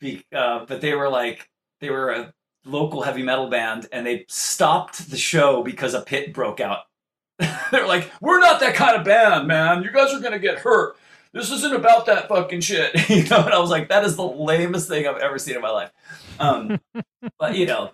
be, 0.00 0.24
uh, 0.34 0.64
but 0.66 0.80
they 0.80 0.94
were 0.94 1.08
like 1.10 1.50
they 1.80 1.90
were 1.90 2.10
a 2.10 2.34
local 2.68 3.02
heavy 3.02 3.22
metal 3.22 3.48
band, 3.48 3.88
and 3.92 4.06
they 4.06 4.24
stopped 4.28 5.10
the 5.10 5.16
show 5.16 5.62
because 5.62 5.94
a 5.94 6.02
pit 6.02 6.32
broke 6.32 6.60
out. 6.60 6.80
They're 7.70 7.86
like, 7.86 8.10
"We're 8.20 8.40
not 8.40 8.60
that 8.60 8.74
kind 8.74 8.96
of 8.96 9.04
band, 9.04 9.48
man. 9.48 9.82
You 9.82 9.92
guys 9.92 10.12
are 10.12 10.20
going 10.20 10.32
to 10.32 10.38
get 10.38 10.58
hurt." 10.58 10.96
This 11.32 11.50
isn't 11.50 11.74
about 11.74 12.06
that 12.06 12.28
fucking 12.28 12.62
shit, 12.62 12.94
you 13.10 13.24
know. 13.24 13.44
And 13.44 13.54
I 13.54 13.58
was 13.58 13.70
like, 13.70 13.88
"That 13.88 14.04
is 14.04 14.16
the 14.16 14.26
lamest 14.26 14.88
thing 14.88 15.06
I've 15.06 15.18
ever 15.18 15.38
seen 15.38 15.56
in 15.56 15.62
my 15.62 15.70
life." 15.70 15.90
Um, 16.38 16.80
but 17.38 17.56
you 17.56 17.66
know, 17.66 17.92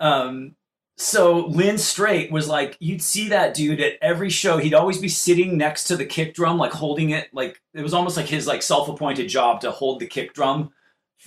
um, 0.00 0.54
so 0.96 1.46
Lynn 1.46 1.78
Strait 1.78 2.30
was 2.30 2.48
like, 2.48 2.76
you'd 2.78 3.02
see 3.02 3.28
that 3.28 3.54
dude 3.54 3.80
at 3.80 3.94
every 4.00 4.30
show. 4.30 4.58
He'd 4.58 4.74
always 4.74 4.98
be 4.98 5.08
sitting 5.08 5.56
next 5.56 5.84
to 5.84 5.96
the 5.96 6.04
kick 6.04 6.34
drum, 6.34 6.58
like 6.58 6.72
holding 6.72 7.10
it, 7.10 7.28
like 7.32 7.60
it 7.74 7.82
was 7.82 7.94
almost 7.94 8.16
like 8.16 8.26
his 8.26 8.46
like 8.46 8.62
self-appointed 8.62 9.28
job 9.28 9.60
to 9.62 9.70
hold 9.70 10.00
the 10.00 10.06
kick 10.06 10.34
drum 10.34 10.70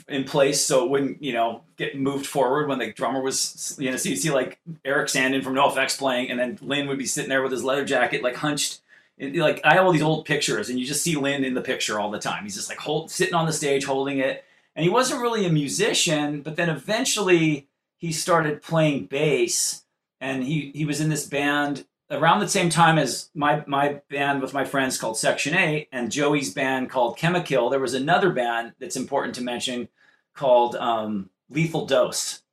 in 0.07 0.23
place 0.23 0.63
so 0.65 0.83
it 0.83 0.89
wouldn't, 0.89 1.23
you 1.23 1.33
know, 1.33 1.61
get 1.77 1.97
moved 1.97 2.25
forward 2.25 2.67
when 2.67 2.79
the 2.79 2.91
drummer 2.91 3.21
was, 3.21 3.75
you 3.79 3.89
know, 3.89 3.97
so 3.97 4.09
you 4.09 4.15
see 4.15 4.31
like 4.31 4.59
Eric 4.83 5.07
Sandin 5.07 5.43
from 5.43 5.55
NoFX 5.55 5.97
playing, 5.97 6.29
and 6.29 6.39
then 6.39 6.57
Lynn 6.61 6.87
would 6.87 6.97
be 6.97 7.05
sitting 7.05 7.29
there 7.29 7.41
with 7.41 7.51
his 7.51 7.63
leather 7.63 7.85
jacket, 7.85 8.23
like 8.23 8.35
hunched. 8.35 8.81
Like 9.19 9.61
I 9.63 9.75
have 9.75 9.85
all 9.85 9.93
these 9.93 10.01
old 10.01 10.25
pictures, 10.25 10.69
and 10.69 10.79
you 10.79 10.85
just 10.85 11.01
see 11.01 11.15
Lynn 11.15 11.45
in 11.45 11.53
the 11.53 11.61
picture 11.61 11.99
all 11.99 12.11
the 12.11 12.19
time. 12.19 12.43
He's 12.43 12.55
just 12.55 12.69
like 12.69 12.79
hold, 12.79 13.09
sitting 13.09 13.33
on 13.33 13.45
the 13.45 13.53
stage, 13.53 13.85
holding 13.85 14.19
it, 14.19 14.43
and 14.75 14.83
he 14.83 14.89
wasn't 14.89 15.21
really 15.21 15.45
a 15.45 15.51
musician. 15.51 16.41
But 16.41 16.57
then 16.57 16.69
eventually, 16.69 17.67
he 17.97 18.11
started 18.11 18.61
playing 18.61 19.05
bass 19.05 19.83
and 20.19 20.43
he 20.43 20.71
he 20.73 20.85
was 20.85 21.01
in 21.01 21.09
this 21.09 21.25
band 21.25 21.85
around 22.11 22.39
the 22.39 22.47
same 22.47 22.69
time 22.69 22.97
as 22.97 23.29
my 23.33 23.63
my 23.67 24.01
band 24.09 24.41
with 24.41 24.53
my 24.53 24.65
friends 24.65 24.97
called 24.97 25.17
Section 25.17 25.55
8 25.55 25.89
and 25.91 26.11
Joey's 26.11 26.53
band 26.53 26.89
called 26.89 27.17
Chemikill 27.17 27.69
there 27.69 27.79
was 27.79 27.93
another 27.93 28.31
band 28.31 28.73
that's 28.79 28.95
important 28.95 29.35
to 29.35 29.43
mention 29.43 29.87
called 30.33 30.75
um, 30.75 31.29
Lethal 31.49 31.85
Dose 31.85 32.43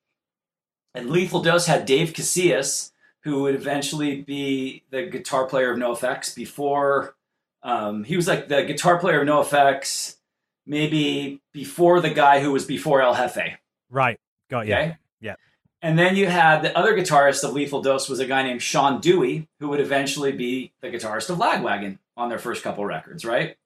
and 0.95 1.11
Lethal 1.11 1.43
Dose 1.43 1.67
had 1.67 1.85
Dave 1.85 2.13
Casillas 2.13 2.93
who 3.25 3.43
would 3.43 3.55
eventually 3.55 4.23
be 4.23 4.83
the 4.91 5.07
guitar 5.07 5.47
player 5.47 5.73
of 5.73 5.79
NoFX 5.79 6.35
before 6.35 7.15
um, 7.63 8.05
he 8.05 8.17
was 8.17 8.27
like 8.27 8.49
the 8.49 8.65
guitar 8.65 8.99
player 8.99 9.21
of 9.21 9.29
NoFX 9.29 10.17
maybe 10.67 11.41
before 11.53 12.01
the 12.01 12.11
guy 12.11 12.41
who 12.41 12.53
was 12.53 12.65
before 12.65 13.03
El 13.03 13.15
Hefe 13.15 13.57
Right. 13.93 14.19
Got 14.49 14.67
you. 14.67 14.75
Okay. 14.75 14.97
Yeah. 15.83 15.89
And 15.89 15.99
then 15.99 16.17
you 16.17 16.27
had 16.29 16.63
the 16.63 16.77
other 16.79 16.97
guitarist 16.97 17.45
of 17.45 17.53
Lethal 17.53 17.83
Dose 17.83 18.09
was 18.09 18.21
a 18.21 18.27
guy 18.27 18.43
named 18.43 18.63
Shawn 18.63 19.01
Dewey, 19.01 19.49
who 19.61 19.69
would 19.69 19.81
eventually 19.81 20.33
be 20.33 20.73
the 20.81 20.89
guitarist 20.89 21.29
of 21.31 21.39
Lagwagon 21.39 21.99
on 22.17 22.29
their 22.29 22.39
first 22.39 22.63
couple 22.63 22.85
records, 22.87 23.25
right? 23.25 23.57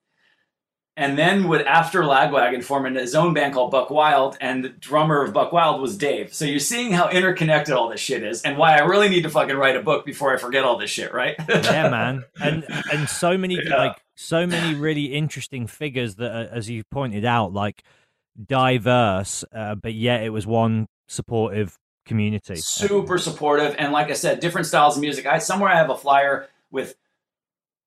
And 0.99 1.15
then 1.15 1.47
would 1.47 1.61
after 1.61 2.01
Lagwagon 2.01 2.63
form 2.63 2.95
his 2.95 3.13
own 3.13 3.35
band 3.35 3.53
called 3.53 3.69
Buck 3.69 3.91
Wild, 3.91 4.35
and 4.41 4.63
the 4.63 4.69
drummer 4.69 5.21
of 5.21 5.31
Buck 5.31 5.51
Wild 5.51 5.79
was 5.79 5.95
Dave. 5.95 6.33
So 6.33 6.43
you're 6.43 6.57
seeing 6.57 6.91
how 6.91 7.07
interconnected 7.09 7.75
all 7.75 7.87
this 7.89 7.99
shit 7.99 8.23
is, 8.23 8.41
and 8.41 8.57
why 8.57 8.75
I 8.75 8.79
really 8.79 9.07
need 9.07 9.21
to 9.21 9.29
fucking 9.29 9.55
write 9.55 9.75
a 9.75 9.83
book 9.83 10.07
before 10.07 10.33
I 10.33 10.37
forget 10.37 10.63
all 10.63 10.75
this 10.79 10.89
shit, 10.89 11.13
right? 11.13 11.35
yeah, 11.47 11.87
man, 11.91 12.23
and 12.41 12.65
and 12.91 13.07
so 13.07 13.37
many 13.37 13.59
Yeah. 13.63 13.75
like 13.77 13.97
so 14.15 14.47
many 14.47 14.73
really 14.73 15.13
interesting 15.13 15.67
figures 15.67 16.15
that, 16.15 16.31
are, 16.31 16.49
as 16.51 16.67
you 16.67 16.83
pointed 16.89 17.25
out, 17.25 17.53
like 17.53 17.83
diverse, 18.43 19.43
uh, 19.53 19.75
but 19.75 19.93
yet 19.93 20.23
it 20.23 20.29
was 20.29 20.47
one 20.47 20.87
supportive 21.07 21.77
community. 22.07 22.55
super 22.55 23.17
supportive 23.17 23.75
and 23.77 23.91
like 23.91 24.09
i 24.09 24.13
said 24.13 24.39
different 24.39 24.67
styles 24.67 24.95
of 24.95 25.01
music 25.01 25.25
i 25.25 25.37
somewhere 25.37 25.69
i 25.69 25.75
have 25.75 25.89
a 25.89 25.97
flyer 25.97 26.47
with 26.71 26.95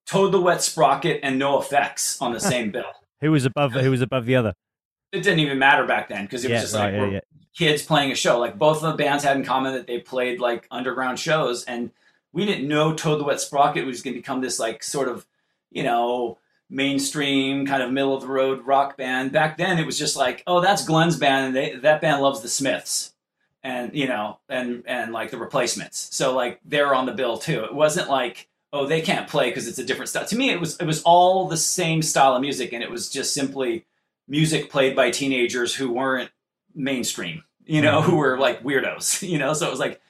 toad 0.06 0.32
the 0.32 0.40
wet 0.40 0.62
sprocket 0.62 1.20
and 1.22 1.40
NOFX 1.40 2.20
on 2.20 2.32
the 2.32 2.40
same 2.40 2.70
bill 2.70 2.92
Who 3.20 3.30
was 3.30 3.44
above? 3.44 3.72
Who 3.72 3.90
was 3.90 4.00
above 4.00 4.26
the 4.26 4.36
other? 4.36 4.54
it 5.12 5.22
didn't 5.22 5.40
even 5.40 5.58
matter 5.58 5.86
back 5.86 6.08
then 6.08 6.24
because 6.24 6.44
it 6.44 6.52
was 6.52 6.60
just 6.60 6.74
right, 6.74 6.94
like 6.94 7.12
yeah, 7.12 7.14
yeah. 7.14 7.20
kids 7.56 7.82
playing 7.82 8.12
a 8.12 8.14
show 8.14 8.38
like 8.38 8.56
both 8.56 8.82
of 8.82 8.96
the 8.96 9.02
bands 9.02 9.24
had 9.24 9.36
in 9.36 9.44
common 9.44 9.72
that 9.72 9.86
they 9.86 9.98
played 9.98 10.40
like 10.40 10.68
underground 10.70 11.18
shows 11.18 11.64
and 11.64 11.90
we 12.32 12.46
didn't 12.46 12.68
know 12.68 12.94
Toad 12.94 13.20
the 13.20 13.24
Wet 13.24 13.40
Sprocket 13.40 13.86
was 13.86 14.02
going 14.02 14.14
to 14.14 14.20
become 14.20 14.40
this 14.40 14.58
like 14.58 14.82
sort 14.82 15.08
of, 15.08 15.26
you 15.70 15.82
know, 15.82 16.38
mainstream 16.68 17.66
kind 17.66 17.82
of 17.82 17.90
middle 17.90 18.14
of 18.14 18.22
the 18.22 18.28
road 18.28 18.64
rock 18.64 18.96
band. 18.96 19.32
Back 19.32 19.58
then, 19.58 19.78
it 19.78 19.86
was 19.86 19.98
just 19.98 20.16
like, 20.16 20.42
oh, 20.46 20.60
that's 20.60 20.84
Glen's 20.84 21.16
band, 21.16 21.46
and 21.46 21.56
they, 21.56 21.76
that 21.76 22.00
band 22.00 22.22
loves 22.22 22.40
the 22.40 22.48
Smiths, 22.48 23.09
and 23.62 23.94
you 23.94 24.08
know, 24.08 24.38
and 24.48 24.82
and 24.86 25.12
like 25.12 25.30
the 25.30 25.38
Replacements. 25.38 26.08
So 26.14 26.34
like 26.34 26.60
they're 26.64 26.94
on 26.94 27.06
the 27.06 27.12
bill 27.12 27.38
too. 27.38 27.64
It 27.64 27.74
wasn't 27.74 28.08
like, 28.08 28.48
oh, 28.72 28.86
they 28.86 29.00
can't 29.00 29.28
play 29.28 29.50
because 29.50 29.68
it's 29.68 29.78
a 29.78 29.84
different 29.84 30.08
style. 30.08 30.26
To 30.26 30.36
me, 30.36 30.50
it 30.50 30.60
was 30.60 30.76
it 30.78 30.86
was 30.86 31.02
all 31.02 31.48
the 31.48 31.56
same 31.56 32.02
style 32.02 32.34
of 32.34 32.40
music, 32.40 32.72
and 32.72 32.82
it 32.82 32.90
was 32.90 33.10
just 33.10 33.34
simply 33.34 33.86
music 34.28 34.70
played 34.70 34.96
by 34.96 35.10
teenagers 35.10 35.74
who 35.74 35.92
weren't 35.92 36.30
mainstream, 36.74 37.44
you 37.64 37.82
know, 37.82 38.00
who 38.00 38.16
were 38.16 38.38
like 38.38 38.62
weirdos, 38.62 39.22
you 39.28 39.38
know. 39.38 39.52
So 39.52 39.66
it 39.66 39.70
was 39.70 39.80
like 39.80 40.00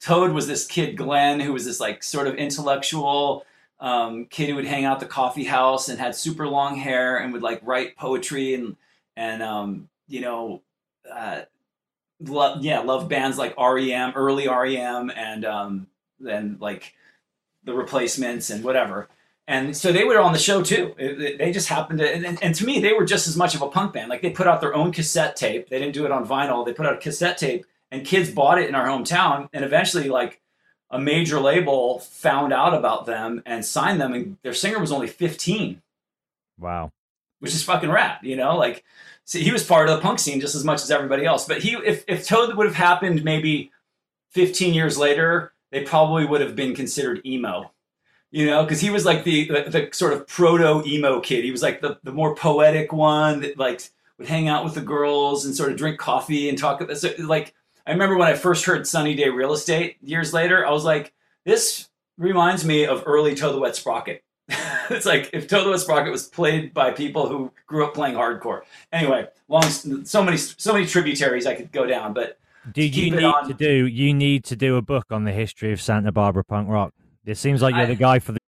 Toad 0.00 0.32
was 0.32 0.46
this 0.46 0.66
kid 0.66 0.96
Glen 0.96 1.40
who 1.40 1.52
was 1.52 1.64
this 1.64 1.80
like 1.80 2.02
sort 2.02 2.26
of 2.26 2.34
intellectual 2.36 3.44
um, 3.78 4.26
kid 4.26 4.48
who 4.48 4.56
would 4.56 4.66
hang 4.66 4.84
out 4.84 5.00
the 5.00 5.06
coffee 5.06 5.44
house 5.44 5.88
and 5.88 5.98
had 5.98 6.14
super 6.14 6.46
long 6.46 6.76
hair 6.76 7.18
and 7.18 7.32
would 7.32 7.42
like 7.42 7.60
write 7.62 7.96
poetry 7.96 8.54
and 8.54 8.76
and 9.16 9.42
um, 9.42 9.88
you 10.08 10.20
know 10.20 10.62
uh, 11.10 11.42
yeah 12.20 12.80
love 12.80 13.08
bands 13.08 13.38
like 13.38 13.54
REM 13.58 14.12
early 14.14 14.48
REM 14.48 15.10
and 15.10 15.44
um, 15.44 15.86
then 16.18 16.56
like 16.60 16.94
the 17.64 17.74
replacements 17.74 18.50
and 18.50 18.62
whatever. 18.64 19.08
And 19.48 19.76
so 19.76 19.90
they 19.92 20.04
were 20.04 20.20
on 20.20 20.32
the 20.32 20.38
show 20.38 20.62
too. 20.62 20.94
It- 20.96 21.20
it- 21.20 21.38
they 21.38 21.50
just 21.52 21.68
happened 21.68 21.98
to 21.98 22.08
and, 22.08 22.38
and 22.42 22.54
to 22.54 22.64
me 22.64 22.78
they 22.80 22.92
were 22.92 23.04
just 23.04 23.26
as 23.26 23.36
much 23.36 23.54
of 23.54 23.62
a 23.62 23.68
punk 23.68 23.92
band. 23.92 24.08
Like 24.08 24.22
they 24.22 24.30
put 24.30 24.46
out 24.46 24.60
their 24.60 24.74
own 24.74 24.92
cassette 24.92 25.34
tape. 25.36 25.68
They 25.68 25.78
didn't 25.78 25.94
do 25.94 26.04
it 26.04 26.12
on 26.12 26.26
vinyl. 26.26 26.64
They 26.64 26.72
put 26.72 26.86
out 26.86 26.94
a 26.94 26.98
cassette 26.98 27.38
tape 27.38 27.66
and 27.90 28.06
kids 28.06 28.30
bought 28.30 28.58
it 28.60 28.68
in 28.68 28.74
our 28.74 28.86
hometown. 28.86 29.48
And 29.52 29.64
eventually 29.64 30.08
like 30.08 30.40
a 30.90 30.98
major 30.98 31.40
label 31.40 31.98
found 32.00 32.52
out 32.52 32.74
about 32.74 33.06
them 33.06 33.42
and 33.46 33.64
signed 33.64 34.00
them 34.00 34.12
and 34.12 34.36
their 34.42 34.54
singer 34.54 34.78
was 34.78 34.92
only 34.92 35.06
15 35.08 35.80
Wow. 36.58 36.92
Which 37.40 37.54
is 37.54 37.62
fucking 37.62 37.90
rad 37.90 38.18
you 38.22 38.36
know? 38.36 38.56
Like 38.56 38.84
see, 39.24 39.42
he 39.42 39.52
was 39.52 39.64
part 39.64 39.88
of 39.88 39.96
the 39.96 40.02
punk 40.02 40.18
scene 40.18 40.40
just 40.40 40.54
as 40.54 40.64
much 40.64 40.82
as 40.82 40.90
everybody 40.90 41.24
else. 41.24 41.46
But 41.46 41.62
he 41.62 41.72
if, 41.72 42.04
if 42.06 42.26
toad 42.26 42.56
would 42.56 42.66
have 42.66 42.76
happened 42.76 43.24
maybe 43.24 43.72
15 44.30 44.74
years 44.74 44.96
later 44.96 45.52
they 45.70 45.82
probably 45.82 46.24
would 46.24 46.40
have 46.40 46.56
been 46.56 46.74
considered 46.74 47.20
emo 47.24 47.70
you 48.32 48.46
know? 48.46 48.62
Because 48.62 48.80
he 48.80 48.90
was 48.90 49.04
like 49.04 49.24
the, 49.24 49.48
the 49.48 49.70
the 49.70 49.88
sort 49.90 50.12
of 50.12 50.24
proto 50.28 50.88
emo 50.88 51.18
kid. 51.18 51.42
He 51.42 51.50
was 51.50 51.62
like 51.62 51.80
the, 51.80 51.98
the 52.04 52.12
more 52.12 52.36
poetic 52.36 52.92
one 52.92 53.40
that 53.40 53.58
like 53.58 53.80
would 54.20 54.28
hang 54.28 54.48
out 54.48 54.64
with 54.64 54.74
the 54.74 54.82
girls 54.82 55.46
and 55.46 55.56
sort 55.56 55.72
of 55.72 55.78
drink 55.78 55.98
coffee 55.98 56.48
and 56.48 56.58
talk 56.58 56.80
about, 56.80 56.96
so, 56.98 57.10
like 57.20 57.54
i 57.86 57.90
remember 57.90 58.16
when 58.16 58.28
i 58.28 58.34
first 58.34 58.66
heard 58.66 58.86
sunny 58.86 59.14
day 59.14 59.28
real 59.28 59.52
estate 59.52 59.96
years 60.02 60.32
later 60.32 60.64
i 60.64 60.70
was 60.70 60.84
like 60.84 61.12
this 61.44 61.88
reminds 62.18 62.64
me 62.64 62.84
of 62.84 63.02
early 63.06 63.34
toad 63.34 63.54
the 63.54 63.58
wet 63.58 63.74
sprocket 63.74 64.22
it's 64.96 65.06
like 65.06 65.30
if 65.32 65.46
toad 65.48 65.72
the 65.72 65.78
sprocket 65.78 66.10
was 66.12 66.26
played 66.26 66.74
by 66.74 66.90
people 66.90 67.28
who 67.28 67.52
grew 67.66 67.84
up 67.86 67.94
playing 67.94 68.14
hardcore 68.16 68.60
anyway 68.92 69.26
long 69.48 69.62
so 69.62 70.22
many 70.22 70.36
so 70.36 70.72
many 70.72 70.86
tributaries 70.86 71.46
i 71.46 71.54
could 71.54 71.70
go 71.72 71.86
down 71.86 72.12
but 72.12 72.38
Do 72.72 72.82
you 72.82 73.10
need 73.10 73.24
on- 73.24 73.48
to 73.48 73.54
do? 73.54 73.86
You 73.86 74.12
need 74.12 74.44
to 74.44 74.56
do 74.56 74.76
a 74.76 74.82
book 74.82 75.06
on 75.10 75.24
the 75.24 75.32
history 75.32 75.72
of 75.72 75.80
Santa 75.80 76.12
Barbara 76.12 76.44
punk 76.44 76.68
rock. 76.68 76.92
It 77.24 77.38
seems 77.38 77.62
like 77.62 77.74
you're 77.74 77.84
I- 77.84 77.94
the 77.94 77.94
guy 77.94 78.18
for 78.18 78.32
the. 78.32 78.38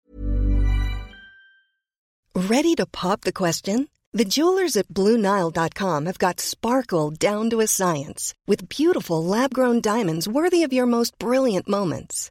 Ready 2.35 2.75
to 2.77 2.87
pop 2.87 3.23
the 3.23 3.33
question? 3.33 3.89
The 4.13 4.25
jewelers 4.27 4.77
at 4.77 4.89
BlueNile.com 4.89 6.05
have 6.07 6.19
got 6.19 6.41
sparkle 6.41 7.11
down 7.11 7.49
to 7.51 7.61
a 7.61 7.67
science 7.67 8.35
with 8.47 8.69
beautiful 8.69 9.25
lab 9.25 9.55
grown 9.55 9.81
diamonds 9.81 10.29
worthy 10.29 10.63
of 10.63 10.73
your 10.73 10.85
most 10.87 11.19
brilliant 11.19 11.67
moments. 11.69 12.31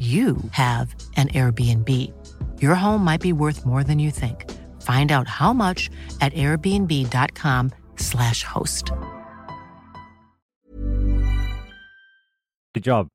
you 0.00 0.38
have 0.52 0.94
an 1.16 1.28
Airbnb. 1.28 2.10
Your 2.62 2.74
home 2.74 3.04
might 3.04 3.20
be 3.20 3.34
worth 3.34 3.66
more 3.66 3.84
than 3.84 3.98
you 3.98 4.10
think. 4.10 4.50
Find 4.80 5.12
out 5.12 5.28
how 5.28 5.52
much 5.52 5.90
at 6.22 6.32
airbnb.com/slash 6.32 8.44
host. 8.44 8.92
Good 12.72 12.84
job. 12.84 13.08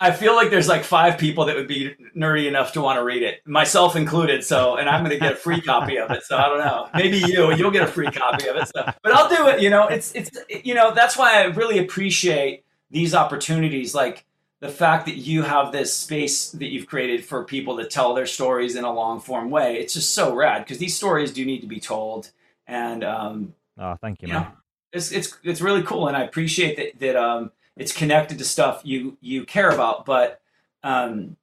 I 0.00 0.12
feel 0.12 0.36
like 0.36 0.50
there's 0.50 0.68
like 0.68 0.84
five 0.84 1.18
people 1.18 1.46
that 1.46 1.56
would 1.56 1.66
be 1.66 1.96
nerdy 2.16 2.46
enough 2.46 2.72
to 2.74 2.80
want 2.80 2.98
to 2.98 3.04
read 3.04 3.24
it, 3.24 3.44
myself 3.44 3.96
included. 3.96 4.44
So, 4.44 4.76
and 4.76 4.88
I'm 4.88 5.02
going 5.02 5.10
to 5.10 5.18
get 5.18 5.32
a 5.32 5.36
free 5.36 5.60
copy 5.60 5.98
of 5.98 6.12
it. 6.12 6.22
So 6.22 6.36
I 6.36 6.48
don't 6.48 6.60
know. 6.60 6.88
Maybe 6.94 7.18
you, 7.18 7.52
you'll 7.54 7.72
get 7.72 7.82
a 7.82 7.88
free 7.88 8.12
copy 8.12 8.46
of 8.46 8.54
it. 8.56 8.68
So, 8.68 8.84
but 9.02 9.12
I'll 9.12 9.28
do 9.28 9.48
it. 9.48 9.60
You 9.60 9.70
know, 9.70 9.88
it's 9.88 10.14
it's 10.14 10.30
you 10.64 10.74
know 10.74 10.94
that's 10.94 11.18
why 11.18 11.42
I 11.42 11.46
really 11.46 11.78
appreciate 11.78 12.64
these 12.92 13.12
opportunities, 13.12 13.92
like 13.92 14.24
the 14.60 14.68
fact 14.68 15.06
that 15.06 15.16
you 15.16 15.42
have 15.42 15.70
this 15.70 15.94
space 15.94 16.50
that 16.50 16.66
you've 16.68 16.86
created 16.86 17.24
for 17.24 17.44
people 17.44 17.76
to 17.76 17.86
tell 17.86 18.14
their 18.14 18.26
stories 18.26 18.74
in 18.74 18.84
a 18.84 18.92
long 18.92 19.20
form 19.20 19.50
way. 19.50 19.76
It's 19.78 19.94
just 19.94 20.14
so 20.14 20.34
rad 20.34 20.64
because 20.64 20.78
these 20.78 20.96
stories 20.96 21.32
do 21.32 21.44
need 21.44 21.60
to 21.60 21.66
be 21.66 21.80
told, 21.80 22.30
and 22.66 23.04
um, 23.04 23.54
Oh, 23.78 23.96
thank 24.00 24.20
you, 24.22 24.28
you 24.28 24.34
man. 24.34 24.42
know, 24.42 24.48
it's 24.92 25.12
it's 25.12 25.38
it's 25.44 25.60
really 25.60 25.82
cool, 25.82 26.08
and 26.08 26.16
I 26.16 26.22
appreciate 26.22 26.76
that 26.76 26.98
that 26.98 27.16
um 27.16 27.52
it's 27.76 27.92
connected 27.92 28.38
to 28.38 28.44
stuff 28.44 28.80
you 28.84 29.16
you 29.20 29.44
care 29.44 29.70
about. 29.70 30.04
But 30.04 30.40
um, 30.82 31.36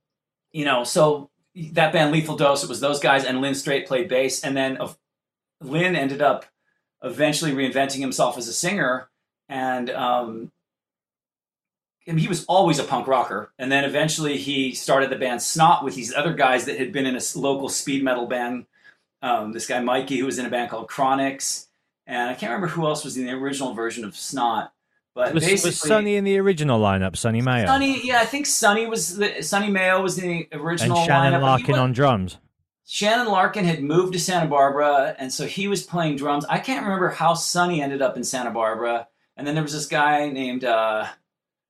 you 0.51 0.65
know, 0.65 0.83
so 0.83 1.29
that 1.71 1.93
band 1.93 2.11
Lethal 2.11 2.35
Dose, 2.35 2.63
it 2.63 2.69
was 2.69 2.81
those 2.81 2.99
guys, 2.99 3.23
and 3.23 3.39
Lynn 3.39 3.55
Strait 3.55 3.87
played 3.87 4.09
bass, 4.09 4.43
and 4.43 4.57
then 4.57 4.77
of 4.77 4.97
Lynn 5.61 5.95
ended 5.95 6.21
up 6.21 6.45
eventually 7.01 7.51
reinventing 7.51 7.99
himself 7.99 8.37
as 8.37 8.49
a 8.49 8.53
singer, 8.53 9.09
and 9.47 9.89
um, 9.89 10.51
and 12.07 12.19
he 12.19 12.27
was 12.27 12.45
always 12.45 12.79
a 12.79 12.83
punk 12.83 13.07
rocker. 13.07 13.51
And 13.57 13.71
then 13.71 13.83
eventually 13.83 14.37
he 14.37 14.73
started 14.73 15.09
the 15.09 15.15
band 15.15 15.41
Snot 15.41 15.83
with 15.83 15.95
these 15.95 16.13
other 16.13 16.33
guys 16.33 16.65
that 16.65 16.77
had 16.77 16.91
been 16.91 17.05
in 17.05 17.15
a 17.15 17.21
local 17.35 17.69
speed 17.69 18.03
metal 18.03 18.27
band. 18.27 18.65
Um, 19.21 19.53
this 19.53 19.67
guy 19.67 19.79
Mikey, 19.79 20.17
who 20.19 20.25
was 20.25 20.37
in 20.37 20.45
a 20.45 20.49
band 20.49 20.69
called 20.69 20.87
Chronics, 20.87 21.67
and 22.05 22.29
I 22.29 22.33
can't 22.33 22.51
remember 22.51 22.67
who 22.67 22.85
else 22.85 23.03
was 23.03 23.17
in 23.17 23.25
the 23.25 23.31
original 23.31 23.73
version 23.73 24.05
of 24.05 24.15
Snot. 24.15 24.71
But 25.15 25.33
Was, 25.33 25.45
basically, 25.45 25.69
was 25.69 25.79
Sonny 25.79 26.15
in 26.15 26.25
the 26.25 26.37
original 26.39 26.79
lineup? 26.79 27.15
Sonny 27.15 27.41
Mayo 27.41 27.65
Sonny, 27.65 28.05
yeah, 28.05 28.19
I 28.19 28.25
think 28.25 28.45
Sonny 28.45 28.85
was 28.85 29.15
the 29.15 29.41
Sonny 29.41 29.69
Mayo 29.69 30.01
was 30.01 30.19
in 30.19 30.27
the 30.29 30.47
and 30.51 30.61
original 30.61 31.05
Shannon 31.05 31.39
lineup. 31.39 31.43
Larkin 31.43 31.75
on 31.75 31.93
drums. 31.93 32.37
Shannon 32.85 33.27
Larkin 33.27 33.65
had 33.65 33.81
moved 33.81 34.13
to 34.13 34.19
Santa 34.19 34.47
Barbara, 34.47 35.15
and 35.17 35.33
so 35.33 35.47
he 35.47 35.67
was 35.67 35.83
playing 35.83 36.17
drums. 36.17 36.45
I 36.45 36.59
can't 36.59 36.83
remember 36.83 37.09
how 37.09 37.33
Sonny 37.33 37.81
ended 37.81 38.01
up 38.01 38.15
in 38.15 38.23
Santa 38.23 38.51
Barbara. 38.51 39.07
And 39.37 39.47
then 39.47 39.55
there 39.55 39.63
was 39.63 39.73
this 39.73 39.87
guy 39.87 40.29
named, 40.29 40.63
uh, 40.63 41.07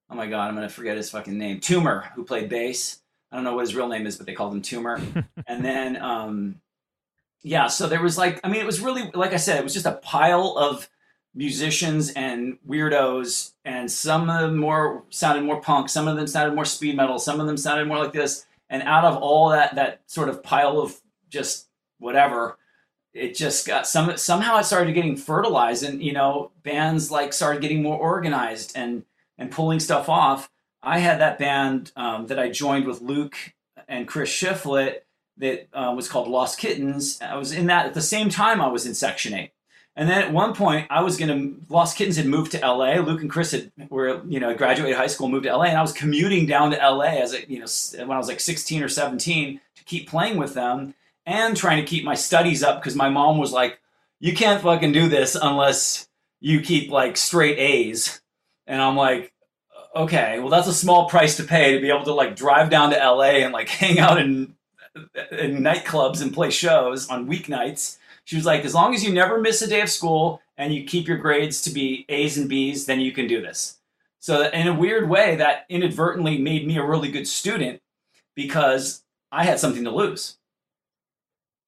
oh 0.10 0.16
my 0.16 0.28
god, 0.28 0.48
I'm 0.48 0.56
gonna 0.56 0.70
forget 0.70 0.98
his 0.98 1.10
fucking 1.10 1.38
name, 1.38 1.60
Tumor, 1.60 2.12
who 2.16 2.24
played 2.24 2.50
bass. 2.50 3.00
I 3.32 3.36
don't 3.36 3.44
know 3.44 3.56
what 3.56 3.66
his 3.66 3.76
real 3.76 3.88
name 3.88 4.08
is, 4.08 4.18
but 4.18 4.26
they 4.26 4.34
called 4.34 4.54
him 4.54 4.62
Tumor. 4.62 5.02
and 5.48 5.66
then, 5.66 5.98
um, 5.98 6.62
yeah, 7.44 7.68
so 7.68 7.88
there 7.88 8.02
was 8.02 8.18
like, 8.18 8.40
I 8.44 8.50
mean, 8.50 8.62
it 8.62 8.66
was 8.66 8.80
really, 8.80 9.12
like 9.14 9.34
I 9.34 9.38
said, 9.38 9.58
it 9.58 9.64
was 9.64 9.74
just 9.74 9.86
a 9.86 9.94
pile 9.94 10.56
of 10.58 10.90
musicians 11.34 12.12
and 12.12 12.58
weirdos, 12.68 13.54
and 13.66 13.92
some 13.92 14.30
of 14.30 14.42
them 14.42 14.58
more 14.58 15.04
sounded 15.10 15.44
more 15.44 15.62
punk, 15.62 15.90
some 15.90 16.08
of 16.08 16.16
them 16.16 16.28
sounded 16.28 16.56
more 16.56 16.66
speed 16.66 16.96
metal, 16.96 17.20
some 17.20 17.40
of 17.40 17.48
them 17.48 17.58
sounded 17.58 17.88
more 17.88 18.00
like 18.00 18.14
this. 18.14 18.46
And 18.70 18.82
out 18.84 19.04
of 19.04 19.18
all 19.18 19.50
that 19.50 19.76
that 19.76 20.02
sort 20.08 20.30
of 20.30 20.42
pile 20.42 20.80
of 20.80 21.00
just 21.30 21.68
whatever, 22.00 22.58
it 23.14 23.36
just 23.36 23.68
got 23.68 23.86
some 23.86 24.18
somehow 24.18 24.58
it 24.58 24.64
started 24.64 24.94
getting 24.94 25.18
fertilized, 25.18 25.84
and 25.84 26.02
you 26.02 26.14
know 26.14 26.52
bands 26.64 27.12
like 27.12 27.34
started 27.34 27.62
getting 27.62 27.84
more 27.84 28.00
organized 28.00 28.72
and 28.76 29.04
and 29.38 29.52
pulling 29.52 29.80
stuff 29.80 30.10
off. 30.10 30.50
I 30.82 31.00
had 31.00 31.20
that 31.20 31.40
band 31.40 31.92
um, 31.96 32.28
that 32.28 32.40
I 32.40 32.50
joined 32.50 32.86
with 32.86 33.02
Luke 33.02 33.36
and 33.88 34.08
Chris 34.08 34.30
Shiflett 34.30 35.00
that 35.38 35.68
uh, 35.74 35.94
was 35.96 36.08
called 36.08 36.28
Lost 36.28 36.60
Kittenz. 36.60 37.22
I 37.22 37.36
was 37.36 37.52
in 37.52 37.68
that 37.68 37.88
at 37.88 37.94
the 37.94 38.02
same 38.02 38.30
time 38.30 38.62
I 38.62 38.68
was 38.68 38.86
in 38.86 38.94
Section 38.94 39.34
8. 39.34 39.52
And 39.98 40.10
then 40.10 40.22
at 40.22 40.34
one 40.34 40.54
point, 40.54 40.88
I 40.90 41.02
was 41.02 41.18
going 41.18 41.30
to, 41.30 41.74
Lost 41.74 41.98
Kittenz 41.98 42.18
had 42.18 42.26
moved 42.26 42.52
to 42.52 42.60
LA. 42.60 42.96
Luke 42.96 43.22
and 43.22 43.30
Chris 43.30 43.52
had, 43.52 43.72
were, 43.90 44.22
you 44.26 44.42
know, 44.42 44.54
graduated 44.54 44.98
high 44.98 45.08
school, 45.08 45.30
moved 45.30 45.46
to 45.46 45.56
LA, 45.56 45.66
and 45.66 45.78
I 45.78 45.82
was 45.82 45.94
commuting 45.94 46.46
down 46.46 46.72
to 46.72 46.78
LA 46.78 47.22
as 47.22 47.34
a, 47.34 47.50
you 47.50 47.60
know, 47.60 47.66
when 48.06 48.12
I 48.12 48.18
was 48.18 48.28
like 48.28 48.42
16 48.42 48.84
or 48.84 48.90
17 48.90 49.62
to 49.76 49.84
keep 49.86 50.10
playing 50.10 50.38
with 50.38 50.54
them 50.54 50.96
and 51.26 51.56
trying 51.56 51.82
to 51.82 51.90
keep 51.90 52.04
my 52.04 52.14
studies 52.14 52.62
up 52.62 52.82
because 52.82 52.96
my 52.96 53.10
mom 53.10 53.38
was 53.38 53.54
like, 53.54 53.80
you 54.20 54.34
can't 54.34 54.62
fucking 54.62 54.92
do 54.92 55.08
this 55.08 55.36
unless 55.36 56.10
you 56.42 56.60
keep 56.62 56.92
like 56.92 57.16
straight 57.16 57.58
A's. 57.58 58.22
And 58.68 58.82
I'm 58.82 58.96
like, 58.96 59.34
okay, 59.96 60.40
well, 60.40 60.50
that's 60.50 60.68
a 60.68 60.74
small 60.74 61.08
price 61.08 61.38
to 61.38 61.44
pay 61.44 61.74
to 61.74 61.82
be 61.82 61.90
able 61.90 62.04
to 62.06 62.14
like 62.14 62.36
drive 62.36 62.70
down 62.70 62.92
to 62.92 62.98
LA 62.98 63.42
and 63.44 63.54
like 63.54 63.70
hang 63.82 64.00
out 64.00 64.20
in, 64.20 64.56
in 65.32 65.62
nightclubs 65.62 66.22
and 66.22 66.34
play 66.34 66.50
shows 66.50 67.08
on 67.10 67.28
weeknights 67.28 67.98
she 68.26 68.36
was 68.36 68.46
like, 68.46 68.66
as 68.66 68.74
long 68.74 68.94
as 68.94 69.04
you 69.04 69.14
never 69.14 69.40
miss 69.40 69.62
a 69.62 69.68
day 69.68 69.82
of 69.82 69.90
school 69.90 70.42
and 70.58 70.74
you 70.74 70.84
keep 70.84 71.08
your 71.08 71.18
grades 71.18 71.62
to 71.62 71.70
be 71.70 72.06
A's 72.10 72.38
and 72.38 72.50
B's, 72.50 72.88
then 72.88 73.00
you 73.00 73.12
can 73.12 73.28
do 73.28 73.40
this. 73.40 73.78
So, 74.20 74.50
in 74.50 74.68
a 74.68 74.74
weird 74.74 75.08
way, 75.08 75.36
that 75.36 75.66
inadvertently 75.70 76.40
made 76.40 76.68
me 76.68 76.78
a 76.78 76.86
really 76.86 77.12
good 77.12 77.28
student 77.28 77.82
because 78.36 79.04
I 79.32 79.44
had 79.44 79.60
something 79.60 79.84
to 79.84 79.92
lose. 79.92 80.38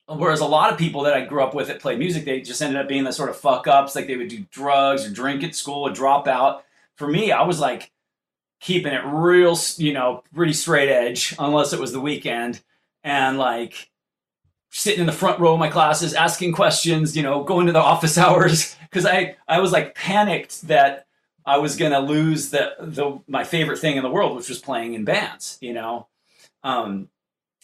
Whereas 0.07 0.39
a 0.39 0.45
lot 0.45 0.71
of 0.71 0.79
people 0.79 1.03
that 1.03 1.13
I 1.13 1.25
grew 1.25 1.43
up 1.43 1.53
with 1.53 1.67
that 1.67 1.81
played 1.81 1.99
music, 1.99 2.25
they 2.25 2.41
just 2.41 2.61
ended 2.61 2.81
up 2.81 2.87
being 2.87 3.03
the 3.03 3.11
sort 3.11 3.29
of 3.29 3.37
fuck 3.37 3.67
ups, 3.67 3.95
like 3.95 4.07
they 4.07 4.17
would 4.17 4.29
do 4.29 4.45
drugs 4.49 5.05
or 5.05 5.11
drink 5.11 5.43
at 5.43 5.53
school 5.53 5.87
or 5.87 5.91
drop 5.91 6.27
out. 6.27 6.63
For 6.97 7.07
me, 7.07 7.31
I 7.31 7.43
was 7.43 7.59
like 7.59 7.91
keeping 8.59 8.93
it 8.93 9.03
real, 9.05 9.57
you 9.77 9.93
know, 9.93 10.23
pretty 10.33 10.53
straight 10.53 10.89
edge, 10.89 11.35
unless 11.39 11.73
it 11.73 11.79
was 11.79 11.93
the 11.93 12.01
weekend. 12.01 12.61
And 13.03 13.37
like, 13.37 13.89
sitting 14.69 14.99
in 14.99 15.05
the 15.05 15.11
front 15.11 15.39
row 15.39 15.53
of 15.53 15.59
my 15.59 15.69
classes, 15.69 16.13
asking 16.13 16.53
questions, 16.53 17.15
you 17.15 17.23
know, 17.23 17.43
going 17.43 17.67
to 17.67 17.73
the 17.73 17.79
office 17.79 18.17
hours 18.17 18.75
because 18.83 19.05
I 19.05 19.35
I 19.47 19.59
was 19.59 19.71
like 19.71 19.95
panicked 19.95 20.63
that 20.63 21.05
I 21.45 21.57
was 21.57 21.75
gonna 21.75 21.99
lose 21.99 22.49
the 22.49 22.73
the 22.79 23.19
my 23.27 23.43
favorite 23.43 23.79
thing 23.79 23.97
in 23.97 24.03
the 24.03 24.11
world, 24.11 24.35
which 24.35 24.49
was 24.49 24.59
playing 24.59 24.93
in 24.93 25.05
bands, 25.05 25.57
you 25.61 25.73
know. 25.73 26.07
Um, 26.63 27.09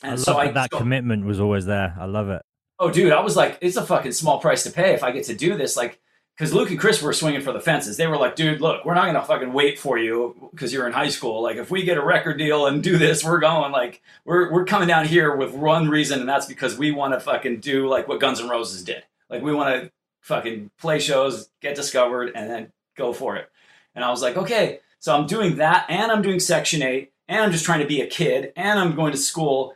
and 0.01 0.14
I 0.14 0.15
so 0.15 0.38
I, 0.38 0.51
that 0.51 0.69
so, 0.72 0.77
commitment 0.77 1.26
was 1.26 1.39
always 1.39 1.65
there. 1.65 1.95
I 1.99 2.05
love 2.05 2.30
it. 2.30 2.41
Oh, 2.80 2.89
dude, 2.89 3.14
I 3.14 3.22
was 3.22 3.35
like, 3.35 3.57
it's 3.61 3.77
a 3.77 3.85
fucking 3.85 4.11
small 4.14 4.39
price 4.39 4.64
to 4.64 4.72
pay 4.72 4.93
if 4.93 5.03
I 5.03 5.11
get 5.11 5.26
to 5.26 5.35
do 5.35 5.55
this. 5.55 5.77
Like, 5.77 6.01
because 6.35 6.53
Luke 6.53 6.72
and 6.72 6.80
Chris 6.80 7.01
were 7.01 7.14
swinging 7.14 7.41
for 7.41 7.51
the 7.51 7.60
fences. 7.60 7.97
They 7.97 8.07
were 8.07 8.18
like, 8.18 8.35
dude, 8.35 8.60
look, 8.60 8.85
we're 8.85 8.95
not 8.95 9.03
going 9.03 9.15
to 9.15 9.22
fucking 9.22 9.53
wait 9.53 9.77
for 9.77 9.99
you 9.99 10.49
because 10.51 10.73
you're 10.73 10.88
in 10.88 10.93
high 10.93 11.10
school. 11.10 11.43
Like, 11.43 11.57
if 11.57 11.69
we 11.69 11.84
get 11.84 11.97
a 11.97 12.03
record 12.03 12.39
deal 12.39 12.65
and 12.65 12.81
do 12.81 12.97
this, 12.97 13.23
we're 13.23 13.39
going. 13.39 13.72
Like, 13.72 14.01
we're, 14.26 14.51
we're 14.51 14.65
coming 14.65 14.88
down 14.88 15.05
here 15.05 15.35
with 15.35 15.53
one 15.53 15.89
reason, 15.89 16.19
and 16.19 16.27
that's 16.30 16.47
because 16.47 16.76
we 16.76 16.91
want 16.91 17.14
to 17.14 17.19
fucking 17.19 17.60
do 17.60 17.88
like 17.88 18.07
what 18.07 18.19
Guns 18.19 18.41
N' 18.41 18.49
Roses 18.49 18.84
did. 18.84 19.03
Like, 19.30 19.43
we 19.43 19.53
want 19.53 19.84
to 19.84 19.91
fucking 20.22 20.72
play 20.80 20.99
shows, 20.99 21.49
get 21.61 21.76
discovered, 21.76 22.31
and 22.34 22.49
then 22.49 22.72
go 22.97 23.14
for 23.14 23.35
it. 23.35 23.49
And 23.93 24.03
I 24.03 24.10
was 24.10 24.23
like, 24.23 24.35
okay. 24.35 24.80
So 24.99 25.15
I'm 25.15 25.27
doing 25.27 25.57
that, 25.57 25.85
and 25.88 26.11
I'm 26.11 26.23
doing 26.23 26.39
Section 26.39 26.81
8, 26.81 27.11
and 27.27 27.41
I'm 27.41 27.51
just 27.51 27.65
trying 27.65 27.81
to 27.81 27.88
be 27.88 28.01
a 28.01 28.07
kid, 28.07 28.53
and 28.55 28.80
I'm 28.80 28.95
going 28.95 29.11
to 29.11 29.18
school, 29.19 29.76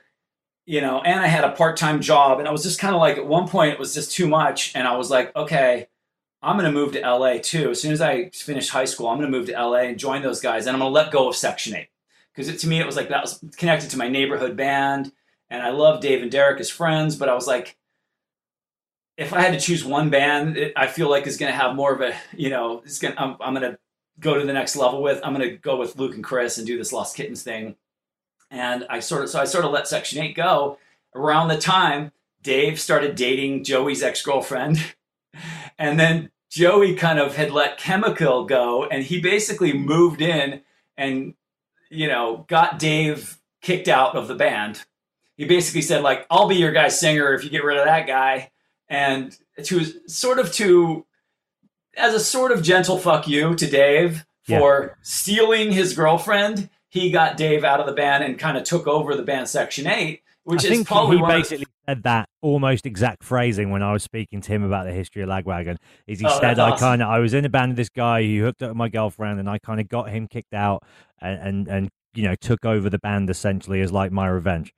you 0.65 0.81
know, 0.81 1.01
and 1.01 1.19
I 1.19 1.27
had 1.27 1.43
a 1.43 1.51
part 1.51 1.77
time 1.77 2.01
job. 2.01 2.39
And 2.39 2.47
I 2.47 2.51
was 2.51 2.63
just 2.63 2.79
kind 2.79 2.95
of 2.95 2.99
like, 2.99 3.17
at 3.17 3.27
one 3.27 3.47
point, 3.47 3.73
it 3.73 3.79
was 3.79 3.93
just 3.93 4.11
too 4.11 4.27
much. 4.27 4.75
And 4.75 4.87
I 4.87 4.97
was 4.97 5.11
like, 5.11 5.35
okay 5.35 5.87
I'm 6.41 6.57
going 6.57 6.71
to 6.71 6.71
move 6.71 6.93
to 6.93 6.99
LA 6.99 7.37
too. 7.41 7.71
As 7.71 7.81
soon 7.81 7.91
as 7.91 8.01
I 8.01 8.29
finish 8.29 8.69
high 8.69 8.85
school, 8.85 9.07
I'm 9.07 9.17
going 9.17 9.31
to 9.31 9.37
move 9.37 9.47
to 9.47 9.53
LA 9.53 9.79
and 9.79 9.97
join 9.99 10.21
those 10.21 10.39
guys. 10.39 10.65
And 10.67 10.75
I'm 10.75 10.79
going 10.79 10.91
to 10.91 10.93
let 10.93 11.11
go 11.11 11.27
of 11.29 11.35
Section 11.35 11.75
8. 11.75 11.87
Because 12.33 12.61
to 12.61 12.67
me, 12.67 12.79
it 12.79 12.85
was 12.85 12.95
like 12.95 13.09
that 13.09 13.23
was 13.23 13.43
connected 13.57 13.89
to 13.91 13.97
my 13.97 14.07
neighborhood 14.07 14.55
band. 14.55 15.11
And 15.49 15.63
I 15.63 15.71
love 15.71 16.01
Dave 16.01 16.21
and 16.21 16.31
Derek 16.31 16.59
as 16.59 16.69
friends. 16.69 17.15
But 17.15 17.29
I 17.29 17.33
was 17.33 17.47
like, 17.47 17.77
if 19.17 19.33
I 19.33 19.41
had 19.41 19.53
to 19.53 19.59
choose 19.59 19.83
one 19.83 20.11
band, 20.11 20.57
it, 20.57 20.73
I 20.75 20.85
feel 20.87 21.09
like 21.09 21.25
is 21.25 21.37
going 21.37 21.51
to 21.51 21.57
have 21.57 21.75
more 21.75 21.93
of 21.93 22.01
a, 22.01 22.13
you 22.35 22.51
know, 22.51 22.81
it's 22.85 22.99
going 22.99 23.15
I'm, 23.17 23.35
I'm 23.41 23.55
going 23.55 23.71
to 23.71 23.79
go 24.19 24.39
to 24.39 24.45
the 24.45 24.53
next 24.53 24.75
level 24.75 25.01
with. 25.01 25.19
I'm 25.23 25.33
going 25.33 25.49
to 25.49 25.57
go 25.57 25.77
with 25.77 25.97
Luke 25.97 26.13
and 26.13 26.23
Chris 26.23 26.59
and 26.59 26.67
do 26.67 26.77
this 26.77 26.93
Lost 26.93 27.17
Kittenz 27.17 27.41
thing. 27.41 27.75
And 28.51 28.85
I 28.89 28.99
sort 28.99 29.23
of, 29.23 29.29
so 29.29 29.39
I 29.39 29.45
sort 29.45 29.65
of 29.65 29.71
let 29.71 29.87
Section 29.87 30.21
8 30.21 30.35
go. 30.35 30.77
Around 31.15 31.47
the 31.47 31.57
time, 31.57 32.11
Dave 32.43 32.79
started 32.79 33.15
dating 33.15 33.63
Joey's 33.63 34.03
ex 34.03 34.21
girlfriend. 34.21 34.77
And 35.77 35.99
then 35.99 36.29
Joey 36.49 36.95
kind 36.95 37.19
of 37.19 37.35
had 37.35 37.51
let 37.51 37.77
Chemical 37.77 38.45
go, 38.45 38.85
and 38.85 39.03
he 39.03 39.19
basically 39.21 39.73
moved 39.73 40.21
in 40.21 40.61
and, 40.97 41.33
you 41.89 42.07
know, 42.07 42.45
got 42.47 42.79
Dave 42.79 43.39
kicked 43.61 43.87
out 43.87 44.15
of 44.15 44.27
the 44.27 44.35
band. 44.35 44.83
He 45.35 45.45
basically 45.45 45.81
said, 45.81 46.01
like, 46.01 46.25
I'll 46.31 46.47
be 46.47 46.55
your 46.55 46.71
guy's 46.71 46.99
singer 46.99 47.33
if 47.33 47.43
you 47.43 47.49
get 47.49 47.63
rid 47.63 47.77
of 47.77 47.85
that 47.85 48.07
guy. 48.07 48.51
And 48.89 49.37
to 49.63 49.83
sort 50.07 50.39
of 50.39 50.51
to, 50.53 51.05
as 51.95 52.13
a 52.13 52.19
sort 52.19 52.51
of 52.51 52.63
gentle 52.63 52.97
fuck 52.97 53.27
you 53.27 53.53
to 53.55 53.67
Dave 53.67 54.25
for 54.43 54.83
yeah. 54.83 54.93
stealing 55.01 55.71
his 55.71 55.93
girlfriend, 55.93 56.69
he 56.89 57.11
got 57.11 57.37
Dave 57.37 57.63
out 57.63 57.79
of 57.79 57.85
the 57.85 57.93
band 57.93 58.23
and 58.23 58.39
kind 58.39 58.57
of 58.57 58.63
took 58.63 58.87
over 58.87 59.15
the 59.15 59.23
band 59.23 59.49
Section 59.49 59.85
8 59.85 60.21
which 60.47 60.63
I 60.63 60.69
is 60.69 60.87
think 60.87 61.11
he 61.11 61.21
basically 61.21 61.65
said 61.85 62.03
that 62.03 62.29
almost 62.41 62.85
exact 62.85 63.21
phrasing 63.21 63.69
when 63.69 63.83
I 63.83 63.91
was 63.91 64.01
speaking 64.01 64.39
to 64.39 64.51
him 64.51 64.63
about 64.63 64.85
the 64.85 64.93
history 64.93 65.21
of 65.21 65.27
Lagwagon. 65.27 65.75
Is 66.07 66.21
he 66.21 66.25
oh, 66.25 66.39
said 66.39 66.57
I 66.57 66.77
kind 66.77 67.01
of 67.01 67.09
I 67.09 67.19
was 67.19 67.33
in 67.33 67.43
a 67.43 67.49
band 67.49 67.71
with 67.71 67.77
this 67.77 67.89
guy 67.89 68.23
who 68.23 68.43
hooked 68.43 68.63
up 68.63 68.69
with 68.69 68.77
my 68.77 68.87
girlfriend, 68.87 69.41
and 69.41 69.49
I 69.49 69.59
kind 69.59 69.81
of 69.81 69.89
got 69.89 70.09
him 70.09 70.25
kicked 70.25 70.53
out, 70.53 70.83
and, 71.21 71.39
and 71.41 71.67
and 71.67 71.89
you 72.13 72.23
know 72.23 72.35
took 72.35 72.63
over 72.63 72.89
the 72.89 72.97
band 72.99 73.29
essentially 73.29 73.81
as 73.81 73.91
like 73.91 74.13
my 74.13 74.25
revenge. 74.25 74.73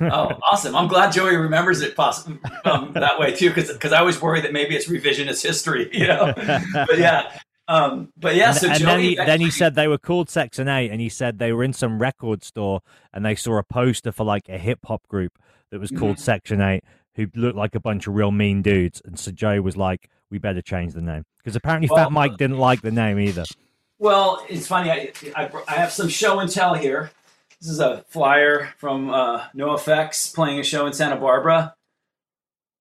oh, 0.00 0.38
awesome! 0.52 0.76
I'm 0.76 0.86
glad 0.86 1.10
Joey 1.10 1.34
remembers 1.34 1.80
it 1.80 1.96
possibly 1.96 2.38
um, 2.64 2.92
that 2.92 3.18
way 3.18 3.32
too, 3.34 3.48
because 3.48 3.72
because 3.72 3.92
I 3.92 3.98
always 3.98 4.22
worry 4.22 4.40
that 4.42 4.52
maybe 4.52 4.76
it's 4.76 4.88
revisionist 4.88 5.42
history, 5.42 5.90
you 5.92 6.06
know. 6.06 6.32
but 6.36 6.96
yeah, 6.96 7.36
um, 7.68 8.12
but 8.16 8.34
yeah, 8.34 8.52
so 8.52 8.66
and, 8.70 8.82
then, 8.82 9.00
he, 9.00 9.14
then 9.14 9.42
he 9.42 9.50
said 9.50 9.74
they 9.74 9.88
were 9.88 9.98
called 9.98 10.30
Section 10.30 10.68
Eight, 10.68 10.90
and 10.90 11.02
he 11.02 11.10
said 11.10 11.38
they 11.38 11.52
were 11.52 11.62
in 11.62 11.74
some 11.74 11.98
record 12.00 12.42
store 12.42 12.80
and 13.12 13.26
they 13.26 13.34
saw 13.34 13.58
a 13.58 13.62
poster 13.62 14.10
for 14.10 14.24
like 14.24 14.48
a 14.48 14.56
hip 14.56 14.80
hop 14.86 15.06
group 15.06 15.38
that 15.70 15.78
was 15.78 15.90
called 15.90 16.16
mm-hmm. 16.16 16.22
Section 16.22 16.62
Eight, 16.62 16.82
who 17.14 17.26
looked 17.34 17.56
like 17.56 17.74
a 17.74 17.80
bunch 17.80 18.06
of 18.06 18.14
real 18.14 18.30
mean 18.30 18.62
dudes. 18.62 19.02
And 19.04 19.18
so 19.18 19.30
Joey 19.32 19.60
was 19.60 19.76
like, 19.76 20.08
"We 20.30 20.38
better 20.38 20.62
change 20.62 20.94
the 20.94 21.02
name," 21.02 21.26
because 21.38 21.56
apparently 21.56 21.90
well, 21.92 22.06
Fat 22.06 22.12
Mike 22.12 22.38
didn't 22.38 22.58
like 22.58 22.80
the 22.80 22.90
name 22.90 23.20
either. 23.20 23.44
Well, 23.98 24.46
it's 24.48 24.66
funny. 24.66 24.90
I, 24.90 25.12
I, 25.36 25.50
I 25.68 25.74
have 25.74 25.92
some 25.92 26.08
show 26.08 26.40
and 26.40 26.50
tell 26.50 26.72
here. 26.72 27.10
This 27.60 27.68
is 27.68 27.80
a 27.80 28.02
flyer 28.08 28.72
from 28.78 29.10
uh, 29.10 29.44
NOFX 29.54 30.34
playing 30.34 30.58
a 30.58 30.62
show 30.62 30.86
in 30.86 30.94
Santa 30.94 31.16
Barbara 31.16 31.74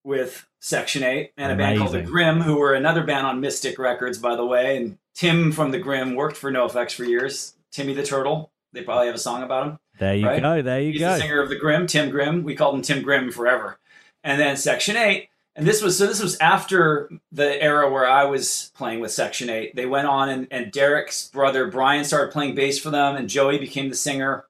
with 0.06 0.47
Section 0.60 1.04
8 1.04 1.34
and 1.38 1.52
Amazing. 1.52 1.52
a 1.52 1.58
band 1.58 1.80
called 1.80 1.94
The 1.94 2.10
Grim, 2.10 2.42
who 2.42 2.58
were 2.58 2.74
another 2.74 3.04
band 3.04 3.28
on 3.28 3.40
Mystic 3.40 3.78
Records, 3.78 4.18
by 4.18 4.36
the 4.36 4.46
way. 4.46 4.78
And 4.78 4.98
Tim 5.14 5.52
from 5.52 5.72
The 5.72 5.80
Grim 5.80 6.16
worked 6.16 6.38
for 6.38 6.52
NOFX 6.52 6.94
for 6.94 7.04
years. 7.04 7.54
Timmy 7.72 7.94
the 7.94 8.04
Turtle. 8.04 8.52
They 8.74 8.82
probably 8.82 9.08
have 9.08 9.16
a 9.16 9.20
song 9.20 9.44
about 9.44 9.68
him. 9.68 9.80
There 10.00 10.16
you 10.16 10.28
right? 10.28 10.42
go. 10.42 10.62
There 10.62 10.82
you 10.82 10.92
He's 10.92 11.02
go. 11.02 11.14
the 11.14 11.20
singer 11.20 11.42
of 11.42 11.50
The 11.50 11.56
Grim, 11.56 11.88
Tim 11.88 12.10
Grim. 12.10 12.44
We 12.44 12.56
called 12.56 12.76
him 12.76 12.82
Tim 12.82 13.02
Grim 13.02 13.32
forever. 13.32 13.80
And 14.24 14.40
then 14.40 14.58
Section 14.58 14.98
8. 14.98 15.30
And 15.56 15.66
this 15.66 15.82
was 15.82 15.98
so 15.98 16.06
this 16.06 16.22
was 16.22 16.38
after 16.40 17.10
the 17.32 17.60
era 17.62 17.92
where 17.92 18.08
I 18.08 18.26
was 18.26 18.72
playing 18.76 19.00
with 19.00 19.12
Section 19.12 19.50
8. 19.50 19.76
They 19.76 19.88
went 19.88 20.06
on 20.06 20.30
and, 20.30 20.48
and 20.52 20.72
Derek's 20.72 21.30
brother 21.30 21.66
Brian 21.72 22.06
started 22.06 22.32
playing 22.32 22.54
bass 22.54 22.78
for 22.78 22.92
them 22.92 23.16
and 23.16 23.28
Joey 23.28 23.58
became 23.58 23.90
the 23.90 23.96
singer. 23.96 24.46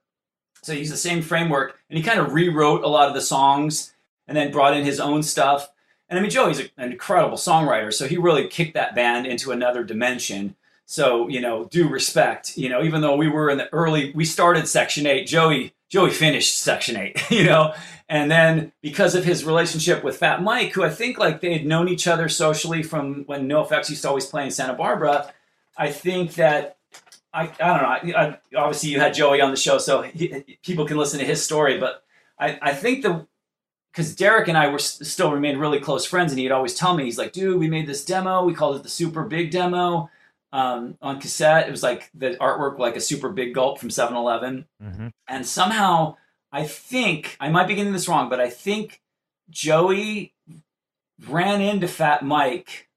So 0.63 0.73
he 0.73 0.79
used 0.79 0.91
the 0.91 0.97
same 0.97 1.21
framework 1.21 1.79
and 1.89 1.97
he 1.97 2.03
kind 2.03 2.19
of 2.19 2.33
rewrote 2.33 2.83
a 2.83 2.89
lot 2.89 3.07
of 3.07 3.13
the 3.13 3.21
songs 3.21 3.93
and 4.27 4.35
then 4.35 4.51
brought 4.51 4.75
in 4.75 4.83
his 4.83 4.99
own 4.99 5.23
stuff. 5.23 5.69
And 6.09 6.17
I 6.17 6.21
mean, 6.21 6.31
Joey's 6.31 6.59
an 6.59 6.91
incredible 6.91 7.37
songwriter, 7.37 7.93
so 7.93 8.07
he 8.07 8.17
really 8.17 8.47
kicked 8.47 8.73
that 8.75 8.95
band 8.95 9.27
into 9.27 9.51
another 9.51 9.83
dimension. 9.83 10.55
So 10.85 11.27
you 11.27 11.41
know, 11.41 11.65
due 11.65 11.87
respect. 11.89 12.57
You 12.57 12.69
know, 12.69 12.81
even 12.83 13.01
though 13.01 13.15
we 13.15 13.27
were 13.27 13.49
in 13.49 13.57
the 13.57 13.71
early, 13.73 14.11
we 14.13 14.23
started 14.23 14.67
Section 14.67 15.05
Eight. 15.05 15.27
Joey 15.27 15.73
Joey 15.89 16.11
finished 16.11 16.59
Section 16.59 16.95
Eight. 16.97 17.21
You 17.31 17.43
know, 17.43 17.73
and 18.09 18.31
then 18.31 18.71
because 18.81 19.15
of 19.15 19.25
his 19.25 19.43
relationship 19.43 20.01
with 20.03 20.17
Fat 20.17 20.41
Mike, 20.41 20.71
who 20.73 20.83
I 20.83 20.89
think 20.89 21.17
like 21.17 21.41
they 21.41 21.51
had 21.51 21.65
known 21.65 21.89
each 21.89 22.07
other 22.07 22.29
socially 22.29 22.81
from 22.81 23.25
when 23.25 23.49
NOFX 23.49 23.89
used 23.89 24.03
to 24.03 24.07
always 24.07 24.25
play 24.25 24.45
in 24.45 24.51
Santa 24.51 24.73
Barbara, 24.73 25.33
I 25.77 25.91
think 25.91 26.35
that 26.35 26.77
I 27.33 27.51
I 27.59 27.67
don't 27.67 27.81
know. 27.81 28.15
I, 28.15 28.25
I, 28.25 28.37
obviously, 28.55 28.89
you 28.91 28.99
had 29.01 29.13
Joey 29.13 29.41
on 29.41 29.51
the 29.51 29.57
show, 29.57 29.77
so 29.77 30.03
he, 30.03 30.57
people 30.63 30.85
can 30.85 30.95
listen 30.95 31.19
to 31.19 31.25
his 31.25 31.43
story. 31.43 31.77
But 31.77 32.03
I 32.39 32.57
I 32.61 32.73
think 32.73 33.03
the 33.03 33.27
because 33.97 34.13
Derek 34.13 34.47
and 34.47 34.55
I 34.55 34.67
were 34.67 34.77
still 34.77 35.31
remained 35.31 35.59
really 35.59 35.79
close 35.79 36.05
friends, 36.05 36.31
and 36.31 36.37
he'd 36.37 36.51
always 36.51 36.75
tell 36.75 36.93
me, 36.93 37.05
he's 37.05 37.17
like, 37.17 37.31
dude, 37.31 37.59
we 37.59 37.67
made 37.67 37.87
this 37.87 38.05
demo. 38.05 38.45
We 38.45 38.53
called 38.53 38.75
it 38.75 38.83
the 38.83 38.89
Super 38.89 39.23
Big 39.23 39.49
Demo 39.49 40.11
um, 40.53 40.99
on 41.01 41.19
cassette. 41.19 41.67
It 41.67 41.71
was 41.71 41.81
like 41.81 42.11
the 42.13 42.35
artwork, 42.35 42.77
like 42.77 42.95
a 42.95 43.01
super 43.01 43.29
big 43.29 43.55
gulp 43.55 43.79
from 43.79 43.89
7 43.89 44.15
Eleven. 44.15 44.67
Mhm. 44.83 45.13
And 45.27 45.47
somehow, 45.47 46.17
I 46.51 46.65
think, 46.65 47.37
I 47.39 47.49
might 47.49 47.67
be 47.67 47.73
getting 47.73 47.91
this 47.91 48.07
wrong, 48.07 48.29
but 48.29 48.39
I 48.39 48.51
think 48.51 49.01
Joey 49.49 50.35
ran 51.27 51.61
into 51.61 51.87
Fat 51.87 52.23
Mike. 52.23 52.89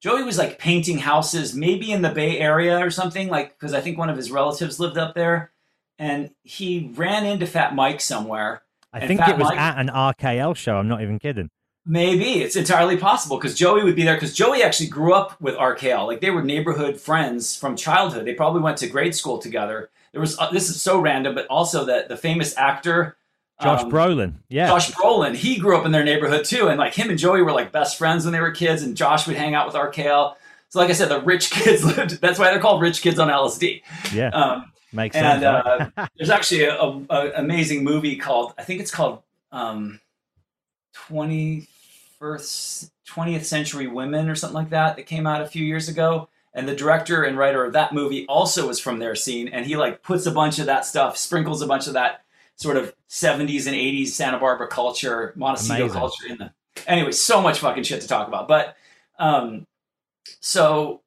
Joey 0.00 0.24
was 0.24 0.38
like 0.38 0.58
painting 0.58 0.98
houses, 0.98 1.54
maybe 1.54 1.92
in 1.92 2.02
the 2.02 2.10
Bay 2.10 2.40
Area 2.40 2.84
or 2.84 2.90
something, 2.90 3.28
like, 3.28 3.50
because 3.50 3.74
I 3.74 3.80
think 3.80 3.96
one 3.96 4.10
of 4.10 4.16
his 4.16 4.32
relatives 4.32 4.80
lived 4.80 4.98
up 4.98 5.14
there. 5.14 5.52
And 6.00 6.32
he 6.42 6.90
ran 6.96 7.24
into 7.24 7.46
Fat 7.46 7.76
Mike 7.76 8.00
somewhere. 8.00 8.62
I 8.92 9.00
And 9.00 9.08
think 9.08 9.20
Fat 9.20 9.30
it 9.30 9.38
was 9.38 9.48
Mike- 9.48 9.58
at 9.58 9.78
an 9.78 9.88
RKL 9.88 10.56
show. 10.56 10.76
I'm 10.76 10.88
not 10.88 11.02
even 11.02 11.18
kidding. 11.18 11.50
Maybe 11.86 12.42
it's 12.42 12.54
entirely 12.56 12.96
possible 12.98 13.38
because 13.38 13.54
Joey 13.54 13.82
would 13.82 13.96
be 13.96 14.02
there 14.04 14.14
because 14.14 14.34
Joey 14.34 14.62
actually 14.62 14.88
grew 14.88 15.14
up 15.14 15.40
with 15.40 15.54
RKL. 15.54 16.06
Like 16.06 16.20
they 16.20 16.30
were 16.30 16.42
neighborhood 16.42 17.00
friends 17.00 17.56
from 17.56 17.76
childhood. 17.76 18.26
They 18.26 18.34
probably 18.34 18.60
went 18.60 18.76
to 18.78 18.88
grade 18.88 19.14
school 19.14 19.38
together. 19.38 19.88
There 20.12 20.20
was 20.20 20.38
uh, 20.38 20.50
this 20.50 20.68
is 20.68 20.80
so 20.82 21.00
random, 21.00 21.34
but 21.34 21.46
also 21.46 21.86
that 21.86 22.08
the 22.08 22.16
famous 22.16 22.56
actor 22.58 23.16
Josh 23.62 23.82
um, 23.82 23.90
Brolin. 23.90 24.34
Yeah. 24.48 24.68
Josh 24.68 24.90
Brolin, 24.92 25.34
he 25.34 25.58
grew 25.58 25.76
up 25.78 25.86
in 25.86 25.92
their 25.92 26.04
neighborhood 26.04 26.44
too, 26.44 26.68
and 26.68 26.78
like 26.78 26.94
him 26.94 27.08
and 27.10 27.18
Joey 27.18 27.42
were 27.42 27.52
like 27.52 27.72
best 27.72 27.96
friends 27.96 28.24
when 28.24 28.32
they 28.32 28.40
were 28.40 28.50
kids, 28.52 28.82
and 28.82 28.94
Josh 28.96 29.26
would 29.26 29.36
hang 29.36 29.54
out 29.54 29.66
with 29.66 29.74
RKL. 29.74 30.34
So 30.68 30.78
like 30.80 30.90
I 30.90 30.92
said, 30.92 31.08
the 31.08 31.22
rich 31.22 31.50
kids 31.52 31.84
lived. 31.84 32.20
That's 32.20 32.38
why 32.38 32.50
they're 32.50 32.60
called 32.60 32.82
rich 32.82 33.00
kids 33.00 33.18
on 33.18 33.28
LSD. 33.28 33.82
yeah. 34.12 34.28
Um, 34.28 34.72
Makes 34.92 35.16
and 35.16 35.42
sense. 35.42 35.92
uh, 35.96 36.06
there's 36.16 36.30
actually 36.30 36.64
a, 36.64 36.74
a, 36.74 37.04
a 37.10 37.32
amazing 37.36 37.84
movie 37.84 38.16
called 38.16 38.54
I 38.56 38.64
think 38.64 38.80
it's 38.80 38.90
called 38.90 39.22
um, 39.52 40.00
21st 41.08 41.66
20th 43.08 43.44
Century 43.44 43.86
Women 43.86 44.28
or 44.28 44.34
something 44.34 44.54
like 44.54 44.70
that 44.70 44.96
that 44.96 45.06
came 45.06 45.26
out 45.26 45.40
a 45.40 45.46
few 45.46 45.64
years 45.64 45.88
ago. 45.88 46.28
And 46.54 46.66
the 46.68 46.74
director 46.74 47.24
and 47.24 47.36
writer 47.38 47.64
of 47.64 47.74
that 47.74 47.92
movie 47.92 48.26
also 48.26 48.66
was 48.66 48.80
from 48.80 48.98
their 48.98 49.14
scene, 49.14 49.48
and 49.48 49.66
he 49.66 49.76
like 49.76 50.02
puts 50.02 50.26
a 50.26 50.30
bunch 50.32 50.58
of 50.58 50.66
that 50.66 50.84
stuff, 50.86 51.16
sprinkles 51.16 51.62
a 51.62 51.66
bunch 51.66 51.86
of 51.86 51.92
that 51.92 52.22
sort 52.56 52.76
of 52.76 52.94
70s 53.08 53.66
and 53.66 53.76
80s 53.76 54.08
Santa 54.08 54.38
Barbara 54.38 54.66
culture, 54.66 55.32
Montecito 55.36 55.84
Amazing. 55.84 55.98
culture 55.98 56.26
in 56.28 56.38
the. 56.38 56.50
Anyway, 56.86 57.12
so 57.12 57.40
much 57.40 57.60
fucking 57.60 57.84
shit 57.84 58.00
to 58.00 58.08
talk 58.08 58.28
about, 58.28 58.48
but 58.48 58.76
um, 59.18 59.66
so 60.40 61.02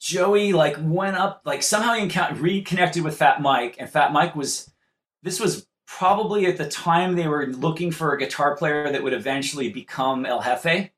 Joey 0.00 0.52
like 0.54 0.76
went 0.80 1.16
up 1.16 1.42
like 1.44 1.62
somehow 1.62 1.94
he 1.94 2.02
encountered, 2.02 2.38
reconnected 2.38 3.04
with 3.04 3.18
Fat 3.18 3.42
Mike, 3.42 3.76
and 3.78 3.88
Fat 3.88 4.12
Mike 4.12 4.34
was 4.34 4.70
this 5.22 5.38
was 5.38 5.66
probably 5.86 6.46
at 6.46 6.56
the 6.56 6.68
time 6.68 7.14
they 7.14 7.28
were 7.28 7.46
looking 7.48 7.90
for 7.90 8.14
a 8.14 8.18
guitar 8.18 8.56
player 8.56 8.90
that 8.90 9.02
would 9.02 9.12
eventually 9.12 9.68
become 9.70 10.24
El 10.24 10.40
Hefe 10.40 10.90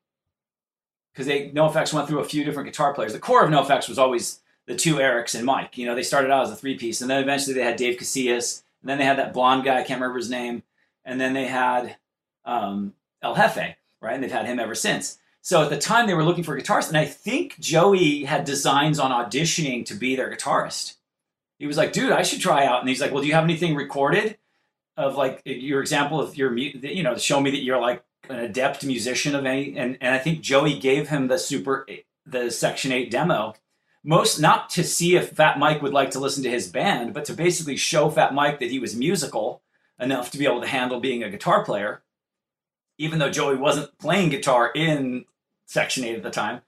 because 1.13 1.27
they 1.27 1.51
NoFX 1.51 1.93
went 1.93 2.07
through 2.07 2.21
a 2.21 2.25
few 2.25 2.45
different 2.45 2.69
guitar 2.69 2.95
players. 2.95 3.13
The 3.13 3.19
core 3.19 3.45
of 3.45 3.51
NoFX 3.51 3.89
was 3.89 3.99
always 3.99 4.41
the 4.67 4.77
two 4.77 4.97
Erics 4.97 5.35
and 5.35 5.45
Mike. 5.45 5.77
You 5.77 5.87
know, 5.87 5.97
they 5.97 6.05
started 6.05 6.31
out 6.31 6.45
as 6.45 6.53
a 6.53 6.57
three 6.57 6.79
piece, 6.79 7.01
and 7.01 7.11
then 7.11 7.23
eventually 7.23 7.55
they 7.55 7.65
had 7.65 7.77
Dave 7.77 7.99
Casillas, 7.99 8.63
and 8.83 8.89
then 8.89 8.99
they 8.99 9.05
had 9.05 9.19
that 9.19 9.33
blonde 9.33 9.65
guy 9.65 9.81
I 9.81 9.83
can't 9.83 10.01
remember 10.01 10.19
his 10.19 10.31
name, 10.31 10.63
and 11.05 11.21
then 11.21 11.33
they 11.33 11.47
had 11.47 11.97
um, 12.45 12.95
El 13.21 13.35
Jefe, 13.35 13.77
right? 14.01 14.15
And 14.15 14.23
they've 14.23 14.31
had 14.31 14.47
him 14.47 14.61
ever 14.61 14.77
since. 14.77 15.19
So 15.45 15.63
at 15.65 15.71
the 15.71 15.79
time 15.79 16.07
they 16.07 16.15
were 16.15 16.25
looking 16.25 16.45
for 16.45 16.59
guitarists, 16.59 16.89
and 16.89 16.97
I 16.97 17.05
think 17.05 17.59
Joey 17.59 18.25
had 18.25 18.45
designs 18.45 19.01
on 19.01 19.11
auditioning 19.11 19.85
to 19.87 19.95
be 19.95 20.15
their 20.15 20.31
guitarist. 20.31 20.95
He 21.59 21.67
was 21.67 21.77
like, 21.77 21.93
"Dude, 21.93 22.13
I 22.13 22.23
should 22.23 22.41
try 22.41 22.65
out." 22.65 22.81
And 22.81 22.89
he's 22.89 23.01
like, 23.01 23.13
"Well, 23.13 23.23
do 23.23 23.29
you 23.29 23.35
have 23.35 23.45
anything 23.45 23.75
recorded 23.75 24.39
of 24.97 25.17
like 25.17 25.43
your 25.45 25.81
example 25.81 26.21
of 26.21 26.37
your, 26.37 26.57
you 26.57 27.03
know, 27.03 27.17
show 27.17 27.41
me 27.41 27.51
that 27.51 27.63
you're 27.63 27.81
like 27.81 28.05
an 28.29 28.39
adept 28.39 28.85
musician 28.85 29.35
of 29.35 29.45
any?" 29.45 29.77
And 29.77 29.99
and 30.01 30.15
I 30.15 30.19
think 30.19 30.43
Joey 30.43 30.79
gave 30.79 31.09
him 31.09 31.27
the 31.27 31.39
super 31.39 31.87
the 32.25 32.51
Section 32.51 32.93
Eight 32.93 33.11
demo, 33.11 33.55
most 34.05 34.39
not 34.39 34.71
to 34.71 34.85
see 34.85 35.17
if 35.17 35.31
Fat 35.31 35.59
Mike 35.59 35.83
would 35.83 35.93
like 35.93 36.13
to 36.13 36.21
listen 36.21 36.45
to 36.45 36.51
his 36.51 36.69
band, 36.69 37.15
but 37.15 37.25
to 37.25 37.35
basically 37.35 37.77
show 37.77 38.11
Fat 38.11 38.33
Mike 38.33 38.61
that 38.61 38.71
he 38.71 38.79
was 38.79 38.95
musical 38.95 39.63
enough 39.99 40.31
to 40.31 40.39
be 40.39 40.47
able 40.47 40.61
to 40.61 40.69
handle 40.69 41.01
being 41.01 41.25
a 41.25 41.31
guitar 41.31 41.65
player, 41.65 42.03
even 42.97 43.19
though 43.19 43.31
Joey 43.31 43.57
wasn't 43.57 43.99
playing 43.99 44.31
guitar 44.31 44.71
in 44.73 45.25
Section 45.73 46.05
8 46.05 46.17
at 46.17 46.23
the 46.23 46.31
time. 46.31 46.61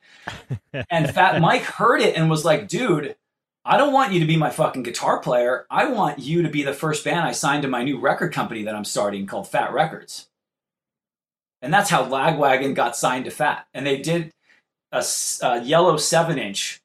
and 0.90 1.10
Fat 1.10 1.40
Mike 1.42 1.62
heard 1.62 2.00
it 2.00 2.16
and 2.16 2.30
was 2.30 2.44
like, 2.44 2.68
dude, 2.68 3.16
I 3.64 3.76
don't 3.76 3.92
want 3.92 4.12
you 4.12 4.20
to 4.20 4.26
be 4.26 4.36
my 4.36 4.48
fucking 4.48 4.82
guitar 4.82 5.20
player. 5.20 5.66
I 5.70 5.86
want 5.86 6.20
you 6.20 6.42
to 6.42 6.48
be 6.48 6.62
the 6.62 6.72
first 6.72 7.04
band 7.04 7.20
I 7.20 7.32
signed 7.32 7.62
to 7.62 7.68
my 7.68 7.82
new 7.84 7.98
record 7.98 8.32
company 8.32 8.62
that 8.64 8.74
I'm 8.74 8.84
starting 8.84 9.26
called 9.26 9.48
Fat 9.48 9.72
Records. 9.72 10.28
And 11.60 11.72
that's 11.72 11.90
how 11.90 12.04
Lagwagon 12.04 12.74
got 12.74 12.96
signed 12.96 13.26
to 13.26 13.30
Fat. 13.30 13.66
And 13.74 13.86
they 13.86 13.98
did 13.98 14.32
a 14.90 15.04
yellow 15.62 15.96
seven 15.98 16.38
inch 16.38 16.80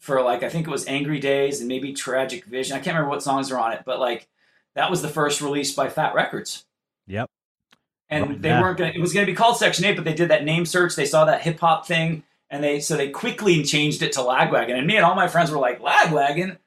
for 0.00 0.20
like, 0.20 0.42
I 0.42 0.48
think 0.48 0.66
it 0.66 0.70
was 0.70 0.86
Angry 0.86 1.20
Days 1.20 1.60
and 1.60 1.68
maybe 1.68 1.92
Tragic 1.92 2.44
Vision. 2.44 2.74
I 2.74 2.80
can't 2.80 2.96
remember 2.96 3.10
what 3.10 3.22
songs 3.22 3.52
are 3.52 3.58
on 3.58 3.72
it, 3.72 3.82
but 3.84 4.00
like 4.00 4.28
that 4.74 4.90
was 4.90 5.00
the 5.00 5.08
first 5.08 5.40
release 5.40 5.72
by 5.72 5.88
Fat 5.88 6.14
Records. 6.14 6.64
And 8.12 8.28
Well, 8.28 8.38
they 8.38 8.48
yeah. 8.50 8.60
weren't 8.60 8.78
going 8.78 8.92
to 8.92 8.98
it 8.98 9.00
was 9.00 9.12
going 9.12 9.26
to 9.26 9.32
be 9.32 9.36
called 9.36 9.56
section 9.56 9.84
8 9.84 9.96
but 9.96 10.04
they 10.04 10.12
did 10.12 10.28
that 10.28 10.44
name 10.44 10.66
search. 10.66 10.94
They 10.94 11.06
saw 11.06 11.24
that 11.24 11.42
hip 11.42 11.58
hop 11.58 11.86
thing 11.86 12.22
and 12.50 12.62
they 12.62 12.78
so 12.78 12.96
they 12.96 13.08
quickly 13.08 13.62
changed 13.64 14.02
it 14.02 14.12
to 14.12 14.20
lagwagon. 14.20 14.76
And 14.76 14.86
me 14.86 14.96
and 14.96 15.04
all 15.04 15.14
my 15.14 15.28
friends 15.28 15.50
were 15.50 15.58
like 15.58 15.80
lagwagon? 15.80 16.58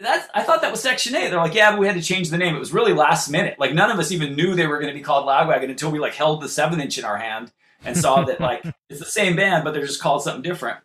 That's 0.00 0.26
i 0.34 0.42
thought 0.42 0.60
that 0.62 0.72
was 0.72 0.80
section 0.80 1.14
8 1.14 1.28
they're 1.28 1.38
like 1.38 1.54
yeah 1.54 1.70
but 1.70 1.78
we 1.78 1.86
had 1.86 1.96
to 1.96 2.02
change 2.02 2.30
the 2.30 2.38
name. 2.38 2.56
It 2.56 2.58
was 2.58 2.72
really 2.72 2.94
last 2.94 3.28
minute. 3.30 3.58
Like 3.58 3.74
none 3.74 3.90
of 3.90 3.98
us 3.98 4.10
even 4.10 4.34
knew 4.34 4.54
they 4.54 4.66
were 4.66 4.80
going 4.80 4.92
to 4.92 4.98
be 4.98 5.04
called 5.04 5.26
lagwagon 5.26 5.70
until 5.70 5.90
we 5.90 5.98
like 5.98 6.14
held 6.14 6.40
the 6.40 6.48
7 6.48 6.80
inch 6.80 6.98
in 6.98 7.04
our 7.04 7.18
hand 7.18 7.52
and 7.84 7.96
saw 7.96 8.24
that 8.24 8.40
like 8.40 8.64
it's 8.88 9.00
the 9.00 9.06
same 9.06 9.36
band 9.36 9.62
but 9.62 9.74
they're 9.74 9.86
just 9.86 10.02
called 10.02 10.22
something 10.22 10.42
different. 10.42 10.78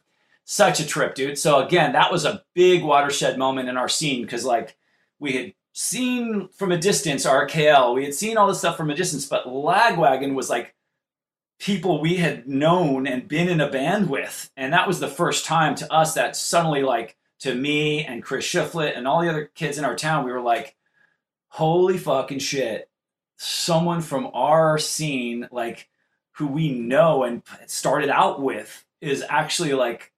Such 0.43 0.79
a 0.79 0.85
trip 0.87 1.15
dude. 1.15 1.37
So 1.37 1.65
again 1.65 1.93
that 1.93 2.11
was 2.11 2.25
a 2.25 2.43
big 2.53 2.83
watershed 2.83 3.37
moment 3.37 3.69
in 3.69 3.77
our 3.77 3.89
scene 3.89 4.23
because 4.23 4.43
like 4.43 4.75
we 5.19 5.33
had 5.33 5.53
seen 5.73 6.49
from 6.49 6.71
a 6.71 6.77
distance 6.77 7.25
RKL. 7.25 7.95
We 7.95 8.05
had 8.05 8.13
seen 8.13 8.37
all 8.37 8.47
this 8.47 8.59
stuff 8.59 8.77
from 8.77 8.89
a 8.89 8.95
distance, 8.95 9.25
but 9.25 9.45
Lagwagon 9.45 10.35
was 10.35 10.49
like 10.49 10.75
people 11.59 12.01
we 12.01 12.15
had 12.15 12.47
known 12.47 13.05
and 13.05 13.27
been 13.27 13.49
in 13.49 13.61
a 13.61 13.69
band 13.69 14.09
with. 14.09 14.49
And 14.55 14.73
that 14.73 14.87
was 14.87 14.99
the 14.99 15.07
first 15.07 15.45
time 15.45 15.75
to 15.75 15.93
us 15.93 16.13
that 16.13 16.35
suddenly, 16.35 16.83
like, 16.83 17.17
to 17.39 17.53
me 17.53 18.03
and 18.03 18.23
Chris 18.23 18.45
Shiflett 18.45 18.97
and 18.97 19.07
all 19.07 19.21
the 19.21 19.29
other 19.29 19.45
kids 19.55 19.77
in 19.77 19.85
our 19.85 19.95
town, 19.95 20.25
we 20.25 20.31
were 20.31 20.41
like, 20.41 20.75
holy 21.49 21.97
fucking 21.97 22.39
shit. 22.39 22.89
Someone 23.37 24.01
from 24.01 24.29
our 24.33 24.77
scene, 24.77 25.47
like, 25.51 25.89
who 26.33 26.47
we 26.47 26.71
know 26.71 27.23
and 27.23 27.43
started 27.67 28.09
out 28.09 28.41
with, 28.41 28.85
is 29.01 29.23
actually 29.29 29.73
like 29.73 30.11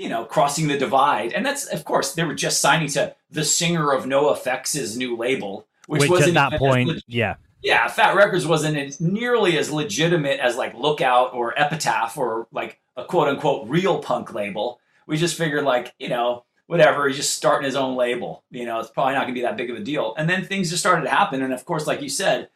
you 0.00 0.08
know, 0.08 0.24
crossing 0.24 0.66
the 0.66 0.78
divide. 0.78 1.30
And 1.34 1.44
that's, 1.44 1.66
of 1.66 1.84
course, 1.84 2.14
they 2.14 2.24
were 2.24 2.34
just 2.34 2.62
signing 2.62 2.88
to 2.88 3.14
the 3.30 3.44
singer 3.44 3.92
of 3.92 4.06
NOFX' 4.06 4.96
new 4.96 5.14
label, 5.14 5.66
which, 5.88 6.00
Which, 6.00 6.10
wasn't 6.10 6.38
at 6.38 6.52
that 6.52 6.58
point, 6.58 6.88
leg- 6.88 7.02
yeah. 7.06 7.34
yeah, 7.62 7.86
Fat 7.86 8.16
Records 8.16 8.46
wasn't 8.46 8.78
as- 8.78 8.98
nearly 8.98 9.58
as 9.58 9.70
legitimate 9.70 10.40
as 10.40 10.56
like 10.56 10.72
Lookout 10.72 11.34
or 11.34 11.52
Epitaph 11.60 12.16
or 12.16 12.46
like 12.50 12.80
a 12.96 13.04
quote 13.04 13.28
unquote 13.28 13.68
real 13.68 13.98
punk 13.98 14.32
label. 14.32 14.80
We 15.06 15.18
just 15.18 15.36
figured 15.36 15.64
like, 15.64 15.92
you 15.98 16.08
know, 16.08 16.44
whatever, 16.66 17.06
he's 17.06 17.18
just 17.18 17.34
starting 17.34 17.66
his 17.66 17.76
own 17.76 17.94
label. 17.94 18.42
You 18.50 18.64
know, 18.64 18.80
it's 18.80 18.88
probably 18.90 19.12
not 19.12 19.24
gonna 19.24 19.34
be 19.34 19.42
that 19.42 19.58
big 19.58 19.68
of 19.68 19.76
a 19.76 19.80
deal. 19.80 20.14
And 20.16 20.30
then 20.30 20.46
things 20.46 20.70
just 20.70 20.80
started 20.82 21.02
to 21.02 21.10
happen. 21.10 21.42
And 21.42 21.52
of 21.52 21.66
course, 21.66 21.86
like 21.86 22.00
you 22.00 22.08
said, 22.08 22.48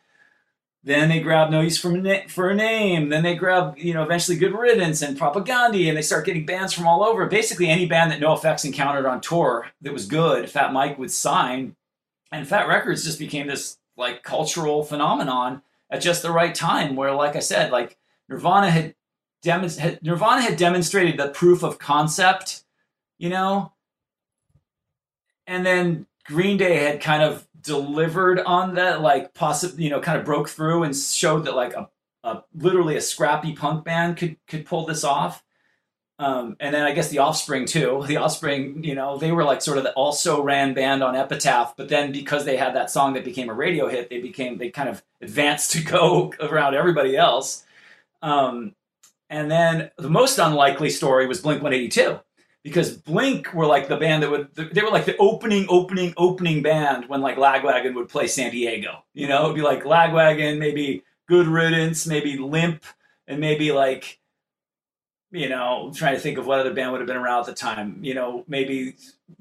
then 0.84 1.08
they 1.08 1.20
grab 1.20 1.50
No 1.50 1.62
Use 1.62 1.78
for, 1.78 1.90
for 2.28 2.50
a 2.50 2.54
Name. 2.54 3.08
Then 3.08 3.22
they 3.22 3.34
grab, 3.34 3.76
you 3.78 3.94
know, 3.94 4.02
eventually 4.02 4.36
Good 4.36 4.52
Riddance 4.52 5.00
and 5.00 5.18
Propagandhi, 5.18 5.88
and 5.88 5.96
they 5.96 6.02
start 6.02 6.26
getting 6.26 6.44
bands 6.44 6.74
from 6.74 6.86
all 6.86 7.02
over. 7.02 7.26
Basically, 7.26 7.70
any 7.70 7.86
band 7.86 8.12
that 8.12 8.20
NOFX 8.20 8.66
encountered 8.66 9.06
on 9.06 9.22
tour 9.22 9.68
that 9.80 9.94
was 9.94 10.06
good, 10.06 10.50
Fat 10.50 10.74
Mike 10.74 10.98
would 10.98 11.10
sign. 11.10 11.74
And 12.30 12.46
Fat 12.46 12.68
Records 12.68 13.02
just 13.02 13.18
became 13.18 13.46
this 13.46 13.78
like 13.96 14.22
cultural 14.22 14.84
phenomenon 14.84 15.62
at 15.90 16.02
just 16.02 16.20
the 16.20 16.30
right 16.30 16.54
time. 16.54 16.96
Where, 16.96 17.14
like 17.14 17.34
I 17.34 17.40
said, 17.40 17.72
like 17.72 17.96
Nirvana 18.28 18.70
had, 18.70 18.94
demon- 19.40 19.70
had 19.70 20.02
Nirvana 20.02 20.42
had 20.42 20.58
demonstrated 20.58 21.18
the 21.18 21.28
proof 21.28 21.62
of 21.62 21.78
concept, 21.78 22.62
you 23.16 23.30
know, 23.30 23.72
and 25.46 25.64
then 25.64 26.06
Green 26.26 26.58
Day 26.58 26.76
had 26.76 27.00
kind 27.00 27.22
of 27.22 27.46
delivered 27.64 28.40
on 28.40 28.74
that, 28.74 29.00
like 29.00 29.34
possibly, 29.34 29.84
you 29.84 29.90
know, 29.90 30.00
kind 30.00 30.18
of 30.18 30.24
broke 30.24 30.48
through 30.48 30.84
and 30.84 30.94
showed 30.94 31.46
that 31.46 31.56
like 31.56 31.74
a, 31.74 31.88
a 32.22 32.42
literally 32.54 32.96
a 32.96 33.00
scrappy 33.00 33.54
punk 33.54 33.84
band 33.84 34.16
could 34.16 34.36
could 34.46 34.66
pull 34.66 34.86
this 34.86 35.02
off. 35.02 35.42
Um, 36.20 36.56
and 36.60 36.72
then 36.72 36.84
I 36.84 36.92
guess 36.92 37.08
the 37.08 37.18
Offspring 37.18 37.66
too. 37.66 38.04
The 38.06 38.18
Offspring, 38.18 38.84
you 38.84 38.94
know, 38.94 39.18
they 39.18 39.32
were 39.32 39.42
like 39.42 39.62
sort 39.62 39.78
of 39.78 39.84
the 39.84 39.92
also 39.94 40.42
ran 40.42 40.72
band 40.72 41.02
on 41.02 41.16
Epitaph, 41.16 41.76
but 41.76 41.88
then 41.88 42.12
because 42.12 42.44
they 42.44 42.56
had 42.56 42.76
that 42.76 42.90
song 42.90 43.14
that 43.14 43.24
became 43.24 43.48
a 43.48 43.54
radio 43.54 43.88
hit, 43.88 44.10
they 44.10 44.20
became 44.20 44.58
they 44.58 44.70
kind 44.70 44.88
of 44.88 45.02
advanced 45.20 45.70
to 45.72 45.82
go 45.82 46.32
around 46.40 46.74
everybody 46.74 47.16
else. 47.16 47.64
Um, 48.22 48.74
and 49.28 49.50
then 49.50 49.90
the 49.98 50.10
most 50.10 50.38
unlikely 50.38 50.90
story 50.90 51.26
was 51.26 51.40
Blink 51.40 51.62
182 51.62 52.20
because 52.64 52.96
Blink 52.96 53.52
were 53.52 53.66
like 53.66 53.88
the 53.88 53.96
band 53.96 54.22
that 54.22 54.30
would 54.30 54.52
they 54.54 54.82
were 54.82 54.90
like 54.90 55.04
the 55.04 55.16
opening, 55.18 55.66
opening, 55.68 56.14
opening 56.16 56.62
band 56.62 57.08
when 57.08 57.20
like 57.20 57.36
Lagwagon 57.36 57.94
would 57.94 58.08
play 58.08 58.26
San 58.26 58.50
Diego. 58.50 59.04
You 59.12 59.28
know, 59.28 59.44
it'd 59.44 59.54
be 59.54 59.62
like 59.62 59.84
Lagwagon, 59.84 60.58
maybe 60.58 61.04
Good 61.28 61.46
Riddance, 61.46 62.06
maybe 62.06 62.38
Limp, 62.38 62.84
and 63.28 63.38
maybe 63.38 63.70
like, 63.70 64.18
you 65.30 65.50
know, 65.50 65.92
trying 65.94 66.14
to 66.14 66.20
think 66.20 66.38
of 66.38 66.46
what 66.46 66.58
other 66.58 66.72
band 66.72 66.92
would 66.92 67.02
have 67.02 67.06
been 67.06 67.18
around 67.18 67.40
at 67.40 67.46
the 67.46 67.54
time. 67.54 67.98
You 68.00 68.14
know, 68.14 68.44
maybe 68.48 68.96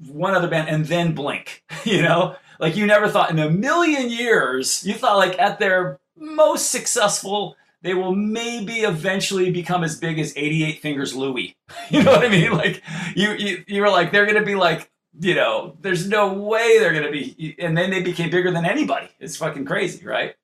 one 0.06 0.34
other 0.34 0.48
band, 0.48 0.68
and 0.68 0.84
then 0.84 1.14
Blink. 1.14 1.64
You 1.84 2.00
know, 2.00 2.36
like 2.58 2.76
you 2.76 2.86
never 2.86 3.10
thought 3.10 3.30
in 3.30 3.38
a 3.38 3.50
million 3.50 4.08
years, 4.08 4.86
you 4.86 4.94
thought 4.94 5.18
like 5.18 5.38
at 5.38 5.58
their 5.58 6.00
most 6.16 6.70
successful, 6.70 7.56
they 7.84 7.94
will 7.94 8.14
maybe 8.14 8.80
eventually 8.80 9.52
become 9.52 9.84
as 9.84 9.96
big 9.96 10.18
as 10.18 10.36
88 10.36 10.80
Fingers 10.80 11.14
Louie. 11.14 11.56
You 11.90 12.02
know 12.02 12.10
what 12.12 12.24
I 12.24 12.28
mean? 12.28 12.52
Like 12.52 12.82
you, 13.14 13.32
you, 13.34 13.64
you 13.68 13.82
were 13.82 13.90
like 13.90 14.10
they're 14.10 14.26
gonna 14.26 14.44
be 14.44 14.56
like 14.56 14.90
you 15.20 15.34
know, 15.34 15.76
there's 15.80 16.08
no 16.08 16.32
way 16.32 16.78
they're 16.78 16.92
going 16.92 17.04
to 17.04 17.12
be. 17.12 17.54
And 17.60 17.76
then 17.76 17.90
they 17.90 18.02
became 18.02 18.30
bigger 18.30 18.50
than 18.50 18.64
anybody. 18.64 19.08
It's 19.20 19.36
fucking 19.36 19.64
crazy, 19.64 20.04
right? 20.04 20.34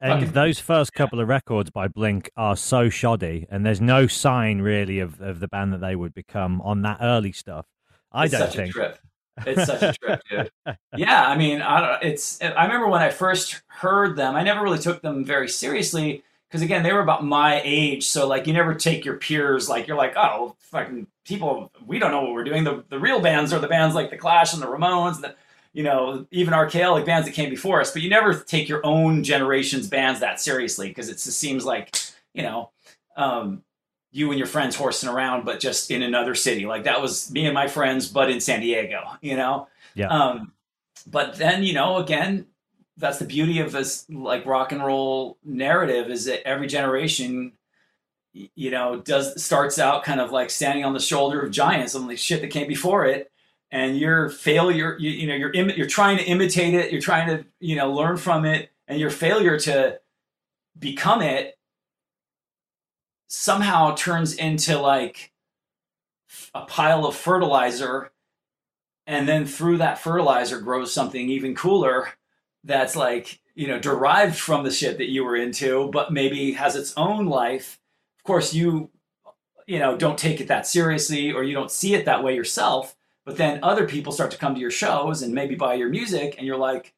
And 0.00 0.20
Fucking- 0.20 0.32
those 0.32 0.58
first 0.58 0.92
couple 0.92 1.20
of 1.20 1.28
records 1.28 1.70
by 1.70 1.88
Blink 1.88 2.30
are 2.36 2.56
so 2.56 2.88
shoddy, 2.90 3.46
and 3.50 3.64
there's 3.64 3.80
no 3.80 4.06
sign 4.06 4.60
really 4.60 4.98
of, 4.98 5.20
of 5.20 5.40
the 5.40 5.48
band 5.48 5.72
that 5.72 5.80
they 5.80 5.96
would 5.96 6.12
become 6.12 6.60
on 6.62 6.82
that 6.82 6.98
early 7.00 7.32
stuff. 7.32 7.66
I 8.12 8.24
it's 8.24 8.32
don't 8.32 8.40
such 8.42 8.56
think. 8.56 8.70
a 8.70 8.72
trip. 8.72 8.98
It's 9.46 9.66
such 9.66 9.82
a 9.82 9.92
trip, 9.92 10.20
dude. 10.28 10.50
Yeah, 10.96 11.26
I 11.26 11.36
mean, 11.36 11.62
I 11.62 11.80
don't. 11.80 12.02
It's. 12.02 12.40
I 12.42 12.64
remember 12.64 12.88
when 12.88 13.02
I 13.02 13.10
first 13.10 13.62
heard 13.68 14.16
them. 14.16 14.34
I 14.34 14.42
never 14.42 14.62
really 14.62 14.78
took 14.78 15.02
them 15.02 15.24
very 15.24 15.48
seriously 15.48 16.24
because 16.48 16.62
again, 16.62 16.82
they 16.82 16.92
were 16.92 17.00
about 17.00 17.24
my 17.24 17.60
age. 17.64 18.06
So 18.06 18.26
like, 18.26 18.46
you 18.46 18.52
never 18.52 18.74
take 18.74 19.04
your 19.04 19.16
peers 19.16 19.68
like 19.68 19.86
you're 19.86 19.96
like, 19.96 20.14
oh, 20.16 20.56
fucking 20.60 21.06
people. 21.24 21.72
We 21.84 21.98
don't 21.98 22.10
know 22.10 22.22
what 22.22 22.32
we're 22.32 22.44
doing. 22.44 22.64
The 22.64 22.84
the 22.88 22.98
real 22.98 23.20
bands 23.20 23.52
are 23.52 23.58
the 23.58 23.68
bands 23.68 23.94
like 23.94 24.10
the 24.10 24.16
Clash 24.16 24.52
and 24.52 24.62
the 24.62 24.66
Ramones. 24.66 25.20
The, 25.20 25.34
you 25.72 25.82
know, 25.82 26.26
even 26.30 26.52
like 26.52 27.04
bands 27.04 27.26
that 27.26 27.34
came 27.34 27.50
before 27.50 27.80
us. 27.80 27.92
But 27.92 28.02
you 28.02 28.10
never 28.10 28.34
take 28.34 28.68
your 28.68 28.84
own 28.84 29.22
generation's 29.22 29.88
bands 29.88 30.20
that 30.20 30.40
seriously 30.40 30.88
because 30.88 31.08
it 31.08 31.14
just 31.14 31.38
seems 31.38 31.64
like, 31.64 31.96
you 32.32 32.42
know. 32.42 32.70
Um, 33.16 33.62
you 34.16 34.30
and 34.30 34.38
your 34.38 34.46
friends 34.46 34.74
horsing 34.74 35.10
around, 35.10 35.44
but 35.44 35.60
just 35.60 35.90
in 35.90 36.02
another 36.02 36.34
city. 36.34 36.64
Like 36.64 36.84
that 36.84 37.02
was 37.02 37.30
me 37.30 37.44
and 37.44 37.52
my 37.52 37.68
friends, 37.68 38.08
but 38.08 38.30
in 38.30 38.40
San 38.40 38.60
Diego, 38.60 39.02
you 39.20 39.36
know? 39.36 39.68
Yeah. 39.94 40.08
Um, 40.08 40.52
but 41.06 41.36
then, 41.36 41.62
you 41.62 41.74
know, 41.74 41.98
again, 41.98 42.46
that's 42.96 43.18
the 43.18 43.26
beauty 43.26 43.60
of 43.60 43.72
this 43.72 44.06
like 44.08 44.46
rock 44.46 44.72
and 44.72 44.84
roll 44.84 45.38
narrative 45.44 46.10
is 46.10 46.24
that 46.24 46.46
every 46.46 46.66
generation, 46.66 47.52
you 48.32 48.70
know, 48.70 49.00
does 49.00 49.42
starts 49.42 49.78
out 49.78 50.04
kind 50.04 50.20
of 50.20 50.32
like 50.32 50.50
standing 50.50 50.84
on 50.84 50.94
the 50.94 51.00
shoulder 51.00 51.42
of 51.42 51.50
giants 51.50 51.94
and 51.94 52.08
the 52.08 52.16
shit 52.16 52.40
that 52.40 52.48
came 52.48 52.68
before 52.68 53.04
it. 53.06 53.30
And 53.70 53.98
your 53.98 54.30
failure, 54.30 54.96
you, 54.98 55.10
you 55.10 55.26
know, 55.26 55.34
you're 55.34 55.52
Im- 55.52 55.70
you're 55.70 55.86
trying 55.86 56.18
to 56.18 56.24
imitate 56.24 56.74
it, 56.74 56.92
you're 56.92 57.00
trying 57.00 57.28
to, 57.28 57.44
you 57.60 57.76
know, 57.76 57.92
learn 57.92 58.16
from 58.16 58.44
it, 58.44 58.70
and 58.88 58.98
your 59.00 59.10
failure 59.10 59.58
to 59.60 59.98
become 60.78 61.20
it 61.20 61.58
somehow 63.28 63.94
turns 63.94 64.34
into 64.34 64.78
like 64.78 65.32
a 66.54 66.64
pile 66.64 67.04
of 67.04 67.16
fertilizer 67.16 68.12
and 69.06 69.28
then 69.28 69.46
through 69.46 69.78
that 69.78 69.98
fertilizer 69.98 70.60
grows 70.60 70.92
something 70.92 71.28
even 71.28 71.54
cooler 71.54 72.08
that's 72.66 72.96
like 72.96 73.40
you 73.54 73.66
know 73.66 73.78
derived 73.78 74.36
from 74.36 74.64
the 74.64 74.70
shit 74.70 74.98
that 74.98 75.08
you 75.08 75.24
were 75.24 75.36
into 75.36 75.88
but 75.90 76.12
maybe 76.12 76.52
has 76.52 76.76
its 76.76 76.92
own 76.96 77.26
life 77.26 77.78
of 78.18 78.24
course 78.24 78.52
you 78.52 78.90
you 79.66 79.78
know 79.78 79.96
don't 79.96 80.18
take 80.18 80.40
it 80.40 80.48
that 80.48 80.66
seriously 80.66 81.32
or 81.32 81.42
you 81.42 81.54
don't 81.54 81.70
see 81.70 81.94
it 81.94 82.04
that 82.04 82.22
way 82.22 82.34
yourself 82.34 82.96
but 83.24 83.36
then 83.36 83.60
other 83.62 83.88
people 83.88 84.12
start 84.12 84.30
to 84.30 84.38
come 84.38 84.54
to 84.54 84.60
your 84.60 84.70
shows 84.70 85.22
and 85.22 85.34
maybe 85.34 85.54
buy 85.54 85.74
your 85.74 85.88
music 85.88 86.34
and 86.36 86.46
you're 86.46 86.58
like 86.58 86.92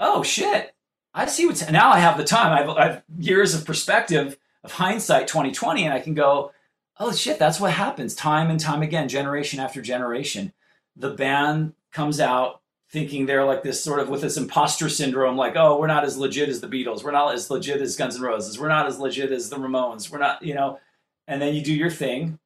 oh 0.00 0.22
shit. 0.22 0.74
I 1.12 1.26
see 1.26 1.46
what's 1.46 1.68
now 1.70 1.90
i 1.90 1.98
have 1.98 2.16
the 2.16 2.24
time. 2.24 2.52
I've, 2.52 2.76
I've 2.76 3.02
years 3.18 3.54
of 3.54 3.66
perspective 3.66 4.38
of 4.62 4.72
hindsight 4.72 5.28
2020 5.28 5.84
and 5.84 5.94
i 5.94 6.00
can 6.00 6.14
go 6.14 6.52
oh 6.98 7.12
shit 7.12 7.38
that's 7.38 7.60
what 7.60 7.72
happens 7.72 8.14
time 8.14 8.50
and 8.50 8.60
time 8.60 8.82
again 8.82 9.08
generation 9.08 9.60
after 9.60 9.82
generation. 9.82 10.52
The 10.96 11.10
band 11.10 11.74
comes 11.92 12.20
out 12.20 12.60
thinking 12.90 13.26
they're 13.26 13.44
like 13.44 13.62
this 13.62 13.82
sort 13.82 14.00
of 14.00 14.08
with 14.08 14.22
this 14.22 14.36
imposter 14.36 14.88
syndrome 14.88 15.36
like 15.36 15.56
oh 15.56 15.78
we're 15.78 15.86
not 15.86 16.04
as 16.04 16.16
legit 16.16 16.48
as 16.48 16.60
the 16.60 16.68
beatles. 16.68 17.04
We're 17.04 17.10
not 17.12 17.34
as 17.34 17.50
legit 17.50 17.80
as 17.80 17.96
guns 17.96 18.16
n' 18.16 18.22
roses. 18.22 18.58
We're 18.58 18.68
not 18.68 18.86
as 18.86 18.98
legit 18.98 19.32
as 19.32 19.50
the 19.50 19.56
ramones. 19.56 20.10
We're 20.10 20.18
not 20.18 20.42
you 20.42 20.54
know? 20.54 20.80
And 21.26 21.42
then 21.42 21.54
you 21.54 21.62
do 21.62 21.74
your 21.74 21.90
thing. 21.90 22.38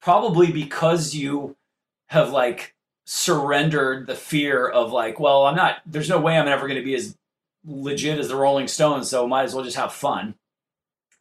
Probably 0.00 0.52
because 0.52 1.14
you 1.14 1.56
have 2.08 2.30
like 2.30 2.74
surrendered 3.04 4.06
the 4.06 4.14
fear 4.14 4.68
of 4.68 4.92
like 4.92 5.18
well 5.18 5.46
i'm 5.46 5.56
not 5.56 5.76
there's 5.86 6.10
no 6.10 6.20
way 6.20 6.36
i'm 6.36 6.46
ever 6.46 6.68
going 6.68 6.78
to 6.78 6.84
be 6.84 6.94
as 6.94 7.16
legit 7.64 8.18
as 8.18 8.28
the 8.28 8.36
rolling 8.36 8.68
stones 8.68 9.08
so 9.08 9.26
might 9.26 9.44
as 9.44 9.54
well 9.54 9.64
just 9.64 9.76
have 9.76 9.92
fun. 9.92 10.34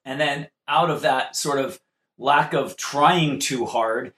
And 0.06 0.20
then 0.20 0.48
out 0.68 0.90
of 0.90 1.02
that 1.02 1.36
sort 1.36 1.60
of 1.60 1.80
lack 2.18 2.54
of 2.54 2.78
trying 2.78 3.40
too 3.40 3.66
hard, 3.66 4.14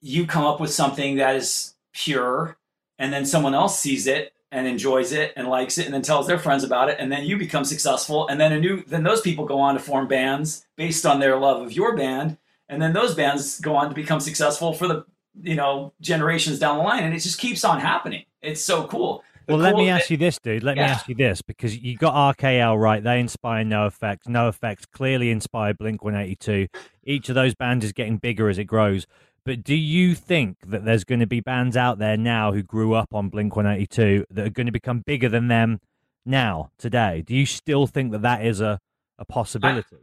you 0.00 0.26
come 0.26 0.44
up 0.44 0.60
with 0.60 0.70
something 0.70 1.16
that 1.16 1.36
is 1.36 1.74
pure, 1.92 2.56
and 3.00 3.12
then 3.12 3.26
someone 3.26 3.54
else 3.54 3.80
sees 3.80 4.06
it 4.06 4.32
and 4.52 4.66
enjoys 4.66 5.12
it 5.12 5.32
and 5.36 5.48
likes 5.48 5.78
it 5.78 5.86
and 5.86 5.94
then 5.94 6.02
tells 6.02 6.26
their 6.26 6.38
friends 6.38 6.62
about 6.62 6.88
it 6.88 6.96
and 7.00 7.10
then 7.10 7.24
you 7.24 7.36
become 7.36 7.64
successful 7.64 8.28
and 8.28 8.40
then 8.40 8.52
a 8.52 8.60
new 8.60 8.84
then 8.84 9.02
those 9.02 9.20
people 9.20 9.44
go 9.44 9.58
on 9.58 9.74
to 9.74 9.80
form 9.80 10.06
bands 10.06 10.66
based 10.76 11.06
on 11.06 11.18
their 11.18 11.36
love 11.38 11.62
of 11.62 11.72
your 11.72 11.96
band 11.96 12.36
and 12.68 12.80
then 12.80 12.92
those 12.92 13.14
bands 13.14 13.58
go 13.60 13.74
on 13.74 13.88
to 13.88 13.94
become 13.94 14.20
successful 14.20 14.72
for 14.72 14.86
the 14.86 15.04
you 15.42 15.54
know 15.54 15.92
generations 16.00 16.58
down 16.58 16.76
the 16.76 16.82
line 16.82 17.02
and 17.02 17.14
it 17.14 17.20
just 17.20 17.38
keeps 17.38 17.64
on 17.64 17.80
happening 17.80 18.24
it's 18.42 18.60
so 18.60 18.86
cool 18.86 19.24
The 19.46 19.54
Well, 19.54 19.62
let 19.62 19.74
me 19.74 19.88
ask 19.88 20.10
you 20.10 20.16
this, 20.16 20.38
dude. 20.38 20.62
Let 20.62 20.76
me 20.76 20.82
ask 20.82 21.08
you 21.08 21.14
this 21.14 21.42
because 21.42 21.76
you 21.76 21.96
got 21.96 22.36
RKL 22.36 22.78
right. 22.78 23.02
They 23.02 23.18
inspire 23.18 23.64
NOFX. 23.64 24.28
No 24.28 24.48
Effects 24.48 24.86
clearly 24.86 25.30
inspired 25.30 25.78
Blink 25.78 26.04
182. 26.04 26.68
Each 27.04 27.28
of 27.28 27.34
those 27.34 27.54
bands 27.54 27.84
is 27.84 27.92
getting 27.92 28.18
bigger 28.18 28.48
as 28.48 28.58
it 28.58 28.64
grows. 28.64 29.06
But 29.44 29.64
do 29.64 29.74
you 29.74 30.14
think 30.14 30.58
that 30.66 30.84
there's 30.84 31.04
going 31.04 31.20
to 31.20 31.26
be 31.26 31.40
bands 31.40 31.76
out 31.76 31.98
there 31.98 32.16
now 32.16 32.52
who 32.52 32.62
grew 32.62 32.94
up 32.94 33.14
on 33.14 33.28
Blink 33.28 33.56
182 33.56 34.26
that 34.30 34.46
are 34.46 34.50
going 34.50 34.66
to 34.66 34.72
become 34.72 35.00
bigger 35.00 35.28
than 35.28 35.48
them 35.48 35.80
now, 36.26 36.70
today? 36.78 37.22
Do 37.26 37.34
you 37.34 37.46
still 37.46 37.86
think 37.86 38.12
that 38.12 38.22
that 38.22 38.44
is 38.44 38.60
a, 38.60 38.78
a 39.18 39.24
possibility? 39.24 39.96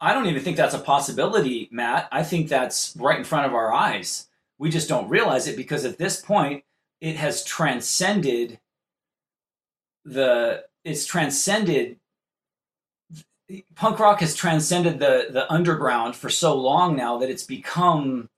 I 0.00 0.12
don't 0.12 0.26
even 0.26 0.42
think 0.42 0.56
that's 0.56 0.74
a 0.74 0.80
possibility, 0.80 1.68
Matt. 1.70 2.08
I 2.12 2.22
think 2.22 2.48
that's 2.48 2.94
right 2.96 3.18
in 3.18 3.24
front 3.24 3.46
of 3.46 3.54
our 3.54 3.72
eyes. 3.72 4.28
We 4.58 4.70
just 4.70 4.88
don't 4.88 5.08
realize 5.08 5.46
it 5.46 5.56
because 5.56 5.84
at 5.84 5.98
this 5.98 6.20
point, 6.20 6.64
it 7.00 7.16
has 7.16 7.44
transcended 7.44 8.58
the. 10.04 10.64
It's 10.84 11.04
transcended. 11.04 11.98
Punk 13.74 13.98
rock 13.98 14.20
has 14.20 14.34
transcended 14.34 14.98
the 14.98 15.28
the 15.30 15.50
underground 15.52 16.16
for 16.16 16.28
so 16.28 16.54
long 16.54 16.96
now 16.96 17.18
that 17.18 17.30
it's 17.30 17.44
become 17.44 18.28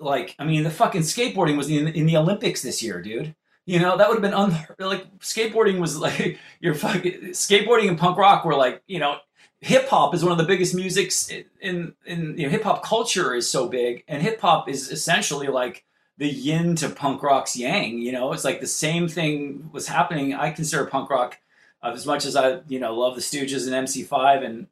like 0.00 0.34
I 0.38 0.44
mean 0.44 0.64
the 0.64 0.70
fucking 0.70 1.02
skateboarding 1.02 1.56
was 1.56 1.70
in, 1.70 1.88
in 1.88 2.06
the 2.06 2.16
Olympics 2.16 2.62
this 2.62 2.82
year, 2.82 3.00
dude. 3.00 3.34
You 3.66 3.78
know 3.78 3.96
that 3.96 4.08
would 4.08 4.16
have 4.16 4.22
been 4.22 4.34
un- 4.34 4.66
like 4.78 5.18
skateboarding 5.18 5.78
was 5.78 5.98
like 6.08 6.38
your 6.60 6.74
fucking 6.74 7.30
skateboarding 7.30 7.88
and 7.88 7.98
punk 7.98 8.16
rock 8.18 8.44
were 8.44 8.54
like 8.54 8.82
you 8.86 8.98
know 8.98 9.18
hip 9.60 9.88
hop 9.88 10.14
is 10.14 10.22
one 10.22 10.32
of 10.32 10.38
the 10.38 10.44
biggest 10.44 10.74
musics 10.74 11.30
in 11.60 11.94
in 12.06 12.34
you 12.38 12.44
know 12.44 12.48
hip 12.48 12.62
hop 12.62 12.84
culture 12.84 13.34
is 13.34 13.50
so 13.50 13.68
big 13.68 14.04
and 14.06 14.22
hip 14.22 14.40
hop 14.40 14.68
is 14.68 14.90
essentially 14.90 15.48
like 15.48 15.84
the 16.16 16.28
yin 16.28 16.76
to 16.76 16.88
punk 16.88 17.22
rock's 17.22 17.56
yang 17.56 17.98
you 17.98 18.12
know 18.12 18.32
it's 18.32 18.44
like 18.44 18.60
the 18.60 18.66
same 18.66 19.08
thing 19.08 19.68
was 19.72 19.88
happening 19.88 20.32
I 20.32 20.50
consider 20.50 20.84
punk 20.86 21.10
rock 21.10 21.38
uh, 21.82 21.90
as 21.90 22.06
much 22.06 22.24
as 22.24 22.36
I 22.36 22.60
you 22.68 22.78
know 22.78 22.94
love 22.94 23.16
the 23.16 23.20
Stooges 23.20 23.66
and 23.66 23.86
MC5 23.86 24.44
and 24.44 24.66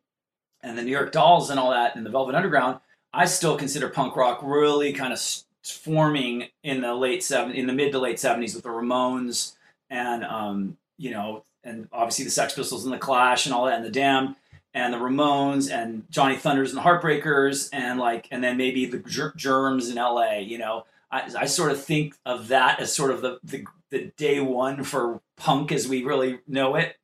and 0.63 0.79
the 0.79 0.83
New 0.83 0.91
York 0.91 1.13
Dolls 1.13 1.51
and 1.51 1.59
all 1.59 1.71
that 1.71 1.97
and 1.97 2.07
the 2.07 2.11
Velvet 2.11 2.35
Underground 2.35 2.81
I 3.13 3.27
still 3.27 3.57
consider 3.57 3.89
punk 3.89 4.17
rock 4.17 4.41
really 4.43 4.93
kind 4.93 5.13
of 5.13 5.21
forming 5.65 6.49
in 6.63 6.81
the 6.81 6.95
late 6.95 7.23
seven 7.25 7.53
in 7.53 7.67
the 7.67 7.73
mid 7.73 7.93
to 7.93 7.99
late 7.99 8.21
seventies 8.21 8.55
with 8.55 8.65
the 8.65 8.71
Ramones 8.71 9.55
and 9.91 10.25
um, 10.25 10.77
you 10.99 11.11
know 11.11 11.45
and 11.65 11.89
obviously 11.93 12.25
the 12.25 12.31
Sex 12.31 12.55
Pistols 12.55 12.85
and 12.85 12.93
the 12.93 12.99
Clash 12.99 13.47
and 13.47 13.55
all 13.55 13.67
that 13.67 13.77
and 13.77 13.85
the 13.85 13.91
Damned 13.91 14.37
and 14.75 14.93
the 14.93 14.99
Ramones 14.99 15.73
and 15.73 16.05
Johnny 16.11 16.37
Thunders 16.37 16.71
and 16.71 16.79
the 16.79 16.83
Heartbreakers 16.89 17.69
and 17.73 17.99
like 17.99 18.29
and 18.31 18.45
then 18.45 18.57
maybe 18.57 18.87
the 18.87 18.99
Ger- 18.99 19.33
Germs 19.37 19.91
in 19.91 19.99
L.A. 19.99 20.41
You 20.41 20.59
know 20.59 20.85
I, 21.11 21.31
I 21.39 21.47
sort 21.47 21.73
of 21.73 21.83
think 21.83 22.15
of 22.25 22.49
that 22.49 22.81
as 22.81 22.95
sort 22.95 23.11
of 23.11 23.23
the, 23.23 23.39
the 23.43 23.65
the 23.91 24.13
day 24.17 24.41
one 24.41 24.85
for 24.85 25.21
punk 25.37 25.73
as 25.73 25.87
we 25.89 26.03
really 26.03 26.41
know 26.47 26.75
it. 26.75 26.97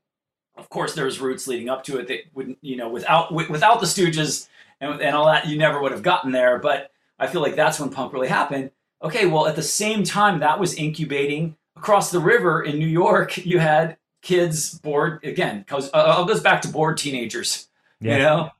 Of 0.56 0.68
course, 0.68 0.94
there's 0.94 1.20
roots 1.20 1.46
leading 1.46 1.68
up 1.68 1.84
to 1.84 1.98
it 1.98 2.08
that 2.08 2.20
wouldn't 2.34 2.58
you 2.60 2.76
know 2.76 2.88
without 2.88 3.32
without 3.32 3.80
the 3.80 3.86
Stooges 3.86 4.48
and, 4.82 5.00
and 5.00 5.16
all 5.16 5.26
that, 5.26 5.46
you 5.46 5.56
never 5.56 5.80
would 5.80 5.92
have 5.92 6.02
gotten 6.02 6.32
there. 6.32 6.58
But 6.58 6.90
I 7.18 7.28
feel 7.28 7.40
like 7.40 7.56
that's 7.56 7.78
when 7.80 7.88
punk 7.88 8.12
really 8.12 8.28
happened. 8.28 8.72
Okay, 9.02 9.26
well, 9.26 9.46
at 9.46 9.56
the 9.56 9.62
same 9.62 10.02
time 10.02 10.40
that 10.40 10.58
was 10.60 10.74
incubating 10.74 11.56
across 11.76 12.10
the 12.10 12.20
river 12.20 12.62
in 12.62 12.78
New 12.78 12.86
York, 12.86 13.36
you 13.46 13.60
had 13.60 13.96
kids 14.20 14.78
bored 14.78 15.24
again. 15.24 15.60
Because 15.60 15.88
uh, 15.94 16.14
all 16.16 16.24
goes 16.24 16.40
back 16.40 16.60
to 16.62 16.68
bored 16.68 16.98
teenagers. 16.98 17.68
Yeah. 18.00 18.16
You 18.16 18.22
know, 18.22 18.50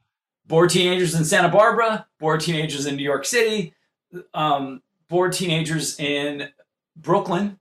bored 0.46 0.70
teenagers 0.70 1.14
in 1.14 1.24
Santa 1.24 1.48
Barbara, 1.48 2.06
bored 2.20 2.40
teenagers 2.40 2.86
in 2.86 2.96
New 2.96 3.02
York 3.02 3.24
City, 3.24 3.74
um, 4.32 4.82
bored 5.08 5.32
teenagers 5.32 5.98
in 5.98 6.48
Brooklyn. 6.96 7.58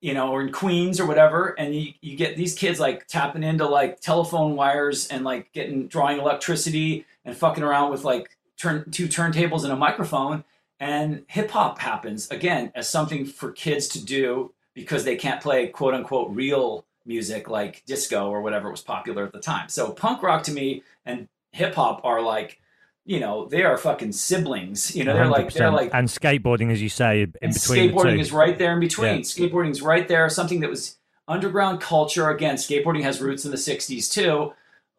you 0.00 0.12
know, 0.12 0.30
or 0.32 0.42
in 0.42 0.52
Queens 0.52 1.00
or 1.00 1.06
whatever, 1.06 1.54
and 1.58 1.74
you, 1.74 1.94
you 2.02 2.14
get 2.14 2.36
these 2.36 2.54
kids 2.54 2.78
like 2.78 3.06
tapping 3.06 3.42
into 3.42 3.66
like 3.66 4.00
telephone 4.00 4.54
wires 4.54 5.08
and 5.08 5.24
like 5.24 5.50
getting 5.54 5.88
drawing 5.88 6.18
electricity 6.18 7.06
and 7.24 7.36
fucking 7.36 7.64
around 7.64 7.90
with 7.90 8.04
like 8.04 8.36
turn 8.56 8.90
two 8.90 9.06
turntables 9.06 9.64
and 9.64 9.72
a 9.72 9.76
microphone. 9.76 10.44
And 10.80 11.24
hip 11.28 11.50
hop 11.50 11.78
happens 11.78 12.30
again 12.30 12.72
as 12.74 12.88
something 12.88 13.24
for 13.24 13.52
kids 13.52 13.88
to 13.88 14.04
do 14.04 14.52
because 14.74 15.04
they 15.04 15.16
can't 15.16 15.40
play 15.40 15.68
quote 15.68 15.94
unquote 15.94 16.30
real 16.30 16.84
music 17.06 17.48
like 17.48 17.84
disco 17.86 18.28
or 18.28 18.42
whatever 18.42 18.70
was 18.70 18.82
popular 18.82 19.24
at 19.24 19.32
the 19.32 19.40
time. 19.40 19.68
So 19.68 19.92
punk 19.92 20.22
rock 20.22 20.42
to 20.44 20.52
me 20.52 20.82
and 21.04 21.28
hip 21.52 21.74
hop 21.74 22.04
are 22.04 22.20
like, 22.20 22.60
you 23.04 23.20
know, 23.20 23.46
they 23.46 23.62
are 23.62 23.76
fucking 23.76 24.12
siblings. 24.12 24.96
You 24.96 25.04
know, 25.04 25.14
they're 25.14 25.26
like 25.26 25.52
they're 25.52 25.70
like 25.70 25.90
and 25.92 26.08
skateboarding, 26.08 26.72
as 26.72 26.80
you 26.80 26.88
say, 26.88 27.22
in 27.22 27.34
and 27.42 27.52
between. 27.52 27.90
skateboarding 27.90 28.18
is 28.18 28.32
right 28.32 28.58
there 28.58 28.72
in 28.72 28.80
between. 28.80 29.22
Yeah. 29.36 29.64
is 29.68 29.82
right 29.82 30.08
there. 30.08 30.28
Something 30.30 30.60
that 30.60 30.70
was 30.70 30.96
underground 31.28 31.80
culture. 31.80 32.30
Again, 32.30 32.56
skateboarding 32.56 33.02
has 33.02 33.20
roots 33.20 33.44
in 33.44 33.50
the 33.50 33.58
'60s 33.58 34.10
too, 34.10 34.54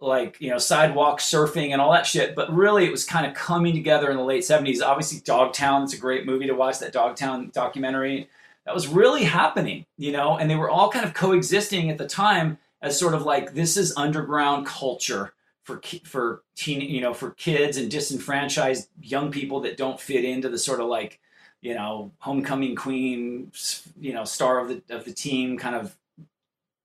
like 0.06 0.40
you 0.40 0.50
know 0.50 0.58
sidewalk 0.58 1.20
surfing 1.20 1.72
and 1.72 1.82
all 1.82 1.92
that 1.92 2.06
shit. 2.06 2.36
But 2.36 2.54
really, 2.54 2.86
it 2.86 2.92
was 2.92 3.06
kind 3.06 3.26
of 3.26 3.34
coming 3.34 3.74
together 3.74 4.12
in 4.12 4.18
the 4.18 4.24
late 4.24 4.44
'70s. 4.44 4.82
Obviously, 4.82 5.20
Dogtown. 5.22 5.84
It's 5.84 5.94
a 5.94 5.98
great 5.98 6.26
movie 6.26 6.48
to 6.48 6.54
watch. 6.54 6.80
That 6.80 6.94
Dogtown 6.94 7.52
documentary. 7.54 8.30
That 8.66 8.74
was 8.74 8.88
really 8.88 9.24
happening, 9.24 9.86
you 9.96 10.12
know, 10.12 10.38
and 10.38 10.50
they 10.50 10.56
were 10.56 10.72
all 10.72 10.90
kind 10.90 11.06
of 11.06 11.14
coexisting 11.14 11.92
at 11.92 12.00
the 12.00 12.08
time 12.08 12.58
as 12.82 13.00
sort 13.00 13.14
of 13.14 13.22
like 13.22 13.54
this 13.54 13.78
is 13.78 13.96
underground 13.96 14.66
culture 14.66 15.34
for 15.64 15.82
for 16.04 16.42
teen, 16.56 16.82
you 16.82 17.02
know, 17.02 17.14
for 17.14 17.32
kids 17.32 17.78
and 17.78 17.92
disenfranchised 17.92 18.90
young 19.02 19.32
people 19.32 19.62
that 19.62 19.78
don't 19.78 20.00
fit 20.00 20.26
into 20.26 20.50
the 20.50 20.58
sort 20.58 20.80
of 20.80 20.88
like 20.88 21.20
you 21.66 21.74
know, 21.74 22.12
homecoming 22.20 22.76
queen, 22.76 23.52
you 24.00 24.14
know, 24.14 24.24
star 24.24 24.60
of 24.60 24.68
the 24.68 24.96
of 24.96 25.04
the 25.04 25.12
team, 25.12 25.58
kind 25.58 25.76
of 25.76 25.98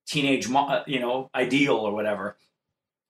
teenage, 0.07 0.51
uh, 0.51 0.83
you 0.87 0.99
know, 0.99 1.29
ideal 1.35 1.77
or 1.77 1.93
whatever. 1.93 2.37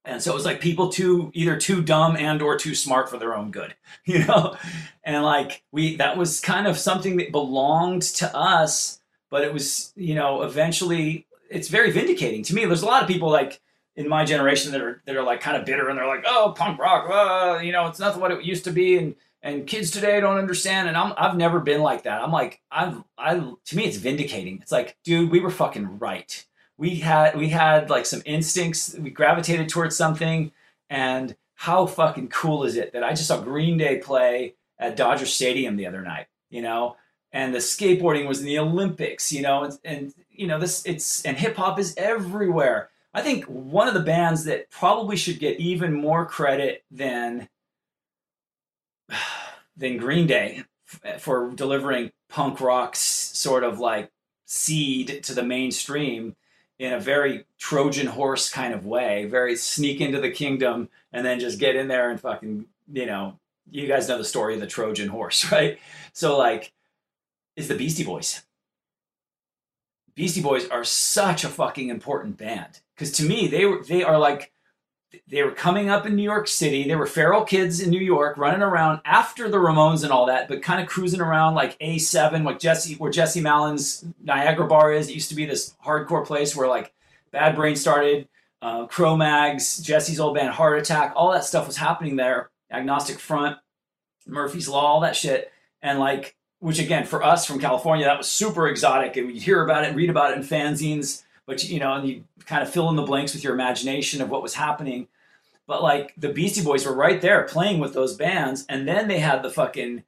And 0.05 0.23
so 0.23 0.33
it 0.33 0.35
was 0.35 0.47
like 0.47 0.61
people 0.61 0.89
too 0.89 1.31
either 1.35 1.57
too 1.57 1.83
dumb 1.83 2.17
and 2.17 2.41
or 2.41 2.57
too 2.57 2.75
smart 2.75 3.11
for 3.11 3.19
their 3.19 3.37
own 3.37 3.51
good, 3.51 3.75
you 4.05 4.25
know. 4.25 4.57
And 5.05 5.23
like 5.23 5.63
we 5.73 5.97
that 5.97 6.17
was 6.17 6.41
kind 6.41 6.67
of 6.67 6.79
something 6.79 7.17
that 7.19 7.33
belonged 7.33 8.03
to 8.03 8.35
us, 8.35 9.01
but 9.31 9.45
it 9.45 9.53
was 9.53 9.93
you 9.97 10.15
know 10.15 10.43
eventually 10.43 11.27
it's 11.51 11.69
very 11.69 11.91
vindicating 11.91 12.43
to 12.45 12.55
me. 12.55 12.65
There's 12.65 12.83
a 12.83 12.87
lot 12.87 13.03
of 13.03 13.09
people 13.09 13.31
like 13.31 13.61
in 13.97 14.09
my 14.09 14.25
generation 14.25 14.73
that 14.73 14.81
are 14.81 15.03
that 15.05 15.17
are 15.17 15.23
like 15.23 15.41
kind 15.41 15.57
of 15.57 15.67
bitter 15.67 15.89
and 15.89 15.99
they're 15.99 16.07
like, 16.07 16.25
oh, 16.27 16.55
punk 16.57 16.79
rock, 16.79 17.11
uh, 17.11 17.61
you 17.61 17.73
know, 17.73 17.87
it's 17.87 17.99
not 17.99 18.19
what 18.19 18.31
it 18.31 18.43
used 18.43 18.65
to 18.65 18.71
be, 18.71 18.97
and 18.97 19.15
and 19.43 19.67
kids 19.67 19.91
today 19.91 20.21
don't 20.21 20.39
understand. 20.39 20.89
And 20.89 20.97
I'm 20.97 21.13
I've 21.17 21.37
never 21.37 21.61
been 21.61 21.83
like 21.83 22.05
that. 22.05 22.23
I'm 22.23 22.33
like 22.33 22.61
I've 22.71 23.03
I 23.19 23.35
to 23.39 23.77
me 23.77 23.85
it's 23.85 23.97
vindicating. 23.97 24.61
It's 24.63 24.73
like, 24.73 24.97
dude, 25.05 25.31
we 25.31 25.41
were 25.41 25.51
fucking 25.51 25.99
right. 25.99 26.47
We 26.81 26.95
had 26.95 27.37
we 27.37 27.51
had 27.51 27.91
like 27.91 28.07
some 28.07 28.23
instincts. 28.25 28.97
We 28.99 29.11
gravitated 29.11 29.69
towards 29.69 29.95
something, 29.99 30.51
and 30.89 31.37
how 31.57 31.85
fucking 31.85 32.29
cool 32.29 32.65
is 32.65 32.77
it 32.77 32.95
that 32.95 33.05
I 33.05 33.11
just 33.11 33.27
saw 33.27 33.39
Green 33.39 33.77
Day 33.77 33.99
play 33.99 34.55
at 34.79 34.97
Dodger 34.97 35.27
Stadium 35.27 35.77
the 35.77 35.87
other 35.87 36.01
night, 36.01 36.29
you 36.49 36.63
know, 36.63 36.97
and 37.33 37.55
the 37.55 37.59
skateboarding 37.59 38.27
was 38.27 38.41
in 38.41 38.47
the 38.47 38.59
Olympics, 38.59 39.31
you 39.31 39.43
know, 39.43 39.65
and, 39.65 39.79
and 39.85 40.15
you 40.31 40.47
know 40.47 40.59
this 40.59 40.83
it's 40.87 41.23
and 41.27 41.37
hip 41.37 41.55
hop 41.55 41.79
is 41.79 41.95
everywhere. 41.99 42.89
I 43.13 43.21
think 43.21 43.45
one 43.45 43.87
of 43.87 43.93
the 43.93 44.01
bands 44.01 44.45
that 44.45 44.71
probably 44.71 45.19
should 45.19 45.39
get 45.39 45.61
even 45.61 45.93
more 45.93 46.25
credit 46.25 46.83
than 46.91 47.47
than 49.77 49.99
Green 49.99 50.27
Day 50.27 50.65
for 51.19 51.51
delivering 51.51 52.11
punk 52.31 52.59
rock's 52.59 53.01
sort 53.01 53.65
of 53.65 53.81
like 53.81 54.11
seed 54.47 55.23
to 55.25 55.35
the 55.35 55.43
mainstream 55.43 56.37
in 56.81 56.95
a 56.95 56.99
very 56.99 57.45
Trojan 57.59 58.07
horse 58.07 58.49
kind 58.49 58.73
of 58.73 58.87
way, 58.87 59.27
very 59.27 59.55
sneak 59.55 60.01
into 60.01 60.19
the 60.19 60.31
kingdom 60.31 60.89
and 61.13 61.27
then 61.27 61.39
just 61.39 61.59
get 61.61 61.77
in 61.77 61.89
there 61.89 62.11
and 62.11 62.19
fucking, 62.19 62.65
you 62.91 63.05
know, 63.05 63.39
you 63.71 63.87
guys 63.87 64.09
know 64.09 64.17
the 64.17 64.25
story 64.25 64.55
of 64.55 64.61
the 64.61 64.67
Trojan 64.67 65.11
horse, 65.11 65.53
right? 65.53 65.79
So 66.15 66.39
like 66.39 66.73
is 67.55 67.69
the 67.69 67.75
Beastie 67.75 68.03
Boys. 68.03 68.43
Beastie 70.15 70.41
Boys 70.41 70.69
are 70.71 70.83
such 70.83 71.45
a 71.45 71.51
fucking 71.51 71.91
important 71.91 72.39
band 72.39 72.81
because 72.95 73.13
to 73.13 73.25
me 73.25 73.47
they 73.47 73.67
were 73.67 73.85
they 73.85 74.03
are 74.03 74.19
like 74.19 74.51
they 75.29 75.43
were 75.43 75.51
coming 75.51 75.89
up 75.89 76.07
in 76.07 76.15
New 76.15 76.23
York 76.23 76.47
City. 76.47 76.87
They 76.87 76.97
were 76.97 77.07
feral 77.07 77.45
kids 77.45 77.81
in 77.81 77.91
New 77.91 78.01
York 78.01 78.37
running 78.37 78.63
around 78.63 79.01
after 79.05 79.49
the 79.49 79.57
Ramones 79.57 80.03
and 80.03 80.13
all 80.13 80.27
that, 80.27 80.49
but 80.49 80.63
kind 80.63 80.81
of 80.81 80.89
cruising 80.89 81.21
around 81.21 81.55
like 81.55 81.79
A7, 81.79 82.45
like 82.45 82.59
Jesse, 82.59 82.95
where 82.95 83.11
Jesse 83.11 83.41
Malin's 83.41 84.05
Niagara 84.23 84.67
Bar 84.67 84.93
is. 84.93 85.09
It 85.09 85.15
used 85.15 85.31
to 85.31 85.35
be 85.35 85.47
this 85.47 85.75
hardcore 85.85 86.25
place 86.25 86.55
where 86.55 86.69
like 86.69 86.93
Bad 87.33 87.57
Brain 87.57 87.77
started, 87.77 88.29
uh, 88.63 88.87
Cro-Mags, 88.87 89.79
Jesse's 89.79 90.21
old 90.21 90.35
band 90.35 90.51
Heart 90.51 90.81
Attack, 90.81 91.13
all 91.17 91.33
that 91.33 91.45
stuff 91.45 91.67
was 91.67 91.77
happening 91.77 92.17
there. 92.17 92.51
Agnostic 92.71 93.19
Front, 93.19 93.59
Murphy's 94.27 94.69
Law, 94.69 94.85
all 94.85 95.01
that 95.01 95.17
shit. 95.17 95.51
And 95.83 95.99
like, 95.99 96.37
which 96.61 96.79
again, 96.79 97.05
for 97.07 97.23
us 97.23 97.47
from 97.47 97.59
California, 97.59 98.05
that 98.05 98.19
was 98.19 98.29
super 98.29 98.69
exotic. 98.69 99.17
And 99.17 99.27
we'd 99.27 99.43
hear 99.43 99.65
about 99.65 99.85
it 99.85 99.89
and 99.89 99.97
read 99.97 100.11
about 100.11 100.33
it 100.33 100.37
in 100.37 100.45
fanzines, 100.45 101.25
but 101.51 101.69
you 101.69 101.81
know, 101.81 101.95
and 101.95 102.09
you 102.09 102.25
kind 102.47 102.63
of 102.63 102.71
fill 102.71 102.89
in 102.89 102.97
the 102.97 103.03
blanks 103.03 103.35
with 103.35 103.43
your 103.45 103.53
imagination 103.53 104.23
of 104.23 104.31
what 104.31 104.43
was 104.43 104.55
happening. 104.55 105.09
But 105.67 105.83
like 105.83 106.15
the 106.17 106.31
Beastie 106.31 106.65
Boys 106.65 106.87
were 106.87 106.95
right 106.95 107.21
there 107.21 107.43
playing 107.43 107.81
with 107.81 107.93
those 107.93 108.17
bands, 108.17 108.65
and 108.69 108.87
then 108.89 109.09
they 109.09 109.19
had 109.19 109.43
the 109.43 109.51
fucking 109.51 110.05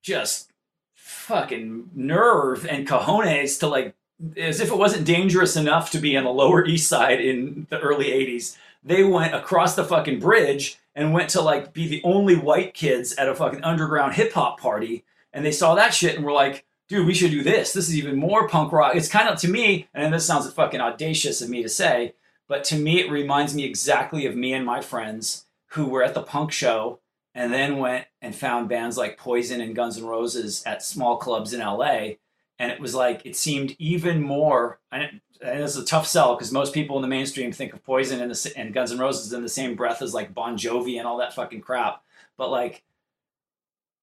just 0.00 0.50
fucking 0.94 1.90
nerve 1.94 2.66
and 2.66 2.86
cojones 2.86 3.58
to 3.60 3.66
like 3.66 3.94
as 4.36 4.60
if 4.60 4.70
it 4.70 4.78
wasn't 4.78 5.04
dangerous 5.04 5.56
enough 5.56 5.90
to 5.90 5.98
be 5.98 6.16
on 6.16 6.24
the 6.24 6.30
Lower 6.30 6.64
East 6.64 6.88
Side 6.88 7.20
in 7.20 7.66
the 7.70 7.80
early 7.80 8.06
80s. 8.06 8.56
They 8.84 9.02
went 9.02 9.34
across 9.34 9.74
the 9.74 9.84
fucking 9.84 10.20
bridge 10.20 10.78
and 10.94 11.12
went 11.12 11.30
to 11.30 11.40
like 11.40 11.72
be 11.72 11.88
the 11.88 12.02
only 12.04 12.36
white 12.36 12.74
kids 12.74 13.14
at 13.16 13.28
a 13.28 13.34
fucking 13.34 13.64
underground 13.64 14.14
hip 14.14 14.32
hop 14.32 14.60
party. 14.60 15.04
And 15.32 15.44
they 15.44 15.52
saw 15.52 15.74
that 15.74 15.94
shit 15.94 16.14
and 16.14 16.24
were 16.24 16.32
like, 16.32 16.64
dude, 16.92 17.06
we 17.06 17.14
should 17.14 17.30
do 17.30 17.42
this. 17.42 17.72
This 17.72 17.88
is 17.88 17.96
even 17.96 18.16
more 18.16 18.46
punk 18.46 18.70
rock. 18.70 18.94
It's 18.94 19.08
kind 19.08 19.26
of 19.26 19.38
to 19.40 19.48
me, 19.48 19.88
and 19.94 20.12
this 20.12 20.26
sounds 20.26 20.50
fucking 20.52 20.80
audacious 20.80 21.40
of 21.40 21.48
me 21.48 21.62
to 21.62 21.68
say, 21.68 22.12
but 22.48 22.64
to 22.64 22.76
me, 22.76 23.00
it 23.00 23.10
reminds 23.10 23.54
me 23.54 23.64
exactly 23.64 24.26
of 24.26 24.36
me 24.36 24.52
and 24.52 24.66
my 24.66 24.82
friends 24.82 25.46
who 25.68 25.86
were 25.86 26.02
at 26.02 26.12
the 26.12 26.22
punk 26.22 26.52
show 26.52 27.00
and 27.34 27.50
then 27.50 27.78
went 27.78 28.04
and 28.20 28.36
found 28.36 28.68
bands 28.68 28.98
like 28.98 29.16
Poison 29.16 29.62
and 29.62 29.74
Guns 29.74 29.96
N' 29.96 30.04
Roses 30.04 30.62
at 30.66 30.82
small 30.82 31.16
clubs 31.16 31.54
in 31.54 31.60
LA. 31.60 32.16
And 32.58 32.70
it 32.70 32.78
was 32.78 32.94
like, 32.94 33.22
it 33.24 33.36
seemed 33.36 33.74
even 33.78 34.20
more, 34.20 34.78
and 34.92 35.22
it's 35.40 35.76
a 35.76 35.84
tough 35.86 36.06
sell 36.06 36.36
because 36.36 36.52
most 36.52 36.74
people 36.74 36.96
in 36.96 37.02
the 37.02 37.08
mainstream 37.08 37.52
think 37.52 37.72
of 37.72 37.82
Poison 37.82 38.20
and, 38.20 38.30
the, 38.30 38.52
and 38.54 38.74
Guns 38.74 38.92
N' 38.92 38.98
Roses 38.98 39.32
in 39.32 39.40
the 39.40 39.48
same 39.48 39.76
breath 39.76 40.02
as 40.02 40.12
like 40.12 40.34
Bon 40.34 40.58
Jovi 40.58 40.98
and 40.98 41.08
all 41.08 41.16
that 41.16 41.34
fucking 41.34 41.62
crap. 41.62 42.02
But 42.36 42.50
like, 42.50 42.82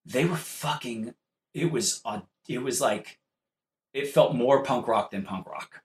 they 0.08 0.26
were 0.26 0.36
fucking, 0.36 1.14
it 1.54 1.72
was, 1.72 2.02
aud- 2.04 2.26
it 2.50 2.62
was 2.62 2.82
like, 2.82 3.20
it 3.94 4.10
felt 4.10 4.36
more 4.36 4.64
punk 4.64 4.88
rock 4.88 5.12
than 5.12 5.24
punk 5.24 5.48
rock. 5.48 5.82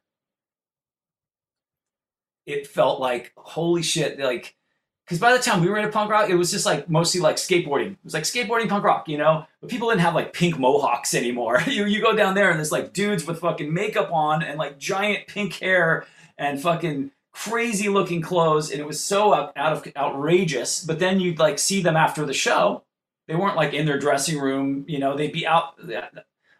It 2.47 2.67
felt 2.67 3.01
like, 3.01 3.33
holy 3.37 3.83
shit, 3.83 4.19
like, 4.19 4.57
because 5.05 5.19
by 5.19 5.35
the 5.35 5.43
time 5.43 5.61
we 5.61 5.69
were 5.69 5.77
into 5.77 5.91
punk 5.91 6.11
rock, 6.11 6.31
it 6.31 6.35
was 6.35 6.51
just 6.51 6.65
like 6.65 6.89
mostly 6.89 7.21
like 7.21 7.37
skateboarding. 7.37 7.93
It 7.93 7.99
was 8.05 8.15
like 8.15 8.23
skateboarding 8.23 8.71
punk 8.71 8.85
rock, 8.85 9.07
you 9.07 9.19
know. 9.19 9.47
But 9.61 9.69
people 9.69 9.91
didn't 9.91 10.01
have 10.01 10.15
like 10.15 10.33
pink 10.33 10.59
mohawks 10.59 11.15
anymore. 11.15 11.61
you 11.67 11.85
you 11.85 12.01
go 12.01 12.17
down 12.17 12.35
there 12.35 12.49
and 12.49 12.59
there's 12.59 12.73
like 12.73 12.95
dudes 12.95 13.27
with 13.27 13.41
fucking 13.41 13.73
makeup 13.73 14.11
on 14.11 14.43
and 14.43 14.59
like 14.59 14.79
giant 14.79 15.27
pink 15.27 15.55
hair 15.55 16.07
and 16.39 16.61
fucking 16.61 17.11
crazy 17.33 17.91
looking 17.91 18.23
clothes, 18.23 18.71
and 18.71 18.81
it 18.81 18.87
was 18.87 19.03
so 19.03 19.35
out, 19.35 19.53
out 19.57 19.73
of 19.73 19.87
outrageous. 19.95 20.83
But 20.83 21.01
then 21.01 21.21
you'd 21.21 21.39
like 21.39 21.59
see 21.59 21.83
them 21.83 21.97
after 21.97 22.25
the 22.25 22.33
show. 22.33 22.85
They 23.29 23.35
weren't 23.35 23.57
like 23.57 23.75
in 23.75 23.85
their 23.85 23.99
dressing 23.99 24.39
room, 24.39 24.87
you 24.89 24.99
know. 24.99 25.19
They'd 25.19 25.33
be 25.33 25.47
out. 25.47 25.75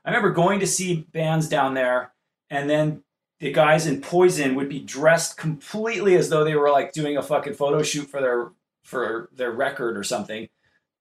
I 0.05 0.11
remember 0.11 0.31
going 0.31 0.61
to 0.61 0.67
see 0.67 1.07
bands 1.13 1.49
down 1.49 1.75
there, 1.75 2.13
and 2.51 2.69
then 2.69 3.03
the 3.41 3.53
guys 3.53 3.87
in 3.87 4.01
Poison 4.01 4.55
would 4.55 4.69
be 4.69 4.81
dressed 4.81 5.37
completely 5.37 6.15
as 6.17 6.29
though 6.29 6.45
they 6.45 6.55
were 6.55 6.71
like 6.71 6.93
doing 6.93 7.17
a 7.17 7.23
fucking 7.23 7.55
photo 7.55 7.83
shoot 7.83 8.09
for 8.11 8.21
their 8.21 8.53
for 8.83 9.31
their 9.33 9.51
record 9.51 9.97
or 9.97 10.03
something, 10.05 10.49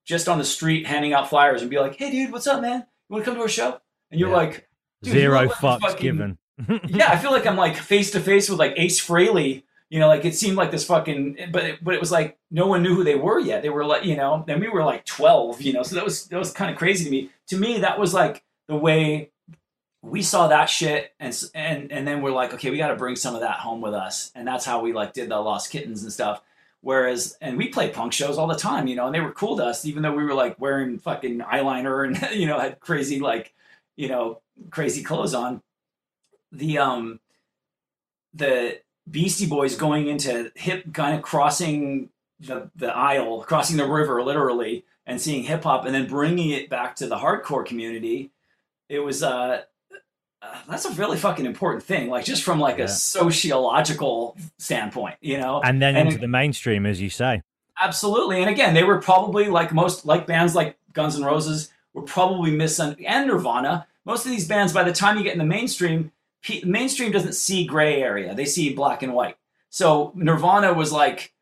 just 0.06 0.30
on 0.30 0.38
the 0.38 0.46
street 0.46 0.88
handing 0.88 1.14
out 1.14 1.30
flyers 1.30 1.62
and 1.62 1.70
be 1.70 1.80
like, 1.80 1.96
"Hey, 1.96 2.12
dude, 2.12 2.32
what's 2.32 2.48
up, 2.48 2.62
man? 2.62 2.86
You 3.10 3.14
want 3.14 3.26
to 3.26 3.30
come 3.32 3.36
to 3.38 3.42
our 3.44 3.50
show?" 3.50 3.80
And 4.12 4.20
you're 4.20 4.30
Yeah. 4.30 4.36
like, 4.38 4.70
Zero 5.06 5.48
fucks 5.50 5.82
fucking- 5.82 6.02
given. 6.02 6.38
yeah, 6.88 7.10
I 7.10 7.18
feel 7.18 7.32
like 7.32 7.46
I'm 7.48 7.58
like 7.58 7.76
face 7.76 8.12
to 8.12 8.20
face 8.20 8.50
with 8.50 8.60
like 8.60 8.74
Ace 8.78 9.06
Frehley. 9.06 9.64
You 9.90 10.00
know, 10.00 10.08
like 10.08 10.24
it 10.26 10.34
seemed 10.34 10.56
like 10.58 10.72
this 10.72 10.86
fucking, 10.86 11.50
but 11.52 11.64
it, 11.64 11.84
but 11.84 11.94
it 11.94 12.00
was 12.00 12.12
like 12.12 12.38
no 12.50 12.68
one 12.68 12.82
knew 12.84 12.96
who 12.96 13.04
they 13.04 13.16
were 13.16 13.40
yet. 13.40 13.62
They 13.64 13.70
were 13.70 13.86
like, 13.86 14.06
you 14.06 14.16
know, 14.16 14.44
and 14.48 14.60
we 14.62 14.70
were 14.70 14.84
like 14.84 15.06
12. 15.06 15.62
You 15.62 15.74
know, 15.74 15.84
so 15.84 15.96
that 15.96 16.04
was 16.06 16.26
that 16.28 16.40
was 16.40 16.52
kind 16.52 16.72
of 16.72 16.78
crazy 16.78 17.04
to 17.06 17.12
me. 17.12 17.30
To 17.48 17.58
me, 17.58 17.80
that 17.80 18.00
was 18.00 18.14
like 18.14 18.44
the 18.68 18.76
way 18.76 19.32
we 20.02 20.22
saw 20.22 20.48
that 20.48 20.66
shit, 20.66 21.14
and 21.20 21.34
and 21.56 21.92
and 21.92 22.08
then 22.08 22.22
we're 22.22 22.32
like, 22.32 22.54
okay, 22.54 22.70
we 22.70 22.78
got 22.78 22.90
to 22.90 22.96
bring 22.96 23.16
some 23.16 23.36
of 23.36 23.42
that 23.42 23.60
home 23.60 23.82
with 23.82 23.94
us, 23.94 24.32
and 24.36 24.48
that's 24.48 24.66
how 24.66 24.82
we 24.82 24.94
like 24.94 25.14
did 25.14 25.30
the 25.30 25.40
Lost 25.40 25.72
Kittenz 25.72 26.04
and 26.04 26.12
stuff. 26.12 26.42
Whereas, 26.82 27.38
and 27.40 27.58
we 27.58 27.70
played 27.70 27.94
punk 27.94 28.12
shows 28.12 28.38
all 28.38 28.48
the 28.48 28.56
time, 28.56 28.88
you 28.88 28.98
know, 28.98 29.06
and 29.06 29.16
they 29.16 29.22
were 29.22 29.32
cool 29.32 29.56
to 29.56 29.64
us, 29.64 29.86
even 29.86 30.04
though 30.04 30.14
we 30.14 30.26
were 30.26 30.34
like 30.34 30.60
wearing 30.60 31.00
fucking 31.00 31.40
eyeliner 31.40 32.06
and 32.06 32.22
you 32.38 32.46
know 32.46 32.60
had 32.60 32.82
crazy 32.82 33.20
like, 33.20 33.54
you 33.96 34.10
know, 34.10 34.42
crazy 34.70 35.04
clothes 35.04 35.34
on 35.34 35.62
the 36.52 36.78
um 36.78 37.22
the 38.34 38.80
Beastie 39.10 39.48
Boys 39.48 39.78
going 39.78 40.08
into 40.08 40.52
hip 40.56 40.94
kind 40.94 41.16
of 41.16 41.22
crossing 41.22 42.10
the 42.42 42.70
the 42.76 42.94
aisle, 42.94 43.42
crossing 43.44 43.78
the 43.78 43.88
river 43.88 44.22
literally, 44.22 44.84
and 45.06 45.22
seeing 45.22 45.44
hip 45.44 45.64
hop, 45.64 45.86
and 45.86 45.96
then 45.96 46.08
bringing 46.08 46.50
it 46.50 46.70
back 46.70 46.98
to 46.98 47.08
the 47.08 47.18
hardcore 47.18 47.66
community. 47.66 48.32
It 48.90 49.00
was 49.00 49.24
uh, 49.24 49.62
uh, 50.42 50.56
that's 50.70 50.86
a 50.86 50.92
really 50.92 51.18
fucking 51.18 51.46
important 51.46 51.84
thing, 51.84 52.10
like 52.10 52.26
just 52.26 52.44
from 52.44 52.60
like 52.60 52.78
Yeah. 52.78 52.86
a 52.86 52.88
sociological 52.90 54.38
standpoint, 54.58 55.16
you 55.22 55.38
know. 55.38 55.62
And 55.64 55.82
then 55.82 55.96
And 55.96 56.08
into 56.08 56.20
it- 56.20 56.22
the 56.22 56.28
mainstream, 56.28 56.86
as 56.86 57.02
you 57.02 57.10
say. 57.10 57.42
Absolutely. 57.82 58.40
And 58.42 58.50
again, 58.50 58.74
they 58.74 58.84
were 58.84 59.00
probably 59.02 59.48
like 59.48 59.74
most 59.74 60.06
like 60.06 60.28
bands 60.28 60.54
like 60.56 60.78
Guns 60.94 61.16
N' 61.18 61.24
Roses 61.26 61.72
were 61.94 62.04
probably 62.04 62.52
misunderstood 62.52 63.06
and 63.08 63.28
Nirvana. 63.28 63.88
Most 64.06 64.26
of 64.26 64.32
these 64.32 64.48
bands, 64.48 64.74
by 64.74 64.84
the 64.84 64.94
time 64.94 65.18
you 65.18 65.24
get 65.24 65.34
in 65.34 65.40
the 65.40 65.46
mainstream, 65.46 66.12
mainstream 66.64 67.12
doesn't 67.12 67.34
see 67.34 67.66
gray 67.66 68.02
area; 68.02 68.36
they 68.36 68.46
see 68.46 68.74
black 68.74 69.02
and 69.02 69.14
white. 69.14 69.38
So 69.70 70.12
Nirvana 70.16 70.74
was 70.74 70.92
like, 70.92 71.33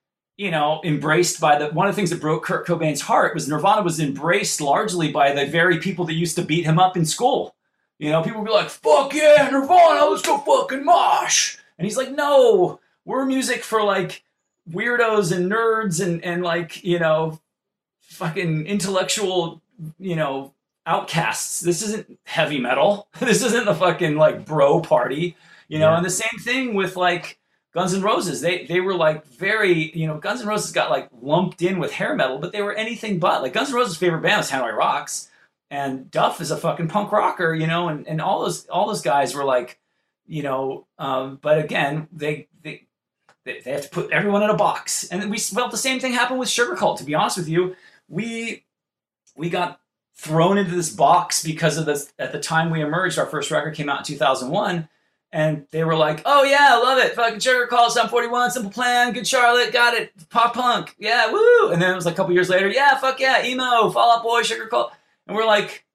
you 0.42 0.50
know, 0.50 0.82
embraced 0.84 1.40
by 1.40 1.56
the 1.60 1.68
one 1.68 1.88
of 1.88 1.94
the 1.94 1.96
things 1.96 2.10
that 2.10 2.20
broke 2.20 2.44
Kurt 2.44 2.66
Cobain's 2.66 3.02
heart 3.02 3.36
was 3.36 3.48
Nirvana 3.48 3.84
was 3.84 4.00
embraced 4.00 4.60
largely 4.60 5.12
by 5.12 5.34
the 5.34 5.46
very 5.46 5.78
people 5.78 6.04
that 6.06 6.16
used 6.16 6.36
to 6.38 6.42
beat 6.42 6.66
him 6.66 6.80
up 6.80 6.98
in 6.98 7.06
school. 7.06 7.56
You 8.00 8.10
know, 8.10 8.24
people 8.24 8.42
would 8.42 8.48
be 8.48 8.52
like, 8.54 8.70
"Fuck 8.70 9.14
yeah, 9.14 9.48
Nirvana, 9.52 10.06
let's 10.06 10.24
go 10.24 10.40
fucking 10.40 10.84
mosh," 10.84 11.58
and 11.78 11.86
he's 11.86 11.96
like, 11.96 12.12
"No, 12.12 12.80
we're 13.06 13.26
music 13.26 13.64
for 13.64 13.84
like." 13.84 14.24
weirdos 14.70 15.36
and 15.36 15.52
nerds 15.52 16.00
and 16.06 16.24
and 16.24 16.44
like 16.44 16.84
you 16.84 17.00
know 17.00 17.40
fucking 18.00 18.68
intellectual 18.68 19.60
you 20.00 20.16
know 20.16 20.54
outcasts 20.86 21.62
this 21.62 21.82
isn't 21.82 22.20
heavy 22.26 22.60
metal 22.60 23.08
this 23.20 23.44
isn't 23.44 23.66
the 23.66 23.74
fucking 23.74 24.16
like 24.18 24.46
bro 24.46 24.80
party 24.80 25.36
you 25.68 25.80
know 25.80 25.90
Yeah. 25.90 25.98
and 25.98 26.06
the 26.06 26.12
same 26.12 26.40
thing 26.42 26.76
with 26.76 26.96
like 26.96 27.40
guns 27.74 27.94
N' 27.94 28.02
roses 28.02 28.42
they 28.42 28.66
they 28.66 28.80
were 28.80 28.96
like 28.96 29.26
very 29.26 29.92
you 29.98 30.08
know 30.08 30.18
guns 30.18 30.42
N' 30.42 30.48
roses 30.48 30.72
got 30.72 30.90
like 30.90 31.10
lumped 31.22 31.62
in 31.62 31.80
with 31.80 31.92
hair 31.92 32.16
metal 32.16 32.38
but 32.38 32.52
they 32.52 32.62
were 32.62 32.74
anything 32.74 33.20
but 33.20 33.42
like 33.42 33.54
guns 33.54 33.70
N' 33.70 33.76
roses 33.76 33.98
favorite 33.98 34.22
band 34.22 34.40
was 34.40 34.52
hanoi 34.52 34.76
rocks 34.76 35.30
and 35.70 36.12
duff 36.12 36.42
is 36.42 36.52
a 36.52 36.58
fucking 36.58 36.88
punk 36.88 37.12
rocker 37.12 37.54
you 37.54 37.68
know 37.68 37.88
and 37.88 38.08
and 38.08 38.22
all 38.22 38.42
those 38.42 38.68
all 38.68 38.88
those 38.88 39.02
guys 39.02 39.34
were 39.34 39.46
like 39.46 39.80
you 40.28 40.44
know 40.44 40.86
um 40.98 41.40
but 41.42 41.58
again 41.58 42.08
they 42.12 42.48
they 42.62 42.88
they, 43.46 43.62
have 43.66 43.84
to 43.84 43.90
put 43.90 44.12
everyone 44.12 44.44
in 44.44 44.50
a 44.50 44.56
box. 44.56 45.08
And 45.10 45.30
we 45.32 45.38
felt 45.38 45.72
the 45.72 45.78
same 45.78 46.00
thing 46.00 46.14
happened 46.14 46.40
with 46.40 46.50
Sugarcult. 46.50 46.98
To 46.98 47.04
be 47.04 47.16
honest 47.16 47.38
with 47.38 47.50
you, 47.50 47.76
we 48.08 48.66
we 49.36 49.50
got 49.50 49.80
thrown 50.16 50.58
into 50.58 50.76
this 50.76 50.90
box 50.90 51.44
because 51.44 51.78
of 51.78 51.86
this. 51.86 52.14
At 52.20 52.32
the 52.32 52.40
time 52.40 52.70
we 52.70 52.82
emerged, 52.82 53.18
our 53.18 53.26
first 53.26 53.52
record 53.52 53.76
came 53.76 53.90
out 53.90 54.00
in 54.00 54.06
2001, 54.06 54.88
and 55.32 55.66
they 55.72 55.84
were 55.84 55.96
like, 55.96 56.22
"Oh 56.26 56.44
yeah, 56.44 56.68
I 56.72 56.78
love 56.80 56.98
it, 57.00 57.14
fucking 57.14 57.40
Sugarcult, 57.40 57.90
Sum 57.92 58.10
41, 58.10 58.52
Simple 58.52 58.72
Plan, 58.72 59.14
Good 59.14 59.28
Charlotte, 59.28 59.72
got 59.74 59.94
it, 59.94 60.12
pop 60.30 60.54
punk, 60.54 60.96
yeah, 61.00 61.32
woo!" 61.32 61.72
And 61.72 61.82
then 61.82 61.92
it 61.92 61.96
was 61.96 62.06
like 62.06 62.16
a 62.16 62.18
couple 62.18 62.34
years 62.34 62.50
later, 62.50 62.68
"Yeah, 62.70 62.98
fuck 62.98 63.20
yeah, 63.20 63.46
emo, 63.46 63.90
Fall 63.92 64.18
Out 64.18 64.24
Boy, 64.24 64.42
Sugarcult," 64.42 64.92
and 65.28 65.36
we're 65.36 65.46
like, 65.46 65.86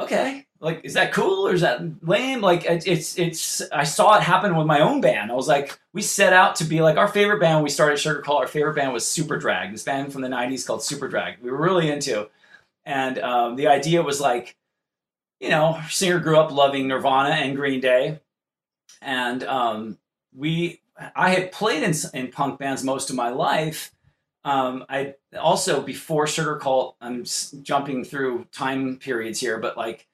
okay 0.00 0.44
like 0.60 0.80
is 0.82 0.94
that 0.94 1.12
cool 1.12 1.46
or 1.46 1.52
is 1.54 1.60
that 1.60 1.80
lame? 2.02 2.40
Like 2.40 2.64
it- 2.64 2.86
it's 2.88 3.18
it's 3.18 3.62
i 3.70 3.84
saw 3.84 4.16
it 4.16 4.22
happen 4.22 4.56
with 4.56 4.66
my 4.66 4.80
own 4.80 5.00
band. 5.00 5.30
I 5.30 5.34
was 5.34 5.46
like 5.46 5.78
we 5.92 6.00
set 6.02 6.32
out 6.32 6.56
to 6.56 6.64
be 6.64 6.80
like 6.80 6.96
our 6.96 7.06
favorite 7.06 7.38
band 7.38 7.62
we 7.62 7.70
started 7.70 7.98
sugarcult 7.98 8.40
our 8.40 8.48
favorite 8.48 8.74
band 8.74 8.92
was 8.92 9.04
superdrag 9.04 9.70
this 9.72 9.82
band 9.84 10.12
from 10.12 10.22
the 10.22 10.28
90s 10.28 10.66
called 10.66 10.80
superdrag. 10.80 11.40
We 11.42 11.50
were 11.50 11.60
really 11.60 11.90
into. 11.90 12.28
And 12.86 13.18
um, 13.18 13.56
the 13.56 13.68
idea 13.68 14.02
was 14.02 14.20
like 14.20 14.56
you 15.40 15.48
know 15.48 15.80
singer 15.88 16.18
grew 16.18 16.38
up 16.38 16.50
loving 16.50 16.88
nirvana 16.88 17.30
and 17.30 17.56
green 17.56 17.80
day 17.80 18.20
and 19.02 19.42
um, 19.44 19.98
we 20.34 20.80
i 21.14 21.30
had 21.30 21.52
played 21.52 21.82
in, 21.82 21.94
in 22.14 22.30
punk 22.30 22.58
bands 22.58 22.82
most 22.84 23.10
of 23.10 23.16
my 23.16 23.28
life 23.28 23.94
um, 24.44 24.84
I 24.88 25.14
also 25.38 25.80
before 25.80 26.26
Sugarcult, 26.26 26.94
I'm 27.00 27.24
jumping 27.62 28.04
through 28.04 28.46
time 28.52 28.98
periods 28.98 29.40
here, 29.40 29.58
but 29.58 29.76
like, 29.76 30.06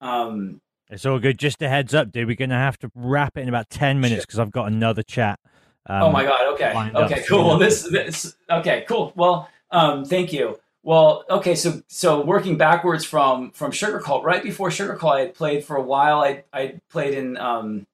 um, 0.00 0.60
It's 0.90 1.06
all 1.06 1.18
good. 1.18 1.38
Just 1.38 1.62
a 1.62 1.68
heads 1.68 1.94
up, 1.94 2.12
dude. 2.12 2.26
We're 2.26 2.36
going 2.36 2.50
to 2.50 2.56
have 2.56 2.78
to 2.80 2.90
wrap 2.94 3.36
it 3.38 3.40
in 3.40 3.48
about 3.48 3.70
10 3.70 3.98
minutes 3.98 4.26
because 4.26 4.38
I've 4.38 4.50
got 4.50 4.66
another 4.66 5.02
chat. 5.02 5.40
Um, 5.86 6.02
oh 6.02 6.10
my 6.10 6.24
god, 6.24 6.54
okay, 6.54 6.72
okay, 6.96 7.22
cool. 7.28 7.46
Well, 7.46 7.58
this, 7.58 7.88
this, 7.88 8.36
okay, 8.50 8.84
cool. 8.88 9.12
Well, 9.14 9.48
um, 9.70 10.04
thank 10.04 10.32
you. 10.32 10.58
Well, 10.86 11.24
okay, 11.28 11.56
so 11.56 11.82
so 11.88 12.24
working 12.24 12.56
backwards 12.56 13.04
from 13.04 13.50
from 13.50 13.72
Sugarcult, 13.72 14.22
right 14.22 14.40
before 14.40 14.68
Sugarcult, 14.68 15.16
I 15.16 15.20
had 15.22 15.34
played 15.34 15.64
for 15.64 15.74
a 15.74 15.82
while. 15.82 16.20
I 16.20 16.44
I 16.52 16.80
played 16.90 17.12
in 17.12 17.36
um 17.38 17.88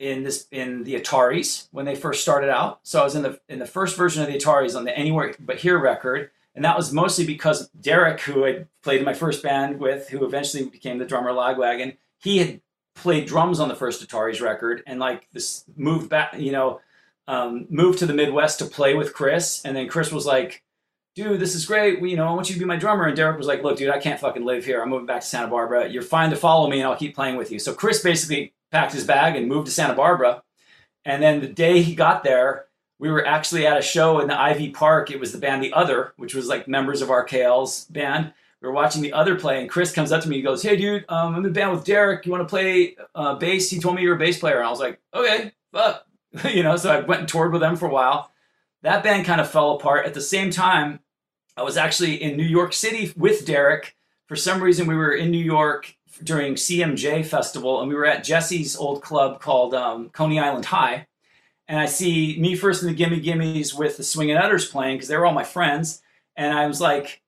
in 0.00 0.24
this 0.24 0.48
in 0.50 0.82
the 0.82 0.96
Ataris 0.96 1.68
when 1.70 1.84
they 1.84 1.94
first 1.94 2.20
started 2.20 2.50
out. 2.50 2.80
So 2.82 3.00
I 3.00 3.04
was 3.04 3.14
in 3.14 3.22
the 3.22 3.40
in 3.48 3.60
the 3.60 3.66
first 3.66 3.96
version 3.96 4.24
of 4.24 4.28
the 4.28 4.36
Ataris 4.36 4.76
on 4.76 4.82
the 4.82 4.98
Anywhere 4.98 5.36
But 5.38 5.58
Here 5.60 5.78
record, 5.78 6.32
and 6.56 6.64
that 6.64 6.76
was 6.76 6.92
mostly 6.92 7.24
because 7.24 7.68
Derek, 7.80 8.20
who 8.22 8.44
I 8.44 8.66
played 8.82 8.98
in 8.98 9.04
my 9.04 9.14
first 9.14 9.40
band 9.40 9.78
with, 9.78 10.08
who 10.08 10.24
eventually 10.24 10.64
became 10.64 10.98
the 10.98 11.06
drummer 11.06 11.30
Lagwagon, 11.30 11.96
he 12.18 12.38
had 12.38 12.60
played 12.96 13.28
drums 13.28 13.60
on 13.60 13.68
the 13.68 13.76
first 13.76 14.04
Ataris 14.04 14.40
record, 14.42 14.82
and 14.84 14.98
like 14.98 15.30
this 15.30 15.64
moved 15.76 16.08
back, 16.10 16.34
you 16.36 16.50
know, 16.50 16.80
um, 17.28 17.68
moved 17.70 18.00
to 18.00 18.06
the 18.06 18.14
Midwest 18.14 18.58
to 18.58 18.64
play 18.64 18.96
with 18.96 19.14
Chris, 19.14 19.62
and 19.64 19.76
then 19.76 19.86
Chris 19.86 20.10
was 20.10 20.26
like. 20.26 20.64
Dude, 21.14 21.40
this 21.40 21.54
is 21.54 21.66
great. 21.66 22.00
We, 22.00 22.10
you 22.10 22.16
know, 22.16 22.26
I 22.26 22.32
want 22.32 22.48
you 22.48 22.54
to 22.54 22.58
be 22.58 22.64
my 22.64 22.76
drummer. 22.76 23.04
And 23.04 23.14
Derek 23.14 23.36
was 23.36 23.46
like, 23.46 23.62
"Look, 23.62 23.76
dude, 23.76 23.90
I 23.90 23.98
can't 23.98 24.18
fucking 24.18 24.44
live 24.44 24.64
here. 24.64 24.80
I'm 24.80 24.88
moving 24.88 25.06
back 25.06 25.20
to 25.20 25.26
Santa 25.26 25.48
Barbara. 25.48 25.88
You're 25.88 26.02
fine 26.02 26.30
to 26.30 26.36
follow 26.36 26.70
me, 26.70 26.80
and 26.80 26.88
I'll 26.88 26.96
keep 26.96 27.14
playing 27.14 27.36
with 27.36 27.52
you." 27.52 27.58
So 27.58 27.74
Chris 27.74 28.02
basically 28.02 28.54
packed 28.70 28.94
his 28.94 29.04
bag 29.04 29.36
and 29.36 29.46
moved 29.46 29.66
to 29.66 29.72
Santa 29.72 29.94
Barbara. 29.94 30.42
And 31.04 31.22
then 31.22 31.40
the 31.40 31.48
day 31.48 31.82
he 31.82 31.94
got 31.94 32.24
there, 32.24 32.66
we 32.98 33.10
were 33.10 33.26
actually 33.26 33.66
at 33.66 33.76
a 33.76 33.82
show 33.82 34.20
in 34.20 34.28
the 34.28 34.40
Ivy 34.40 34.70
Park. 34.70 35.10
It 35.10 35.20
was 35.20 35.32
the 35.32 35.38
band 35.38 35.62
The 35.62 35.72
Other, 35.72 36.14
which 36.16 36.34
was 36.34 36.46
like 36.46 36.66
members 36.66 37.02
of 37.02 37.08
RKL's 37.08 37.84
band. 37.86 38.32
We 38.62 38.68
were 38.68 38.74
watching 38.74 39.02
The 39.02 39.12
Other 39.12 39.34
play, 39.34 39.60
and 39.60 39.68
Chris 39.68 39.92
comes 39.92 40.12
up 40.12 40.22
to 40.22 40.28
me. 40.28 40.36
He 40.36 40.42
goes, 40.42 40.62
"Hey, 40.62 40.76
dude, 40.76 41.04
um, 41.10 41.34
I'm 41.34 41.36
in 41.36 41.42
the 41.42 41.50
band 41.50 41.72
with 41.72 41.84
Derek. 41.84 42.24
You 42.24 42.32
want 42.32 42.42
to 42.42 42.48
play 42.48 42.96
uh, 43.14 43.34
bass?" 43.34 43.68
He 43.68 43.80
told 43.80 43.96
me 43.96 44.02
you're 44.02 44.14
a 44.14 44.18
bass 44.18 44.38
player, 44.38 44.58
and 44.58 44.66
I 44.66 44.70
was 44.70 44.80
like, 44.80 44.98
"Okay, 45.12 45.52
fuck," 45.72 46.06
you 46.48 46.62
know. 46.62 46.76
So 46.76 46.90
I 46.90 47.00
went 47.00 47.20
and 47.20 47.28
toured 47.28 47.52
with 47.52 47.60
them 47.60 47.76
for 47.76 47.86
a 47.86 47.92
while. 47.92 48.31
That 48.82 49.02
band 49.02 49.26
kind 49.26 49.40
of 49.40 49.50
fell 49.50 49.72
apart. 49.72 50.06
At 50.06 50.14
the 50.14 50.20
same 50.20 50.50
time, 50.50 51.00
I 51.56 51.62
was 51.62 51.76
actually 51.76 52.22
in 52.22 52.36
New 52.36 52.44
York 52.44 52.72
City 52.72 53.12
with 53.16 53.46
Derek. 53.46 53.96
For 54.26 54.36
some 54.36 54.62
reason, 54.62 54.86
we 54.86 54.96
were 54.96 55.12
in 55.12 55.30
New 55.30 55.44
York 55.44 55.94
during 56.22 56.54
CMJ 56.54 57.24
Festival, 57.24 57.80
and 57.80 57.88
we 57.88 57.94
were 57.94 58.06
at 58.06 58.24
Jesse's 58.24 58.76
old 58.76 59.02
club 59.02 59.40
called 59.40 59.74
um, 59.74 60.10
Coney 60.10 60.38
Island 60.38 60.66
High. 60.66 61.06
And 61.68 61.78
I 61.78 61.86
see 61.86 62.38
me 62.40 62.56
first 62.56 62.82
in 62.82 62.88
the 62.88 62.94
Gimme 62.94 63.20
Gimmes 63.20 63.74
with 63.74 63.96
the 63.96 64.02
Swingin' 64.02 64.36
Utters 64.36 64.68
playing 64.68 64.96
because 64.96 65.08
they 65.08 65.16
were 65.16 65.26
all 65.26 65.32
my 65.32 65.44
friends. 65.44 66.02
And 66.36 66.52
I 66.52 66.66
was 66.66 66.80
like, 66.80 67.22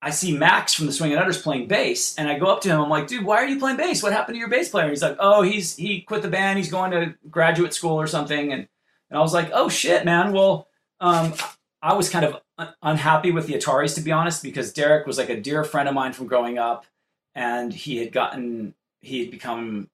I 0.00 0.10
see 0.10 0.36
Max 0.36 0.74
from 0.74 0.86
the 0.86 0.92
Swingin' 0.92 1.18
Utters 1.18 1.40
playing 1.40 1.68
bass, 1.68 2.16
and 2.16 2.28
I 2.28 2.38
go 2.38 2.46
up 2.46 2.60
to 2.62 2.68
him. 2.68 2.80
I'm 2.80 2.90
like, 2.90 3.06
dude, 3.06 3.24
why 3.24 3.36
are 3.36 3.46
you 3.46 3.58
playing 3.58 3.76
bass? 3.76 4.02
What 4.02 4.12
happened 4.12 4.34
to 4.34 4.40
your 4.40 4.48
bass 4.48 4.68
player? 4.68 4.84
And 4.84 4.92
he's 4.92 5.02
like, 5.02 5.16
oh, 5.20 5.42
he's 5.42 5.76
he 5.76 6.00
quit 6.00 6.22
the 6.22 6.28
band. 6.28 6.58
He's 6.58 6.70
going 6.70 6.90
to 6.92 7.14
graduate 7.30 7.74
school 7.74 8.00
or 8.00 8.06
something. 8.06 8.52
And 8.52 8.66
and 9.12 9.18
I 9.18 9.20
was 9.20 9.34
like, 9.34 9.50
oh 9.52 9.68
shit, 9.68 10.06
man. 10.06 10.32
Well, 10.32 10.68
um, 10.98 11.34
I 11.82 11.92
was 11.92 12.08
kind 12.08 12.24
of 12.24 12.40
un- 12.56 12.72
unhappy 12.82 13.30
with 13.30 13.46
the 13.46 13.52
Ataris, 13.52 13.94
to 13.96 14.00
be 14.00 14.10
honest, 14.10 14.42
because 14.42 14.72
Derek 14.72 15.06
was 15.06 15.18
like 15.18 15.28
a 15.28 15.38
dear 15.38 15.64
friend 15.64 15.86
of 15.86 15.94
mine 15.94 16.14
from 16.14 16.26
growing 16.26 16.56
up, 16.56 16.86
and 17.34 17.74
he 17.74 17.98
had 17.98 18.10
gotten 18.10 18.72
he 19.02 19.20
had 19.20 19.30
become 19.30 19.90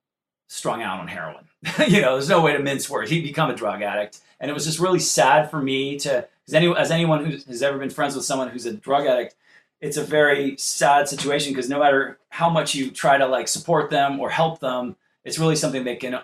strung 0.48 0.82
out 0.82 1.00
on 1.00 1.08
heroin. 1.08 1.48
you 1.88 2.00
know, 2.00 2.12
there's 2.12 2.28
no 2.28 2.40
way 2.40 2.52
to 2.52 2.60
mince 2.60 2.88
words. 2.88 3.10
He'd 3.10 3.24
become 3.24 3.50
a 3.50 3.56
drug 3.56 3.82
addict, 3.82 4.20
and 4.38 4.48
it 4.48 4.54
was 4.54 4.64
just 4.64 4.78
really 4.78 5.00
sad 5.00 5.50
for 5.50 5.60
me 5.60 5.98
to, 5.98 6.28
as 6.46 6.54
any 6.54 6.72
as 6.76 6.92
anyone 6.92 7.24
who 7.24 7.32
has 7.32 7.60
ever 7.60 7.76
been 7.76 7.90
friends 7.90 8.14
with 8.14 8.24
someone 8.24 8.46
who's 8.46 8.66
a 8.66 8.72
drug 8.72 9.04
addict, 9.04 9.34
it's 9.80 9.96
a 9.96 10.04
very 10.04 10.56
sad 10.58 11.08
situation 11.08 11.52
because 11.52 11.68
no 11.68 11.80
matter 11.80 12.20
how 12.28 12.48
much 12.48 12.72
you 12.72 12.92
try 12.92 13.18
to 13.18 13.26
like 13.26 13.48
support 13.48 13.90
them 13.90 14.20
or 14.20 14.30
help 14.30 14.60
them, 14.60 14.94
it's 15.24 15.40
really 15.40 15.56
something 15.56 15.82
they 15.82 15.96
can 15.96 16.20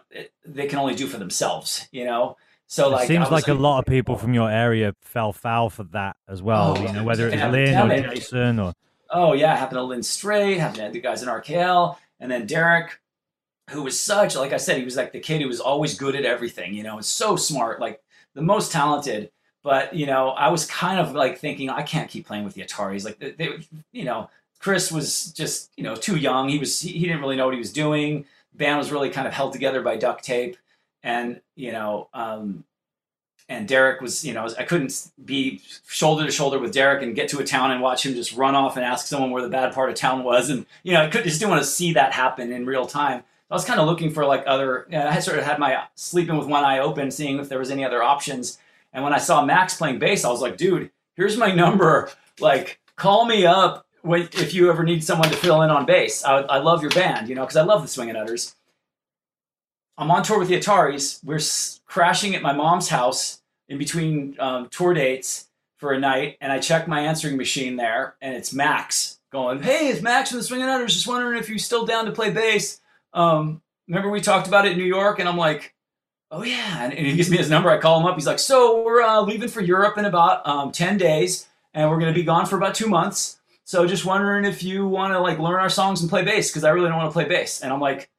they 0.46 0.68
can 0.68 0.78
only 0.78 0.94
do 0.94 1.08
for 1.08 1.18
themselves. 1.18 1.88
You 1.90 2.04
know. 2.04 2.36
So 2.74 2.88
like, 2.88 3.04
it 3.04 3.06
seems 3.06 3.30
like 3.30 3.46
a 3.46 3.54
lot 3.54 3.78
of 3.78 3.86
people 3.86 4.16
from 4.16 4.34
your 4.34 4.50
area 4.50 4.96
fell 5.00 5.32
foul 5.32 5.70
for 5.70 5.84
that 5.84 6.16
as 6.26 6.42
well. 6.42 6.74
Oh, 6.76 6.82
you 6.82 6.92
know, 6.92 7.04
whether 7.04 7.28
it 7.28 7.30
was 7.30 7.40
yeah, 7.40 7.48
Lynn 7.48 7.90
or 7.90 7.92
it. 7.92 8.14
Jason 8.16 8.58
or 8.58 8.74
Oh 9.10 9.32
yeah, 9.32 9.54
happened 9.54 9.78
to 9.78 9.84
Lynn 9.84 10.02
Strait, 10.02 10.58
happened 10.58 10.82
to 10.82 10.90
the 10.90 11.00
guys 11.00 11.22
in 11.22 11.28
RKL, 11.28 11.96
and 12.18 12.32
then 12.32 12.46
Derek, 12.46 12.98
who 13.70 13.84
was 13.84 13.98
such 14.00 14.34
like 14.34 14.52
I 14.52 14.56
said, 14.56 14.78
he 14.78 14.84
was 14.84 14.96
like 14.96 15.12
the 15.12 15.20
kid 15.20 15.40
who 15.40 15.46
was 15.46 15.60
always 15.60 15.96
good 15.96 16.16
at 16.16 16.24
everything. 16.24 16.74
You 16.74 16.82
know, 16.82 16.96
and 16.96 17.04
so 17.04 17.36
smart, 17.36 17.78
like 17.78 18.02
the 18.34 18.42
most 18.42 18.72
talented. 18.72 19.30
But 19.62 19.94
you 19.94 20.06
know, 20.06 20.30
I 20.30 20.48
was 20.48 20.66
kind 20.66 20.98
of 20.98 21.12
like 21.14 21.38
thinking 21.38 21.70
I 21.70 21.82
can't 21.82 22.10
keep 22.10 22.26
playing 22.26 22.42
with 22.42 22.54
the 22.54 22.62
Ataris. 22.62 23.04
Like 23.04 23.20
they, 23.20 23.30
they 23.30 23.50
you 23.92 24.04
know, 24.04 24.30
Chris 24.58 24.90
was 24.90 25.30
just 25.30 25.70
you 25.76 25.84
know 25.84 25.94
too 25.94 26.16
young. 26.16 26.48
He 26.48 26.58
was 26.58 26.80
he, 26.80 26.90
he 26.90 27.06
didn't 27.06 27.20
really 27.20 27.36
know 27.36 27.44
what 27.44 27.54
he 27.54 27.60
was 27.60 27.72
doing. 27.72 28.24
band 28.52 28.78
was 28.78 28.90
really 28.90 29.10
kind 29.10 29.28
of 29.28 29.32
held 29.32 29.52
together 29.52 29.80
by 29.80 29.96
duct 29.96 30.24
tape, 30.24 30.56
and 31.04 31.40
you 31.54 31.70
know, 31.70 32.08
um, 32.12 32.64
and 33.48 33.68
Derek 33.68 34.00
was, 34.00 34.24
you 34.24 34.32
know, 34.32 34.48
I 34.58 34.64
couldn't 34.64 35.10
be 35.22 35.60
shoulder 35.86 36.24
to 36.24 36.32
shoulder 36.32 36.58
with 36.58 36.72
Derek 36.72 37.02
and 37.02 37.14
get 37.14 37.28
to 37.28 37.38
a 37.38 37.44
town 37.44 37.70
and 37.70 37.82
watch 37.82 38.04
him 38.04 38.14
just 38.14 38.34
run 38.34 38.54
off 38.54 38.76
and 38.76 38.84
ask 38.84 39.06
someone 39.06 39.30
where 39.30 39.42
the 39.42 39.50
bad 39.50 39.74
part 39.74 39.90
of 39.90 39.94
town 39.94 40.24
was, 40.24 40.50
and 40.50 40.66
you 40.82 40.94
know, 40.94 41.04
I 41.04 41.10
could 41.10 41.22
just 41.22 41.38
didn't 41.38 41.50
want 41.50 41.62
to 41.62 41.68
see 41.68 41.92
that 41.92 42.12
happen 42.12 42.50
in 42.50 42.66
real 42.66 42.86
time. 42.86 43.22
I 43.50 43.54
was 43.54 43.66
kind 43.66 43.78
of 43.78 43.86
looking 43.86 44.10
for 44.10 44.24
like 44.24 44.42
other. 44.46 44.86
You 44.90 44.98
know, 44.98 45.06
I 45.06 45.20
sort 45.20 45.38
of 45.38 45.44
had 45.44 45.58
my 45.58 45.84
sleeping 45.94 46.36
with 46.36 46.48
one 46.48 46.64
eye 46.64 46.78
open, 46.78 47.10
seeing 47.10 47.38
if 47.38 47.48
there 47.48 47.58
was 47.58 47.70
any 47.70 47.84
other 47.84 48.02
options. 48.02 48.58
And 48.92 49.04
when 49.04 49.12
I 49.12 49.18
saw 49.18 49.44
Max 49.44 49.76
playing 49.76 49.98
bass, 49.98 50.24
I 50.24 50.30
was 50.30 50.40
like, 50.40 50.56
dude, 50.56 50.90
here's 51.14 51.36
my 51.36 51.52
number. 51.54 52.10
Like, 52.40 52.80
call 52.96 53.26
me 53.26 53.44
up 53.44 53.86
if 54.04 54.54
you 54.54 54.70
ever 54.70 54.84
need 54.84 55.04
someone 55.04 55.28
to 55.28 55.36
fill 55.36 55.62
in 55.62 55.70
on 55.70 55.84
bass. 55.84 56.24
I, 56.24 56.38
I 56.40 56.58
love 56.58 56.80
your 56.80 56.90
band, 56.92 57.28
you 57.28 57.34
know, 57.34 57.42
because 57.42 57.56
I 57.56 57.62
love 57.62 57.82
the 57.82 57.88
Swingin' 57.88 58.16
Utters. 58.16 58.54
I'm 59.96 60.10
on 60.10 60.22
tour 60.22 60.38
with 60.38 60.48
the 60.48 60.58
Ataris. 60.58 61.22
We're 61.24 61.36
s- 61.36 61.80
crashing 61.86 62.34
at 62.34 62.42
my 62.42 62.52
mom's 62.52 62.88
house 62.88 63.40
in 63.68 63.78
between 63.78 64.36
um, 64.40 64.68
tour 64.68 64.92
dates 64.94 65.48
for 65.76 65.92
a 65.92 65.98
night, 65.98 66.36
and 66.40 66.52
I 66.52 66.58
check 66.58 66.88
my 66.88 67.00
answering 67.00 67.36
machine 67.36 67.76
there, 67.76 68.16
and 68.20 68.34
it's 68.34 68.52
Max 68.52 69.18
going, 69.30 69.62
"Hey, 69.62 69.88
it's 69.88 70.02
Max 70.02 70.30
from 70.30 70.38
the 70.38 70.44
Swingin' 70.44 70.68
Utters. 70.68 70.94
Just 70.94 71.06
wondering 71.06 71.38
if 71.38 71.48
you're 71.48 71.58
still 71.58 71.86
down 71.86 72.06
to 72.06 72.12
play 72.12 72.30
bass. 72.30 72.80
Um, 73.12 73.62
remember 73.88 74.10
we 74.10 74.20
talked 74.20 74.48
about 74.48 74.66
it 74.66 74.72
in 74.72 74.78
New 74.78 74.84
York?" 74.84 75.18
And 75.18 75.28
I'm 75.28 75.36
like, 75.36 75.74
"Oh 76.30 76.42
yeah," 76.42 76.84
and, 76.84 76.92
and 76.92 77.06
he 77.06 77.14
gives 77.14 77.30
me 77.30 77.36
his 77.36 77.50
number. 77.50 77.70
I 77.70 77.78
call 77.78 78.00
him 78.00 78.06
up. 78.06 78.14
He's 78.16 78.26
like, 78.26 78.38
"So 78.40 78.82
we're 78.82 79.02
uh, 79.02 79.20
leaving 79.22 79.48
for 79.48 79.60
Europe 79.60 79.96
in 79.98 80.04
about 80.06 80.46
um, 80.46 80.72
ten 80.72 80.96
days, 80.98 81.46
and 81.72 81.88
we're 81.88 81.98
going 81.98 82.12
to 82.12 82.18
be 82.18 82.24
gone 82.24 82.46
for 82.46 82.56
about 82.56 82.74
two 82.74 82.88
months. 82.88 83.38
So 83.64 83.86
just 83.86 84.04
wondering 84.04 84.44
if 84.44 84.62
you 84.62 84.86
want 84.88 85.12
to 85.12 85.20
like 85.20 85.38
learn 85.38 85.60
our 85.60 85.70
songs 85.70 86.00
and 86.00 86.10
play 86.10 86.22
bass 86.24 86.50
because 86.50 86.64
I 86.64 86.70
really 86.70 86.88
don't 86.88 86.98
want 86.98 87.10
to 87.10 87.14
play 87.14 87.26
bass." 87.26 87.60
And 87.60 87.72
I'm 87.72 87.80
like, 87.80 88.10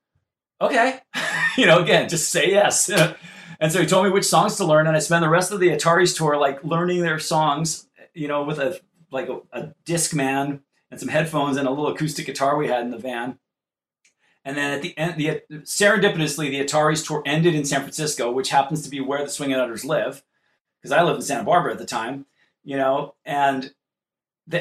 "Okay." 0.61 0.99
you 1.57 1.65
know, 1.65 1.81
again, 1.81 2.09
just 2.09 2.29
say 2.29 2.49
yes. 2.49 2.89
and 3.59 3.71
so 3.71 3.81
he 3.81 3.85
told 3.85 4.05
me 4.05 4.11
which 4.11 4.25
songs 4.25 4.55
to 4.57 4.65
learn, 4.65 4.87
and 4.87 4.95
I 4.95 4.99
spent 4.99 5.23
the 5.23 5.29
rest 5.29 5.51
of 5.51 5.59
the 5.59 5.69
Ataris 5.69 6.15
tour 6.15 6.37
like 6.37 6.63
learning 6.63 7.01
their 7.01 7.19
songs, 7.19 7.87
you 8.13 8.27
know, 8.27 8.43
with 8.43 8.59
a 8.59 8.79
like 9.11 9.29
a, 9.29 9.39
a 9.51 9.73
Discman 9.85 10.61
and 10.91 10.99
some 10.99 11.09
headphones 11.09 11.57
and 11.57 11.67
a 11.67 11.71
little 11.71 11.87
acoustic 11.87 12.25
guitar 12.25 12.57
we 12.57 12.67
had 12.67 12.81
in 12.81 12.91
the 12.91 12.97
van. 12.97 13.39
And 14.43 14.55
then 14.55 14.71
at 14.71 14.81
the 14.81 14.95
end, 14.97 15.19
the 15.19 15.41
serendipitously, 15.63 16.49
the 16.49 16.63
Ataris 16.63 17.05
tour 17.05 17.23
ended 17.25 17.55
in 17.55 17.65
San 17.65 17.81
Francisco, 17.81 18.31
which 18.31 18.49
happens 18.49 18.83
to 18.83 18.89
be 18.89 18.99
where 18.99 19.23
the 19.23 19.29
Swingin' 19.29 19.59
Utters 19.59 19.83
live, 19.83 20.23
because 20.79 20.91
I 20.91 21.01
lived 21.01 21.17
in 21.17 21.23
Santa 21.23 21.43
Barbara 21.43 21.71
at 21.71 21.79
the 21.79 21.85
time, 21.85 22.27
you 22.63 22.77
know, 22.77 23.15
and 23.25 23.73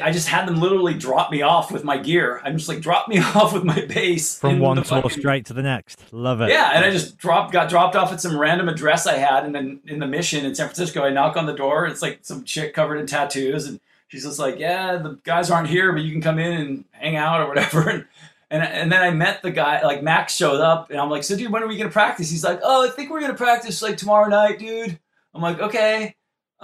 I 0.01 0.11
just 0.11 0.27
had 0.27 0.47
them 0.47 0.55
literally 0.59 0.95
drop 0.95 1.29
me 1.31 1.43
off 1.43 1.71
with 1.71 1.83
my 1.83 1.97
gear. 1.97 2.41
I'm 2.43 2.57
just 2.57 2.67
like 2.67 2.81
drop 2.81 3.07
me 3.07 3.19
off 3.35 3.53
with 3.53 3.63
my 3.63 3.85
bass 3.85 4.39
From 4.39 4.57
one 4.59 4.83
fucking- 4.83 5.11
straight 5.11 5.45
to 5.45 5.53
the 5.53 5.61
next. 5.61 6.01
Love 6.11 6.41
it. 6.41 6.49
yeah, 6.49 6.71
and 6.73 6.83
I 6.83 6.89
just 6.89 7.17
dropped, 7.17 7.53
got 7.53 7.69
dropped 7.69 7.95
off 7.95 8.11
at 8.11 8.19
some 8.19 8.35
random 8.37 8.67
address 8.67 9.05
I 9.05 9.17
had, 9.17 9.45
and 9.45 9.53
then 9.53 9.81
in 9.85 9.99
the 9.99 10.07
mission 10.07 10.43
in 10.43 10.55
San 10.55 10.67
Francisco, 10.67 11.03
I 11.03 11.11
knock 11.11 11.37
on 11.37 11.45
the 11.45 11.53
door. 11.53 11.85
It's 11.85 12.01
like 12.01 12.19
some 12.23 12.43
chick 12.43 12.73
covered 12.73 12.97
in 12.97 13.05
tattoos, 13.05 13.67
and 13.67 13.79
she's 14.07 14.23
just 14.23 14.39
like, 14.39 14.57
"Yeah, 14.57 14.97
the 14.97 15.19
guys 15.23 15.51
aren't 15.51 15.67
here, 15.69 15.91
but 15.93 16.01
you 16.01 16.11
can 16.11 16.21
come 16.21 16.39
in 16.39 16.53
and 16.53 16.85
hang 16.91 17.15
out 17.15 17.41
or 17.41 17.47
whatever." 17.47 17.89
And 18.51 18.61
and, 18.61 18.63
and 18.63 18.91
then 18.91 19.01
I 19.01 19.09
met 19.09 19.41
the 19.41 19.49
guy, 19.49 19.81
like 19.83 20.03
Max 20.03 20.35
showed 20.35 20.61
up, 20.61 20.91
and 20.91 20.99
I'm 20.99 21.09
like, 21.09 21.23
"So, 21.23 21.35
dude, 21.35 21.51
when 21.51 21.63
are 21.63 21.67
we 21.67 21.77
gonna 21.77 21.89
practice?" 21.89 22.29
He's 22.29 22.43
like, 22.43 22.59
"Oh, 22.61 22.85
I 22.85 22.91
think 22.91 23.09
we're 23.09 23.19
gonna 23.19 23.33
practice 23.33 23.81
like 23.81 23.97
tomorrow 23.97 24.29
night, 24.29 24.59
dude." 24.59 24.99
I'm 25.33 25.41
like, 25.41 25.59
"Okay." 25.59 26.15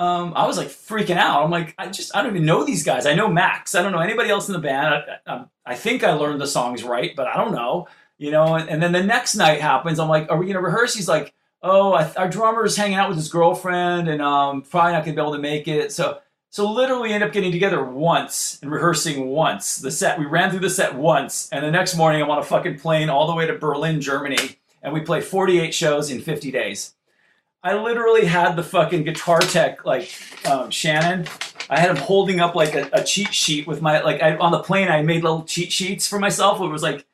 Um, 0.01 0.33
I 0.35 0.47
was 0.47 0.57
like 0.57 0.69
freaking 0.69 1.17
out. 1.17 1.43
I'm 1.43 1.51
like, 1.51 1.75
I 1.77 1.87
just, 1.87 2.15
I 2.15 2.21
don't 2.21 2.31
even 2.31 2.45
know 2.45 2.63
these 2.63 2.83
guys. 2.83 3.05
I 3.05 3.13
know 3.13 3.27
Max. 3.27 3.75
I 3.75 3.83
don't 3.83 3.91
know 3.91 3.99
anybody 3.99 4.29
else 4.29 4.47
in 4.47 4.53
the 4.53 4.59
band. 4.59 4.95
I, 4.95 5.31
I, 5.31 5.45
I 5.65 5.75
think 5.75 6.03
I 6.03 6.13
learned 6.13 6.41
the 6.41 6.47
songs 6.47 6.83
right, 6.83 7.15
but 7.15 7.27
I 7.27 7.37
don't 7.37 7.51
know 7.53 7.87
you 8.21 8.29
know 8.29 8.53
and, 8.53 8.69
and 8.69 8.81
then 8.81 8.91
the 8.91 9.03
next 9.03 9.35
night 9.35 9.59
happens 9.59 9.99
i'm 9.99 10.07
like 10.07 10.29
are 10.29 10.37
we 10.37 10.45
going 10.45 10.55
to 10.55 10.61
rehearse 10.61 10.93
he's 10.93 11.09
like 11.09 11.33
oh 11.63 11.91
I, 11.93 12.13
our 12.13 12.29
drummer's 12.29 12.77
hanging 12.77 12.97
out 12.97 13.09
with 13.09 13.17
his 13.17 13.29
girlfriend 13.29 14.07
and 14.07 14.21
um, 14.21 14.61
probably 14.61 14.93
not 14.93 15.03
going 15.03 15.15
to 15.15 15.21
be 15.21 15.23
able 15.23 15.33
to 15.33 15.41
make 15.41 15.67
it 15.67 15.91
so 15.91 16.19
so 16.51 16.71
literally 16.71 17.13
end 17.13 17.23
up 17.23 17.31
getting 17.31 17.51
together 17.51 17.83
once 17.83 18.59
and 18.61 18.71
rehearsing 18.71 19.27
once 19.27 19.77
the 19.77 19.89
set 19.89 20.19
we 20.19 20.25
ran 20.25 20.51
through 20.51 20.59
the 20.59 20.69
set 20.69 20.95
once 20.95 21.49
and 21.51 21.65
the 21.65 21.71
next 21.71 21.95
morning 21.97 22.21
i'm 22.21 22.29
on 22.29 22.37
a 22.37 22.43
fucking 22.43 22.77
plane 22.77 23.09
all 23.09 23.25
the 23.25 23.35
way 23.35 23.47
to 23.47 23.57
berlin 23.57 23.99
germany 23.99 24.59
and 24.83 24.93
we 24.93 25.01
play 25.01 25.19
48 25.19 25.73
shows 25.73 26.11
in 26.11 26.21
50 26.21 26.51
days 26.51 26.93
i 27.63 27.73
literally 27.75 28.25
had 28.25 28.55
the 28.55 28.63
fucking 28.63 29.03
guitar 29.03 29.39
tech 29.39 29.85
like 29.85 30.11
um, 30.49 30.69
shannon 30.69 31.27
I 31.69 31.79
had 31.79 31.89
him 31.91 31.95
holding 31.95 32.41
up 32.41 32.53
like 32.53 32.75
a, 32.75 32.89
a 32.91 33.01
cheat 33.01 33.33
sheet 33.33 33.65
with 33.65 33.81
my 33.81 34.01
like 34.01 34.21
I, 34.21 34.35
on 34.35 34.51
the 34.51 34.59
plane. 34.61 34.89
I 34.89 35.03
made 35.03 35.23
little 35.23 35.43
cheat 35.43 35.71
sheets 35.71 36.05
for 36.05 36.19
myself. 36.19 36.59
It 36.59 36.67
was 36.67 36.83
like 36.83 37.05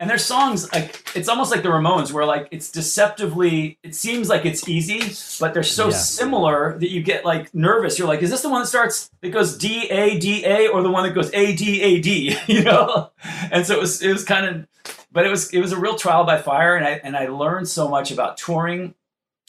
and 0.00 0.10
their 0.10 0.18
songs 0.18 0.72
like 0.72 1.00
it's 1.14 1.28
almost 1.28 1.52
like 1.52 1.62
the 1.62 1.68
ramones 1.68 2.10
where 2.10 2.24
like 2.26 2.48
it's 2.50 2.72
deceptively 2.72 3.78
it 3.84 3.94
seems 3.94 4.28
like 4.28 4.44
it's 4.44 4.68
easy 4.68 5.00
but 5.38 5.54
they're 5.54 5.62
so 5.62 5.86
Yeah. 5.90 5.96
similar 5.96 6.76
that 6.80 6.90
you 6.90 7.02
get 7.02 7.24
like 7.24 7.54
nervous 7.54 7.98
you're 7.98 8.08
like 8.08 8.20
is 8.20 8.30
this 8.30 8.42
the 8.42 8.48
one 8.48 8.62
that 8.62 8.66
starts 8.66 9.10
that 9.20 9.30
goes 9.30 9.56
d 9.56 9.88
a 9.90 10.18
d 10.18 10.44
a 10.44 10.66
or 10.66 10.82
the 10.82 10.90
one 10.90 11.04
that 11.04 11.14
goes 11.14 11.32
a 11.32 11.54
d 11.54 11.80
a 11.80 12.00
d 12.00 12.36
you 12.48 12.64
know 12.64 13.10
and 13.52 13.64
so 13.64 13.74
it 13.74 13.80
was 13.80 14.02
it 14.02 14.12
was 14.12 14.24
kind 14.24 14.46
of 14.46 14.66
but 15.12 15.24
it 15.24 15.30
was 15.30 15.50
it 15.52 15.60
was 15.60 15.70
a 15.70 15.78
real 15.78 15.94
trial 15.94 16.24
by 16.24 16.42
fire 16.42 16.74
and 16.74 16.84
i 16.84 17.00
and 17.04 17.16
i 17.16 17.28
learned 17.28 17.68
so 17.68 17.88
much 17.88 18.10
about 18.10 18.36
touring 18.36 18.94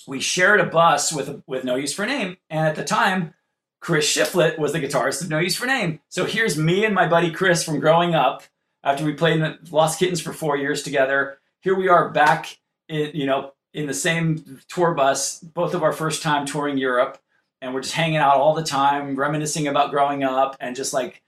we 0.07 0.19
shared 0.19 0.59
a 0.59 0.65
bus 0.65 1.11
with 1.13 1.41
with 1.47 1.63
no 1.63 1.75
use 1.75 1.93
for 1.93 2.05
name 2.05 2.37
and 2.49 2.67
at 2.67 2.75
the 2.75 2.83
time 2.83 3.33
chris 3.79 4.05
shiflett 4.05 4.57
was 4.57 4.73
the 4.73 4.79
guitarist 4.79 5.21
of 5.21 5.29
no 5.29 5.39
use 5.39 5.55
for 5.55 5.65
name 5.65 5.99
so 6.09 6.25
here's 6.25 6.57
me 6.57 6.85
and 6.85 6.95
my 6.95 7.07
buddy 7.07 7.31
chris 7.31 7.63
from 7.63 7.79
growing 7.79 8.15
up 8.15 8.43
after 8.85 9.03
we 9.03 9.13
played 9.13 9.41
Lost 9.71 9.99
Kittenz 9.99 10.21
for 10.21 10.31
four 10.31 10.55
years 10.55 10.83
together. 10.83 11.39
Here 11.59 11.75
we 11.75 11.89
are 11.89 12.09
back 12.09 12.59
in, 12.87 13.11
you 13.15 13.25
know, 13.25 13.51
in 13.73 13.87
the 13.87 13.93
same 13.93 14.61
tour 14.69 14.93
bus, 14.93 15.39
both 15.39 15.73
of 15.73 15.83
our 15.83 15.91
first 15.91 16.21
time 16.21 16.45
touring 16.45 16.77
Europe, 16.77 17.17
and 17.61 17.73
we're 17.73 17.81
just 17.81 17.95
hanging 17.95 18.17
out 18.17 18.37
all 18.37 18.53
the 18.53 18.63
time, 18.63 19.15
reminiscing 19.15 19.67
about 19.67 19.89
growing 19.89 20.23
up, 20.23 20.55
and 20.61 20.75
just 20.75 20.93
like, 20.93 21.23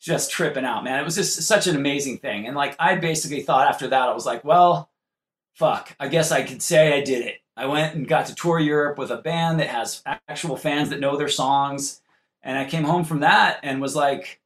just 0.00 0.30
tripping 0.30 0.64
out, 0.64 0.82
man. 0.82 0.98
It 0.98 1.04
was 1.04 1.14
just 1.14 1.40
such 1.42 1.66
an 1.66 1.76
amazing 1.76 2.18
thing. 2.18 2.46
And 2.46 2.56
like, 2.56 2.74
I 2.78 2.96
basically 2.96 3.42
thought 3.42 3.68
after 3.68 3.86
that, 3.88 4.08
I 4.08 4.12
was 4.12 4.26
like, 4.26 4.44
well, 4.44 4.90
fuck, 5.52 5.94
I 6.00 6.08
guess 6.08 6.32
I 6.32 6.42
could 6.42 6.60
say 6.60 6.98
I 6.98 7.04
did 7.04 7.24
it. 7.24 7.39
I 7.60 7.66
went 7.66 7.94
and 7.94 8.08
got 8.08 8.24
to 8.26 8.34
tour 8.34 8.58
Europe 8.58 8.96
with 8.96 9.10
a 9.10 9.18
band 9.18 9.60
that 9.60 9.68
has 9.68 10.02
actual 10.26 10.56
fans 10.56 10.88
that 10.88 10.98
know 10.98 11.18
their 11.18 11.28
songs. 11.28 12.00
And 12.42 12.56
I 12.56 12.64
came 12.64 12.84
home 12.84 13.04
from 13.04 13.20
that 13.20 13.60
and 13.62 13.82
was 13.82 13.94
like, 13.94 14.40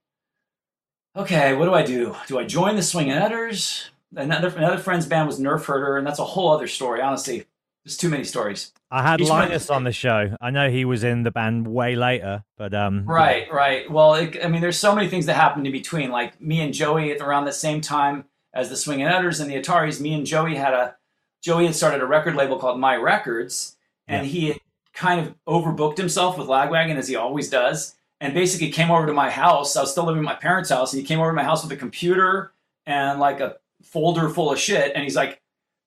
okay, 1.14 1.54
what 1.54 1.66
do 1.66 1.74
I 1.74 1.84
do? 1.84 2.16
Do 2.26 2.40
I 2.40 2.44
join 2.44 2.74
the 2.74 2.82
Swingin' 2.82 3.22
Utters? 3.22 3.88
Another 4.16 4.48
another 4.48 4.78
friend's 4.78 5.06
band 5.06 5.28
was 5.28 5.38
Nerf 5.38 5.64
Herder, 5.64 5.96
and 5.96 6.04
that's 6.04 6.18
a 6.18 6.24
whole 6.24 6.50
other 6.50 6.66
story. 6.66 7.00
Honestly, 7.00 7.44
there's 7.84 7.96
too 7.96 8.08
many 8.08 8.24
stories. 8.24 8.72
I 8.90 9.02
had 9.02 9.20
Each 9.20 9.28
Linus 9.28 9.70
on 9.70 9.84
the 9.84 9.92
show. 9.92 10.36
I 10.40 10.50
know 10.50 10.68
he 10.68 10.84
was 10.84 11.04
in 11.04 11.22
the 11.22 11.30
band 11.30 11.68
way 11.68 11.94
later, 11.94 12.42
but 12.58 12.74
um, 12.74 13.04
Right, 13.06 13.46
right. 13.52 13.88
Well, 13.88 14.14
it, 14.14 14.44
I 14.44 14.48
mean, 14.48 14.60
there's 14.60 14.78
so 14.78 14.92
many 14.92 15.08
things 15.08 15.26
that 15.26 15.34
happened 15.34 15.66
in 15.68 15.72
between. 15.72 16.10
Like 16.10 16.40
me 16.40 16.60
and 16.60 16.74
Joey 16.74 17.12
at 17.12 17.20
around 17.20 17.44
the 17.44 17.52
same 17.52 17.80
time 17.80 18.24
as 18.52 18.70
the 18.70 18.76
Swingin' 18.76 19.06
Utters 19.06 19.38
and 19.38 19.48
the 19.48 19.54
Ataris. 19.54 20.00
Me 20.00 20.14
and 20.14 20.26
Joey 20.26 20.56
had 20.56 20.74
a 20.74 20.96
Joey 21.44 21.66
had 21.66 21.74
started 21.74 22.00
a 22.00 22.06
record 22.06 22.36
label 22.36 22.58
called 22.58 22.80
My 22.80 22.96
Records, 22.96 23.76
and 24.08 24.26
he 24.26 24.48
had 24.48 24.60
kind 24.94 25.20
of 25.20 25.34
overbooked 25.46 25.98
himself 25.98 26.38
with 26.38 26.48
Lagwagon 26.48 26.96
as 26.96 27.06
he 27.06 27.16
always 27.16 27.50
does, 27.50 27.96
and 28.18 28.32
basically 28.32 28.70
came 28.70 28.90
over 28.90 29.06
to 29.06 29.12
my 29.12 29.28
house. 29.28 29.76
I 29.76 29.82
was 29.82 29.90
still 29.90 30.06
living 30.06 30.20
at 30.20 30.24
my 30.24 30.36
parents' 30.36 30.70
house, 30.70 30.94
and 30.94 31.02
he 31.02 31.06
came 31.06 31.20
over 31.20 31.28
to 31.28 31.34
my 31.34 31.44
house 31.44 31.62
with 31.62 31.70
a 31.72 31.76
computer 31.76 32.52
and 32.86 33.20
like 33.20 33.40
a 33.40 33.56
folder 33.82 34.30
full 34.30 34.52
of 34.52 34.58
shit, 34.58 34.92
and 34.94 35.04
he's 35.04 35.16
like, 35.16 35.42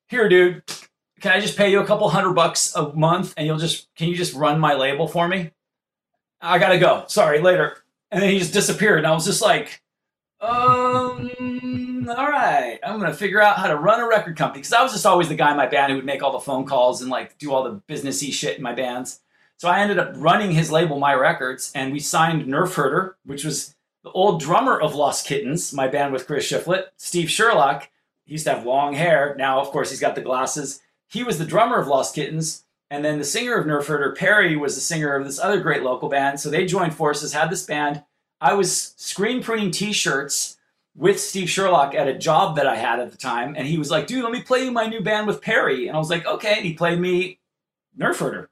"Here, 0.10 0.30
dude." 0.30 0.62
Can 1.20 1.32
I 1.32 1.40
just 1.40 1.58
pay 1.58 1.72
you 1.72 1.80
a 1.80 1.86
couple 1.88 2.08
hundred 2.10 2.34
bucks 2.34 2.76
a 2.76 2.94
month 2.94 3.34
and 3.38 3.48
you'll 3.48 3.58
just 3.58 3.88
can 3.96 4.08
you 4.08 4.16
just 4.16 4.36
run 4.36 4.60
my 4.60 4.76
label 4.76 5.08
for 5.08 5.28
me? 5.28 5.50
I 6.40 6.60
gotta 6.60 6.78
go. 6.78 7.06
Sorry, 7.08 7.42
later. 7.42 7.78
And 8.12 8.22
then 8.22 8.30
he 8.30 8.38
just 8.38 8.54
disappeared. 8.54 9.00
And 9.00 9.08
I 9.08 9.14
was 9.14 9.26
just 9.26 9.42
like, 9.42 9.82
um, 10.40 11.32
Mm, 12.08 12.18
all 12.18 12.30
right, 12.30 12.80
I'm 12.84 13.00
gonna 13.00 13.14
figure 13.14 13.42
out 13.42 13.58
how 13.58 13.68
to 13.68 13.76
run 13.76 14.00
a 14.00 14.08
record 14.08 14.38
company 14.38 14.62
because 14.62 14.74
I 14.74 14.82
was 14.82 14.94
just 14.94 15.06
always 15.06 15.28
the 15.28 15.36
guy 15.36 15.52
in 15.52 15.58
my 15.58 15.68
band 15.68 15.92
who 15.92 15.98
would 15.98 16.06
make 16.06 16.24
all 16.24 16.32
the 16.32 16.40
phone 16.40 16.66
calls 16.66 17.02
and 17.02 17.12
like 17.12 17.38
do 17.38 17.52
all 17.52 17.64
the 17.64 17.82
businessy 17.94 18.32
shit 18.32 18.58
in 18.58 18.64
my 18.64 18.74
bands. 18.74 19.20
So 19.58 19.68
I 19.68 19.80
ended 19.80 20.00
up 20.00 20.14
running 20.16 20.52
his 20.52 20.72
label, 20.72 21.00
My 21.00 21.14
Records, 21.14 21.72
and 21.76 21.92
we 21.92 22.00
signed 22.00 22.44
Nerf 22.44 22.76
Herder, 22.76 23.18
which 23.26 23.44
was 23.44 23.76
the 24.04 24.12
old 24.12 24.40
drummer 24.40 24.80
of 24.80 24.96
Lost 24.96 25.28
Kittenz, 25.28 25.74
my 25.74 25.88
band 25.88 26.14
with 26.14 26.28
Chris 26.28 26.50
Shiflett, 26.50 26.86
Steve 26.96 27.30
Sherlock. 27.30 27.90
He 28.26 28.34
used 28.34 28.46
to 28.46 28.54
have 28.54 28.66
long 28.66 28.94
hair. 28.94 29.36
Now, 29.38 29.60
of 29.60 29.68
course, 29.72 29.90
he's 29.90 30.00
got 30.00 30.16
the 30.16 30.22
glasses. 30.22 30.80
He 31.08 31.24
was 31.24 31.40
the 31.40 31.46
drummer 31.46 31.80
of 31.80 31.88
Lost 31.88 32.16
Kittenz. 32.16 32.64
And 32.90 33.04
then 33.04 33.18
the 33.18 33.26
singer 33.26 33.58
of 33.58 33.66
Nerf 33.66 33.88
Herder, 33.88 34.14
Perry, 34.14 34.56
was 34.56 34.76
the 34.76 34.82
singer 34.82 35.14
of 35.16 35.26
this 35.26 35.40
other 35.40 35.60
great 35.60 35.84
local 35.84 36.08
band. 36.08 36.40
So 36.40 36.50
they 36.50 36.66
joined 36.66 36.94
forces, 36.94 37.34
had 37.34 37.50
this 37.50 37.66
band. 37.66 38.04
I 38.40 38.54
was 38.54 38.94
screen 38.96 39.44
printing 39.44 39.72
t 39.72 39.92
shirts 39.92 40.57
with 40.98 41.20
Steve 41.20 41.50
Sherlock 41.50 41.94
at 41.94 42.08
a 42.08 42.18
job 42.18 42.56
that 42.56 42.68
I 42.68 42.76
had 42.76 43.00
at 43.00 43.12
the 43.12 43.18
time. 43.18 43.56
And 43.56 43.68
he 43.68 43.78
was 43.78 43.92
like, 43.92 44.08
dude, 44.08 44.24
let 44.24 44.34
me 44.34 44.42
play 44.42 44.66
you 44.66 44.72
my 44.72 44.88
new 44.88 45.00
band 45.00 45.28
with 45.28 45.42
Perry. 45.42 45.88
And 45.88 45.96
I 45.96 46.00
was 46.00 46.10
like, 46.10 46.26
okay. 46.26 46.56
And 46.58 46.66
he 46.66 46.74
played 46.74 47.00
me 47.00 47.40
Nerf 47.98 48.20
Herder. 48.20 48.50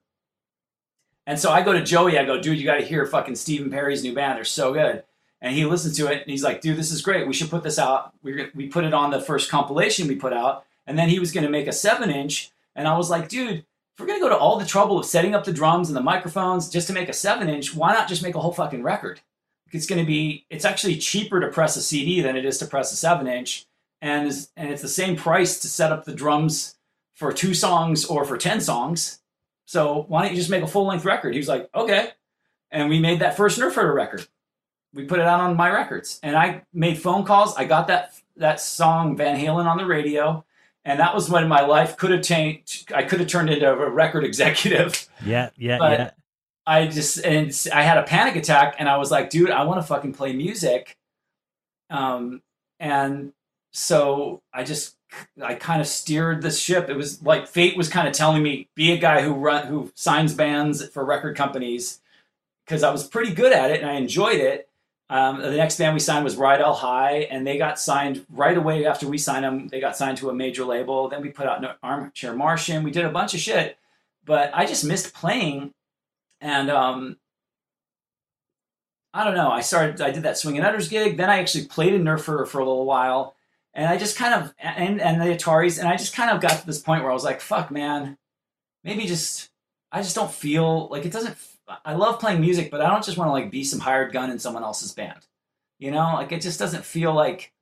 And 1.25 1.39
so 1.39 1.51
I 1.51 1.63
go 1.63 1.73
to 1.73 1.83
Joey, 1.83 2.19
I 2.19 2.23
go, 2.23 2.39
dude, 2.39 2.59
you 2.59 2.65
got 2.65 2.75
to 2.75 2.85
hear 2.85 3.05
fucking 3.07 3.35
Stephen 3.35 3.71
Perry's 3.71 4.03
new 4.03 4.13
band. 4.13 4.37
They're 4.37 4.45
so 4.45 4.73
good. 4.73 5.03
And 5.41 5.55
he 5.55 5.65
listens 5.65 5.97
to 5.97 6.07
it 6.07 6.21
and 6.21 6.29
he's 6.29 6.43
like, 6.43 6.61
dude, 6.61 6.77
this 6.77 6.91
is 6.91 7.01
great. 7.01 7.27
We 7.27 7.33
should 7.33 7.49
put 7.49 7.63
this 7.63 7.79
out. 7.79 8.13
We, 8.21 8.47
we 8.53 8.67
put 8.67 8.83
it 8.83 8.93
on 8.93 9.09
the 9.09 9.19
first 9.19 9.49
compilation 9.49 10.07
we 10.07 10.15
put 10.15 10.33
out. 10.33 10.65
And 10.85 10.99
then 10.99 11.09
he 11.09 11.19
was 11.19 11.31
going 11.31 11.45
to 11.45 11.51
make 11.51 11.67
a 11.67 11.73
seven 11.73 12.11
inch. 12.11 12.51
And 12.75 12.87
I 12.87 12.95
was 12.95 13.09
like, 13.09 13.27
dude, 13.27 13.65
if 13.95 13.99
we're 13.99 14.07
gonna 14.07 14.19
go 14.19 14.27
to 14.27 14.37
all 14.37 14.59
the 14.59 14.65
trouble 14.65 14.99
of 14.99 15.05
setting 15.05 15.33
up 15.33 15.45
the 15.45 15.53
drums 15.53 15.87
and 15.87 15.95
the 15.95 16.01
microphones 16.01 16.67
just 16.67 16.87
to 16.87 16.93
make 16.93 17.07
a 17.07 17.13
seven 17.13 17.47
inch, 17.47 17.73
why 17.73 17.93
not 17.93 18.09
just 18.09 18.21
make 18.21 18.35
a 18.35 18.41
whole 18.41 18.51
fucking 18.51 18.83
record? 18.83 19.21
It's 19.71 19.85
gonna 19.85 20.05
be 20.05 20.45
it's 20.49 20.65
actually 20.65 20.97
cheaper 20.97 21.39
to 21.39 21.47
press 21.47 21.75
a 21.75 21.81
CD 21.81 22.21
than 22.21 22.35
it 22.35 22.45
is 22.45 22.57
to 22.59 22.65
press 22.65 22.91
a 22.91 22.95
seven 22.95 23.27
inch, 23.27 23.65
and 24.01 24.27
is, 24.27 24.49
and 24.55 24.69
it's 24.69 24.81
the 24.81 24.87
same 24.87 25.15
price 25.15 25.59
to 25.59 25.67
set 25.67 25.91
up 25.91 26.05
the 26.05 26.13
drums 26.13 26.75
for 27.13 27.33
two 27.33 27.53
songs 27.53 28.05
or 28.05 28.25
for 28.25 28.37
ten 28.37 28.61
songs. 28.61 29.19
So 29.65 30.05
why 30.07 30.21
don't 30.21 30.31
you 30.31 30.37
just 30.37 30.49
make 30.49 30.63
a 30.63 30.67
full 30.67 30.85
length 30.85 31.05
record? 31.05 31.33
He 31.33 31.39
was 31.39 31.47
like, 31.47 31.69
okay, 31.73 32.11
and 32.71 32.89
we 32.89 32.99
made 32.99 33.19
that 33.19 33.37
first 33.37 33.59
Nerf 33.59 33.73
Herder 33.73 33.93
record. 33.93 34.27
We 34.93 35.05
put 35.05 35.19
it 35.19 35.25
out 35.25 35.41
on 35.41 35.57
my 35.57 35.69
records, 35.69 36.19
and 36.23 36.35
I 36.35 36.63
made 36.73 36.99
phone 36.99 37.25
calls. 37.25 37.55
I 37.55 37.65
got 37.65 37.87
that 37.87 38.13
that 38.37 38.61
song 38.61 39.17
Van 39.17 39.39
Halen 39.39 39.65
on 39.65 39.77
the 39.77 39.85
radio 39.85 40.45
and 40.85 40.99
that 40.99 41.15
was 41.15 41.29
when 41.29 41.47
my 41.47 41.61
life 41.61 41.97
could 41.97 42.11
have 42.11 42.21
changed. 42.21 42.93
I 42.93 43.03
could 43.03 43.19
have 43.19 43.27
turned 43.27 43.49
into 43.49 43.67
a 43.69 43.89
record 43.89 44.23
executive. 44.23 45.09
Yeah, 45.25 45.49
yeah, 45.57 45.77
but 45.79 45.99
yeah. 45.99 46.11
I 46.67 46.87
just 46.87 47.23
and 47.23 47.51
I 47.73 47.83
had 47.83 47.97
a 47.97 48.03
panic 48.03 48.35
attack, 48.35 48.75
and 48.79 48.89
I 48.89 48.97
was 48.97 49.11
like, 49.11 49.29
dude, 49.29 49.51
I 49.51 49.63
want 49.63 49.79
to 49.81 49.87
fucking 49.87 50.13
play 50.13 50.33
music. 50.33 50.97
Um, 51.89 52.41
and 52.79 53.33
so 53.71 54.41
I 54.53 54.63
just 54.63 54.95
I 55.41 55.55
kind 55.55 55.81
of 55.81 55.87
steered 55.87 56.41
the 56.41 56.51
ship. 56.51 56.89
It 56.89 56.95
was 56.95 57.21
like 57.21 57.47
fate 57.47 57.77
was 57.77 57.89
kind 57.89 58.07
of 58.07 58.13
telling 58.13 58.41
me 58.43 58.67
be 58.75 58.91
a 58.91 58.97
guy 58.97 59.21
who 59.21 59.33
run 59.33 59.67
who 59.67 59.91
signs 59.95 60.33
bands 60.33 60.87
for 60.89 61.05
record 61.05 61.37
companies 61.37 62.01
because 62.65 62.83
I 62.83 62.91
was 62.91 63.07
pretty 63.07 63.33
good 63.33 63.53
at 63.53 63.71
it 63.71 63.81
and 63.81 63.89
I 63.89 63.93
enjoyed 63.93 64.39
it. 64.39 64.69
Um, 65.07 65.39
the 65.39 65.51
next 65.51 65.77
band 65.77 65.93
we 65.93 65.99
signed 65.99 66.23
was 66.23 66.35
Rydell 66.35 66.75
High, 66.75 67.27
and 67.29 67.45
they 67.45 67.59
got 67.59 67.79
signed 67.79 68.25
right 68.31 68.57
away 68.57 68.87
after 68.87 69.07
we 69.07 69.19
signed 69.19 69.45
them. 69.45 69.67
They 69.67 69.79
got 69.79 69.95
signed 69.95 70.17
to 70.17 70.31
a 70.31 70.33
major 70.33 70.65
label. 70.65 71.09
Then 71.09 71.21
we 71.21 71.29
put 71.29 71.45
out 71.45 71.77
Armchair 71.83 72.33
Martian. 72.33 72.83
We 72.83 72.89
did 72.89 73.05
a 73.05 73.11
bunch 73.11 73.35
of 73.35 73.39
shit, 73.39 73.77
but 74.25 74.49
I 74.51 74.65
just 74.65 74.83
missed 74.83 75.13
playing, 75.13 75.74
and 76.45 76.69
um, 76.69 77.17
I 79.15 79.23
don't 79.23 79.33
know. 79.33 79.49
I 79.49 79.61
started. 79.61 79.99
I 79.99 80.11
did 80.11 80.23
that 80.23 80.37
Swingin' 80.37 80.63
Utters 80.63 80.89
gig. 80.89 81.17
Then 81.17 81.29
I 81.29 81.39
actually 81.39 81.65
played 81.65 81.95
in 81.95 82.03
Nerfer 82.03 82.47
for 82.47 82.59
a 82.59 82.65
little 82.65 82.85
while, 82.85 83.35
and 83.73 83.87
I 83.87 83.97
just 83.97 84.15
kind 84.15 84.35
of 84.35 84.53
and 84.59 85.01
and 85.01 85.19
the 85.19 85.25
Ataris, 85.25 85.79
and 85.79 85.87
I 85.87 85.97
just 85.97 86.15
kind 86.15 86.29
of 86.29 86.41
got 86.41 86.59
to 86.59 86.65
this 86.67 86.79
point 86.79 87.01
where 87.01 87.09
I 87.09 87.15
was 87.15 87.23
like, 87.23 87.41
"Fuck, 87.41 87.71
man, 87.71 88.19
maybe 88.83 89.07
just 89.07 89.49
I 89.91 90.03
just 90.03 90.15
don't 90.15 90.31
feel 90.31 90.87
like 90.89 91.03
it 91.03 91.11
doesn't." 91.11 91.35
I 91.83 91.95
love 91.95 92.19
playing 92.19 92.41
music, 92.41 92.69
but 92.69 92.79
I 92.79 92.91
don't 92.91 93.03
just 93.03 93.17
want 93.17 93.29
to 93.29 93.33
like 93.33 93.49
be 93.49 93.63
some 93.63 93.79
hired 93.79 94.13
gun 94.13 94.29
in 94.29 94.37
someone 94.37 94.63
else's 94.63 94.91
band. 94.91 95.25
You 95.79 95.89
know, 95.89 96.13
like 96.13 96.31
it 96.31 96.41
just 96.41 96.59
doesn't 96.59 96.85
feel 96.85 97.11
like 97.11 97.53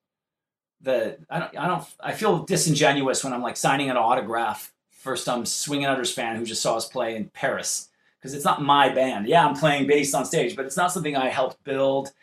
the 0.81 1.19
I 1.29 1.39
don't 1.39 1.57
I 1.57 1.67
don't 1.67 1.85
I 2.01 2.11
feel 2.11 2.43
disingenuous 2.43 3.23
when 3.23 3.31
I'm 3.31 3.41
like 3.41 3.55
signing 3.55 3.89
an 3.89 3.95
autograph 3.95 4.73
for 4.91 5.15
some 5.15 5.45
Swingin' 5.45 5.89
Utters 5.89 6.13
fan 6.13 6.35
who 6.35 6.45
just 6.45 6.61
saw 6.61 6.75
us 6.75 6.89
play 6.89 7.15
in 7.15 7.29
Paris 7.29 7.89
because 8.23 8.33
it's 8.33 8.45
not 8.45 8.61
my 8.61 8.87
band. 8.87 9.27
Yeah, 9.27 9.45
I'm 9.45 9.53
playing 9.53 9.85
bass 9.85 10.13
on 10.13 10.23
stage, 10.23 10.55
but 10.55 10.65
it's 10.65 10.77
not 10.77 10.93
something 10.93 11.17
I 11.17 11.27
helped 11.27 11.61
build. 11.65 12.13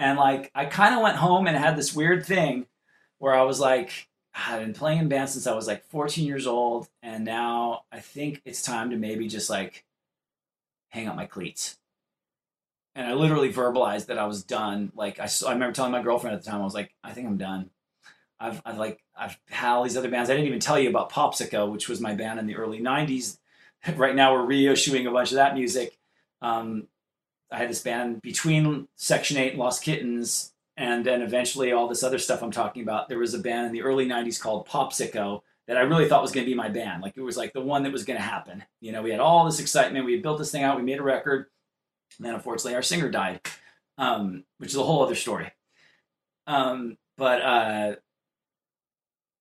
And 0.00 0.18
like 0.18 0.50
I 0.52 0.64
kind 0.64 0.96
of 0.96 1.00
went 1.00 1.16
home 1.16 1.46
and 1.46 1.56
had 1.56 1.76
this 1.76 1.94
weird 1.94 2.26
thing 2.26 2.66
where 3.18 3.34
I 3.34 3.42
was 3.42 3.60
like, 3.60 4.08
I've 4.34 4.60
been 4.60 4.74
playing 4.74 4.98
in 4.98 5.08
bands 5.08 5.32
since 5.32 5.46
I 5.46 5.54
was 5.54 5.68
like 5.68 5.84
14 5.84 6.26
years 6.26 6.48
old, 6.48 6.88
and 7.04 7.24
now 7.24 7.82
I 7.92 8.00
think 8.00 8.42
it's 8.44 8.62
time 8.62 8.90
to 8.90 8.96
maybe 8.96 9.28
just 9.28 9.48
like 9.48 9.84
hang 10.88 11.06
up 11.06 11.14
my 11.14 11.26
cleats. 11.26 11.78
And 12.96 13.06
I 13.06 13.14
literally 13.14 13.52
verbalized 13.52 14.06
that 14.06 14.18
I 14.18 14.26
was 14.26 14.42
done. 14.42 14.90
Like 14.96 15.20
I, 15.20 15.28
I 15.46 15.52
remember 15.52 15.72
telling 15.72 15.92
my 15.92 16.02
girlfriend 16.02 16.34
at 16.34 16.42
the 16.42 16.50
time, 16.50 16.62
I 16.62 16.64
was 16.64 16.74
like, 16.74 16.92
I 17.04 17.12
think 17.12 17.28
I'm 17.28 17.36
done. 17.36 17.70
I've, 18.40 18.60
I've 18.64 18.78
like 18.78 18.98
I've 19.16 19.38
had 19.48 19.74
all 19.74 19.84
these 19.84 19.96
other 19.96 20.10
bands. 20.10 20.30
I 20.30 20.32
didn't 20.32 20.48
even 20.48 20.58
tell 20.58 20.80
you 20.80 20.88
about 20.88 21.12
Popsico, 21.12 21.70
which 21.70 21.88
was 21.88 22.00
my 22.00 22.14
band 22.14 22.40
in 22.40 22.46
the 22.46 22.56
early 22.56 22.80
'90s. 22.80 23.38
right 23.96 24.14
now, 24.14 24.34
we're 24.34 24.46
reissuing 24.46 25.06
a 25.06 25.12
bunch 25.12 25.30
of 25.30 25.36
that 25.36 25.54
music. 25.54 25.98
Um, 26.42 26.88
I 27.50 27.58
had 27.58 27.70
this 27.70 27.82
band 27.82 28.22
between 28.22 28.88
Section 28.96 29.36
Eight 29.36 29.50
and 29.50 29.58
Lost 29.58 29.84
Kittenz, 29.84 30.50
and 30.76 31.04
then 31.04 31.22
eventually 31.22 31.72
all 31.72 31.88
this 31.88 32.02
other 32.02 32.18
stuff 32.18 32.42
I'm 32.42 32.50
talking 32.50 32.82
about. 32.82 33.08
There 33.08 33.18
was 33.18 33.34
a 33.34 33.38
band 33.38 33.66
in 33.66 33.72
the 33.72 33.82
early 33.82 34.06
'90s 34.06 34.40
called 34.40 34.66
Popsico 34.66 35.42
that 35.66 35.76
I 35.76 35.82
really 35.82 36.08
thought 36.08 36.22
was 36.22 36.32
going 36.32 36.44
to 36.44 36.50
be 36.50 36.56
my 36.56 36.68
band. 36.68 37.02
Like 37.02 37.16
it 37.16 37.22
was 37.22 37.36
like 37.36 37.52
the 37.52 37.60
one 37.60 37.82
that 37.84 37.92
was 37.92 38.04
going 38.04 38.18
to 38.18 38.22
happen. 38.22 38.64
You 38.80 38.92
know, 38.92 39.02
we 39.02 39.10
had 39.10 39.20
all 39.20 39.44
this 39.44 39.60
excitement. 39.60 40.04
We 40.04 40.20
built 40.20 40.38
this 40.38 40.50
thing 40.50 40.62
out. 40.62 40.76
We 40.76 40.82
made 40.82 40.98
a 40.98 41.02
record. 41.02 41.46
And 42.18 42.26
then 42.26 42.34
unfortunately, 42.34 42.74
our 42.74 42.82
singer 42.82 43.10
died, 43.10 43.40
um, 43.98 44.44
which 44.58 44.70
is 44.70 44.76
a 44.76 44.82
whole 44.82 45.02
other 45.02 45.14
story. 45.14 45.50
Um, 46.46 46.98
but 47.16 47.40
uh, 47.40 47.96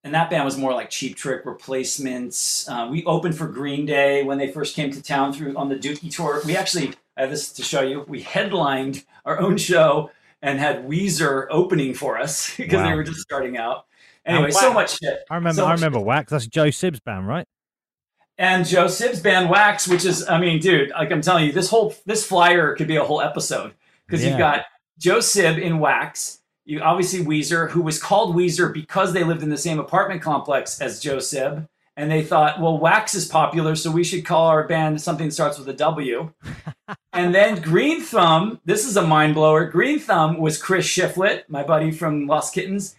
and 0.03 0.13
that 0.13 0.29
band 0.29 0.45
was 0.45 0.57
more 0.57 0.73
like 0.73 0.89
Cheap 0.89 1.15
Trick 1.15 1.45
replacements. 1.45 2.67
Uh, 2.67 2.87
we 2.91 3.03
opened 3.05 3.37
for 3.37 3.47
Green 3.47 3.85
Day 3.85 4.23
when 4.23 4.37
they 4.37 4.51
first 4.51 4.75
came 4.75 4.91
to 4.91 5.01
town 5.01 5.33
through 5.33 5.55
on 5.55 5.69
the 5.69 5.75
Dookie 5.75 6.13
tour. 6.13 6.41
We 6.45 6.57
actually 6.57 6.93
I 7.17 7.21
have 7.21 7.29
this 7.29 7.51
to 7.53 7.63
show 7.63 7.81
you. 7.81 8.05
We 8.07 8.21
headlined 8.21 9.05
our 9.25 9.39
own 9.39 9.57
show 9.57 10.11
and 10.41 10.59
had 10.59 10.85
Weezer 10.85 11.47
opening 11.49 11.93
for 11.93 12.19
us 12.19 12.55
because 12.57 12.77
wow. 12.77 12.89
they 12.89 12.95
were 12.95 13.03
just 13.03 13.21
starting 13.21 13.57
out. 13.57 13.85
Anyway, 14.25 14.51
so 14.51 14.73
much 14.73 14.99
shit. 14.99 15.19
I 15.29 15.35
remember. 15.35 15.61
So 15.61 15.65
I 15.65 15.73
remember 15.73 15.99
shit. 15.99 16.05
Wax. 16.05 16.31
That's 16.31 16.47
Joe 16.47 16.69
Sib's 16.69 16.99
band, 17.01 17.27
right? 17.27 17.45
And 18.37 18.65
Joe 18.65 18.87
Sib's 18.87 19.19
band 19.19 19.49
Wax, 19.49 19.87
which 19.87 20.05
is, 20.05 20.27
I 20.27 20.39
mean, 20.39 20.59
dude, 20.59 20.89
like 20.91 21.11
I'm 21.11 21.21
telling 21.21 21.45
you, 21.45 21.51
this 21.51 21.69
whole 21.69 21.93
this 22.05 22.25
flyer 22.25 22.75
could 22.75 22.87
be 22.87 22.95
a 22.95 23.03
whole 23.03 23.21
episode 23.21 23.73
because 24.07 24.23
yeah. 24.23 24.29
you've 24.29 24.39
got 24.39 24.63
Joe 24.97 25.19
Sib 25.19 25.57
in 25.57 25.79
Wax. 25.79 26.39
You 26.65 26.81
obviously 26.81 27.25
Weezer, 27.25 27.69
who 27.69 27.81
was 27.81 28.01
called 28.01 28.35
Weezer 28.35 28.73
because 28.73 29.13
they 29.13 29.23
lived 29.23 29.43
in 29.43 29.49
the 29.49 29.57
same 29.57 29.79
apartment 29.79 30.21
complex 30.21 30.79
as 30.79 31.01
Joe 31.01 31.19
Sib, 31.19 31.67
and 31.97 32.09
they 32.09 32.23
thought, 32.23 32.61
well, 32.61 32.77
Wax 32.77 33.15
is 33.15 33.27
popular, 33.27 33.75
so 33.75 33.91
we 33.91 34.03
should 34.03 34.25
call 34.25 34.47
our 34.47 34.67
band 34.67 35.01
something 35.01 35.27
that 35.27 35.33
starts 35.33 35.59
with 35.59 35.67
a 35.67 35.73
W. 35.73 36.31
and 37.13 37.35
then 37.35 37.61
Green 37.61 38.01
Thumb, 38.01 38.59
this 38.65 38.85
is 38.85 38.97
a 38.97 39.05
mind 39.05 39.35
blower. 39.35 39.65
Green 39.65 39.99
Thumb 39.99 40.39
was 40.39 40.57
Chris 40.57 40.87
Shiflett, 40.87 41.43
my 41.49 41.63
buddy 41.63 41.91
from 41.91 42.27
Lost 42.27 42.55
Kittenz 42.55 42.95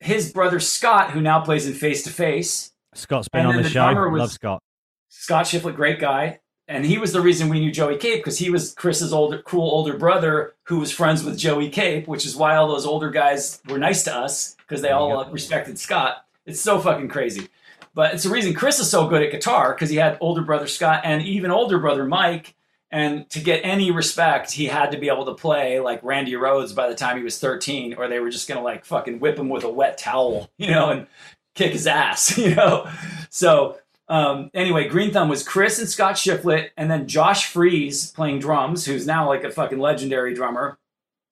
his 0.00 0.32
brother 0.32 0.60
Scott, 0.60 1.10
who 1.10 1.20
now 1.20 1.40
plays 1.40 1.66
in 1.66 1.74
Face 1.74 2.02
to 2.04 2.10
Face. 2.10 2.72
Scott's 2.94 3.28
been 3.28 3.46
on 3.46 3.56
the, 3.56 3.62
the 3.62 3.68
show. 3.68 3.84
Love 3.84 4.32
Scott. 4.32 4.62
Scott 5.08 5.46
Shiflett, 5.46 5.76
great 5.76 6.00
guy. 6.00 6.40
And 6.68 6.84
he 6.84 6.98
was 6.98 7.12
the 7.12 7.20
reason 7.20 7.48
we 7.48 7.60
knew 7.60 7.70
Joey 7.70 7.96
Cape 7.96 8.18
because 8.18 8.38
he 8.38 8.50
was 8.50 8.74
Chris's 8.74 9.12
older, 9.12 9.40
cool 9.42 9.70
older 9.70 9.96
brother 9.96 10.54
who 10.64 10.80
was 10.80 10.90
friends 10.90 11.22
with 11.22 11.38
Joey 11.38 11.70
Cape, 11.70 12.08
which 12.08 12.26
is 12.26 12.34
why 12.34 12.56
all 12.56 12.68
those 12.68 12.86
older 12.86 13.10
guys 13.10 13.60
were 13.68 13.78
nice 13.78 14.02
to 14.04 14.14
us 14.14 14.56
because 14.58 14.82
they 14.82 14.90
all 14.90 15.16
uh, 15.18 15.30
respected 15.30 15.78
Scott. 15.78 16.24
It's 16.44 16.60
so 16.60 16.80
fucking 16.80 17.08
crazy. 17.08 17.48
But 17.94 18.14
it's 18.14 18.24
the 18.24 18.30
reason 18.30 18.52
Chris 18.52 18.80
is 18.80 18.90
so 18.90 19.06
good 19.06 19.22
at 19.22 19.30
guitar 19.30 19.74
because 19.74 19.90
he 19.90 19.96
had 19.96 20.18
older 20.20 20.42
brother 20.42 20.66
Scott 20.66 21.02
and 21.04 21.22
even 21.22 21.50
older 21.50 21.78
brother 21.78 22.04
Mike 22.04 22.56
and 22.90 23.28
to 23.30 23.40
get 23.40 23.60
any 23.64 23.90
respect, 23.90 24.52
he 24.52 24.66
had 24.66 24.92
to 24.92 24.98
be 24.98 25.08
able 25.08 25.26
to 25.26 25.34
play 25.34 25.80
like 25.80 26.02
Randy 26.02 26.32
Rhoads 26.32 26.74
by 26.74 26.88
the 26.88 26.94
time 26.94 27.16
he 27.16 27.24
was 27.24 27.38
13, 27.38 27.94
or 27.94 28.08
they 28.08 28.20
were 28.20 28.30
just 28.30 28.48
gonna 28.48 28.62
like 28.62 28.84
fucking 28.84 29.18
whip 29.18 29.38
him 29.38 29.48
with 29.48 29.64
a 29.64 29.68
wet 29.68 29.98
towel, 29.98 30.50
you 30.58 30.70
know, 30.70 30.90
and 30.90 31.06
kick 31.54 31.72
his 31.72 31.86
ass, 31.86 32.38
you 32.38 32.54
know. 32.54 32.88
So 33.28 33.78
um, 34.08 34.50
anyway, 34.54 34.88
Green 34.88 35.12
Thumb 35.12 35.28
was 35.28 35.42
Chris 35.42 35.78
and 35.78 35.88
Scott 35.88 36.14
Shiflett, 36.14 36.70
and 36.76 36.90
then 36.90 37.08
Josh 37.08 37.46
Freese 37.46 38.10
playing 38.10 38.38
drums, 38.38 38.86
who's 38.86 39.06
now 39.06 39.28
like 39.28 39.44
a 39.44 39.50
fucking 39.50 39.78
legendary 39.78 40.34
drummer. 40.34 40.78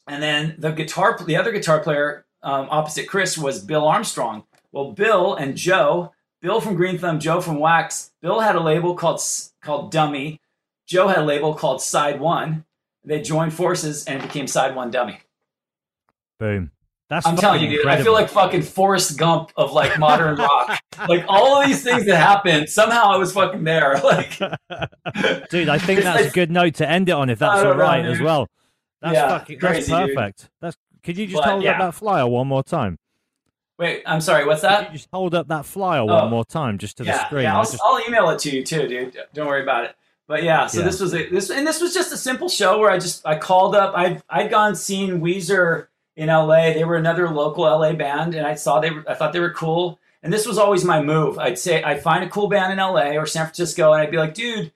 And 0.07 0.23
then 0.23 0.57
the 0.59 0.73
guitar, 0.73 1.19
the 1.25 1.37
other 1.37 1.53
guitar 1.53 1.81
player 1.81 2.27
um, 2.43 2.69
opposite 2.71 3.09
Chris 3.09 3.39
was 3.39 3.65
Bill 3.65 3.87
Armstrong. 3.87 4.45
Well, 4.73 4.93
Bill 4.93 5.35
and 5.35 5.57
Joe, 5.57 6.13
Bill 6.43 6.61
from 6.61 6.75
Green 6.75 6.99
Thumb, 6.99 7.21
Joe 7.21 7.41
from 7.41 7.59
Wax. 7.59 8.13
Bill 8.21 8.41
had 8.41 8.57
a 8.57 8.61
label 8.61 8.95
called 8.95 9.21
called 9.63 9.91
Dummy, 9.91 10.41
Joe 10.87 11.09
had 11.09 11.19
a 11.19 11.25
label 11.25 11.55
called 11.55 11.81
Side 11.81 12.21
One. 12.21 12.65
They 13.05 13.21
joined 13.21 13.55
forces 13.55 14.05
and 14.05 14.23
became 14.23 14.47
Side 14.47 14.75
One 14.75 14.91
Dummy. 14.91 15.21
Boom. 16.39 16.71
That's 17.11 17.27
I'm 17.27 17.37
telling 17.37 17.61
you, 17.63 17.69
dude. 17.69 17.81
Incredible. 17.81 18.01
I 18.01 18.05
feel 18.05 18.13
like 18.15 18.29
fucking 18.31 18.63
Forrest 18.63 19.19
Gump 19.19 19.53
of 19.57 19.73
like 19.73 19.99
modern 19.99 20.37
rock. 20.37 20.79
like 21.09 21.25
all 21.29 21.61
of 21.61 21.67
these 21.67 21.83
things 21.83 22.07
that 22.07 22.17
happened, 22.17 22.69
somehow 22.69 23.13
I 23.13 23.17
was 23.17 23.33
fucking 23.33 23.65
there. 23.65 24.01
Like, 24.05 24.39
dude, 25.51 25.69
I 25.69 25.79
think 25.79 26.03
that's 26.03 26.27
a 26.27 26.31
good 26.31 26.51
note 26.51 26.75
to 26.77 26.89
end 26.89 27.09
it 27.09 27.13
on. 27.13 27.31
If 27.31 27.39
that's 27.39 27.63
all 27.63 27.75
right 27.75 28.05
know, 28.05 28.11
as 28.11 28.21
well. 28.21 28.49
That's 29.01 29.15
yeah, 29.15 29.29
fucking 29.29 29.59
crazy, 29.59 29.91
that's 29.91 30.15
perfect. 30.15 30.41
Dude. 30.41 30.51
That's. 30.61 30.77
Could 31.03 31.19
you 31.19 31.27
just 31.27 31.43
but, 31.43 31.51
hold 31.51 31.63
yeah. 31.63 31.73
up 31.73 31.79
that 31.81 31.95
flyer 31.95 32.27
one 32.27 32.47
more 32.47 32.63
time? 32.63 32.99
Wait, 33.79 34.03
I'm 34.07 34.21
sorry. 34.21 34.47
What's 34.47 34.63
that? 34.63 34.93
Just 34.93 35.09
hold 35.13 35.35
up 35.35 35.49
that 35.49 35.67
flyer 35.67 36.01
oh. 36.01 36.07
one 36.07 36.31
more 36.31 36.45
time, 36.45 36.79
just 36.79 36.97
to 36.99 37.05
yeah, 37.05 37.19
the 37.19 37.27
screen. 37.27 37.43
Yeah, 37.45 37.57
I'll, 37.57 37.65
just... 37.65 37.81
I'll 37.83 38.01
email 38.07 38.31
it 38.31 38.39
to 38.41 38.51
you 38.51 38.65
too, 38.65 38.87
dude. 38.87 39.17
Don't 39.33 39.47
worry 39.47 39.63
about 39.63 39.85
it. 39.85 39.97
But 40.27 40.43
yeah, 40.43 40.67
so 40.67 40.81
this 40.81 41.01
was 41.01 41.15
a 41.15 41.29
this 41.29 41.51
and 41.51 41.67
this 41.67 41.83
was 41.83 41.93
just 41.93 42.11
a 42.13 42.17
simple 42.17 42.49
show 42.49 42.79
where 42.79 42.91
I 42.91 42.99
just 42.99 43.27
I 43.27 43.37
called 43.37 43.75
up. 43.77 43.95
I've 43.95 44.23
I'd 44.31 44.51
gone 44.51 44.75
seen 44.75 45.21
Weezer 45.21 45.89
in 46.17 46.29
LA. 46.29 46.73
They 46.73 46.85
were 46.85 46.97
another 46.97 47.29
local 47.29 47.65
LA 47.65 47.93
band, 47.93 48.35
and 48.35 48.47
I 48.47 48.55
saw 48.55 48.81
they 48.81 48.91
were, 48.91 49.05
I 49.09 49.15
thought 49.15 49.33
they 49.33 49.41
were 49.41 49.53
cool. 49.53 49.99
And 50.23 50.33
this 50.33 50.47
was 50.47 50.59
always 50.59 50.85
my 50.85 51.03
move. 51.03 51.39
I'd 51.39 51.59
say 51.59 51.83
I'd 51.83 52.03
find 52.03 52.25
a 52.25 52.29
cool 52.29 52.49
band 52.49 52.73
in 52.73 52.79
LA 52.79 53.13
or 53.13 53.27
San 53.27 53.45
Francisco, 53.45 53.93
and 53.93 54.01
I'd 54.01 54.11
be 54.11 54.17
like, 54.17 54.35
dude, 54.35 54.73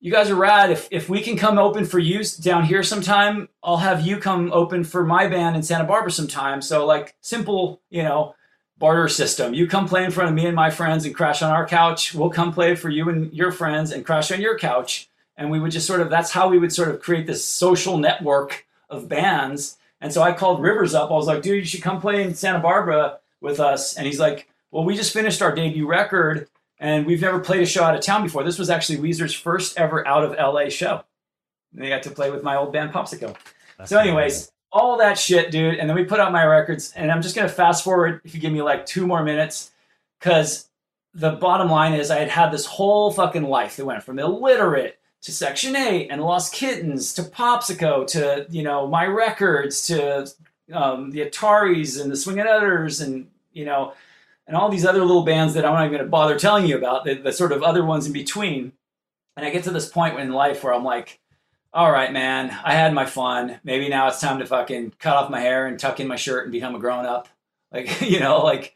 you 0.00 0.12
guys 0.12 0.30
are 0.30 0.36
rad. 0.36 0.70
If 0.70 0.88
if 0.90 1.08
we 1.08 1.22
can 1.22 1.36
come 1.36 1.58
open 1.58 1.84
for 1.84 1.98
you 1.98 2.22
down 2.40 2.64
here 2.64 2.82
sometime, 2.82 3.48
I'll 3.62 3.78
have 3.78 4.06
you 4.06 4.18
come 4.18 4.52
open 4.52 4.84
for 4.84 5.04
my 5.04 5.26
band 5.26 5.56
in 5.56 5.62
Santa 5.62 5.84
Barbara 5.84 6.10
sometime. 6.10 6.62
So 6.62 6.86
like 6.86 7.16
simple, 7.20 7.80
you 7.90 8.02
know, 8.02 8.34
barter 8.78 9.08
system. 9.08 9.54
You 9.54 9.66
come 9.66 9.88
play 9.88 10.04
in 10.04 10.10
front 10.10 10.30
of 10.30 10.36
me 10.36 10.46
and 10.46 10.54
my 10.54 10.70
friends 10.70 11.04
and 11.04 11.14
crash 11.14 11.42
on 11.42 11.50
our 11.50 11.66
couch. 11.66 12.14
We'll 12.14 12.30
come 12.30 12.52
play 12.52 12.76
for 12.76 12.88
you 12.88 13.08
and 13.08 13.32
your 13.32 13.50
friends 13.50 13.90
and 13.90 14.06
crash 14.06 14.30
on 14.30 14.40
your 14.40 14.56
couch. 14.58 15.08
And 15.36 15.50
we 15.50 15.60
would 15.60 15.72
just 15.72 15.86
sort 15.86 16.00
of, 16.00 16.10
that's 16.10 16.32
how 16.32 16.48
we 16.48 16.58
would 16.58 16.72
sort 16.72 16.88
of 16.88 17.00
create 17.00 17.26
this 17.26 17.44
social 17.44 17.96
network 17.96 18.66
of 18.88 19.08
bands. 19.08 19.77
And 20.00 20.12
so 20.12 20.22
I 20.22 20.32
called 20.32 20.62
Rivers 20.62 20.94
up. 20.94 21.10
I 21.10 21.14
was 21.14 21.26
like, 21.26 21.42
dude, 21.42 21.56
you 21.56 21.64
should 21.64 21.82
come 21.82 22.00
play 22.00 22.22
in 22.22 22.34
Santa 22.34 22.60
Barbara 22.60 23.18
with 23.40 23.60
us. 23.60 23.96
And 23.96 24.06
he's 24.06 24.20
like, 24.20 24.48
well, 24.70 24.84
we 24.84 24.94
just 24.94 25.12
finished 25.12 25.42
our 25.42 25.54
debut 25.54 25.86
record 25.86 26.48
and 26.78 27.06
we've 27.06 27.20
never 27.20 27.40
played 27.40 27.62
a 27.62 27.66
show 27.66 27.82
out 27.82 27.94
of 27.94 28.00
town 28.00 28.22
before. 28.22 28.44
This 28.44 28.58
was 28.58 28.70
actually 28.70 28.98
Weezer's 28.98 29.34
first 29.34 29.78
ever 29.78 30.06
out 30.06 30.24
of 30.24 30.32
LA 30.32 30.68
show. 30.68 31.02
And 31.72 31.84
they 31.84 31.88
got 31.88 32.02
to 32.04 32.10
play 32.10 32.30
with 32.30 32.42
my 32.42 32.56
old 32.56 32.72
band 32.72 32.92
Popsicle. 32.92 33.36
That's 33.76 33.90
so, 33.90 33.98
anyways, 33.98 34.32
amazing. 34.32 34.52
all 34.72 34.98
that 34.98 35.18
shit, 35.18 35.50
dude. 35.50 35.74
And 35.74 35.88
then 35.88 35.96
we 35.96 36.04
put 36.04 36.20
out 36.20 36.32
my 36.32 36.44
records, 36.44 36.92
and 36.96 37.10
I'm 37.10 37.22
just 37.22 37.36
gonna 37.36 37.48
fast 37.48 37.84
forward 37.84 38.20
if 38.24 38.34
you 38.34 38.40
give 38.40 38.52
me 38.52 38.62
like 38.62 38.86
two 38.86 39.06
more 39.06 39.22
minutes, 39.22 39.70
because 40.18 40.68
the 41.14 41.32
bottom 41.32 41.68
line 41.68 41.94
is 41.94 42.10
I 42.10 42.18
had 42.18 42.28
had 42.28 42.50
this 42.50 42.64
whole 42.64 43.12
fucking 43.12 43.44
life 43.44 43.76
that 43.76 43.84
went 43.84 44.02
from 44.02 44.18
illiterate 44.18 44.97
to 45.22 45.32
Section 45.32 45.76
Eight 45.76 46.08
and 46.10 46.22
Lost 46.22 46.54
Kittenz 46.54 47.14
to 47.16 47.22
Popsico 47.22 48.06
to 48.08 48.46
you 48.50 48.62
know 48.62 48.86
my 48.86 49.06
records 49.06 49.86
to 49.88 50.30
um, 50.72 51.10
the 51.10 51.20
Ataris 51.20 52.00
and 52.00 52.10
the 52.10 52.16
Swingin' 52.16 52.46
Utters 52.46 53.00
and 53.00 53.28
you 53.52 53.64
know 53.64 53.94
and 54.48 54.56
all 54.56 54.70
these 54.70 54.86
other 54.86 55.04
little 55.04 55.24
bands 55.24 55.54
that 55.54 55.64
I'm 55.64 55.74
not 55.74 55.84
even 55.84 55.92
going 55.92 56.04
to 56.04 56.10
bother 56.10 56.38
telling 56.38 56.66
you 56.66 56.76
about, 56.78 57.04
the, 57.04 57.14
the 57.14 57.32
sort 57.32 57.52
of 57.52 57.62
other 57.62 57.84
ones 57.84 58.06
in 58.06 58.14
between. 58.14 58.72
And 59.36 59.46
I 59.46 59.50
get 59.50 59.64
to 59.64 59.70
this 59.70 59.88
point 59.88 60.18
in 60.18 60.32
life 60.32 60.64
where 60.64 60.72
I'm 60.72 60.84
like, 60.84 61.20
all 61.72 61.92
right, 61.92 62.10
man, 62.10 62.50
I 62.64 62.72
had 62.72 62.94
my 62.94 63.04
fun. 63.04 63.60
Maybe 63.62 63.90
now 63.90 64.08
it's 64.08 64.22
time 64.22 64.38
to 64.38 64.46
fucking 64.46 64.94
cut 64.98 65.16
off 65.16 65.30
my 65.30 65.38
hair 65.38 65.66
and 65.66 65.78
tuck 65.78 66.00
in 66.00 66.08
my 66.08 66.16
shirt 66.16 66.44
and 66.44 66.52
become 66.52 66.74
a 66.74 66.78
grown 66.78 67.04
up. 67.04 67.28
Like, 67.70 68.00
you 68.00 68.20
know, 68.20 68.42
like 68.42 68.74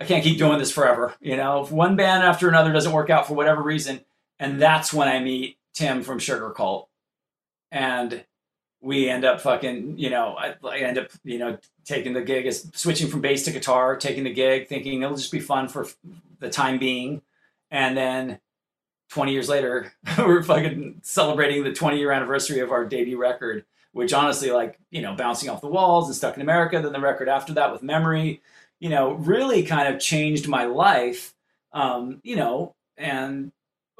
I 0.00 0.06
can't 0.06 0.24
keep 0.24 0.38
doing 0.38 0.58
this 0.58 0.72
forever. 0.72 1.14
You 1.20 1.36
know, 1.36 1.62
if 1.62 1.70
one 1.70 1.96
band 1.96 2.24
after 2.24 2.48
another 2.48 2.72
doesn't 2.72 2.92
work 2.92 3.10
out 3.10 3.28
for 3.28 3.34
whatever 3.34 3.62
reason, 3.62 4.00
and 4.38 4.60
that's 4.60 4.92
when 4.92 5.06
I 5.06 5.20
meet 5.20 5.58
Tim 5.80 6.02
from 6.02 6.18
Sugarcult, 6.18 6.88
and 7.72 8.22
we 8.82 9.08
end 9.08 9.24
up 9.24 9.40
fucking, 9.40 9.98
you 9.98 10.10
know, 10.10 10.36
I, 10.36 10.54
I 10.62 10.78
end 10.80 10.98
up, 10.98 11.08
you 11.24 11.38
know, 11.38 11.56
taking 11.86 12.12
the 12.12 12.20
gig 12.20 12.44
as 12.44 12.70
switching 12.74 13.08
from 13.08 13.22
bass 13.22 13.44
to 13.44 13.50
guitar, 13.50 13.96
taking 13.96 14.24
the 14.24 14.32
gig, 14.32 14.68
thinking 14.68 15.00
it'll 15.00 15.16
just 15.16 15.32
be 15.32 15.40
fun 15.40 15.68
for 15.68 15.86
the 16.38 16.50
time 16.50 16.78
being, 16.78 17.22
and 17.70 17.96
then 17.96 18.38
20 19.08 19.32
years 19.32 19.48
later, 19.48 19.90
we're 20.18 20.42
fucking 20.42 21.00
celebrating 21.02 21.64
the 21.64 21.72
20 21.72 21.98
year 21.98 22.12
anniversary 22.12 22.60
of 22.60 22.72
our 22.72 22.84
debut 22.84 23.18
record, 23.18 23.64
which 23.92 24.12
honestly, 24.12 24.50
like, 24.50 24.78
you 24.90 25.00
know, 25.00 25.14
bouncing 25.14 25.48
off 25.48 25.62
the 25.62 25.66
walls 25.66 26.08
and 26.08 26.14
stuck 26.14 26.36
in 26.36 26.42
America. 26.42 26.78
Then 26.78 26.92
the 26.92 27.00
record 27.00 27.30
after 27.30 27.54
that 27.54 27.72
with 27.72 27.82
Memory, 27.82 28.42
you 28.80 28.90
know, 28.90 29.12
really 29.12 29.62
kind 29.62 29.92
of 29.92 29.98
changed 29.98 30.46
my 30.46 30.64
life, 30.64 31.34
um, 31.72 32.20
you 32.22 32.36
know, 32.36 32.74
and 32.98 33.50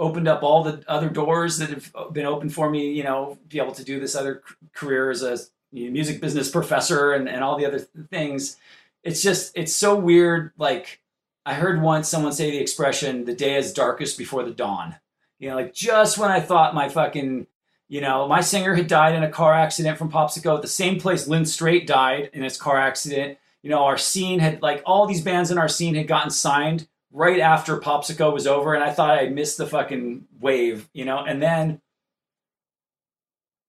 opened 0.01 0.27
up 0.27 0.43
all 0.43 0.65
the 0.65 0.83
other 0.89 1.09
doors 1.09 1.59
that 1.59 1.69
have 1.69 2.13
been 2.13 2.27
open 2.27 2.49
for 2.49 2.71
me, 2.71 2.93
you 2.93 3.05
know, 3.05 3.39
be 3.49 3.59
able 3.59 3.75
to 3.75 3.85
do 3.85 4.01
this 4.01 4.17
other 4.17 4.43
career 4.73 5.11
as 5.11 5.23
a 5.23 5.39
music 5.73 6.21
business 6.21 6.51
professor 6.51 7.13
and, 7.13 7.29
and 7.29 7.45
all 7.45 7.57
the 7.57 7.67
other 7.67 7.79
things. 7.79 8.57
It's 9.05 9.23
just, 9.23 9.53
it's 9.55 9.77
so 9.77 9.95
weird. 9.95 10.53
Like, 10.59 11.01
I 11.45 11.55
heard 11.55 11.83
once 11.83 12.09
someone 12.09 12.33
say 12.33 12.51
the 12.51 12.59
expression, 12.59 13.25
the 13.25 13.35
day 13.35 13.57
is 13.57 13.73
darkest 13.73 14.19
before 14.19 14.43
the 14.43 14.51
dawn. 14.51 14.97
You 15.39 15.51
know, 15.51 15.57
like 15.57 15.75
just 15.75 16.19
when 16.19 16.31
I 16.31 16.41
thought 16.41 16.75
my 16.75 16.89
fucking, 16.89 17.47
you 17.89 18.01
know, 18.01 18.27
my 18.27 18.41
singer 18.41 18.75
had 18.75 18.87
died 18.87 19.15
in 19.15 19.23
a 19.23 19.31
car 19.31 19.55
accident 19.55 19.99
from 19.99 20.11
Popsicle 20.11 20.57
at 20.57 20.63
the 20.63 20.69
same 20.69 20.99
place 20.99 21.29
Lynn 21.29 21.47
Strait 21.47 21.87
died 21.87 22.31
in 22.33 22.43
his 22.43 22.57
car 22.57 22.79
accident. 22.79 23.39
You 23.63 23.71
know, 23.71 23.85
our 23.85 23.99
scene 23.99 24.39
had 24.39 24.63
like 24.63 24.83
all 24.87 25.07
these 25.07 25.23
bands 25.23 25.51
in 25.51 25.59
our 25.59 25.69
scene 25.69 25.95
had 25.95 26.09
gotten 26.09 26.31
signed 26.31 26.89
right 27.13 27.41
after 27.41 27.79
Popsicle 27.79 28.33
was 28.33 28.47
over, 28.47 28.75
and 28.75 28.85
I 28.85 28.93
thought 28.93 29.19
I 29.19 29.29
missed 29.29 29.59
the 29.59 29.67
fucking 29.67 30.27
wave, 30.41 30.89
you 30.93 31.05
know. 31.05 31.19
And 31.19 31.43
then 31.43 31.81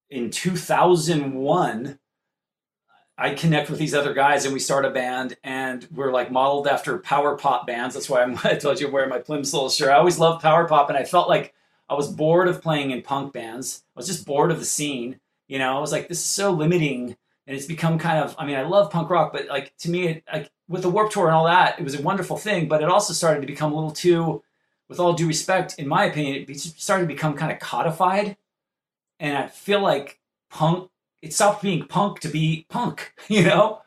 in 0.09 0.29
2001, 0.29 1.99
I 3.17 3.35
connect 3.35 3.69
with 3.69 3.77
these 3.77 3.93
other 3.93 4.13
guys 4.13 4.45
and 4.45 4.53
we 4.53 4.59
start 4.59 4.83
a 4.83 4.89
band 4.89 5.37
and 5.43 5.87
we're 5.91 6.11
like 6.11 6.31
modeled 6.31 6.67
after 6.67 6.97
power 6.97 7.37
pop 7.37 7.67
bands. 7.67 7.93
That's 7.93 8.09
why 8.09 8.23
I'm, 8.23 8.37
I 8.43 8.55
told 8.55 8.79
you 8.79 8.87
I'm 8.87 8.93
wearing 8.93 9.09
my 9.09 9.19
Plimsouls 9.19 9.75
shirt. 9.75 9.89
I 9.89 9.97
always 9.97 10.17
loved 10.17 10.41
power 10.41 10.67
pop 10.67 10.89
and 10.89 10.97
I 10.97 11.03
felt 11.03 11.29
like 11.29 11.53
I 11.87 11.93
was 11.93 12.11
bored 12.11 12.47
of 12.47 12.63
playing 12.63 12.91
in 12.91 13.03
punk 13.03 13.31
bands. 13.31 13.83
I 13.95 13.99
was 13.99 14.07
just 14.07 14.25
bored 14.25 14.51
of 14.51 14.59
the 14.59 14.65
scene. 14.65 15.19
You 15.47 15.59
know, 15.59 15.77
I 15.77 15.79
was 15.79 15.91
like, 15.91 16.07
this 16.07 16.19
is 16.19 16.25
so 16.25 16.51
limiting 16.51 17.15
and 17.45 17.55
it's 17.55 17.67
become 17.67 17.99
kind 17.99 18.23
of, 18.23 18.35
I 18.39 18.45
mean, 18.45 18.55
I 18.55 18.63
love 18.63 18.91
punk 18.91 19.09
rock, 19.09 19.31
but 19.33 19.47
like 19.47 19.77
to 19.79 19.91
me, 19.91 20.07
it, 20.07 20.23
like 20.31 20.49
with 20.71 20.83
the 20.83 20.89
Warped 20.89 21.11
Tour 21.13 21.27
and 21.27 21.35
all 21.35 21.45
that, 21.45 21.77
it 21.77 21.83
was 21.83 21.99
a 21.99 22.01
wonderful 22.01 22.37
thing, 22.37 22.67
but 22.67 22.81
it 22.81 22.89
also 22.89 23.13
started 23.13 23.41
to 23.41 23.47
become 23.47 23.73
a 23.73 23.75
little 23.75 23.91
too, 23.91 24.41
with 24.87 24.99
all 24.99 25.13
due 25.13 25.27
respect, 25.27 25.75
in 25.77 25.87
my 25.87 26.05
opinion, 26.05 26.45
it 26.47 26.59
started 26.59 27.03
to 27.03 27.13
become 27.13 27.35
kind 27.35 27.51
of 27.51 27.59
codified. 27.59 28.37
And 29.19 29.37
I 29.37 29.47
feel 29.47 29.81
like 29.81 30.19
punk 30.49 30.89
it 31.21 31.33
stopped 31.33 31.61
being 31.61 31.85
punk 31.85 32.19
to 32.21 32.27
be 32.27 32.65
punk, 32.69 33.13
you 33.27 33.43
know? 33.43 33.81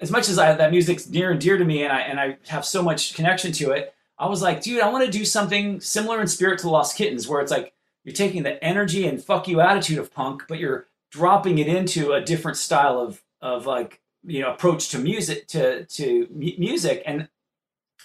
As 0.00 0.10
much 0.10 0.28
as 0.28 0.38
I, 0.38 0.52
that 0.52 0.70
music's 0.70 1.08
near 1.08 1.30
and 1.30 1.40
dear 1.40 1.56
to 1.56 1.64
me 1.64 1.82
and 1.82 1.92
I, 1.92 2.00
and 2.00 2.20
I 2.20 2.36
have 2.48 2.64
so 2.64 2.82
much 2.82 3.14
connection 3.14 3.52
to 3.52 3.70
it, 3.70 3.94
I 4.18 4.28
was 4.28 4.42
like, 4.42 4.62
dude, 4.62 4.80
I 4.80 4.90
want 4.90 5.06
to 5.06 5.10
do 5.10 5.24
something 5.24 5.80
similar 5.80 6.20
in 6.20 6.26
spirit 6.26 6.58
to 6.60 6.70
Lost 6.70 6.98
Kittenz, 6.98 7.28
where 7.28 7.40
it's 7.40 7.50
like 7.50 7.72
you're 8.04 8.14
taking 8.14 8.42
the 8.42 8.62
energy 8.62 9.06
and 9.06 9.22
fuck 9.22 9.48
you 9.48 9.60
attitude 9.60 9.98
of 9.98 10.12
punk, 10.12 10.44
but 10.48 10.58
you're 10.58 10.86
dropping 11.10 11.58
it 11.58 11.66
into 11.66 12.12
a 12.12 12.20
different 12.20 12.58
style 12.58 12.98
of, 12.98 13.22
of 13.40 13.66
like, 13.66 14.00
you 14.26 14.40
know, 14.40 14.52
approach 14.52 14.90
to 14.90 14.98
music, 14.98 15.46
to, 15.48 15.84
to 15.86 16.26
mu- 16.30 16.58
music. 16.58 17.02
And 17.06 17.28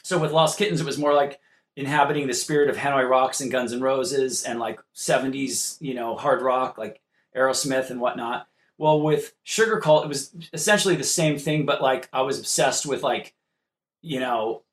so 0.04 0.18
with 0.18 0.32
Lost 0.32 0.60
Kittenz, 0.60 0.80
it 0.80 0.86
was 0.86 0.98
more 0.98 1.14
like 1.14 1.40
inhabiting 1.76 2.28
the 2.28 2.34
spirit 2.34 2.70
of 2.70 2.78
Hanoi 2.78 3.10
Rocks 3.10 3.42
and 3.42 3.52
Guns 3.52 3.72
and 3.72 3.82
Roses 3.82 4.44
and 4.44 4.60
like 4.60 4.80
70s, 4.96 5.78
you 5.82 5.94
know, 5.94 6.16
hard 6.16 6.42
rock, 6.42 6.78
like 6.78 7.02
Aerosmith 7.36 7.90
and 7.90 8.00
whatnot. 8.02 8.48
Well, 8.78 9.02
with 9.02 9.34
Sugarcult, 9.46 10.04
it 10.04 10.08
was 10.08 10.36
essentially 10.54 10.96
the 10.96 11.04
same 11.04 11.38
thing, 11.38 11.66
but 11.66 11.82
like 11.82 12.10
I 12.12 12.22
was 12.22 12.40
obsessed 12.40 12.86
with 12.86 13.04
like, 13.04 13.34
you 14.02 14.20
know, 14.20 14.64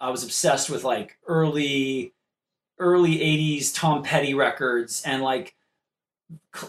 I 0.00 0.10
was 0.10 0.24
obsessed 0.24 0.68
with 0.68 0.82
like 0.82 1.16
early, 1.28 2.12
early 2.78 3.18
'80s 3.18 3.72
Tom 3.72 4.02
Petty 4.02 4.34
records 4.34 5.02
and 5.06 5.22
like 5.22 5.54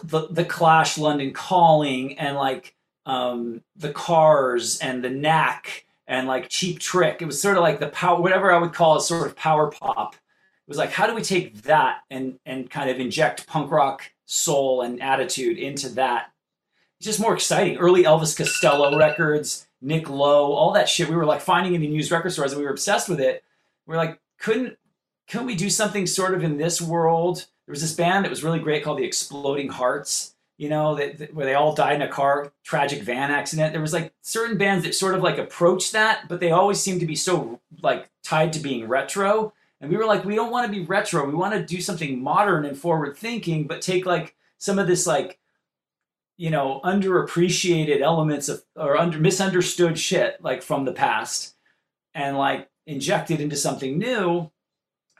the 0.04 0.28
the 0.30 0.44
Clash, 0.44 0.96
London 0.96 1.32
Calling, 1.32 2.16
and 2.16 2.36
like 2.36 2.76
um, 3.06 3.62
the 3.76 3.92
Cars 3.92 4.78
and 4.78 5.02
the 5.02 5.10
Knack 5.10 5.86
and 6.06 6.26
like 6.26 6.48
Cheap 6.48 6.78
Trick. 6.78 7.22
It 7.22 7.26
was 7.26 7.40
sort 7.40 7.56
of 7.56 7.62
like 7.62 7.80
the 7.80 7.88
power, 7.88 8.20
whatever 8.20 8.52
I 8.52 8.58
would 8.58 8.72
call 8.72 8.96
it, 8.96 9.02
sort 9.02 9.26
of 9.26 9.36
power 9.36 9.70
pop. 9.70 10.14
It 10.14 10.68
was 10.68 10.78
like, 10.78 10.90
how 10.90 11.06
do 11.06 11.14
we 11.14 11.22
take 11.22 11.62
that 11.62 12.00
and 12.10 12.38
and 12.46 12.70
kind 12.70 12.90
of 12.90 12.98
inject 12.98 13.46
punk 13.46 13.70
rock 13.70 14.10
soul 14.26 14.82
and 14.82 15.02
attitude 15.02 15.58
into 15.58 15.90
that 15.90 16.32
it's 17.04 17.06
just 17.06 17.20
more 17.20 17.34
exciting. 17.34 17.76
Early 17.76 18.04
Elvis 18.04 18.34
Costello 18.34 18.96
records, 18.96 19.66
Nick 19.82 20.08
Lowe, 20.08 20.54
all 20.54 20.72
that 20.72 20.88
shit. 20.88 21.06
We 21.06 21.16
were 21.16 21.26
like 21.26 21.42
finding 21.42 21.74
it 21.74 21.82
in 21.82 21.92
used 21.92 22.10
record 22.10 22.30
stores 22.32 22.52
and 22.52 22.58
we 22.58 22.64
were 22.64 22.72
obsessed 22.72 23.10
with 23.10 23.20
it. 23.20 23.44
We 23.86 23.94
are 23.94 23.98
like, 23.98 24.18
couldn't 24.38 24.78
couldn't 25.28 25.46
we 25.46 25.54
do 25.54 25.68
something 25.68 26.06
sort 26.06 26.32
of 26.32 26.42
in 26.42 26.56
this 26.56 26.80
world? 26.80 27.46
There 27.66 27.72
was 27.72 27.82
this 27.82 27.94
band 27.94 28.24
that 28.24 28.30
was 28.30 28.42
really 28.42 28.58
great 28.58 28.84
called 28.84 28.98
the 28.98 29.04
Exploding 29.04 29.68
Hearts, 29.68 30.33
you 30.56 30.68
know, 30.68 30.94
that, 30.94 31.18
that- 31.18 31.34
where 31.34 31.46
they 31.46 31.54
all 31.54 31.74
died 31.74 31.96
in 31.96 32.02
a 32.02 32.08
car 32.08 32.52
tragic 32.62 33.02
van 33.02 33.30
accident. 33.30 33.72
There 33.72 33.82
was 33.82 33.92
like 33.92 34.12
certain 34.22 34.56
bands 34.58 34.84
that 34.84 34.94
sort 34.94 35.14
of 35.14 35.22
like 35.22 35.38
approached 35.38 35.92
that, 35.92 36.28
but 36.28 36.40
they 36.40 36.50
always 36.50 36.80
seemed 36.80 37.00
to 37.00 37.06
be 37.06 37.16
so 37.16 37.60
like 37.82 38.10
tied 38.22 38.52
to 38.54 38.60
being 38.60 38.88
retro. 38.88 39.52
And 39.80 39.90
we 39.90 39.96
were 39.96 40.06
like, 40.06 40.24
we 40.24 40.34
don't 40.34 40.50
want 40.50 40.66
to 40.66 40.72
be 40.72 40.84
retro. 40.84 41.26
We 41.26 41.34
want 41.34 41.54
to 41.54 41.64
do 41.64 41.80
something 41.80 42.22
modern 42.22 42.64
and 42.64 42.78
forward 42.78 43.16
thinking, 43.16 43.66
but 43.66 43.82
take 43.82 44.06
like 44.06 44.34
some 44.58 44.78
of 44.78 44.86
this 44.86 45.06
like 45.06 45.38
you 46.36 46.50
know 46.50 46.80
underappreciated 46.84 48.00
elements 48.00 48.48
of 48.48 48.64
or 48.76 48.96
under 48.96 49.18
misunderstood 49.18 49.98
shit 49.98 50.42
like 50.42 50.62
from 50.62 50.84
the 50.84 50.92
past 50.92 51.54
and 52.14 52.36
like 52.36 52.68
inject 52.86 53.30
it 53.30 53.40
into 53.40 53.56
something 53.56 53.98
new 53.98 54.50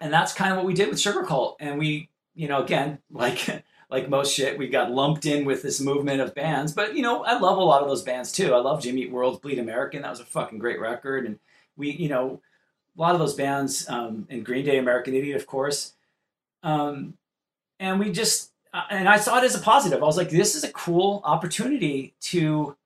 and 0.00 0.12
that's 0.12 0.32
kind 0.32 0.50
of 0.50 0.56
what 0.56 0.66
we 0.66 0.74
did 0.74 0.88
with 0.88 0.98
sugarcult 0.98 1.54
and 1.60 1.78
we 1.78 2.08
you 2.34 2.48
know 2.48 2.62
again 2.62 2.98
like 3.10 3.62
like 3.90 4.08
most 4.08 4.34
shit 4.34 4.58
we 4.58 4.68
got 4.68 4.90
lumped 4.90 5.26
in 5.26 5.44
with 5.44 5.62
this 5.62 5.80
movement 5.80 6.20
of 6.20 6.34
bands 6.34 6.72
but 6.72 6.94
you 6.94 7.02
know 7.02 7.24
i 7.24 7.38
love 7.38 7.58
a 7.58 7.62
lot 7.62 7.82
of 7.82 7.88
those 7.88 8.02
bands 8.02 8.32
too 8.32 8.54
i 8.54 8.58
love 8.58 8.82
jimmy 8.82 9.02
Eat 9.02 9.10
world's 9.10 9.38
bleed 9.38 9.58
american 9.58 10.02
that 10.02 10.10
was 10.10 10.20
a 10.20 10.24
fucking 10.24 10.58
great 10.58 10.80
record 10.80 11.26
and 11.26 11.38
we 11.76 11.90
you 11.90 12.08
know 12.08 12.40
a 12.96 13.00
lot 13.00 13.14
of 13.14 13.20
those 13.20 13.34
bands 13.34 13.88
um, 13.88 14.26
and 14.30 14.44
green 14.44 14.64
day 14.64 14.78
american 14.78 15.14
idiot 15.14 15.36
of 15.36 15.46
course 15.46 15.94
um, 16.62 17.14
and 17.78 18.00
we 18.00 18.10
just 18.10 18.50
uh, 18.74 18.82
and 18.90 19.08
I 19.08 19.18
saw 19.18 19.38
it 19.38 19.44
as 19.44 19.54
a 19.54 19.60
positive. 19.60 20.02
I 20.02 20.06
was 20.06 20.16
like, 20.16 20.30
this 20.30 20.56
is 20.56 20.64
a 20.64 20.72
cool 20.72 21.22
opportunity 21.24 22.12
to 22.22 22.76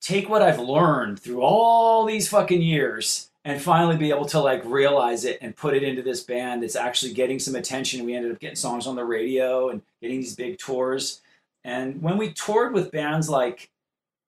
take 0.00 0.28
what 0.28 0.42
I've 0.42 0.58
learned 0.58 1.20
through 1.20 1.42
all 1.42 2.04
these 2.04 2.28
fucking 2.28 2.60
years 2.60 3.30
and 3.44 3.60
finally 3.60 3.96
be 3.96 4.10
able 4.10 4.26
to 4.26 4.40
like 4.40 4.64
realize 4.64 5.24
it 5.24 5.38
and 5.42 5.56
put 5.56 5.74
it 5.74 5.82
into 5.82 6.02
this 6.02 6.22
band 6.22 6.62
that's 6.62 6.76
actually 6.76 7.12
getting 7.12 7.38
some 7.38 7.56
attention. 7.56 8.04
We 8.04 8.14
ended 8.14 8.32
up 8.32 8.38
getting 8.38 8.56
songs 8.56 8.86
on 8.86 8.96
the 8.96 9.04
radio 9.04 9.68
and 9.70 9.82
getting 10.00 10.20
these 10.20 10.36
big 10.36 10.58
tours. 10.58 11.20
And 11.64 12.00
when 12.02 12.18
we 12.18 12.32
toured 12.32 12.72
with 12.72 12.92
bands 12.92 13.28
like 13.28 13.70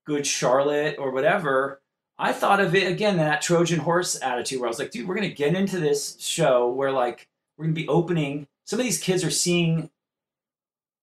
Good 0.04 0.26
Charlotte 0.26 0.96
or 0.98 1.10
whatever, 1.12 1.80
I 2.18 2.32
thought 2.32 2.60
of 2.60 2.74
it 2.74 2.90
again 2.90 3.16
that 3.16 3.42
Trojan 3.42 3.80
horse 3.80 4.20
attitude 4.20 4.60
where 4.60 4.68
I 4.68 4.70
was 4.70 4.78
like, 4.78 4.90
dude, 4.90 5.06
we're 5.06 5.14
gonna 5.14 5.28
get 5.28 5.54
into 5.54 5.78
this 5.78 6.16
show 6.20 6.68
where 6.68 6.92
like 6.92 7.28
we're 7.56 7.66
gonna 7.66 7.74
be 7.74 7.88
opening. 7.88 8.46
Some 8.64 8.80
of 8.80 8.84
these 8.84 9.00
kids 9.00 9.24
are 9.24 9.30
seeing 9.30 9.90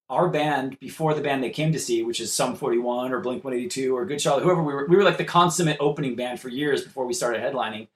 our 0.09 0.27
band 0.27 0.77
before 0.79 1.13
the 1.13 1.21
band 1.21 1.41
they 1.41 1.49
came 1.49 1.71
to 1.71 1.79
see, 1.79 2.03
which 2.03 2.19
is 2.19 2.33
Sum 2.33 2.55
41 2.55 3.13
or 3.13 3.21
Blink 3.21 3.45
182 3.45 3.95
or 3.95 4.05
Good 4.05 4.21
Charlotte, 4.21 4.43
whoever 4.43 4.61
we 4.61 4.73
were. 4.73 4.85
We 4.85 4.97
were 4.97 5.03
like 5.03 5.17
the 5.17 5.23
consummate 5.23 5.77
opening 5.79 6.15
band 6.15 6.41
for 6.41 6.49
years 6.49 6.83
before 6.83 7.05
we 7.05 7.13
started 7.13 7.41
headlining. 7.41 7.87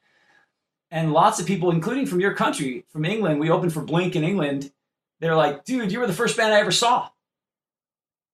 And 0.95 1.11
lots 1.11 1.41
of 1.41 1.45
people, 1.45 1.71
including 1.71 2.05
from 2.05 2.21
your 2.21 2.33
country, 2.33 2.85
from 2.87 3.03
England, 3.03 3.41
we 3.41 3.49
opened 3.49 3.73
for 3.73 3.81
Blink 3.81 4.15
in 4.15 4.23
England. 4.23 4.71
They're 5.19 5.35
like, 5.35 5.65
dude, 5.65 5.91
you 5.91 5.99
were 5.99 6.07
the 6.07 6.13
first 6.13 6.37
band 6.37 6.53
I 6.53 6.61
ever 6.61 6.71
saw 6.71 7.09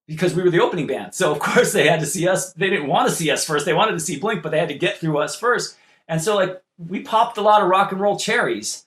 because 0.08 0.36
we 0.36 0.44
were 0.44 0.52
the 0.52 0.62
opening 0.62 0.86
band. 0.86 1.16
So 1.16 1.32
of 1.32 1.40
course 1.40 1.74
they 1.74 1.88
had 1.88 2.02
to 2.02 2.06
see 2.06 2.28
us. 2.28 2.54
They 2.54 2.70
didn't 2.70 2.88
want 2.88 3.10
to 3.10 3.16
see 3.16 3.32
us 3.32 3.44
first. 3.44 3.66
They 3.66 3.74
wanted 3.74 3.94
to 3.94 4.00
see 4.00 4.20
Blink, 4.20 4.44
but 4.44 4.52
they 4.52 4.60
had 4.60 4.70
to 4.70 4.78
get 4.78 5.00
through 5.00 5.18
us 5.18 5.36
first. 5.36 5.76
And 6.08 6.22
so 6.22 6.36
like 6.36 6.62
we 6.78 7.02
popped 7.02 7.40
a 7.40 7.42
lot 7.42 7.64
of 7.64 7.68
rock 7.68 7.92
and 7.92 8.00
roll 8.00 8.20
cherries. 8.20 8.86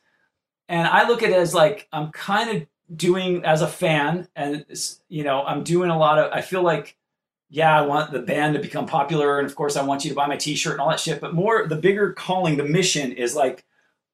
And 0.69 0.87
I 0.87 1.09
look 1.09 1.25
at 1.25 1.31
it 1.31 1.37
as 1.37 1.53
like 1.53 1.89
I'm 1.93 2.13
kind 2.13 2.57
of 2.57 2.67
doing 2.95 3.45
as 3.45 3.61
a 3.61 3.67
fan 3.67 4.29
and 4.37 4.67
you 5.09 5.25
know 5.25 5.43
i'm 5.45 5.65
doing 5.65 5.89
a 5.89 5.99
lot 5.99 6.19
of 6.19 6.31
i 6.33 6.43
feel 6.43 6.63
like 6.63 6.97
yeah 7.49 7.79
i 7.79 7.83
want 7.83 8.13
the 8.13 8.21
band 8.21 8.55
to 8.55 8.61
become 8.61 8.87
popular 8.87 9.39
and 9.39 9.47
of 9.47 9.55
course 9.55 9.77
i 9.77 9.83
want 9.83 10.05
you 10.05 10.11
to 10.11 10.17
buy 10.17 10.27
my 10.27 10.37
t-shirt 10.37 10.73
and 10.73 10.81
all 10.81 10.91
that 10.91 11.01
shit. 11.01 11.21
But 11.21 11.35
more 11.35 11.67
the 11.67 11.77
bigger 11.77 12.13
calling 12.13 12.57
the 12.57 12.65
mission 12.65 13.13
is 13.13 13.35
like 13.35 13.65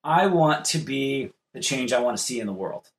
i 0.05 0.27
want 0.27 0.65
to 0.67 0.79
be 0.79 1.33
the 1.53 1.61
change 1.61 1.93
i 1.93 2.01
want 2.01 2.17
to 2.17 2.23
see 2.23 2.41
in 2.41 2.47
the 2.47 2.53
world. 2.53 2.91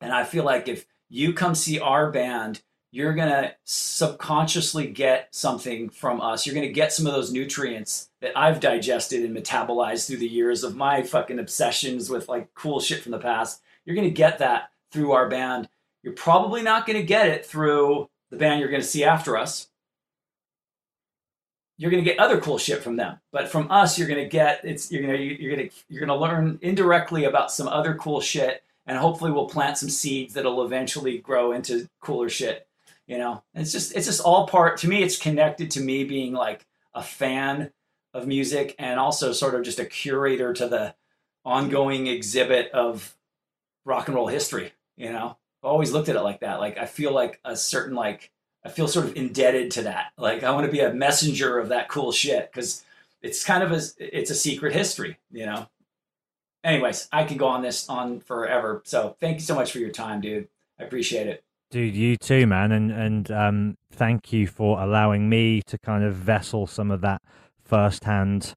And 0.00 0.12
i 0.12 0.24
feel 0.24 0.44
like 0.44 0.68
if 0.68 0.86
you 1.08 1.32
come 1.32 1.54
see 1.54 1.78
our 1.78 2.10
band 2.10 2.62
you're 2.92 3.14
to 3.14 3.54
subconsciously 3.64 4.86
get 4.86 5.28
something 5.34 5.90
from 5.90 6.18
us. 6.20 6.46
You're 6.46 6.54
to 6.66 6.72
get 6.72 6.94
some 6.94 7.06
of 7.06 7.12
those 7.12 7.30
nutrients 7.30 8.08
that 8.22 8.32
i've 8.36 8.60
digested 8.60 9.22
and 9.22 9.36
metabolized 9.36 10.06
through 10.06 10.16
the 10.16 10.28
years 10.28 10.64
of 10.64 10.76
my 10.76 11.02
fucking 11.02 11.38
obsessions 11.38 12.08
with 12.08 12.28
like 12.28 12.54
cool 12.54 12.80
shit 12.80 13.02
from 13.02 13.12
the 13.12 13.18
past. 13.18 13.60
You're 13.84 13.96
to 14.08 14.14
get 14.14 14.38
that 14.38 14.70
through 14.90 15.12
our 15.12 15.28
band. 15.28 15.68
You're 16.02 16.14
probably 16.14 16.62
not 16.62 16.86
to 16.96 17.02
get 17.02 17.28
it 17.28 17.44
through 17.44 18.08
the 18.30 18.36
band 18.36 18.60
you're 18.60 18.70
going 18.70 18.82
to 18.82 18.88
see 18.88 19.04
after 19.04 19.36
us. 19.36 19.68
You're 21.78 21.90
going 21.90 22.02
to 22.02 22.10
get 22.10 22.18
other 22.18 22.40
cool 22.40 22.56
shit 22.56 22.82
from 22.82 22.96
them, 22.96 23.20
but 23.32 23.48
from 23.48 23.70
us, 23.70 23.98
you're 23.98 24.08
going 24.08 24.22
to 24.22 24.28
get 24.28 24.60
it's 24.64 24.90
you're 24.90 25.02
going 25.02 25.16
to 25.16 25.22
you're 25.22 25.54
going 25.54 25.68
to 25.68 25.76
you're 25.88 26.06
going 26.06 26.08
to 26.08 26.16
learn 26.16 26.58
indirectly 26.62 27.24
about 27.24 27.52
some 27.52 27.68
other 27.68 27.94
cool 27.94 28.20
shit, 28.22 28.62
and 28.86 28.96
hopefully 28.96 29.30
we'll 29.30 29.48
plant 29.48 29.76
some 29.76 29.90
seeds 29.90 30.32
that'll 30.34 30.64
eventually 30.64 31.18
grow 31.18 31.52
into 31.52 31.88
cooler 32.00 32.30
shit. 32.30 32.66
You 33.06 33.18
know, 33.18 33.42
and 33.54 33.62
it's 33.62 33.72
just 33.72 33.94
it's 33.94 34.06
just 34.06 34.22
all 34.22 34.48
part 34.48 34.78
to 34.78 34.88
me. 34.88 35.02
It's 35.02 35.18
connected 35.18 35.70
to 35.72 35.80
me 35.80 36.04
being 36.04 36.32
like 36.32 36.66
a 36.94 37.02
fan 37.02 37.72
of 38.16 38.26
music 38.26 38.74
and 38.78 38.98
also 38.98 39.32
sort 39.32 39.54
of 39.54 39.62
just 39.62 39.78
a 39.78 39.84
curator 39.84 40.52
to 40.54 40.66
the 40.66 40.94
ongoing 41.44 42.06
exhibit 42.06 42.70
of 42.72 43.14
rock 43.84 44.08
and 44.08 44.16
roll 44.16 44.26
history 44.26 44.72
you 44.96 45.12
know 45.12 45.36
always 45.66 45.92
looked 45.92 46.08
at 46.08 46.16
it 46.16 46.22
like 46.22 46.40
that. 46.40 46.60
Like 46.60 46.78
i 46.78 46.86
feel 46.86 47.12
like 47.12 47.40
a 47.44 47.56
certain 47.56 47.94
like 47.94 48.30
i 48.64 48.68
feel 48.68 48.88
sort 48.88 49.06
of 49.06 49.16
indebted 49.16 49.70
to 49.72 49.82
that. 49.82 50.12
Like 50.16 50.42
i 50.42 50.50
want 50.52 50.66
to 50.66 50.72
be 50.72 50.80
a 50.80 50.92
messenger 50.92 51.58
of 51.58 51.68
that 51.68 51.88
cool 51.88 52.12
shit 52.12 52.50
because 52.50 52.84
it's 53.22 53.44
kind 53.44 53.62
of 53.62 53.72
a 53.72 53.80
it's 53.98 54.30
a 54.30 54.34
secret 54.34 54.72
history 54.72 55.18
you 55.30 55.46
know? 55.46 55.68
Anyways 56.64 57.08
i 57.12 57.24
could 57.24 57.38
go 57.38 57.46
on 57.46 57.62
this 57.62 57.88
on 57.88 58.20
forever. 58.20 58.82
So 58.84 59.16
thank 59.20 59.36
you 59.36 59.42
so 59.42 59.54
much 59.54 59.72
for 59.72 59.78
your 59.78 59.90
time 59.90 60.20
dude. 60.20 60.48
I 60.78 60.84
appreciate 60.84 61.26
it. 61.26 61.42
Dude 61.70 61.94
you 61.94 62.16
too 62.16 62.46
man. 62.46 62.72
And 62.72 62.90
and 62.90 63.30
um 63.30 63.76
thank 63.90 64.32
you 64.32 64.46
for 64.46 64.80
allowing 64.80 65.28
me 65.28 65.62
to 65.66 65.78
kind 65.78 66.04
of 66.04 66.14
vessel 66.14 66.66
some 66.66 66.90
of 66.90 67.00
that 67.02 67.22
firsthand 67.64 68.54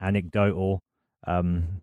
anecdotal 0.00 0.80
um 1.26 1.82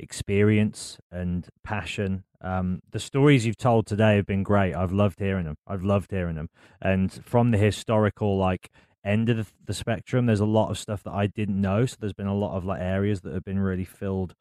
experience 0.00 0.98
and 1.10 1.48
passion. 1.62 2.24
Um, 2.42 2.80
the 2.90 3.00
stories 3.00 3.44
you've 3.44 3.58
told 3.58 3.86
today 3.86 4.16
have 4.16 4.26
been 4.26 4.42
great. 4.42 4.74
I've 4.74 4.92
loved 4.92 5.18
hearing 5.18 5.44
them. 5.44 5.56
I've 5.66 5.84
loved 5.84 6.10
hearing 6.10 6.36
them. 6.36 6.48
And 6.80 7.12
from 7.24 7.50
the 7.50 7.58
historical 7.58 8.38
like 8.38 8.70
end 9.04 9.28
of 9.28 9.36
the, 9.36 9.46
the, 9.66 9.74
spectrum, 9.74 10.26
there's 10.26 10.40
a 10.40 10.46
lot 10.46 10.70
of 10.70 10.78
stuff 10.78 11.02
that 11.04 11.12
I 11.12 11.26
didn't 11.26 11.60
know. 11.60 11.84
So 11.86 11.96
there's 12.00 12.12
been 12.12 12.26
a 12.26 12.34
lot 12.34 12.56
of 12.56 12.64
like 12.64 12.80
areas 12.80 13.20
that 13.22 13.34
have 13.34 13.44
been 13.44 13.58
really 13.58 13.84
filled 13.84 14.34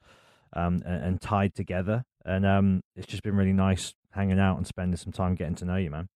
um, 0.53 0.81
and, 0.85 1.03
and, 1.03 1.21
tied 1.21 1.55
together. 1.55 2.05
And 2.25 2.45
um, 2.45 2.81
it's 2.95 3.07
just 3.07 3.23
been 3.23 3.35
really 3.35 3.53
nice 3.53 3.93
hanging 4.11 4.39
out 4.39 4.57
and 4.57 4.65
spending 4.65 4.97
some 4.97 5.13
time 5.13 5.35
getting 5.35 5.55
to 5.55 5.65
know 5.65 5.75
you, 5.75 5.91
man. 5.91 6.07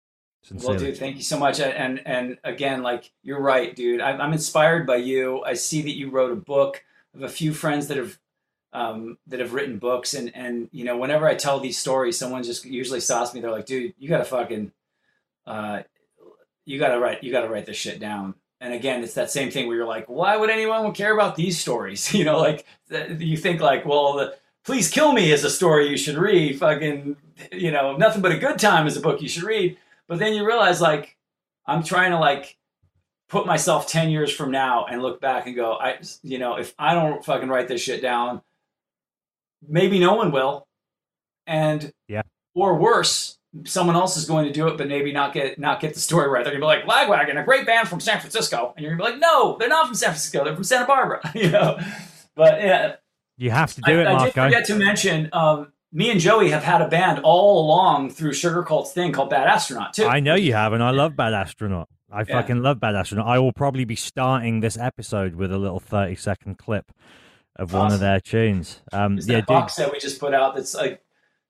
Sincerely. 0.41 0.75
Well, 0.75 0.85
dude, 0.85 0.97
thank 0.97 1.15
you 1.15 1.23
so 1.23 1.39
much. 1.39 1.59
And 1.61 2.05
and 2.05 2.37
again, 2.43 2.81
like 2.81 3.11
you're 3.23 3.41
right, 3.41 3.73
dude. 3.73 4.01
I'm, 4.01 4.19
I'm 4.19 4.33
inspired 4.33 4.85
by 4.85 4.97
you. 4.97 5.41
I 5.43 5.53
see 5.53 5.81
that 5.81 5.95
you 5.95 6.09
wrote 6.09 6.31
a 6.31 6.35
book. 6.35 6.83
I 7.13 7.19
have 7.19 7.29
a 7.29 7.33
few 7.33 7.53
friends 7.53 7.87
that 7.87 7.97
have 7.97 8.19
um, 8.73 9.17
that 9.27 9.39
have 9.39 9.53
written 9.53 9.77
books 9.77 10.13
and 10.15 10.35
and 10.35 10.67
you 10.71 10.83
know 10.83 10.97
whenever 10.97 11.27
I 11.27 11.35
tell 11.35 11.59
these 11.59 11.77
stories, 11.77 12.17
someone 12.17 12.43
just 12.43 12.65
usually 12.65 12.99
stops 12.99 13.33
me. 13.33 13.39
They're 13.39 13.51
like, 13.51 13.67
"Dude, 13.67 13.93
you 13.99 14.09
gotta 14.09 14.25
fucking, 14.25 14.71
uh, 15.45 15.83
you 16.65 16.79
gotta 16.79 16.99
write, 16.99 17.23
you 17.23 17.31
gotta 17.31 17.49
write 17.49 17.67
this 17.67 17.77
shit 17.77 17.99
down." 17.99 18.33
And 18.59 18.73
again, 18.73 19.03
it's 19.03 19.13
that 19.13 19.29
same 19.29 19.51
thing 19.51 19.67
where 19.67 19.77
you're 19.77 19.85
like, 19.85 20.09
"Why 20.09 20.35
would 20.35 20.49
anyone 20.49 20.91
care 20.93 21.13
about 21.13 21.35
these 21.35 21.59
stories?" 21.59 22.13
You 22.13 22.25
know, 22.25 22.39
like 22.39 22.65
you 22.89 23.37
think 23.37 23.61
like, 23.61 23.85
well, 23.85 24.13
the 24.13 24.35
"Please 24.65 24.89
Kill 24.89 25.13
Me" 25.13 25.31
is 25.31 25.43
a 25.43 25.49
story 25.51 25.87
you 25.87 25.97
should 25.97 26.17
read. 26.17 26.57
Fucking, 26.59 27.15
you 27.51 27.71
know, 27.71 27.95
nothing 27.95 28.23
but 28.23 28.31
a 28.31 28.37
good 28.37 28.57
time 28.57 28.87
is 28.87 28.97
a 28.97 29.01
book 29.01 29.21
you 29.21 29.29
should 29.29 29.43
read. 29.43 29.77
But 30.07 30.17
then 30.19 30.33
you 30.33 30.45
realize 30.47 30.81
like, 30.81 31.15
I'm 31.67 31.83
trying 31.83 32.11
to 32.11 32.19
like 32.19 32.57
put 33.29 33.45
myself 33.45 33.87
10 33.87 34.09
years 34.09 34.31
from 34.31 34.51
now 34.51 34.85
and 34.85 35.01
look 35.01 35.21
back 35.21 35.47
and 35.47 35.55
go, 35.55 35.73
I, 35.73 35.99
you 36.23 36.39
know, 36.39 36.57
if 36.57 36.73
I 36.77 36.93
don't 36.93 37.23
fucking 37.23 37.49
write 37.49 37.67
this 37.67 37.81
shit 37.81 38.01
down 38.01 38.41
maybe 39.67 39.99
no 39.99 40.13
one 40.13 40.31
will, 40.31 40.67
and 41.47 41.91
yeah, 42.07 42.21
or 42.53 42.77
worse, 42.77 43.37
someone 43.65 43.95
else 43.95 44.17
is 44.17 44.25
going 44.25 44.45
to 44.45 44.53
do 44.53 44.67
it, 44.67 44.77
but 44.77 44.87
maybe 44.87 45.11
not 45.11 45.33
get 45.33 45.59
not 45.59 45.79
get 45.79 45.93
the 45.93 45.99
story 45.99 46.27
right. 46.27 46.43
They're 46.43 46.53
gonna 46.53 46.61
be 46.61 46.65
like 46.65 46.85
Lagwagon, 46.85 47.39
a 47.39 47.43
great 47.43 47.65
band 47.65 47.87
from 47.87 47.99
San 47.99 48.19
Francisco, 48.19 48.73
and 48.75 48.83
you're 48.83 48.95
gonna 48.95 49.09
be 49.09 49.13
like, 49.13 49.21
no, 49.21 49.57
they're 49.57 49.69
not 49.69 49.87
from 49.87 49.95
San 49.95 50.09
Francisco, 50.09 50.43
they're 50.43 50.55
from 50.55 50.63
Santa 50.63 50.85
Barbara, 50.85 51.21
you 51.35 51.49
know. 51.49 51.79
But 52.35 52.61
yeah, 52.61 52.95
you 53.37 53.51
have 53.51 53.73
to 53.75 53.81
do 53.81 53.99
it. 53.99 54.07
I, 54.07 54.15
I 54.15 54.25
did 54.25 54.33
forget 54.33 54.65
to 54.65 54.75
mention. 54.75 55.29
Um, 55.33 55.73
me 55.91 56.09
and 56.09 56.19
Joey 56.19 56.49
have 56.49 56.63
had 56.63 56.81
a 56.81 56.87
band 56.87 57.19
all 57.23 57.63
along 57.63 58.09
through 58.09 58.33
Sugarcult's 58.33 58.93
thing 58.93 59.11
called 59.11 59.29
Bad 59.29 59.47
Astronaut 59.47 59.93
too. 59.93 60.07
I 60.07 60.19
know 60.19 60.33
you 60.33 60.53
have, 60.53 60.73
and 60.73 60.81
I 60.81 60.89
love 60.89 61.15
Bad 61.15 61.33
Astronaut. 61.33 61.87
I 62.11 62.23
fucking 62.23 62.57
yeah. 62.57 62.61
love 62.61 62.79
Bad 62.79 62.95
Astronaut. 62.95 63.27
I 63.27 63.37
will 63.37 63.53
probably 63.53 63.85
be 63.85 63.95
starting 63.95 64.59
this 64.59 64.77
episode 64.77 65.35
with 65.35 65.51
a 65.51 65.57
little 65.57 65.79
thirty 65.79 66.15
second 66.15 66.57
clip 66.57 66.91
of 67.55 67.69
awesome. 67.69 67.79
one 67.79 67.91
of 67.93 67.99
their 67.99 68.19
tunes. 68.19 68.81
Um, 68.91 69.17
yeah, 69.17 69.37
that 69.37 69.47
box 69.47 69.75
set 69.75 69.91
we 69.91 69.99
just 69.99 70.19
put 70.19 70.33
out. 70.33 70.55
That's 70.55 70.73
like, 70.73 71.01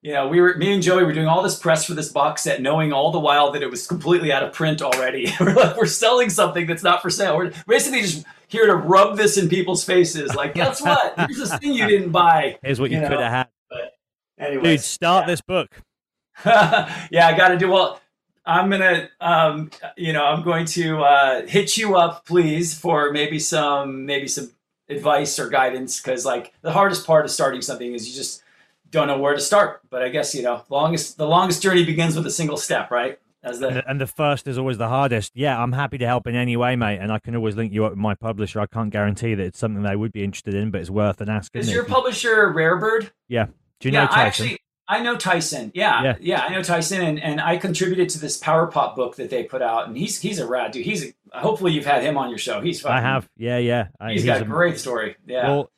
you 0.01 0.13
know, 0.13 0.27
we 0.27 0.41
were 0.41 0.55
me 0.55 0.73
and 0.73 0.83
Joey 0.83 1.03
were 1.03 1.13
doing 1.13 1.27
all 1.27 1.41
this 1.41 1.57
press 1.57 1.85
for 1.85 1.93
this 1.93 2.11
box 2.11 2.41
set, 2.41 2.61
knowing 2.61 2.91
all 2.91 3.11
the 3.11 3.19
while 3.19 3.51
that 3.51 3.63
it 3.63 3.69
was 3.69 3.87
completely 3.87 4.31
out 4.31 4.43
of 4.43 4.53
print 4.53 4.81
already. 4.81 5.31
we're 5.39 5.53
like, 5.53 5.77
we're 5.77 5.85
selling 5.85 6.29
something 6.29 6.67
that's 6.67 6.83
not 6.83 7.01
for 7.01 7.09
sale. 7.09 7.37
We're 7.37 7.53
basically 7.67 8.01
just 8.01 8.25
here 8.47 8.67
to 8.67 8.75
rub 8.75 9.17
this 9.17 9.37
in 9.37 9.49
people's 9.49 9.83
faces. 9.83 10.35
Like, 10.35 10.53
guess 10.55 10.81
what? 10.81 11.13
Here's 11.17 11.37
this 11.37 11.57
thing 11.57 11.73
you 11.73 11.87
didn't 11.87 12.11
buy. 12.11 12.57
Here's 12.61 12.79
what 12.79 12.91
you, 12.91 12.99
you 12.99 13.07
could 13.07 13.19
have 13.19 13.31
had. 13.31 13.47
But 13.69 13.93
anyway, 14.37 14.63
dude, 14.63 14.81
start 14.81 15.23
yeah. 15.23 15.27
this 15.27 15.41
book. 15.41 15.81
yeah, 16.45 17.27
I 17.27 17.37
got 17.37 17.49
to 17.49 17.57
do 17.57 17.69
well. 17.69 17.99
I'm 18.45 18.69
gonna, 18.69 19.09
um, 19.21 19.71
you 19.95 20.11
know, 20.11 20.25
I'm 20.25 20.43
going 20.43 20.65
to 20.65 20.99
uh, 20.99 21.45
hit 21.45 21.77
you 21.77 21.95
up, 21.95 22.25
please, 22.25 22.77
for 22.77 23.11
maybe 23.13 23.39
some, 23.39 24.05
maybe 24.05 24.27
some 24.27 24.51
advice 24.89 25.39
or 25.39 25.49
guidance 25.49 26.01
because 26.01 26.25
like 26.25 26.53
the 26.61 26.71
hardest 26.71 27.05
part 27.05 27.25
of 27.25 27.31
starting 27.31 27.61
something 27.61 27.93
is 27.93 28.07
you 28.07 28.15
just 28.15 28.43
don't 28.91 29.07
know 29.07 29.17
where 29.17 29.33
to 29.33 29.41
start. 29.41 29.81
But 29.89 30.03
I 30.03 30.09
guess 30.09 30.33
you 30.35 30.43
know, 30.43 30.63
longest 30.69 31.17
the 31.17 31.27
longest 31.27 31.61
journey 31.61 31.85
begins 31.85 32.15
with 32.15 32.25
a 32.25 32.31
single 32.31 32.57
step, 32.57 32.91
right? 32.91 33.19
As 33.43 33.59
the 33.59 33.67
and, 33.67 33.77
the 33.77 33.89
and 33.89 34.01
the 34.01 34.07
first 34.07 34.47
is 34.47 34.57
always 34.57 34.77
the 34.77 34.87
hardest. 34.87 35.33
Yeah, 35.35 35.61
I'm 35.61 35.73
happy 35.73 35.97
to 35.97 36.05
help 36.05 36.27
in 36.27 36.35
any 36.35 36.55
way, 36.55 36.77
mate, 36.77 36.99
and 36.99 37.11
I 37.11 37.19
can 37.19 37.35
always 37.35 37.57
link 37.57 37.73
you 37.73 37.83
up 37.85 37.91
with 37.91 37.99
my 37.99 38.15
publisher. 38.15 38.61
I 38.61 38.67
can't 38.67 38.89
guarantee 38.89 39.35
that 39.35 39.43
it's 39.43 39.59
something 39.59 39.83
they 39.83 39.97
would 39.97 40.13
be 40.13 40.23
interested 40.23 40.53
in, 40.53 40.71
but 40.71 40.79
it's 40.79 40.89
worth 40.89 41.19
an 41.19 41.29
ask. 41.29 41.53
Is 41.53 41.69
your 41.69 41.83
publisher 41.83 42.53
Rarebird? 42.53 43.11
Yeah. 43.27 43.47
Do 43.81 43.89
you 43.89 43.91
know 43.91 44.03
yeah, 44.03 44.07
Tyson? 44.07 44.21
I 44.21 44.27
actually 44.27 44.59
I 44.87 45.01
know 45.01 45.15
Tyson. 45.15 45.71
Yeah, 45.73 46.03
yeah, 46.03 46.15
yeah, 46.19 46.41
I 46.41 46.49
know 46.49 46.61
Tyson, 46.61 47.01
and, 47.01 47.21
and 47.21 47.39
I 47.39 47.57
contributed 47.57 48.09
to 48.09 48.19
this 48.19 48.37
Power 48.37 48.67
Pop 48.67 48.95
book 48.95 49.15
that 49.15 49.29
they 49.29 49.43
put 49.43 49.61
out, 49.61 49.87
and 49.87 49.97
he's 49.97 50.19
he's 50.19 50.39
a 50.39 50.47
rad 50.47 50.71
dude. 50.71 50.85
He's 50.85 51.05
a, 51.05 51.39
hopefully 51.39 51.71
you've 51.71 51.85
had 51.85 52.03
him 52.03 52.17
on 52.17 52.29
your 52.29 52.37
show. 52.37 52.59
He's 52.59 52.81
fucking, 52.81 52.97
I 52.97 53.01
have. 53.01 53.29
Yeah, 53.37 53.57
yeah. 53.57 53.87
he's, 54.07 54.21
he's 54.21 54.25
got 54.25 54.41
a 54.41 54.45
great 54.45 54.77
story. 54.77 55.15
Yeah. 55.25 55.47
Well, 55.47 55.71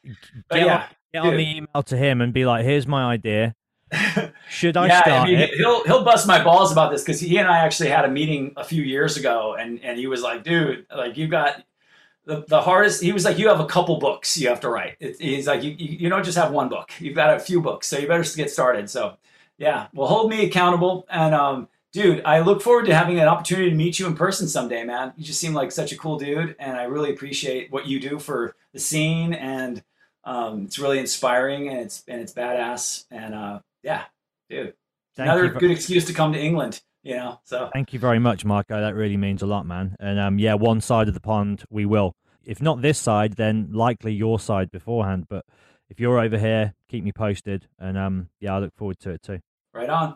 but 0.49 0.55
get, 0.57 0.65
yeah, 0.65 0.75
on, 0.75 0.83
get 1.13 1.23
on 1.23 1.37
the 1.37 1.57
email 1.57 1.83
to 1.83 1.97
him 1.97 2.21
and 2.21 2.33
be 2.33 2.45
like, 2.45 2.65
"Here's 2.65 2.87
my 2.87 3.05
idea. 3.05 3.53
Should 4.49 4.75
I 4.75 4.87
yeah, 4.87 5.01
start 5.01 5.21
I 5.21 5.25
mean, 5.25 5.39
it? 5.39 5.53
He'll 5.53 5.83
he'll 5.83 6.03
bust 6.03 6.27
my 6.27 6.43
balls 6.43 6.71
about 6.71 6.91
this 6.91 7.03
because 7.03 7.19
he 7.19 7.37
and 7.37 7.47
I 7.47 7.59
actually 7.59 7.89
had 7.89 8.05
a 8.05 8.09
meeting 8.09 8.53
a 8.57 8.63
few 8.63 8.81
years 8.81 9.17
ago, 9.17 9.55
and 9.57 9.79
and 9.83 9.99
he 9.99 10.07
was 10.07 10.21
like, 10.21 10.43
"Dude, 10.43 10.85
like 10.95 11.17
you 11.17 11.27
got." 11.27 11.63
The, 12.25 12.43
the 12.47 12.61
hardest 12.61 13.03
he 13.03 13.11
was 13.11 13.23
like 13.23 13.37
you 13.37 13.47
have 13.49 13.59
a 13.59 13.65
couple 13.67 13.99
books 13.99 14.37
you 14.37 14.47
have 14.49 14.59
to 14.61 14.69
write. 14.69 14.97
It, 14.99 15.17
he's 15.19 15.47
like 15.47 15.63
you, 15.63 15.71
you, 15.77 16.09
don't 16.09 16.23
just 16.23 16.37
have 16.37 16.51
one 16.51 16.69
book. 16.69 16.91
You've 16.99 17.15
got 17.15 17.35
a 17.35 17.39
few 17.39 17.61
books 17.61 17.87
so 17.87 17.99
you 17.99 18.07
better 18.07 18.23
get 18.35 18.49
started. 18.49 18.89
So 18.89 19.17
yeah, 19.57 19.87
well, 19.93 20.07
hold 20.07 20.29
me 20.29 20.45
accountable. 20.45 21.05
And 21.09 21.33
um, 21.35 21.67
dude, 21.93 22.23
I 22.25 22.39
look 22.41 22.61
forward 22.61 22.87
to 22.87 22.95
having 22.95 23.19
an 23.19 23.27
opportunity 23.27 23.69
to 23.69 23.75
meet 23.75 23.99
you 23.99 24.07
in 24.07 24.15
person 24.15 24.47
someday, 24.47 24.83
man. 24.83 25.13
You 25.15 25.23
just 25.23 25.39
seem 25.39 25.53
like 25.53 25.71
such 25.71 25.91
a 25.91 25.97
cool 25.97 26.17
dude, 26.17 26.55
and 26.59 26.77
I 26.77 26.83
really 26.83 27.11
appreciate 27.11 27.71
what 27.71 27.87
you 27.87 27.99
do 27.99 28.19
for 28.19 28.55
the 28.73 28.79
scene, 28.79 29.33
and 29.33 29.81
um, 30.23 30.65
it's 30.65 30.77
really 30.79 30.99
inspiring, 30.99 31.69
and 31.69 31.79
it's 31.79 32.03
and 32.07 32.19
it's 32.19 32.33
badass, 32.33 33.05
and 33.11 33.33
uh, 33.33 33.59
yeah, 33.83 34.03
dude, 34.49 34.73
Thank 35.15 35.29
another 35.29 35.53
for- 35.53 35.59
good 35.59 35.71
excuse 35.71 36.05
to 36.05 36.13
come 36.13 36.33
to 36.33 36.39
England, 36.39 36.81
know. 37.13 37.39
So 37.43 37.69
Thank 37.73 37.93
you 37.93 37.99
very 37.99 38.19
much, 38.19 38.43
Marko. 38.43 38.81
That 38.81 38.95
really 38.95 39.17
means 39.17 39.41
a 39.41 39.45
lot, 39.45 39.65
man. 39.65 39.95
And 39.99 40.19
um, 40.19 40.39
yeah, 40.39 40.55
one 40.55 40.81
side 40.81 41.07
of 41.07 41.13
the 41.13 41.19
pond 41.19 41.63
we 41.69 41.85
will. 41.85 42.15
If 42.43 42.61
not 42.61 42.81
this 42.81 42.97
side, 42.97 43.33
then 43.33 43.69
likely 43.71 44.13
your 44.13 44.39
side 44.39 44.71
beforehand. 44.71 45.25
But 45.29 45.45
if 45.89 45.99
you're 45.99 46.19
over 46.19 46.37
here, 46.37 46.73
keep 46.89 47.03
me 47.03 47.11
posted. 47.11 47.67
And 47.79 47.97
um, 47.97 48.29
yeah, 48.39 48.55
I 48.55 48.59
look 48.59 48.75
forward 48.75 48.99
to 49.01 49.11
it 49.11 49.21
too. 49.21 49.39
right 49.73 49.89
on. 49.89 50.15